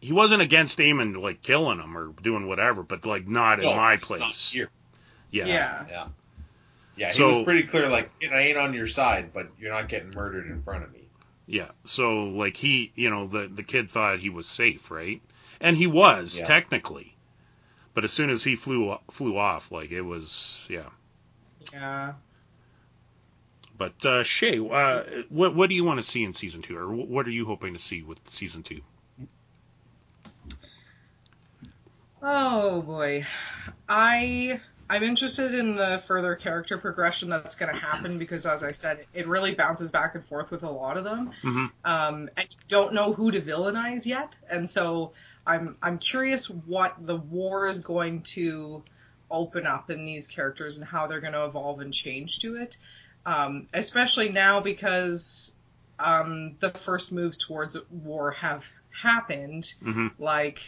Like 0.00 0.06
he 0.06 0.12
wasn't 0.12 0.42
against 0.42 0.78
Aemond 0.78 1.20
like 1.20 1.42
killing 1.42 1.78
him 1.80 1.96
or 1.96 2.08
doing 2.22 2.46
whatever, 2.46 2.82
but 2.82 3.04
like 3.06 3.26
not 3.28 3.60
in 3.62 3.66
my 3.76 3.94
it's 3.94 4.08
not 4.10 4.18
place. 4.20 4.50
here. 4.50 4.68
Yeah. 5.30 5.46
Yeah. 5.46 5.84
Yeah. 5.88 6.06
Yeah, 6.96 7.08
he 7.08 7.14
So- 7.14 7.28
was 7.38 7.44
pretty 7.44 7.62
clear. 7.64 7.88
Like, 7.88 8.10
I 8.30 8.38
ain't 8.40 8.58
on 8.58 8.74
your 8.74 8.86
side, 8.86 9.32
but 9.32 9.48
you're 9.58 9.72
not 9.72 9.88
getting 9.88 10.10
murdered 10.10 10.46
in 10.50 10.62
front 10.62 10.84
of 10.84 10.92
me. 10.92 11.00
Yeah. 11.46 11.68
So 11.84 12.24
like 12.24 12.56
he, 12.56 12.92
you 12.94 13.10
know, 13.10 13.26
the 13.26 13.48
the 13.52 13.62
kid 13.62 13.90
thought 13.90 14.18
he 14.20 14.28
was 14.30 14.46
safe, 14.46 14.90
right? 14.90 15.20
And 15.60 15.76
he 15.76 15.86
was 15.86 16.38
Yeah. 16.38 16.46
technically. 16.46 17.16
But 17.92 18.04
as 18.04 18.12
soon 18.12 18.30
as 18.30 18.42
he 18.44 18.54
flew 18.56 18.96
flew 19.10 19.36
off, 19.36 19.70
like 19.72 19.90
it 19.90 20.02
was, 20.02 20.66
yeah. 20.70 20.88
Yeah. 21.72 22.12
But 23.76 24.04
uh, 24.06 24.22
Shea, 24.22 24.58
uh, 24.58 25.02
what 25.28 25.54
what 25.54 25.68
do 25.70 25.74
you 25.74 25.84
want 25.84 25.98
to 25.98 26.02
see 26.08 26.22
in 26.22 26.34
season 26.34 26.62
two, 26.62 26.76
or 26.76 26.88
what 26.92 27.26
are 27.26 27.30
you 27.30 27.46
hoping 27.46 27.72
to 27.74 27.78
see 27.80 28.02
with 28.02 28.18
season 28.28 28.62
two? 28.62 28.80
Oh 32.22 32.82
boy. 32.82 33.24
I 33.88 34.60
I'm 34.90 35.04
interested 35.04 35.54
in 35.54 35.76
the 35.76 36.02
further 36.08 36.34
character 36.34 36.76
progression 36.76 37.30
that's 37.30 37.54
going 37.54 37.72
to 37.72 37.78
happen 37.78 38.18
because, 38.18 38.44
as 38.44 38.64
I 38.64 38.72
said, 38.72 39.06
it 39.14 39.28
really 39.28 39.54
bounces 39.54 39.90
back 39.92 40.16
and 40.16 40.26
forth 40.26 40.50
with 40.50 40.64
a 40.64 40.70
lot 40.70 40.96
of 40.96 41.04
them, 41.04 41.30
hmm 41.42 41.66
um, 41.84 42.28
and 42.36 42.48
you 42.50 42.56
don't 42.68 42.92
know 42.92 43.12
who 43.12 43.30
to 43.30 43.40
villainize 43.40 44.04
yet, 44.04 44.36
and 44.50 44.68
so 44.68 45.12
I'm 45.46 45.76
I'm 45.80 45.98
curious 45.98 46.50
what 46.50 46.94
the 47.00 47.16
war 47.16 47.68
is 47.68 47.80
going 47.80 48.22
to 48.34 48.82
open 49.30 49.64
up 49.64 49.90
in 49.90 50.04
these 50.04 50.26
characters 50.26 50.76
and 50.76 50.84
how 50.84 51.06
they're 51.06 51.20
going 51.20 51.34
to 51.34 51.44
evolve 51.44 51.80
and 51.80 51.94
change 51.94 52.40
to 52.40 52.56
it, 52.56 52.76
um, 53.24 53.68
especially 53.72 54.28
now 54.28 54.58
because 54.58 55.54
um, 56.00 56.56
the 56.58 56.70
first 56.70 57.12
moves 57.12 57.38
towards 57.38 57.76
war 57.90 58.32
have 58.32 58.64
happened. 58.90 59.72
Hmm 59.82 60.08
like 60.18 60.60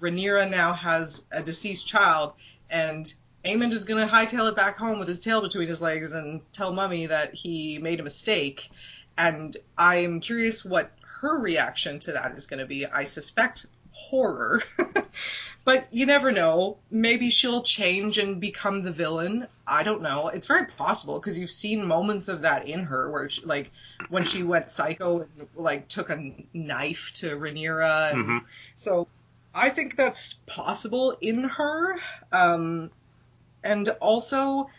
Rhaenyra 0.00 0.50
now 0.50 0.72
has 0.72 1.24
a 1.30 1.42
deceased 1.42 1.86
child, 1.86 2.32
and 2.70 3.12
Aemond 3.44 3.72
is 3.72 3.84
gonna 3.84 4.08
hightail 4.08 4.48
it 4.48 4.56
back 4.56 4.78
home 4.78 4.98
with 4.98 5.08
his 5.08 5.20
tail 5.20 5.40
between 5.40 5.68
his 5.68 5.80
legs 5.80 6.12
and 6.12 6.40
tell 6.52 6.72
Mummy 6.72 7.06
that 7.06 7.34
he 7.34 7.78
made 7.78 8.00
a 8.00 8.02
mistake. 8.02 8.70
And 9.16 9.56
I'm 9.76 10.20
curious 10.20 10.64
what 10.64 10.90
her 11.20 11.38
reaction 11.38 11.98
to 12.00 12.12
that 12.12 12.32
is 12.36 12.46
gonna 12.46 12.66
be. 12.66 12.86
I 12.86 13.04
suspect 13.04 13.66
horror. 13.92 14.62
but 15.64 15.92
you 15.92 16.06
never 16.06 16.32
know. 16.32 16.78
Maybe 16.90 17.30
she'll 17.30 17.62
change 17.62 18.18
and 18.18 18.40
become 18.40 18.82
the 18.82 18.92
villain. 18.92 19.46
I 19.66 19.82
don't 19.82 20.02
know. 20.02 20.28
It's 20.28 20.46
very 20.46 20.66
possible 20.66 21.18
because 21.18 21.38
you've 21.38 21.50
seen 21.50 21.84
moments 21.84 22.28
of 22.28 22.42
that 22.42 22.66
in 22.66 22.84
her 22.84 23.10
where 23.10 23.28
she, 23.28 23.44
like 23.44 23.70
when 24.08 24.24
she 24.24 24.42
went 24.42 24.70
psycho 24.70 25.20
and 25.20 25.48
like 25.54 25.88
took 25.88 26.10
a 26.10 26.32
knife 26.54 27.10
to 27.14 27.36
Rhaenyra 27.36 28.12
and 28.12 28.24
hmm 28.24 28.38
so 28.74 29.06
I 29.54 29.70
think 29.70 29.96
that's 29.96 30.34
possible 30.46 31.16
in 31.20 31.44
her. 31.44 31.96
Um, 32.32 32.90
and 33.62 33.88
also, 34.00 34.70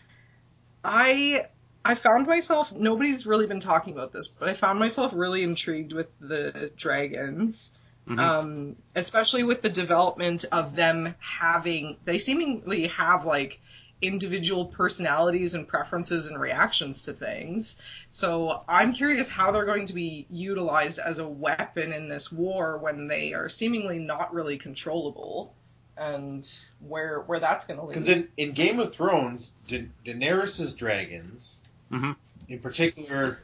I 0.84 1.46
I 1.84 1.94
found 1.94 2.26
myself 2.26 2.72
nobody's 2.72 3.26
really 3.26 3.46
been 3.46 3.60
talking 3.60 3.92
about 3.92 4.12
this, 4.12 4.28
but 4.28 4.48
I 4.48 4.54
found 4.54 4.78
myself 4.78 5.12
really 5.14 5.42
intrigued 5.42 5.92
with 5.92 6.10
the 6.20 6.72
dragons. 6.76 7.72
Mhm. 8.08 8.18
Um, 8.18 8.76
especially 8.96 9.44
with 9.44 9.62
the 9.62 9.68
development 9.68 10.44
of 10.50 10.74
them 10.74 11.14
having 11.20 11.96
they 12.02 12.18
seemingly 12.18 12.88
have 12.88 13.26
like 13.26 13.60
individual 14.02 14.66
personalities 14.66 15.54
and 15.54 15.66
preferences 15.66 16.26
and 16.26 16.38
reactions 16.40 17.04
to 17.04 17.12
things. 17.12 17.76
So 18.10 18.62
I'm 18.68 18.92
curious 18.92 19.28
how 19.28 19.52
they're 19.52 19.64
going 19.64 19.86
to 19.86 19.92
be 19.94 20.26
utilized 20.28 20.98
as 20.98 21.18
a 21.18 21.26
weapon 21.26 21.92
in 21.92 22.08
this 22.08 22.30
war 22.30 22.76
when 22.78 23.06
they 23.06 23.32
are 23.32 23.48
seemingly 23.48 24.00
not 24.00 24.34
really 24.34 24.58
controllable, 24.58 25.54
and 25.96 26.46
where 26.80 27.20
where 27.20 27.38
that's 27.40 27.64
going 27.64 27.78
to 27.78 27.86
lead. 27.86 27.94
Because 27.94 28.08
in, 28.08 28.28
in 28.36 28.52
Game 28.52 28.80
of 28.80 28.92
Thrones, 28.92 29.52
da- 29.68 29.86
Daenerys' 30.04 30.76
dragons, 30.76 31.56
Mhm. 31.90 32.16
in 32.48 32.58
particular, 32.58 33.38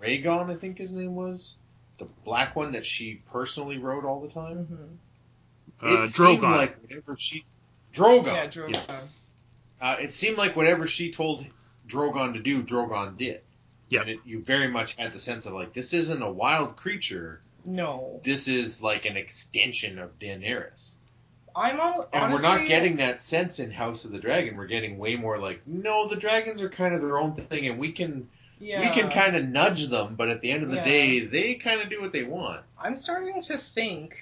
Rhaegon, 0.00 0.50
I 0.50 0.54
think 0.56 0.78
his 0.78 0.92
name 0.92 1.14
was, 1.16 1.54
the 1.98 2.06
black 2.24 2.54
one 2.54 2.72
that 2.72 2.84
she 2.86 3.22
personally 3.32 3.78
rode 3.78 4.04
all 4.04 4.20
the 4.20 4.28
time. 4.28 4.98
Mhm. 5.82 5.98
Uh, 5.98 6.02
it 6.02 6.08
seemed 6.10 6.42
like 6.42 6.80
whatever 6.82 7.16
she, 7.18 7.44
Drogon. 7.96 8.26
Yeah, 8.26 8.46
Drogon. 8.46 9.08
Uh, 9.80 9.96
it 10.00 10.12
seemed 10.12 10.36
like 10.38 10.56
whatever 10.56 10.86
she 10.86 11.10
told 11.12 11.44
Drogon 11.88 12.34
to 12.34 12.40
do, 12.40 12.62
Drogon 12.62 13.16
did. 13.16 13.40
Yep. 13.88 14.00
And 14.02 14.10
it, 14.10 14.18
you 14.24 14.42
very 14.42 14.68
much 14.68 14.96
had 14.96 15.12
the 15.12 15.18
sense 15.18 15.46
of 15.46 15.52
like 15.52 15.72
this 15.72 15.92
isn't 15.92 16.22
a 16.22 16.30
wild 16.30 16.76
creature. 16.76 17.40
No, 17.68 18.20
This 18.22 18.46
is 18.46 18.80
like 18.80 19.06
an 19.06 19.16
extension 19.16 19.98
of 19.98 20.18
Daenerys. 20.20 20.92
I'm 21.56 21.80
all, 21.80 22.08
And 22.12 22.24
honestly, 22.24 22.48
we're 22.48 22.56
not 22.58 22.68
getting 22.68 22.96
that 22.98 23.20
sense 23.20 23.58
in 23.58 23.72
House 23.72 24.04
of 24.04 24.12
the 24.12 24.20
Dragon. 24.20 24.56
We're 24.56 24.66
getting 24.66 24.98
way 24.98 25.16
more 25.16 25.38
like, 25.38 25.66
no, 25.66 26.06
the 26.06 26.14
dragons 26.16 26.62
are 26.62 26.68
kind 26.68 26.94
of 26.94 27.00
their 27.00 27.18
own 27.18 27.34
thing, 27.34 27.66
and 27.66 27.78
we 27.80 27.90
can 27.92 28.28
Yeah, 28.60 28.80
we 28.80 28.94
can 28.94 29.10
kind 29.10 29.34
of 29.36 29.44
nudge 29.48 29.88
them, 29.88 30.14
but 30.14 30.28
at 30.28 30.42
the 30.42 30.50
end 30.52 30.62
of 30.62 30.70
the 30.70 30.76
Yeah. 30.76 30.84
day, 30.84 31.20
they 31.26 31.54
kind 31.54 31.80
of 31.80 31.90
do 31.90 32.00
what 32.00 32.12
they 32.12 32.22
want. 32.22 32.60
I'm 32.78 32.94
starting 32.96 33.40
to 33.42 33.58
think 33.58 34.14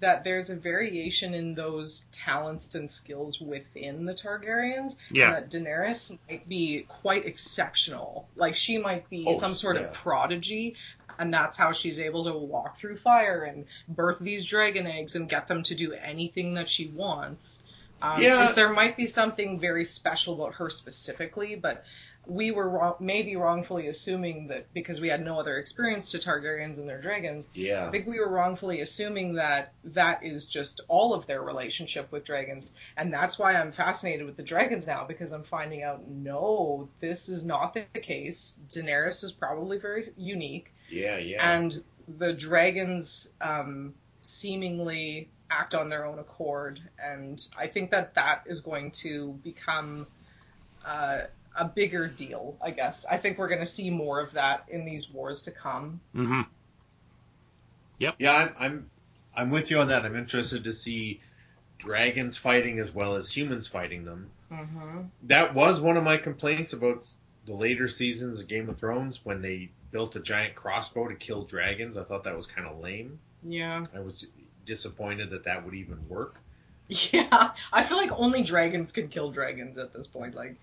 that 0.00 0.24
there's 0.24 0.50
a 0.50 0.56
variation 0.56 1.34
in 1.34 1.54
those 1.54 2.06
talents 2.12 2.74
and 2.74 2.90
skills 2.90 3.40
within 3.40 4.04
the 4.04 4.14
Targaryens. 4.14 4.96
Yeah. 5.10 5.34
And 5.36 5.50
that 5.50 5.50
Daenerys 5.50 6.16
might 6.28 6.48
be 6.48 6.86
quite 6.88 7.26
exceptional. 7.26 8.28
Like 8.36 8.54
she 8.54 8.78
might 8.78 9.08
be 9.10 9.24
Oh, 9.26 9.32
some 9.38 9.54
sort 9.54 9.76
yeah. 9.76 9.82
of 9.82 9.92
prodigy, 9.92 10.76
and 11.18 11.32
that's 11.34 11.56
how 11.56 11.72
she's 11.72 11.98
able 12.00 12.24
to 12.24 12.32
walk 12.32 12.78
through 12.78 12.98
fire 12.98 13.42
and 13.42 13.66
birth 13.88 14.18
these 14.20 14.44
dragon 14.44 14.86
eggs 14.86 15.16
and 15.16 15.28
get 15.28 15.48
them 15.48 15.62
to 15.64 15.74
do 15.74 15.92
anything 15.92 16.54
that 16.54 16.68
she 16.68 16.86
wants. 16.88 17.60
Um, 18.00 18.22
Yeah. 18.22 18.40
Because 18.40 18.54
there 18.54 18.72
might 18.72 18.96
be 18.96 19.06
something 19.06 19.58
very 19.58 19.84
special 19.84 20.34
about 20.34 20.54
her 20.54 20.70
specifically, 20.70 21.56
but 21.56 21.84
we 22.28 22.50
were 22.50 22.68
wrong, 22.68 22.94
maybe 23.00 23.34
wrongfully 23.36 23.86
assuming 23.88 24.48
that 24.48 24.66
because 24.74 25.00
we 25.00 25.08
had 25.08 25.24
no 25.24 25.40
other 25.40 25.56
experience 25.56 26.10
to 26.10 26.18
Targaryens 26.18 26.76
and 26.76 26.86
their 26.86 27.00
dragons, 27.00 27.48
Yeah. 27.54 27.86
I 27.86 27.90
think 27.90 28.06
we 28.06 28.20
were 28.20 28.28
wrongfully 28.28 28.82
assuming 28.82 29.34
that 29.36 29.72
that 29.84 30.22
is 30.22 30.44
just 30.46 30.82
all 30.88 31.14
of 31.14 31.26
their 31.26 31.42
relationship 31.42 32.12
with 32.12 32.24
dragons, 32.24 32.70
and 32.98 33.12
that's 33.12 33.38
why 33.38 33.54
I'm 33.54 33.72
fascinated 33.72 34.26
with 34.26 34.36
the 34.36 34.42
dragons 34.42 34.86
now 34.86 35.04
because 35.04 35.32
I'm 35.32 35.44
finding 35.44 35.82
out 35.82 36.06
no, 36.06 36.90
this 37.00 37.30
is 37.30 37.46
not 37.46 37.72
the 37.72 37.86
case. 38.00 38.58
Daenerys 38.68 39.24
is 39.24 39.32
probably 39.32 39.78
very 39.78 40.08
unique, 40.18 40.70
Yeah, 40.90 41.16
yeah. 41.16 41.56
and 41.56 41.82
the 42.18 42.34
dragons 42.34 43.30
um, 43.40 43.94
seemingly 44.20 45.30
act 45.50 45.74
on 45.74 45.88
their 45.88 46.04
own 46.04 46.18
accord, 46.18 46.78
and 47.02 47.44
I 47.56 47.68
think 47.68 47.90
that 47.92 48.16
that 48.16 48.42
is 48.46 48.60
going 48.60 48.90
to 49.02 49.32
become. 49.42 50.06
Uh, 50.84 51.22
a 51.58 51.64
bigger 51.64 52.06
deal, 52.06 52.56
I 52.62 52.70
guess. 52.70 53.04
I 53.10 53.18
think 53.18 53.38
we're 53.38 53.48
going 53.48 53.60
to 53.60 53.66
see 53.66 53.90
more 53.90 54.20
of 54.20 54.32
that 54.32 54.64
in 54.68 54.84
these 54.84 55.10
wars 55.10 55.42
to 55.42 55.50
come. 55.50 56.00
Mm-hmm. 56.14 56.42
Yep. 57.98 58.14
Yeah, 58.18 58.34
I'm, 58.34 58.54
I'm 58.58 58.90
I'm 59.34 59.50
with 59.50 59.70
you 59.70 59.78
on 59.78 59.88
that. 59.88 60.04
I'm 60.04 60.16
interested 60.16 60.64
to 60.64 60.72
see 60.72 61.20
dragons 61.78 62.36
fighting 62.36 62.78
as 62.78 62.92
well 62.92 63.14
as 63.14 63.30
humans 63.30 63.66
fighting 63.66 64.04
them. 64.04 64.30
Mm-hmm. 64.52 65.02
That 65.24 65.54
was 65.54 65.80
one 65.80 65.96
of 65.96 66.04
my 66.04 66.16
complaints 66.16 66.72
about 66.72 67.08
the 67.46 67.54
later 67.54 67.88
seasons 67.88 68.40
of 68.40 68.48
Game 68.48 68.68
of 68.68 68.78
Thrones 68.78 69.20
when 69.24 69.42
they 69.42 69.70
built 69.90 70.16
a 70.16 70.20
giant 70.20 70.54
crossbow 70.54 71.08
to 71.08 71.14
kill 71.14 71.44
dragons. 71.44 71.96
I 71.96 72.04
thought 72.04 72.24
that 72.24 72.36
was 72.36 72.46
kind 72.46 72.66
of 72.66 72.80
lame. 72.80 73.18
Yeah. 73.42 73.84
I 73.94 74.00
was 74.00 74.26
disappointed 74.66 75.30
that 75.30 75.44
that 75.44 75.64
would 75.64 75.74
even 75.74 76.08
work. 76.08 76.36
Yeah, 77.12 77.50
I 77.70 77.84
feel 77.84 77.98
like 77.98 78.10
only 78.12 78.42
dragons 78.42 78.92
can 78.92 79.08
kill 79.08 79.30
dragons 79.30 79.76
at 79.76 79.92
this 79.92 80.06
point. 80.06 80.34
Like, 80.34 80.56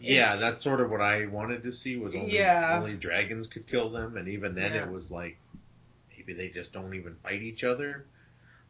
Yeah, 0.00 0.34
It's- 0.34 0.40
that's 0.40 0.62
sort 0.62 0.80
of 0.80 0.90
what 0.90 1.00
I 1.00 1.26
wanted 1.26 1.62
to 1.64 1.72
see 1.72 1.96
was 1.98 2.14
only 2.14 2.34
Yeah. 2.36 2.78
only 2.78 2.96
dragons 2.96 3.46
could 3.46 3.66
kill 3.66 3.90
them, 3.90 4.16
and 4.16 4.28
even 4.28 4.54
then 4.54 4.72
Yeah. 4.72 4.84
it 4.84 4.90
was 4.90 5.10
like 5.10 5.36
maybe 6.16 6.32
they 6.32 6.48
just 6.48 6.72
don't 6.72 6.94
even 6.94 7.14
fight 7.22 7.42
each 7.42 7.64
other. 7.64 8.04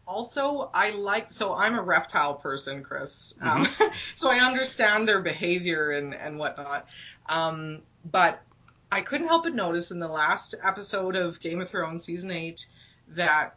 also, 0.07 0.69
I 0.75 0.91
like. 0.91 1.31
So 1.31 1.55
I'm 1.55 1.79
a 1.79 1.83
reptile 1.83 2.35
person, 2.35 2.83
Chris. 2.83 3.33
Um, 3.41 3.69
so 4.15 4.29
I 4.29 4.39
understand 4.41 5.07
their 5.07 5.21
behavior 5.21 5.93
and 5.93 6.15
and 6.15 6.37
whatnot. 6.37 6.89
Um, 7.29 7.83
but 8.05 8.43
I 8.91 9.03
couldn't 9.03 9.29
help 9.29 9.45
but 9.45 9.55
notice 9.55 9.93
in 9.93 10.01
the 10.01 10.09
last 10.09 10.57
episode 10.65 11.15
of 11.15 11.39
Game 11.39 11.61
of 11.61 11.69
Thrones 11.71 12.03
season 12.03 12.33
eight 12.33 12.67
that 13.09 13.55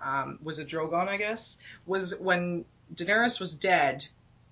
um, 0.00 0.38
was 0.44 0.60
it 0.60 0.68
Drogon, 0.68 1.08
I 1.08 1.16
guess, 1.16 1.58
was 1.86 2.16
when 2.20 2.64
Daenerys 2.94 3.40
was 3.40 3.52
dead. 3.54 4.06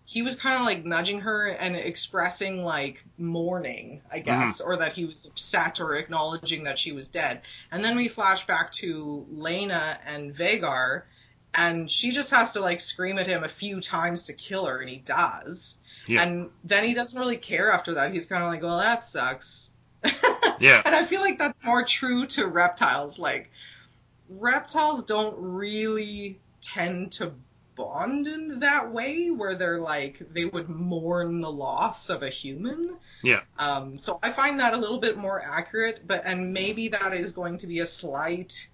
He 0.07 0.23
was 0.23 0.37
kind 0.37 0.57
of 0.57 0.67
like 0.67 0.85
nudging 0.85 1.21
her 1.21 1.47
and 1.47 1.77
expressing 1.77 2.65
like 2.65 3.03
mourning, 3.17 4.03
I 4.11 4.19
mm-hmm. 4.19 4.25
guess, 4.25 4.61
or 4.61 4.77
that 4.77 4.93
he 4.93 5.07
was 5.07 5.25
upset 5.25 5.81
or 5.81 5.97
acknowledging 5.97 6.65
that 6.65 6.79
she 6.79 6.93
was 6.93 7.09
dead. 7.09 7.41
And 7.73 7.85
then 7.85 7.97
we 7.97 8.09
flash 8.09 8.47
back 8.47 8.73
to 8.73 9.27
Laena 9.33 9.99
and 10.05 10.35
Vhagar, 10.35 11.03
and 11.55 11.91
she 11.91 12.11
just 12.11 12.31
has 12.33 12.53
to 12.53 12.61
like 12.61 12.81
scream 12.81 13.19
at 13.19 13.27
him 13.27 13.45
a 13.45 13.49
few 13.49 13.81
times 13.81 14.25
to 14.25 14.35
kill 14.35 14.67
her, 14.67 14.79
and 14.81 14.91
he 14.91 14.97
does. 14.97 15.77
Yeah. 16.07 16.23
And 16.23 16.51
then 16.65 16.85
he 16.85 16.93
doesn't 16.93 17.19
really 17.19 17.39
care 17.39 17.73
after 17.73 17.95
that. 17.95 18.13
He's 18.13 18.27
kind 18.27 18.43
of 18.43 18.51
like, 18.51 18.63
well, 18.63 18.79
that 18.79 19.05
sucks. 19.05 19.71
Yeah. 20.61 20.83
And 20.85 20.95
I 20.95 21.05
feel 21.05 21.21
like 21.21 21.39
that's 21.39 21.63
more 21.65 21.85
true 21.85 22.27
to 22.29 22.47
reptiles. 22.47 23.19
Like, 23.19 23.51
reptiles 24.29 25.05
don't 25.05 25.35
really 25.39 26.39
tend 26.61 27.13
to 27.13 27.33
bond 27.77 28.27
in 28.27 28.61
that 28.61 28.93
way 28.93 29.31
where 29.31 29.57
they're 29.57 29.81
like, 29.81 30.23
they 30.33 30.45
would 30.45 30.69
mourn 30.69 31.41
the 31.41 31.51
loss 31.51 32.11
of 32.11 32.23
a 32.23 32.31
human. 32.31 32.97
Yeah. 33.23 33.41
Um, 33.59 33.99
so 33.99 34.19
I 34.23 34.33
find 34.33 34.61
that 34.61 34.75
a 34.75 34.77
little 34.77 35.01
bit 35.01 35.17
more 35.17 35.41
accurate, 35.41 36.07
but, 36.07 36.23
and 36.25 36.53
maybe 36.53 36.89
that 36.89 37.15
is 37.15 37.33
going 37.33 37.59
to 37.59 37.67
be 37.67 37.81
a 37.81 37.87
slight, 37.87 38.69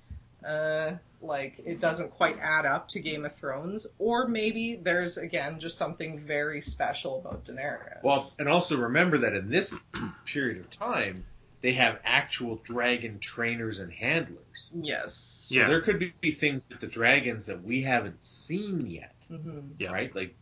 uh, 0.46 0.92
like 1.22 1.60
it 1.64 1.80
doesn't 1.80 2.12
quite 2.12 2.38
add 2.40 2.66
up 2.66 2.88
to 2.88 3.00
Game 3.00 3.24
of 3.24 3.34
Thrones, 3.36 3.86
or 3.98 4.26
maybe 4.26 4.76
there's 4.76 5.18
again 5.18 5.60
just 5.60 5.76
something 5.76 6.18
very 6.18 6.60
special 6.62 7.18
about 7.18 7.44
Daenerys. 7.44 8.02
Well, 8.02 8.30
and 8.38 8.48
also 8.48 8.78
remember 8.78 9.18
that 9.18 9.34
in 9.34 9.50
this 9.50 9.74
period 10.24 10.60
of 10.60 10.70
time, 10.70 11.24
they 11.60 11.72
have 11.72 11.98
actual 12.04 12.56
dragon 12.64 13.18
trainers 13.18 13.78
and 13.80 13.92
handlers. 13.92 14.70
yes. 14.74 15.46
So 15.48 15.54
Yeah. 15.56 15.68
there 15.68 15.80
could 15.82 16.12
be 16.20 16.30
things 16.30 16.66
with 16.68 16.80
the 16.80 16.86
dragons 16.86 17.46
that 17.46 17.62
we 17.62 17.82
haven't 17.82 18.22
seen 18.24 18.86
yet, 18.86 19.14
hmm 19.28 19.60
Yeah. 19.78 19.92
right? 19.92 20.14
Like 20.14 20.34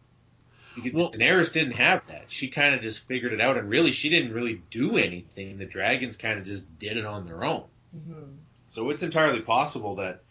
Because 0.77 0.93
Well- 0.93 1.11
Daenerys 1.11 1.53
didn't 1.53 1.73
have 1.73 2.07
that. 2.07 2.31
She 2.31 2.49
kind 2.49 2.73
of 2.75 2.83
just 2.83 3.01
figured 3.09 3.33
it 3.33 3.41
out, 3.41 3.57
and 3.59 3.69
really, 3.69 3.91
she 3.91 4.11
didn't 4.11 4.33
really 4.33 4.63
do 4.71 4.97
anything. 4.97 5.59
The 5.59 5.65
dragons 5.67 6.17
kind 6.17 6.39
of 6.39 6.45
just 6.45 6.79
did 6.79 6.97
it 6.97 7.05
on 7.05 7.27
their 7.27 7.43
own. 7.43 7.65
Mhm. 7.97 8.37
So 8.69 8.91
it's 8.91 9.03
entirely 9.03 9.41
possible 9.41 9.97
that 9.97 10.23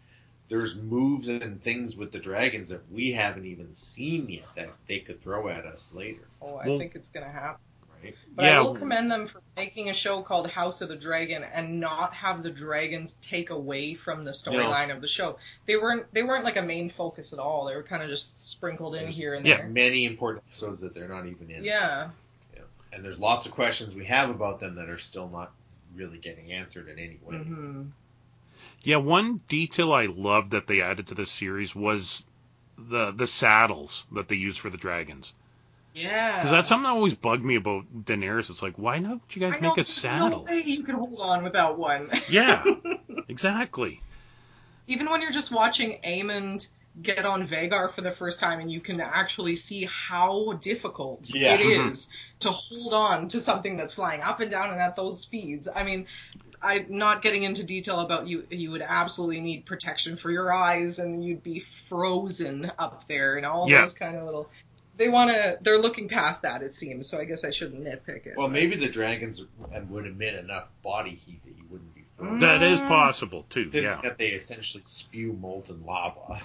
there's 0.48 0.74
moves 0.74 1.28
and 1.28 1.62
things 1.62 1.96
with 1.96 2.12
the 2.12 2.18
dragons 2.18 2.70
that 2.70 2.90
we 2.90 3.12
haven't 3.12 3.44
even 3.44 3.74
seen 3.74 4.30
yet 4.30 4.46
that 4.54 4.70
they 4.86 5.00
could 5.00 5.20
throw 5.20 5.48
at 5.48 5.66
us 5.66 5.92
later, 5.92 6.26
Oh, 6.40 6.54
I 6.54 6.66
Well- 6.68 6.78
think 6.78 6.94
it's 6.94 7.10
gonna 7.10 7.30
happen. 7.30 7.60
Right? 8.02 8.14
But 8.34 8.44
Yeah. 8.44 8.58
I 8.58 8.60
will 8.62 8.76
commend 8.76 9.10
them 9.10 9.26
for 9.26 9.40
making 9.56 9.88
a 9.88 9.92
show 9.94 10.22
called 10.22 10.48
House 10.48 10.80
of 10.80 10.88
the 10.88 10.96
Dragon 10.96 11.42
and 11.44 11.80
not 11.80 12.14
have 12.14 12.42
the 12.42 12.50
dragons 12.50 13.14
take 13.22 13.50
away 13.50 13.94
from 13.94 14.22
the 14.22 14.30
storyline 14.30 14.94
of 14.94 15.00
the 15.00 15.08
show. 15.08 15.38
They 15.66 15.76
weren't 15.76 16.12
they 16.12 16.22
weren't 16.22 16.44
like 16.44 16.56
a 16.56 16.62
main 16.62 16.90
focus 16.90 17.32
at 17.32 17.38
all. 17.38 17.66
They 17.66 17.74
were 17.74 17.82
kind 17.82 18.02
of 18.02 18.08
just 18.08 18.30
sprinkled 18.42 18.94
in 18.94 19.02
There's- 19.02 19.16
here 19.16 19.34
and 19.34 19.46
Yeah. 19.46 19.56
there. 19.56 19.66
Yeah, 19.66 19.72
many 19.72 20.04
important 20.04 20.44
episodes 20.50 20.80
that 20.80 20.94
they're 20.94 21.08
not 21.08 21.26
even 21.26 21.50
in. 21.50 21.64
Yeah. 21.64 22.10
yeah. 22.54 22.60
And 22.92 23.04
there's 23.04 23.18
lots 23.18 23.46
of 23.46 23.52
questions 23.52 23.94
we 23.94 24.04
have 24.06 24.30
about 24.30 24.60
them 24.60 24.76
that 24.76 24.88
are 24.88 24.98
still 24.98 25.28
not 25.28 25.52
really 25.94 26.18
getting 26.18 26.52
answered 26.52 26.88
in 26.88 26.98
any 26.98 27.18
way. 27.24 27.36
hmm 27.38 27.82
Yeah, 28.82 28.96
one 28.96 29.40
detail 29.48 29.92
I 29.92 30.04
loved 30.06 30.52
that 30.52 30.66
they 30.68 30.80
added 30.80 31.08
to 31.08 31.14
this 31.14 31.30
series 31.32 31.74
was 31.74 32.24
the 32.78 33.10
the 33.10 33.26
saddles 33.26 34.06
that 34.12 34.28
they 34.28 34.36
use 34.36 34.56
for 34.56 34.70
the 34.70 34.76
dragons. 34.76 35.32
Yeah. 35.94 36.36
Because 36.36 36.50
that's 36.50 36.68
something 36.68 36.84
that 36.84 36.90
always 36.90 37.14
bugged 37.14 37.44
me 37.44 37.56
about 37.56 37.84
Daenerys. 38.04 38.50
It's 38.50 38.62
like, 38.62 38.78
why 38.78 38.98
don't 39.00 39.20
you 39.34 39.40
guys 39.40 39.54
I 39.54 39.60
know, 39.60 39.68
make 39.68 39.72
a 39.72 39.74
there's 39.76 39.88
saddle? 39.88 40.44
No 40.44 40.52
way 40.52 40.62
you 40.64 40.84
could 40.84 40.94
hold 40.94 41.18
on 41.20 41.42
without 41.42 41.78
one. 41.78 42.10
Yeah, 42.30 42.64
exactly. 43.28 44.00
Even 44.86 45.10
when 45.10 45.20
you're 45.22 45.32
just 45.32 45.50
watching 45.50 45.98
Aemond 46.06 46.68
get 47.02 47.24
on 47.24 47.46
Vhagar 47.46 47.90
for 47.92 48.00
the 48.00 48.10
first 48.10 48.40
time 48.40 48.58
and 48.60 48.70
you 48.72 48.80
can 48.80 49.00
actually 49.00 49.54
see 49.54 49.84
how 49.90 50.54
difficult 50.54 51.28
Yeah. 51.32 51.54
it 51.54 51.60
Mhm. 51.60 52.08
to 52.40 52.50
hold 52.50 52.92
on 52.94 53.28
to 53.28 53.40
something 53.40 53.76
that's 53.76 53.92
flying 53.94 54.20
up 54.20 54.40
and 54.40 54.50
down 54.50 54.70
and 54.72 54.80
at 54.80 54.96
those 54.96 55.20
speeds. 55.20 55.68
I 55.72 55.84
mean, 55.84 56.06
I'm 56.60 56.86
not 56.88 57.22
getting 57.22 57.44
into 57.44 57.64
detail 57.64 58.00
about 58.00 58.26
you. 58.26 58.46
You 58.50 58.72
would 58.72 58.82
absolutely 58.82 59.40
need 59.40 59.64
protection 59.64 60.16
for 60.16 60.30
your 60.30 60.52
eyes 60.52 60.98
and 60.98 61.24
you'd 61.24 61.42
be 61.44 61.64
frozen 61.88 62.72
up 62.78 63.06
there 63.06 63.36
and 63.36 63.46
all 63.46 63.70
Yeah. 63.70 63.82
those 63.82 63.92
kind 63.92 64.16
of 64.16 64.24
little. 64.24 64.48
They 64.98 65.08
want 65.08 65.30
to. 65.30 65.58
They're 65.62 65.78
looking 65.78 66.08
past 66.08 66.42
that, 66.42 66.62
it 66.62 66.74
seems. 66.74 67.08
So 67.08 67.18
I 67.18 67.24
guess 67.24 67.44
I 67.44 67.50
shouldn't 67.50 67.84
nitpick 67.84 68.26
it. 68.26 68.34
Well, 68.36 68.48
maybe 68.48 68.76
the 68.76 68.88
dragons 68.88 69.40
would 69.88 70.06
emit 70.06 70.34
enough 70.34 70.68
body 70.82 71.14
heat 71.24 71.40
that 71.44 71.56
you 71.56 71.64
wouldn't 71.70 71.94
be 71.94 72.04
frozen. 72.18 72.40
That 72.40 72.62
is 72.62 72.80
possible 72.80 73.46
too. 73.48 73.70
Think 73.70 73.84
Yeah. 73.84 74.00
That 74.02 74.18
they 74.18 74.28
essentially 74.28 74.82
spew 74.86 75.32
molten 75.40 75.86
lava. 75.86 76.42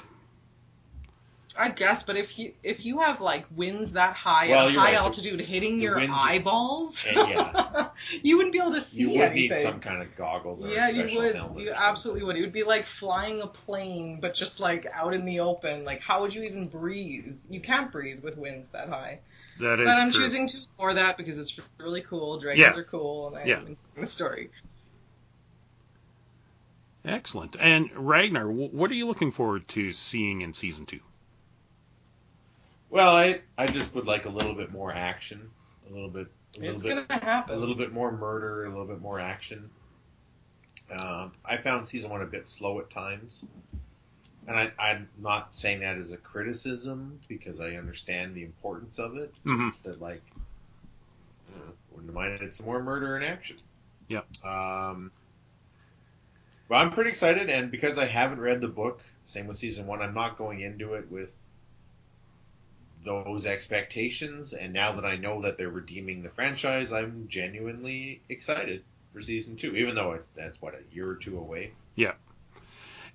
I 1.55 1.69
guess, 1.69 2.01
but 2.01 2.17
if 2.17 2.39
you 2.39 2.53
if 2.63 2.83
you 2.83 2.99
have 3.01 3.21
like 3.21 3.45
winds 3.55 3.91
that 3.91 4.15
high 4.15 4.49
Well, 4.49 4.65
at 4.67 4.71
you're 4.73 4.81
high 4.81 4.87
right. 4.87 4.91
The- 4.93 4.97
altitude 5.03 5.39
hitting 5.41 5.77
the 5.77 5.83
your 5.83 5.97
winds- 5.97 6.15
eyeballs, 6.17 7.05
And 7.07 7.15
yeah. 7.29 7.89
you 8.23 8.37
wouldn't 8.37 8.53
be 8.53 8.59
able 8.59 8.73
to 8.73 8.81
see 8.81 9.01
You 9.03 9.09
would 9.09 9.19
anything. 9.21 9.49
need 9.51 9.57
some 9.61 9.79
kind 9.79 10.01
of 10.01 10.15
goggles 10.15 10.63
or 10.63 10.69
yeah, 10.69 10.87
a 10.89 10.91
you 10.93 11.17
would. 11.19 11.35
You 11.61 11.71
absolutely 11.75 12.23
would. 12.23 12.37
It 12.37 12.41
would 12.41 12.53
be 12.53 12.63
like 12.63 12.87
flying 12.87 13.41
a 13.41 13.47
plane, 13.47 14.19
but 14.19 14.33
just 14.33 14.59
like 14.59 14.87
out 14.93 15.13
in 15.13 15.25
the 15.25 15.41
open. 15.41 15.85
Like, 15.85 16.01
how 16.01 16.21
would 16.21 16.33
you 16.33 16.41
even 16.43 16.67
breathe? 16.67 17.35
You 17.49 17.59
can't 17.61 17.91
breathe 17.91 18.23
with 18.23 18.35
winds 18.37 18.69
that 18.69 18.89
high. 18.89 19.19
That 19.59 19.79
is 19.79 19.85
But 19.85 19.91
I'm 19.97 20.11
true. 20.11 20.23
choosing 20.23 20.47
to 20.47 20.57
ignore 20.63 20.95
that 20.95 21.17
because 21.17 21.37
it's 21.37 21.59
really 21.79 22.01
cool. 22.01 22.39
Dragons 22.39 22.61
Yeah. 22.61 22.73
are 22.73 22.83
cool, 22.83 23.27
and 23.27 23.37
I'm 23.37 23.47
Yeah. 23.47 23.59
enjoying 23.59 23.77
the 23.99 24.05
story. 24.07 24.49
Excellent. 27.05 27.55
And 27.59 27.91
Ragnar, 27.95 28.49
what 28.49 28.89
are 28.89 28.93
you 28.95 29.05
looking 29.05 29.31
forward 29.31 29.67
to 29.69 29.91
seeing 29.93 30.41
in 30.41 30.53
season 30.53 30.85
two? 30.85 31.01
Well, 32.93 33.15
I 33.15 33.41
I 33.57 33.65
just 33.65 33.91
would 33.95 34.05
like 34.05 34.25
a 34.25 34.29
little 34.29 34.53
bit 34.53 34.71
more 34.71 34.93
action, 34.93 35.49
a 35.89 35.91
little 35.91 36.09
bit, 36.09 36.27
a 36.55 36.59
little 36.59 36.75
It's 36.75 36.83
bit, 36.83 37.07
gonna 37.07 37.25
happen. 37.25 37.55
a 37.55 37.57
little 37.57 37.73
bit 37.73 37.91
more 37.91 38.11
murder, 38.11 38.65
a 38.65 38.69
little 38.69 38.85
bit 38.85 39.01
more 39.01 39.19
action. 39.19 39.67
Um, 40.91 41.31
I 41.43 41.57
found 41.57 41.87
season 41.87 42.11
one 42.11 42.21
a 42.21 42.27
bit 42.27 42.47
slow 42.47 42.79
at 42.79 42.91
times, 42.91 43.45
and 44.45 44.55
I, 44.55 44.71
I'm 44.77 45.09
not 45.17 45.55
saying 45.57 45.79
that 45.79 45.97
as 45.97 46.11
a 46.11 46.17
criticism 46.17 47.19
because 47.27 47.59
I 47.59 47.71
understand 47.77 48.35
the 48.35 48.43
importance 48.43 48.99
of 48.99 49.17
it. 49.17 49.33
Just 49.43 49.55
Mhm. 49.59 49.73
that, 49.81 49.99
like, 49.99 50.21
you 51.49 51.55
know, 51.55 51.73
wouldn't 51.93 52.09
have 52.09 52.13
minded 52.13 52.53
some 52.53 52.67
more 52.67 52.83
murder 52.83 53.15
and 53.15 53.25
action. 53.25 53.57
Yeah. 54.07 54.21
Um, 54.43 55.11
but 56.67 56.75
I'm 56.75 56.91
pretty 56.91 57.09
excited, 57.09 57.49
and 57.49 57.71
because 57.71 57.97
I 57.97 58.05
haven't 58.05 58.39
read 58.39 58.61
the 58.61 58.67
book, 58.67 59.01
same 59.25 59.47
with 59.47 59.57
season 59.57 59.87
one, 59.87 59.99
I'm 60.03 60.13
not 60.13 60.37
going 60.37 60.59
into 60.61 60.93
it 60.93 61.09
with 61.09 61.42
those 63.03 63.45
expectations. 63.45 64.53
And 64.53 64.73
now 64.73 64.93
that 64.93 65.05
I 65.05 65.15
know 65.15 65.41
that 65.41 65.57
they're 65.57 65.69
redeeming 65.69 66.23
the 66.23 66.29
franchise, 66.29 66.91
I'm 66.91 67.27
genuinely 67.27 68.21
excited 68.29 68.83
for 69.13 69.21
season 69.21 69.55
two, 69.55 69.75
even 69.75 69.95
though 69.95 70.13
it, 70.13 70.25
that's 70.35 70.61
what 70.61 70.73
a 70.73 70.95
year 70.95 71.09
or 71.09 71.15
two 71.15 71.37
away. 71.37 71.71
Yeah, 71.95 72.13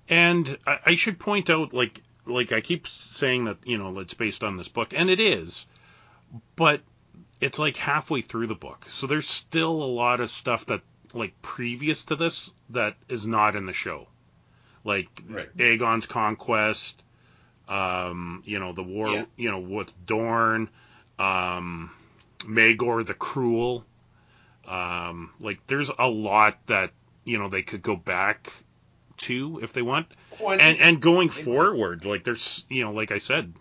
and 0.07 0.57
I, 0.65 0.79
I 0.85 0.95
should 0.95 1.19
point 1.19 1.49
out, 1.49 1.73
like, 1.73 2.01
like 2.25 2.51
I 2.51 2.61
keep 2.61 2.87
saying 2.87 3.45
that 3.45 3.57
you 3.65 3.77
know 3.77 3.99
it's 3.99 4.13
based 4.13 4.43
on 4.43 4.57
this 4.57 4.67
book, 4.67 4.93
and 4.95 5.09
it 5.09 5.19
is, 5.19 5.65
but 6.55 6.81
it's 7.41 7.59
like 7.59 7.77
halfway 7.77 8.21
through 8.21 8.47
the 8.47 8.55
book, 8.55 8.85
so 8.87 9.07
there's 9.07 9.27
still 9.27 9.83
a 9.83 9.85
lot 9.85 10.19
of 10.21 10.29
stuff 10.29 10.65
that 10.67 10.81
like 11.13 11.39
previous 11.41 12.05
to 12.05 12.15
this 12.15 12.51
that 12.69 12.95
is 13.07 13.25
not 13.25 13.55
in 13.55 13.65
the 13.65 13.73
show, 13.73 14.07
like 14.83 15.07
Right. 15.27 15.49
Aegon's 15.57 16.05
conquest, 16.05 17.03
um, 17.69 18.43
you 18.45 18.59
know 18.59 18.73
the 18.73 18.83
war, 18.83 19.09
Yeah. 19.09 19.25
you 19.37 19.49
know 19.51 19.59
with 19.59 19.93
Dorne, 20.05 20.67
um, 21.17 21.91
Maegor 22.39 23.05
the 23.05 23.13
Cruel, 23.13 23.85
um, 24.67 25.31
like 25.39 25.65
there's 25.67 25.89
a 25.97 26.07
lot 26.07 26.57
that 26.67 26.91
you 27.23 27.37
know 27.37 27.47
they 27.47 27.61
could 27.61 27.81
go 27.81 27.95
back 27.95 28.51
to 29.17 29.59
if 29.61 29.73
they 29.73 29.81
want 29.81 30.07
and 30.41 30.79
and 30.79 31.01
going 31.01 31.29
forward, 31.29 32.05
like 32.05 32.23
there's 32.23 32.65
you 32.69 32.83
know, 32.83 32.91
like 32.91 33.11
I 33.11 33.17
said, 33.17 33.53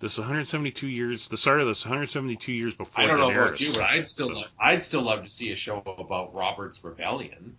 this 0.00 0.12
is 0.14 0.18
172 0.18 0.88
years. 0.88 1.28
The 1.28 1.36
start 1.36 1.60
of 1.60 1.66
this 1.66 1.84
172 1.84 2.52
years 2.52 2.74
before. 2.74 3.04
I 3.04 3.06
don't 3.06 3.18
know 3.20 3.30
about 3.30 3.60
you, 3.60 3.72
but 3.72 3.82
I'd 3.82 4.06
still 4.06 4.28
So- 4.28 4.34
love, 4.34 4.50
I'd 4.58 4.82
still 4.82 5.02
love 5.02 5.24
to 5.24 5.30
see 5.30 5.52
a 5.52 5.56
show 5.56 5.82
about 5.86 6.34
Robert's 6.34 6.82
rebellion. 6.82 7.56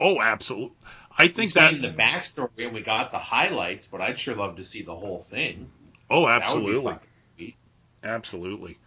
Oh, 0.00 0.20
absolutely. 0.20 0.74
I 1.16 1.26
think 1.28 1.38
We've 1.38 1.54
that. 1.54 1.70
seen 1.72 1.82
the 1.82 1.90
backstory 1.90 2.48
and 2.58 2.72
we 2.72 2.80
got 2.80 3.12
the 3.12 3.18
highlights, 3.18 3.86
but 3.86 4.00
I'd 4.00 4.18
sure 4.18 4.34
love 4.34 4.56
to 4.56 4.62
see 4.62 4.82
the 4.82 4.96
whole 4.96 5.20
thing. 5.22 5.70
Oh, 6.08 6.26
That 6.26 6.40
would 6.54 6.64
be 6.64 6.74
absolutely, 6.74 7.56
absolutely. 8.02 8.78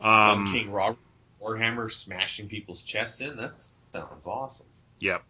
Young 0.00 0.46
Um, 0.46 0.52
King 0.52 0.70
Robert 0.70 0.98
Warhammer 1.40 1.92
smashing 1.92 2.48
people's 2.48 2.82
chests 2.82 3.20
in. 3.20 3.36
That 3.36 3.52
sounds 3.92 4.26
awesome. 4.26 4.66
Yep. 5.00 5.22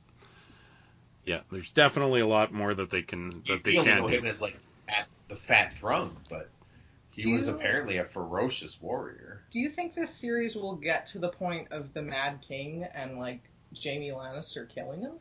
Yeah, 1.24 1.40
there's 1.50 1.70
definitely 1.70 2.20
a 2.20 2.26
lot 2.26 2.52
more 2.52 2.74
that 2.74 2.90
they 2.90 3.02
can 3.02 3.42
You 3.46 3.54
that 3.54 3.64
they 3.64 3.72
can 3.74 3.84
know 3.86 4.08
do. 4.10 4.16
him 4.16 4.26
as 4.26 4.40
like 4.40 4.58
fat, 4.88 5.06
the 5.28 5.36
fat 5.36 5.74
drunk, 5.76 6.12
but 6.28 6.50
he 7.12 7.22
Do 7.22 7.32
was 7.32 7.46
you- 7.46 7.54
apparently 7.54 7.98
a 7.98 8.04
ferocious 8.04 8.80
warrior. 8.80 9.42
Do 9.50 9.60
you 9.60 9.70
think 9.70 9.94
this 9.94 10.10
series 10.14 10.54
will 10.56 10.74
get 10.76 11.06
to 11.06 11.18
the 11.18 11.28
point 11.28 11.68
of 11.70 11.94
the 11.94 12.02
Mad 12.02 12.40
King 12.46 12.84
and 12.94 13.18
like 13.18 13.40
Jaime 13.82 14.10
Lannister 14.10 14.68
killing 14.68 15.00
him? 15.00 15.12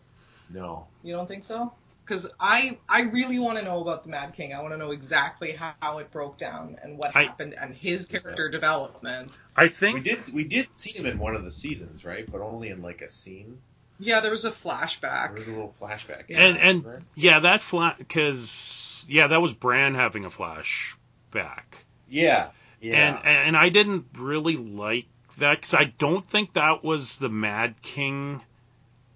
No, 0.50 0.88
You 1.04 1.14
don't 1.16 1.28
think 1.28 1.44
so? 1.44 1.72
Because 2.04 2.28
I 2.40 2.78
I 2.90 3.02
really 3.02 3.40
want 3.40 3.58
to 3.60 3.64
know 3.64 3.80
about 3.82 4.04
the 4.04 4.10
Mad 4.10 4.34
King. 4.34 4.54
I 4.54 4.62
want 4.62 4.74
to 4.74 4.78
know 4.78 4.92
exactly 4.92 5.54
how 5.80 6.00
it 6.00 6.12
broke 6.12 6.38
down 6.38 6.78
and 6.84 6.98
what 6.98 7.16
I- 7.16 7.24
happened 7.24 7.54
and 7.54 7.74
his 7.74 8.06
character 8.06 8.50
development. 8.50 9.32
I 9.56 9.70
think 9.70 9.96
we 9.96 10.02
did 10.02 10.34
we 10.34 10.44
did 10.44 10.70
see 10.72 10.92
him 10.92 11.06
in 11.06 11.18
one 11.20 11.36
of 11.36 11.46
the 11.46 11.52
seasons, 11.52 12.04
right? 12.04 12.30
But 12.30 12.42
only 12.42 12.70
in 12.70 12.82
like 12.82 13.02
a 13.02 13.08
scene. 13.10 13.60
Yeah, 14.00 14.20
there 14.20 14.32
was 14.32 14.46
a 14.46 14.52
flashback. 14.52 15.28
There 15.30 15.40
was 15.40 15.48
a 15.48 15.52
little 15.52 15.76
flashback. 15.80 16.24
Yeah. 16.28 16.40
and 16.48 16.58
and 16.58 16.86
Right? 16.86 17.00
yeah, 17.16 17.40
that 17.42 17.64
flat 17.64 17.98
because 18.00 19.06
yeah, 19.08 19.28
that 19.28 19.42
was 19.42 19.54
Bran 19.54 19.96
having 19.96 20.26
a 20.26 20.30
flashback. 20.30 21.64
yeah, 22.10 22.50
yeah. 22.82 23.20
And 23.24 23.26
and 23.26 23.58
I 23.58 23.70
didn't 23.70 24.08
really 24.18 24.58
like 24.58 25.06
that 25.38 25.60
because 25.62 25.74
I 25.74 25.86
don't 25.86 26.28
think 26.28 26.54
that 26.54 26.84
was 26.84 27.18
the 27.18 27.30
Mad 27.30 27.82
King 27.82 28.42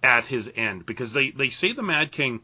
at 0.04 0.26
his 0.26 0.52
end 0.56 0.86
because 0.86 1.14
they 1.14 1.32
they 1.32 1.50
say 1.50 1.74
the 1.74 1.84
Mad 1.84 2.12
King 2.12 2.42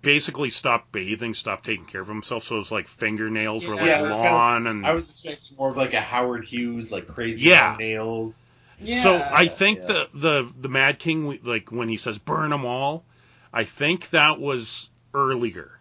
basically 0.00 0.50
stopped 0.50 0.92
bathing, 0.92 1.34
stopped 1.34 1.66
taking 1.66 1.84
care 1.86 2.00
of 2.00 2.08
himself, 2.08 2.44
so 2.44 2.56
his 2.56 2.70
like 2.70 2.86
fingernails 2.88 3.66
were 3.66 3.74
like 3.74 3.86
it 3.86 4.02
was 4.02 4.12
kind 4.12 4.26
of- 4.26 4.32
long 4.32 4.66
and 4.66 4.86
I 4.86 4.92
was 4.92 5.10
expecting 5.10 5.56
more 5.56 5.70
of 5.70 5.76
like 5.76 5.94
a 5.94 6.00
Howard 6.00 6.44
Hughes, 6.44 6.90
like 6.92 7.08
crazy 7.08 7.46
Yeah. 7.46 7.76
nails. 7.78 8.38
Yeah. 8.80 9.02
so 9.02 9.16
I 9.20 9.48
think 9.48 9.80
yeah. 9.80 9.86
the 9.86 10.08
the 10.14 10.52
the 10.60 10.68
Mad 10.68 10.98
King 11.00 11.38
like 11.42 11.72
when 11.72 11.88
he 11.88 11.96
says 11.96 12.18
burn 12.18 12.50
them 12.50 12.64
all, 12.64 13.04
I 13.52 13.64
think 13.64 14.10
that 14.10 14.40
was 14.40 14.88
earlier. 15.14 15.72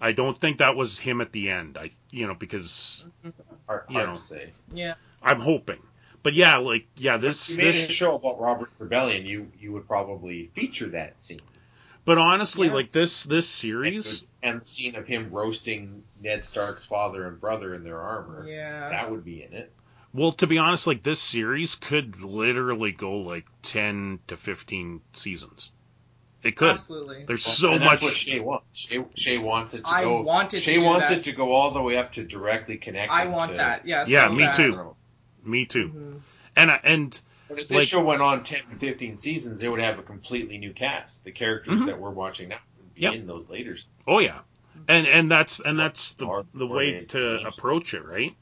I 0.00 0.12
don't 0.12 0.38
think 0.40 0.58
that 0.58 0.76
was 0.76 0.98
him 0.98 1.20
at 1.20 1.32
the 1.32 1.50
end. 1.50 1.76
I 1.78 1.90
you 2.10 2.26
know 2.28 2.34
because 2.34 3.04
mm-hmm. 3.26 3.30
Hard, 3.66 3.84
You 3.88 3.94
hard 3.96 4.08
know. 4.08 4.16
to 4.16 4.22
say. 4.22 4.52
yeah. 4.72 4.94
I'm 5.22 5.40
hoping. 5.40 5.78
But 6.22 6.34
yeah, 6.34 6.56
like 6.58 6.86
yeah, 6.96 7.16
If 7.16 7.20
this 7.22 7.50
you 7.50 7.56
made 7.58 7.74
this 7.74 7.88
a 7.88 7.92
show 7.92 8.14
about 8.16 8.40
Robert 8.40 8.70
Rebellion, 8.78 9.26
you 9.26 9.50
you 9.58 9.72
would 9.72 9.86
probably 9.88 10.50
feature 10.54 10.88
that 10.90 11.20
scene. 11.20 11.40
But 12.04 12.18
honestly, 12.18 12.68
Yeah. 12.68 12.74
like 12.74 12.92
this 12.92 13.24
this 13.24 13.48
series, 13.48 14.34
and 14.42 14.60
the 14.60 14.64
scene 14.64 14.94
of 14.96 15.06
him 15.06 15.30
roasting 15.30 16.02
Ned 16.20 16.44
Stark's 16.44 16.84
father 16.84 17.26
and 17.26 17.40
brother 17.40 17.74
in 17.74 17.84
their 17.84 18.00
armor. 18.00 18.46
Yeah. 18.48 18.88
That 18.90 19.10
would 19.10 19.24
be 19.24 19.42
in 19.42 19.52
it. 19.52 19.72
well, 20.14 20.32
to 20.32 20.46
be 20.46 20.58
honest, 20.58 20.86
like 20.86 21.02
this 21.02 21.20
series 21.20 21.74
could 21.74 22.22
literally 22.22 22.92
go 22.92 23.14
like 23.18 23.46
ten 23.62 24.18
to 24.28 24.36
fifteen 24.36 25.00
seasons. 25.12 25.70
It 26.44 26.56
could. 26.56 26.70
Absolutely. 26.70 27.24
There's 27.24 27.46
Well, 27.46 27.54
so 27.54 27.72
and 27.72 27.82
that's 27.82 27.92
much. 27.94 28.02
what 28.02 28.16
Shea 28.16 28.40
wants. 28.40 28.78
Shea, 28.78 29.04
Shea 29.14 29.38
wants 29.38 29.74
it 29.74 29.84
to 29.84 29.88
I 29.88 30.02
go. 30.02 30.22
want 30.22 30.52
it 30.54 30.58
to 30.58 30.62
Shea 30.62 30.78
do 30.80 30.84
wants 30.84 31.08
that. 31.08 31.18
it 31.18 31.24
to 31.24 31.32
go 31.32 31.52
all 31.52 31.70
the 31.70 31.80
way 31.80 31.96
up 31.96 32.10
to 32.12 32.24
directly 32.24 32.76
connected. 32.78 33.14
I 33.14 33.26
want 33.26 33.52
to, 33.52 33.56
that. 33.58 33.86
Yeah. 33.86 34.04
Yeah, 34.08 34.26
so 34.26 34.32
me 34.34 34.42
bad. 34.42 34.54
too. 34.54 34.96
Me 35.44 35.64
too. 35.66 35.88
Mhm. 35.88 36.20
And 36.56 36.70
I- 36.70 36.80
and 36.82 37.20
But 37.48 37.58
if 37.58 37.68
this 37.68 37.76
Like- 37.78 37.88
show 37.88 38.02
went 38.02 38.22
on 38.22 38.44
10 38.44 38.60
to 38.70 38.76
15 38.76 39.18
seasons, 39.18 39.60
they 39.60 39.68
would 39.68 39.80
have 39.80 39.98
a 39.98 40.02
completely 40.02 40.56
new 40.56 40.72
cast. 40.72 41.22
The 41.24 41.32
characters 41.32 41.80
Mhm. 41.80 41.86
that 41.86 42.00
we're 42.00 42.08
watching 42.10 42.48
now 42.48 42.58
would 42.78 42.94
be 42.94 43.02
Yep. 43.02 43.14
in 43.14 43.26
those 43.26 43.46
later. 43.50 43.74
s- 43.74 43.90
oh 44.06 44.20
yeah, 44.20 44.40
and 44.88 45.06
and 45.06 45.30
that's 45.30 45.60
and 45.60 45.78
that's 45.78 46.14
the 46.14 46.46
the 46.54 46.66
way 46.66 47.04
to 47.06 47.46
approach 47.46 47.92
it, 47.92 48.04
right? 48.06 48.34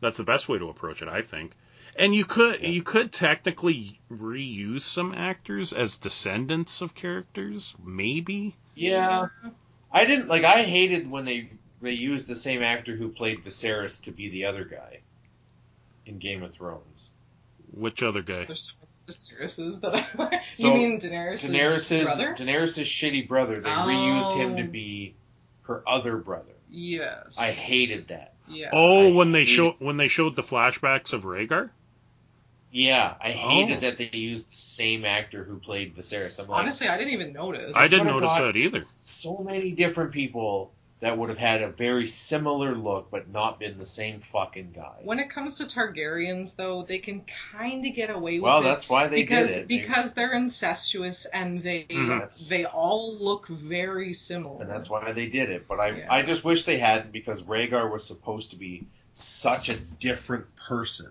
That's 0.00 0.18
the 0.18 0.24
best 0.24 0.48
way 0.48 0.58
to 0.58 0.68
approach 0.68 1.02
it, 1.02 1.08
I 1.08 1.22
think. 1.22 1.54
And 1.96 2.14
you 2.14 2.24
could 2.24 2.60
Yeah. 2.60 2.68
you 2.68 2.82
could 2.84 3.12
technically 3.12 3.98
reuse 4.10 4.82
some 4.82 5.12
actors 5.14 5.72
as 5.72 5.98
descendants 5.98 6.80
of 6.80 6.94
characters, 6.94 7.74
maybe. 7.84 8.54
Yeah. 8.76 9.26
I 9.90 10.04
didn't 10.04 10.28
like. 10.28 10.44
I 10.44 10.62
hated 10.62 11.10
when 11.10 11.24
they 11.24 11.50
they 11.80 11.90
used 11.92 12.28
the 12.28 12.36
same 12.36 12.62
actor 12.62 12.94
who 12.94 13.08
played 13.08 13.42
Viserys 13.44 14.00
to 14.02 14.12
be 14.12 14.28
the 14.28 14.44
other 14.44 14.64
guy 14.64 15.00
in 16.06 16.18
Game 16.18 16.42
of 16.42 16.52
Thrones. 16.52 17.10
Which 17.72 18.02
other 18.02 18.22
guy? 18.22 18.44
There's 18.44 18.74
so 19.08 19.34
Daenerys's 19.34 19.80
that 19.80 19.94
I. 19.94 20.40
So, 20.54 20.68
you 20.68 20.74
mean 20.74 21.00
Daenerys' 21.00 21.44
Daenerys's 21.48 22.04
brother? 22.04 22.34
Daenerys's 22.38 22.86
shitty 22.88 23.26
brother. 23.28 23.60
They 23.60 23.68
reused 23.68 24.36
him 24.36 24.56
to 24.56 24.62
Oh. 24.62 24.66
be 24.66 25.14
her 25.62 25.82
other 25.88 26.16
brother. 26.18 26.52
Yes. 26.70 27.36
I 27.38 27.50
hated 27.50 28.08
that. 28.08 28.34
Yeah. 28.48 28.70
Oh, 28.72 29.08
I 29.08 29.12
when 29.12 29.32
they 29.32 29.40
hate- 29.44 29.48
show 29.54 29.76
when 29.78 29.96
they 29.96 30.08
showed 30.08 30.36
the 30.36 30.42
flashbacks 30.42 31.12
of 31.12 31.24
Rhaegar. 31.24 31.70
Yeah, 32.74 33.14
I 33.20 33.32
hated 33.32 33.78
Oh. 33.78 33.80
that 33.80 33.98
they 33.98 34.08
used 34.16 34.50
the 34.50 34.56
same 34.56 35.04
actor 35.04 35.44
who 35.44 35.58
played 35.58 35.94
Viserys. 35.94 36.40
I'm 36.40 36.48
like, 36.48 36.60
Honestly, 36.62 36.88
I 36.88 36.96
didn't 36.96 37.12
even 37.12 37.32
notice. 37.34 37.72
I 37.74 37.86
didn't 37.88 38.06
notice 38.06 38.28
got- 38.30 38.40
that 38.54 38.56
either. 38.56 38.84
so 38.98 39.38
many 39.38 39.72
different 39.72 40.12
people 40.12 40.72
that 41.02 41.18
would 41.18 41.28
have 41.30 41.38
had 41.38 41.62
a 41.62 41.68
very 41.68 42.06
similar 42.06 42.76
look, 42.76 43.10
but 43.10 43.28
not 43.28 43.58
been 43.58 43.76
the 43.76 43.84
same 43.84 44.20
fucking 44.20 44.70
guy. 44.72 45.00
When 45.02 45.18
it 45.18 45.30
comes 45.30 45.56
to 45.56 45.64
Targaryens, 45.64 46.54
though, 46.54 46.84
they 46.84 47.00
can 47.00 47.24
kind 47.50 47.84
of 47.84 47.92
get 47.92 48.08
away 48.08 48.34
with 48.38 48.44
well, 48.44 48.60
it 48.60 48.62
that's 48.62 48.88
why 48.88 49.08
they 49.08 49.16
because 49.22 49.48
did 49.50 49.58
it. 49.58 49.68
They- 49.68 49.78
because 49.80 50.14
they're 50.14 50.32
incestuous 50.32 51.26
and 51.26 51.60
they 51.60 51.86
Mhm. 51.90 52.48
they 52.48 52.66
all 52.66 53.16
look 53.16 53.48
very 53.48 54.12
similar. 54.14 54.62
and 54.62 54.70
that's 54.70 54.88
why 54.88 55.10
they 55.10 55.26
did 55.26 55.50
it. 55.50 55.66
But 55.66 55.80
I, 55.80 55.88
Yeah. 55.90 56.06
I 56.08 56.22
just 56.22 56.44
wish 56.44 56.64
they 56.64 56.78
hadn't 56.78 57.10
because 57.10 57.42
Rhaegar 57.42 57.90
was 57.90 58.06
supposed 58.06 58.50
to 58.50 58.56
be 58.56 58.86
such 59.14 59.68
a 59.68 59.76
different 59.76 60.46
person. 60.54 61.10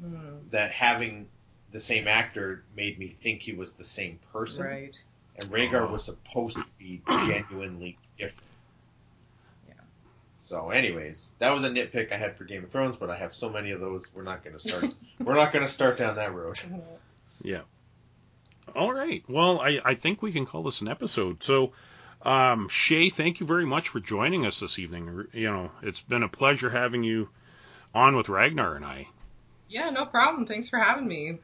Hmm, 0.00 0.36
that 0.50 0.70
having 0.70 1.28
the 1.72 1.80
same 1.80 2.06
actor 2.06 2.62
made 2.76 2.96
me 2.96 3.08
think 3.08 3.42
he 3.42 3.52
was 3.54 3.72
the 3.72 3.84
same 3.84 4.20
person. 4.32 4.64
right. 4.64 4.96
And 5.34 5.50
Rhaegar 5.50 5.88
Oh. 5.88 5.92
was 5.92 6.04
supposed 6.04 6.56
to 6.58 6.64
be 6.78 7.02
genuinely 7.08 7.98
different. 8.16 8.38
Yeah. 10.42 10.48
So, 10.48 10.70
anyways, 10.70 11.28
that 11.38 11.52
was 11.52 11.64
a 11.64 11.68
nitpick 11.68 12.12
I 12.12 12.16
had 12.16 12.36
for 12.36 12.44
Game 12.44 12.64
of 12.64 12.70
Thrones, 12.70 12.96
but 12.96 13.10
I 13.10 13.16
have 13.16 13.34
so 13.34 13.48
many 13.48 13.70
of 13.70 13.80
those. 13.80 14.12
We're 14.12 14.22
not 14.22 14.44
going 14.44 14.58
to 14.58 14.60
start. 14.60 14.94
we're 15.20 15.34
not 15.34 15.52
going 15.52 15.64
to 15.64 15.72
start 15.72 15.98
down 15.98 16.16
that 16.16 16.34
road. 16.34 16.58
Yeah. 17.44 17.62
All 18.76 18.92
right. 18.92 19.24
Well, 19.28 19.60
I, 19.60 19.80
I 19.84 19.94
think 19.96 20.22
we 20.22 20.30
can 20.30 20.46
call 20.46 20.62
this 20.62 20.80
an 20.80 20.86
episode. 20.86 21.42
So, 21.42 21.72
um, 22.22 22.68
Shea, 22.68 23.10
thank 23.10 23.40
you 23.40 23.46
very 23.46 23.66
much 23.66 23.88
for 23.88 23.98
joining 23.98 24.46
us 24.46 24.60
this 24.60 24.78
evening. 24.78 25.26
You 25.32 25.50
know, 25.50 25.72
it's 25.82 26.00
been 26.02 26.22
a 26.22 26.28
pleasure 26.28 26.70
having 26.70 27.02
you 27.02 27.30
on 27.92 28.14
with 28.14 28.28
Ragnar 28.28 28.76
and 28.76 28.84
I. 28.84 29.08
Yeah, 29.68 29.90
no 29.90 30.06
problem. 30.06 30.46
Thanks 30.46 30.68
for 30.68 30.78
having 30.78 31.08
me. 31.08 31.38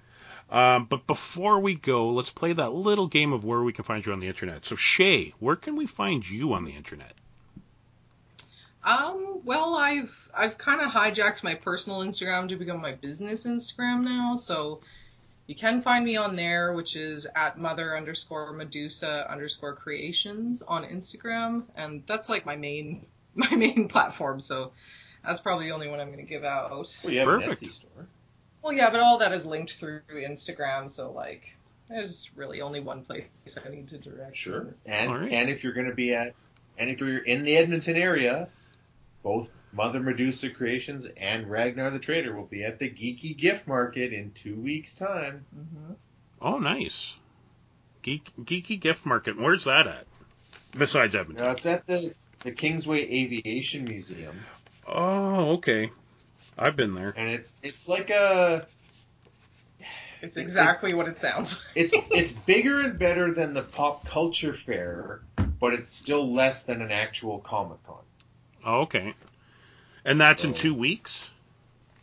Um, 0.51 0.85
but 0.85 1.07
before 1.09 1.59
we 1.59 1.75
go, 1.75 2.11
let's 2.11 2.31
play 2.31 2.53
that 2.53 2.73
little 2.73 3.09
game 3.09 3.33
of 3.33 3.45
where 3.45 3.62
we 3.62 3.73
can 3.73 3.85
find 3.85 4.07
you 4.07 4.12
on 4.12 4.20
the 4.20 4.29
internet. 4.29 4.65
So, 4.65 4.77
Shea, 4.77 5.35
where 5.41 5.57
can 5.57 5.75
we 5.75 5.87
find 5.87 6.29
you 6.29 6.53
on 6.53 6.65
the 6.65 6.77
internet? 6.77 7.15
Um, 8.89 9.43
well, 9.44 9.74
I've 9.74 10.28
I've 10.35 10.56
kind 10.56 10.81
of 10.81 10.90
hijacked 10.90 11.42
my 11.42 11.55
personal 11.55 11.99
Instagram 12.00 12.49
to 12.49 12.57
become 12.57 12.81
my 12.81 12.92
business 12.92 13.44
Instagram 13.44 14.02
now, 14.02 14.36
so 14.36 14.81
you 15.47 15.55
can 15.55 15.83
find 15.83 16.05
me 16.05 16.17
on 16.17 16.36
there, 16.36 16.73
which 16.73 16.97
is 16.97 17.26
at 17.36 17.58
mother 17.58 17.97
underscore 17.97 18.52
Medusa 18.52 19.31
underscore 19.31 19.75
creations 19.75 20.62
on 20.62 20.84
Instagram, 20.84 21.65
and 21.76 22.02
that's 22.07 22.31
like 22.31 22.47
my 22.47 22.57
main 22.57 23.05
my 23.34 23.55
main 23.55 23.89
platform. 23.89 24.41
So 24.41 24.73
that's 25.23 25.41
probably 25.41 25.67
the 25.67 25.73
only 25.73 25.89
one 25.89 26.00
I'm 26.00 26.08
going 26.10 26.25
to 26.25 26.31
give 26.31 26.44
out. 26.44 26.70
Well, 26.70 27.12
you 27.12 27.18
have 27.18 27.26
Perfect. 27.26 27.62
an 27.62 27.68
Etsy 27.68 27.70
store. 27.70 28.07
Well, 28.62 28.73
yeah, 28.73 28.89
but 28.89 29.00
all 29.00 29.18
that 29.18 29.33
is 29.33 29.44
linked 29.44 29.75
through 29.75 30.00
Instagram, 30.10 30.91
so 30.91 31.12
like 31.12 31.55
there's 31.91 32.31
really 32.36 32.62
only 32.62 32.81
one 32.81 33.05
place 33.05 33.26
I 33.62 33.68
need 33.68 33.89
to 33.89 33.99
direct. 33.99 34.34
Sure. 34.34 34.75
And 34.86 35.10
All 35.10 35.18
right. 35.18 35.31
and 35.33 35.50
if 35.50 35.62
you're 35.62 35.75
going 35.75 35.89
to 35.89 35.94
be 35.94 36.15
at, 36.15 36.34
and 36.78 36.89
if 36.89 37.00
you're 37.00 37.18
in 37.18 37.44
the 37.44 37.58
Edmonton 37.58 37.97
area, 37.97 38.49
both 39.28 39.50
Mother 39.74 40.00
Medusa 40.00 40.48
Creations 40.48 41.07
and 41.18 41.50
Ragnar 41.50 41.90
the 41.90 41.98
Trader 41.98 42.34
will 42.34 42.47
be 42.47 42.65
at 42.65 42.78
the 42.78 42.89
Geeky 42.89 43.36
Gift 43.36 43.66
Market 43.66 44.15
in 44.15 44.32
two 44.32 44.55
weeks' 44.57 44.94
time. 44.94 45.44
Mhm. 45.55 45.97
Oh, 46.40 46.57
nice. 46.58 47.15
Geek, 48.00 48.31
Geeky 48.40 48.81
Gift 48.81 49.05
Market. 49.05 49.39
Where's 49.39 49.65
that 49.65 49.86
at? 49.86 50.07
Besides 50.78 51.15
Edmonton. 51.15 51.44
Uh, 51.44 51.50
it's 51.50 51.66
at 51.66 51.86
the 51.86 52.15
the 52.40 52.52
Kingsway 52.52 53.02
Aviation 53.02 53.84
Museum, 53.84 54.39
Oh, 54.86 55.55
okay. 55.57 55.90
I've 56.57 56.76
been 56.76 56.94
there. 56.94 57.12
and 57.15 57.28
it's 57.28 57.58
it's 57.62 57.86
like 57.86 58.08
a 58.08 58.66
It's 60.23 60.39
exactly 60.39 60.94
what 60.94 61.07
it 61.07 61.18
sounds. 61.18 61.60
it's 61.74 61.92
it's 62.10 62.32
bigger 62.32 62.81
and 62.81 62.98
better 62.98 63.34
than 63.34 63.52
the 63.52 63.62
pop 63.62 64.07
culture 64.07 64.55
fair, 64.55 65.20
but 65.60 65.74
it's 65.74 65.90
still 65.90 66.32
less 66.32 66.62
than 66.62 66.81
an 66.81 66.90
actual 66.90 67.40
Comic 67.40 67.82
Con. 67.86 67.97
Oh, 68.65 68.81
okay. 68.83 69.15
And 70.05 70.20
that's 70.20 70.45
in 70.45 70.55
two 70.55 70.75
weeks? 70.75 71.28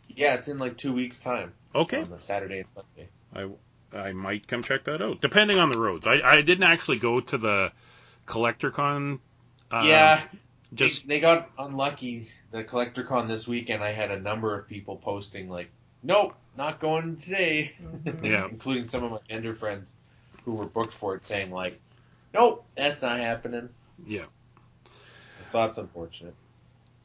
Yeah, 0.08 0.34
it's 0.34 0.48
in 0.48 0.58
like 0.58 0.76
two 0.76 0.92
weeks' 0.92 1.18
time 1.18 1.52
Okay. 1.74 2.00
on 2.00 2.10
the 2.10 2.18
Saturday 2.20 2.60
and 2.60 2.68
Sunday. 2.74 3.08
I 3.94 3.98
I 4.08 4.12
might 4.12 4.46
come 4.48 4.62
check 4.62 4.84
that 4.84 5.00
out, 5.02 5.20
depending 5.20 5.58
on 5.58 5.70
the 5.70 5.78
roads. 5.78 6.06
I, 6.06 6.20
I 6.22 6.42
didn't 6.42 6.64
actually 6.64 6.98
go 6.98 7.20
to 7.20 7.38
the 7.38 7.72
CollectorCon. 8.26 9.18
Uh, 9.70 9.82
yeah, 9.84 10.22
Just 10.74 11.06
they, 11.06 11.16
they 11.16 11.20
got 11.20 11.50
unlucky. 11.58 12.30
The 12.52 12.62
Collector 12.64 13.02
Con 13.02 13.26
this 13.28 13.46
weekend, 13.48 13.82
I 13.82 13.92
had 13.92 14.10
a 14.10 14.20
number 14.20 14.58
of 14.58 14.68
people 14.68 14.96
posting 14.96 15.48
like, 15.50 15.68
"Nope, 16.02 16.34
not 16.56 16.80
going 16.80 17.16
today," 17.16 17.72
Mhm. 17.82 18.24
Yeah. 18.30 18.48
including 18.48 18.84
some 18.84 19.02
of 19.04 19.10
my 19.10 19.18
vendor 19.28 19.54
friends 19.54 19.94
who 20.44 20.54
were 20.54 20.66
booked 20.66 20.94
for 20.94 21.14
it, 21.16 21.24
saying 21.24 21.50
like, 21.50 21.78
"Nope, 22.32 22.64
that's 22.76 23.02
not 23.02 23.18
happening." 23.18 23.68
yeah. 24.06 24.24
So 25.44 25.58
that's 25.58 25.78
unfortunate. 25.78 26.34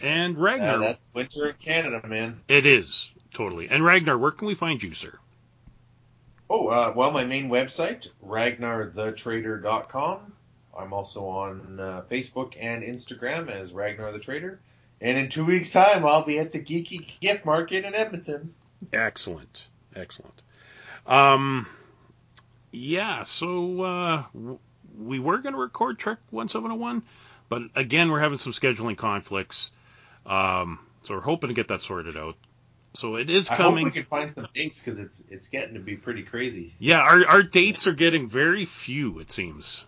And 0.02 0.38
Uh, 0.38 0.42
Ragnar, 0.42 0.80
that's 0.80 1.08
winter 1.14 1.48
in 1.50 1.56
Canada, 1.56 2.06
man. 2.08 2.40
it 2.48 2.66
is 2.66 3.12
totally. 3.34 3.70
And 3.70 3.84
Ragnar, 3.86 4.18
where 4.18 4.32
can 4.32 4.48
we 4.48 4.56
find 4.56 4.82
you, 4.82 4.94
sir? 4.94 5.18
Oh, 6.50 6.68
uh, 6.68 6.94
well, 6.96 7.12
my 7.12 7.24
main 7.24 7.50
website, 7.50 8.08
ragnarthetrader.com. 8.26 10.34
I'm 10.78 10.94
also 10.94 11.22
on 11.22 11.80
uh, 11.80 12.04
Facebook 12.10 12.54
and 12.60 12.84
Instagram 12.84 13.50
as 13.50 13.74
Ragnar 13.74 14.12
the 14.12 14.20
Trader. 14.20 14.60
And 15.02 15.18
in 15.18 15.30
two 15.30 15.46
weeks' 15.46 15.72
time, 15.72 16.06
I'll 16.06 16.24
be 16.24 16.40
at 16.40 16.52
the 16.52 16.60
Geeky 16.60 17.20
Gift 17.20 17.46
Market 17.46 17.86
in 17.86 17.96
Edmonton. 17.96 18.54
Excellent, 18.94 19.68
excellent. 19.96 20.42
Um, 21.08 21.68
yeah. 22.72 23.24
So 23.24 23.82
uh, 23.82 24.24
we 24.98 25.20
were 25.20 25.40
going 25.40 25.54
to 25.56 25.60
record 25.60 25.98
Trek 26.00 26.20
1701, 26.30 27.02
but 27.50 27.64
again, 27.76 28.12
we're 28.12 28.20
having 28.20 28.38
some 28.38 28.54
scheduling 28.54 28.98
conflicts. 28.98 29.72
Um, 30.26 30.80
so 31.04 31.16
we're 31.16 31.22
hoping 31.22 31.50
to 31.50 31.54
get 31.54 31.68
that 31.70 31.82
sorted 31.82 32.18
out. 32.18 32.36
So 32.94 33.16
it 33.16 33.30
is 33.30 33.48
coming. 33.48 33.86
I 33.86 33.90
hope 33.90 33.96
we 33.96 34.02
can 34.02 34.10
find 34.10 34.36
some 34.36 34.48
dates 34.54 34.82
because 34.82 35.00
it's 35.00 35.24
it's 35.30 35.48
getting 35.48 35.76
to 35.76 35.80
be 35.80 35.96
pretty 35.96 36.24
crazy. 36.24 36.74
Yeah, 36.80 37.00
our 37.00 37.26
our 37.26 37.44
dates 37.44 37.88
are 37.88 37.94
getting 37.94 38.28
very 38.28 38.66
few, 38.66 39.20
it 39.20 39.32
seems. 39.32 39.86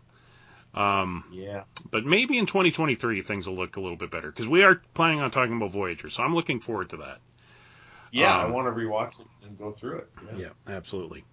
Um, 0.73 1.25
Yeah. 1.31 1.65
but 1.91 2.03
maybe 2.05 2.37
in 2.37 2.47
2023 2.47 3.21
things 3.21 3.47
will 3.47 3.55
look 3.55 3.75
a 3.77 3.81
little 3.81 3.97
bit 3.97 4.09
better 4.09 4.31
because 4.31 4.47
we 4.47 4.63
are 4.63 4.81
planning 4.95 5.19
on 5.21 5.29
talking 5.29 5.55
about 5.55 5.71
Voyager, 5.71 6.09
so 6.09 6.23
I'm 6.23 6.33
looking 6.33 6.59
forward 6.59 6.89
to 6.91 6.97
that. 6.97 7.19
Yeah, 8.11 8.35
I 8.37 8.45
Um, 8.45 8.53
want 8.53 8.67
to 8.67 8.71
rewatch 8.71 9.19
it 9.19 9.27
and 9.43 9.57
go 9.57 9.71
through 9.71 9.97
it. 9.97 10.09
Yeah, 10.37 10.49
absolutely. 10.67 11.25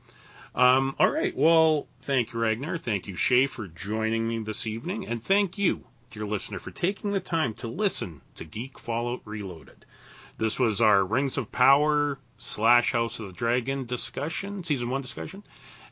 Um, 0.55 0.97
all 0.99 1.09
right. 1.11 1.35
Well, 1.37 1.87
thank 2.03 2.33
you, 2.33 2.41
Ragnar. 2.41 2.77
Thank 2.79 3.07
you, 3.07 3.17
Shea, 3.17 3.47
for 3.47 3.69
joining 3.69 4.27
me 4.29 4.41
this 4.41 4.67
evening, 4.67 5.07
and 5.07 5.23
thank 5.23 5.57
you, 5.57 5.85
dear 6.11 6.27
listener, 6.27 6.59
for 6.59 6.73
taking 6.73 7.13
the 7.13 7.21
time 7.21 7.55
to 7.55 7.69
listen 7.69 8.21
to 8.35 8.45
Geek 8.45 8.79
Fallout 8.79 9.21
Reloaded. 9.25 9.87
This 10.39 10.59
was 10.59 10.81
our 10.81 11.05
Rings 11.05 11.39
of 11.39 11.53
Power 11.53 12.19
slash 12.37 12.93
House 12.93 13.21
of 13.21 13.27
the 13.27 13.33
Dragon 13.33 13.87
discussion, 13.87 14.65
season 14.65 14.91
one 14.91 15.03
discussion, 15.03 15.45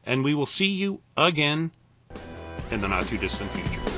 and 0.04 0.24
we 0.24 0.34
will 0.34 0.46
see 0.46 0.70
you 0.70 1.00
again 1.16 1.70
in 2.70 2.80
the 2.80 2.88
not 2.88 3.06
too 3.06 3.18
distant 3.18 3.52
future. 3.52 3.97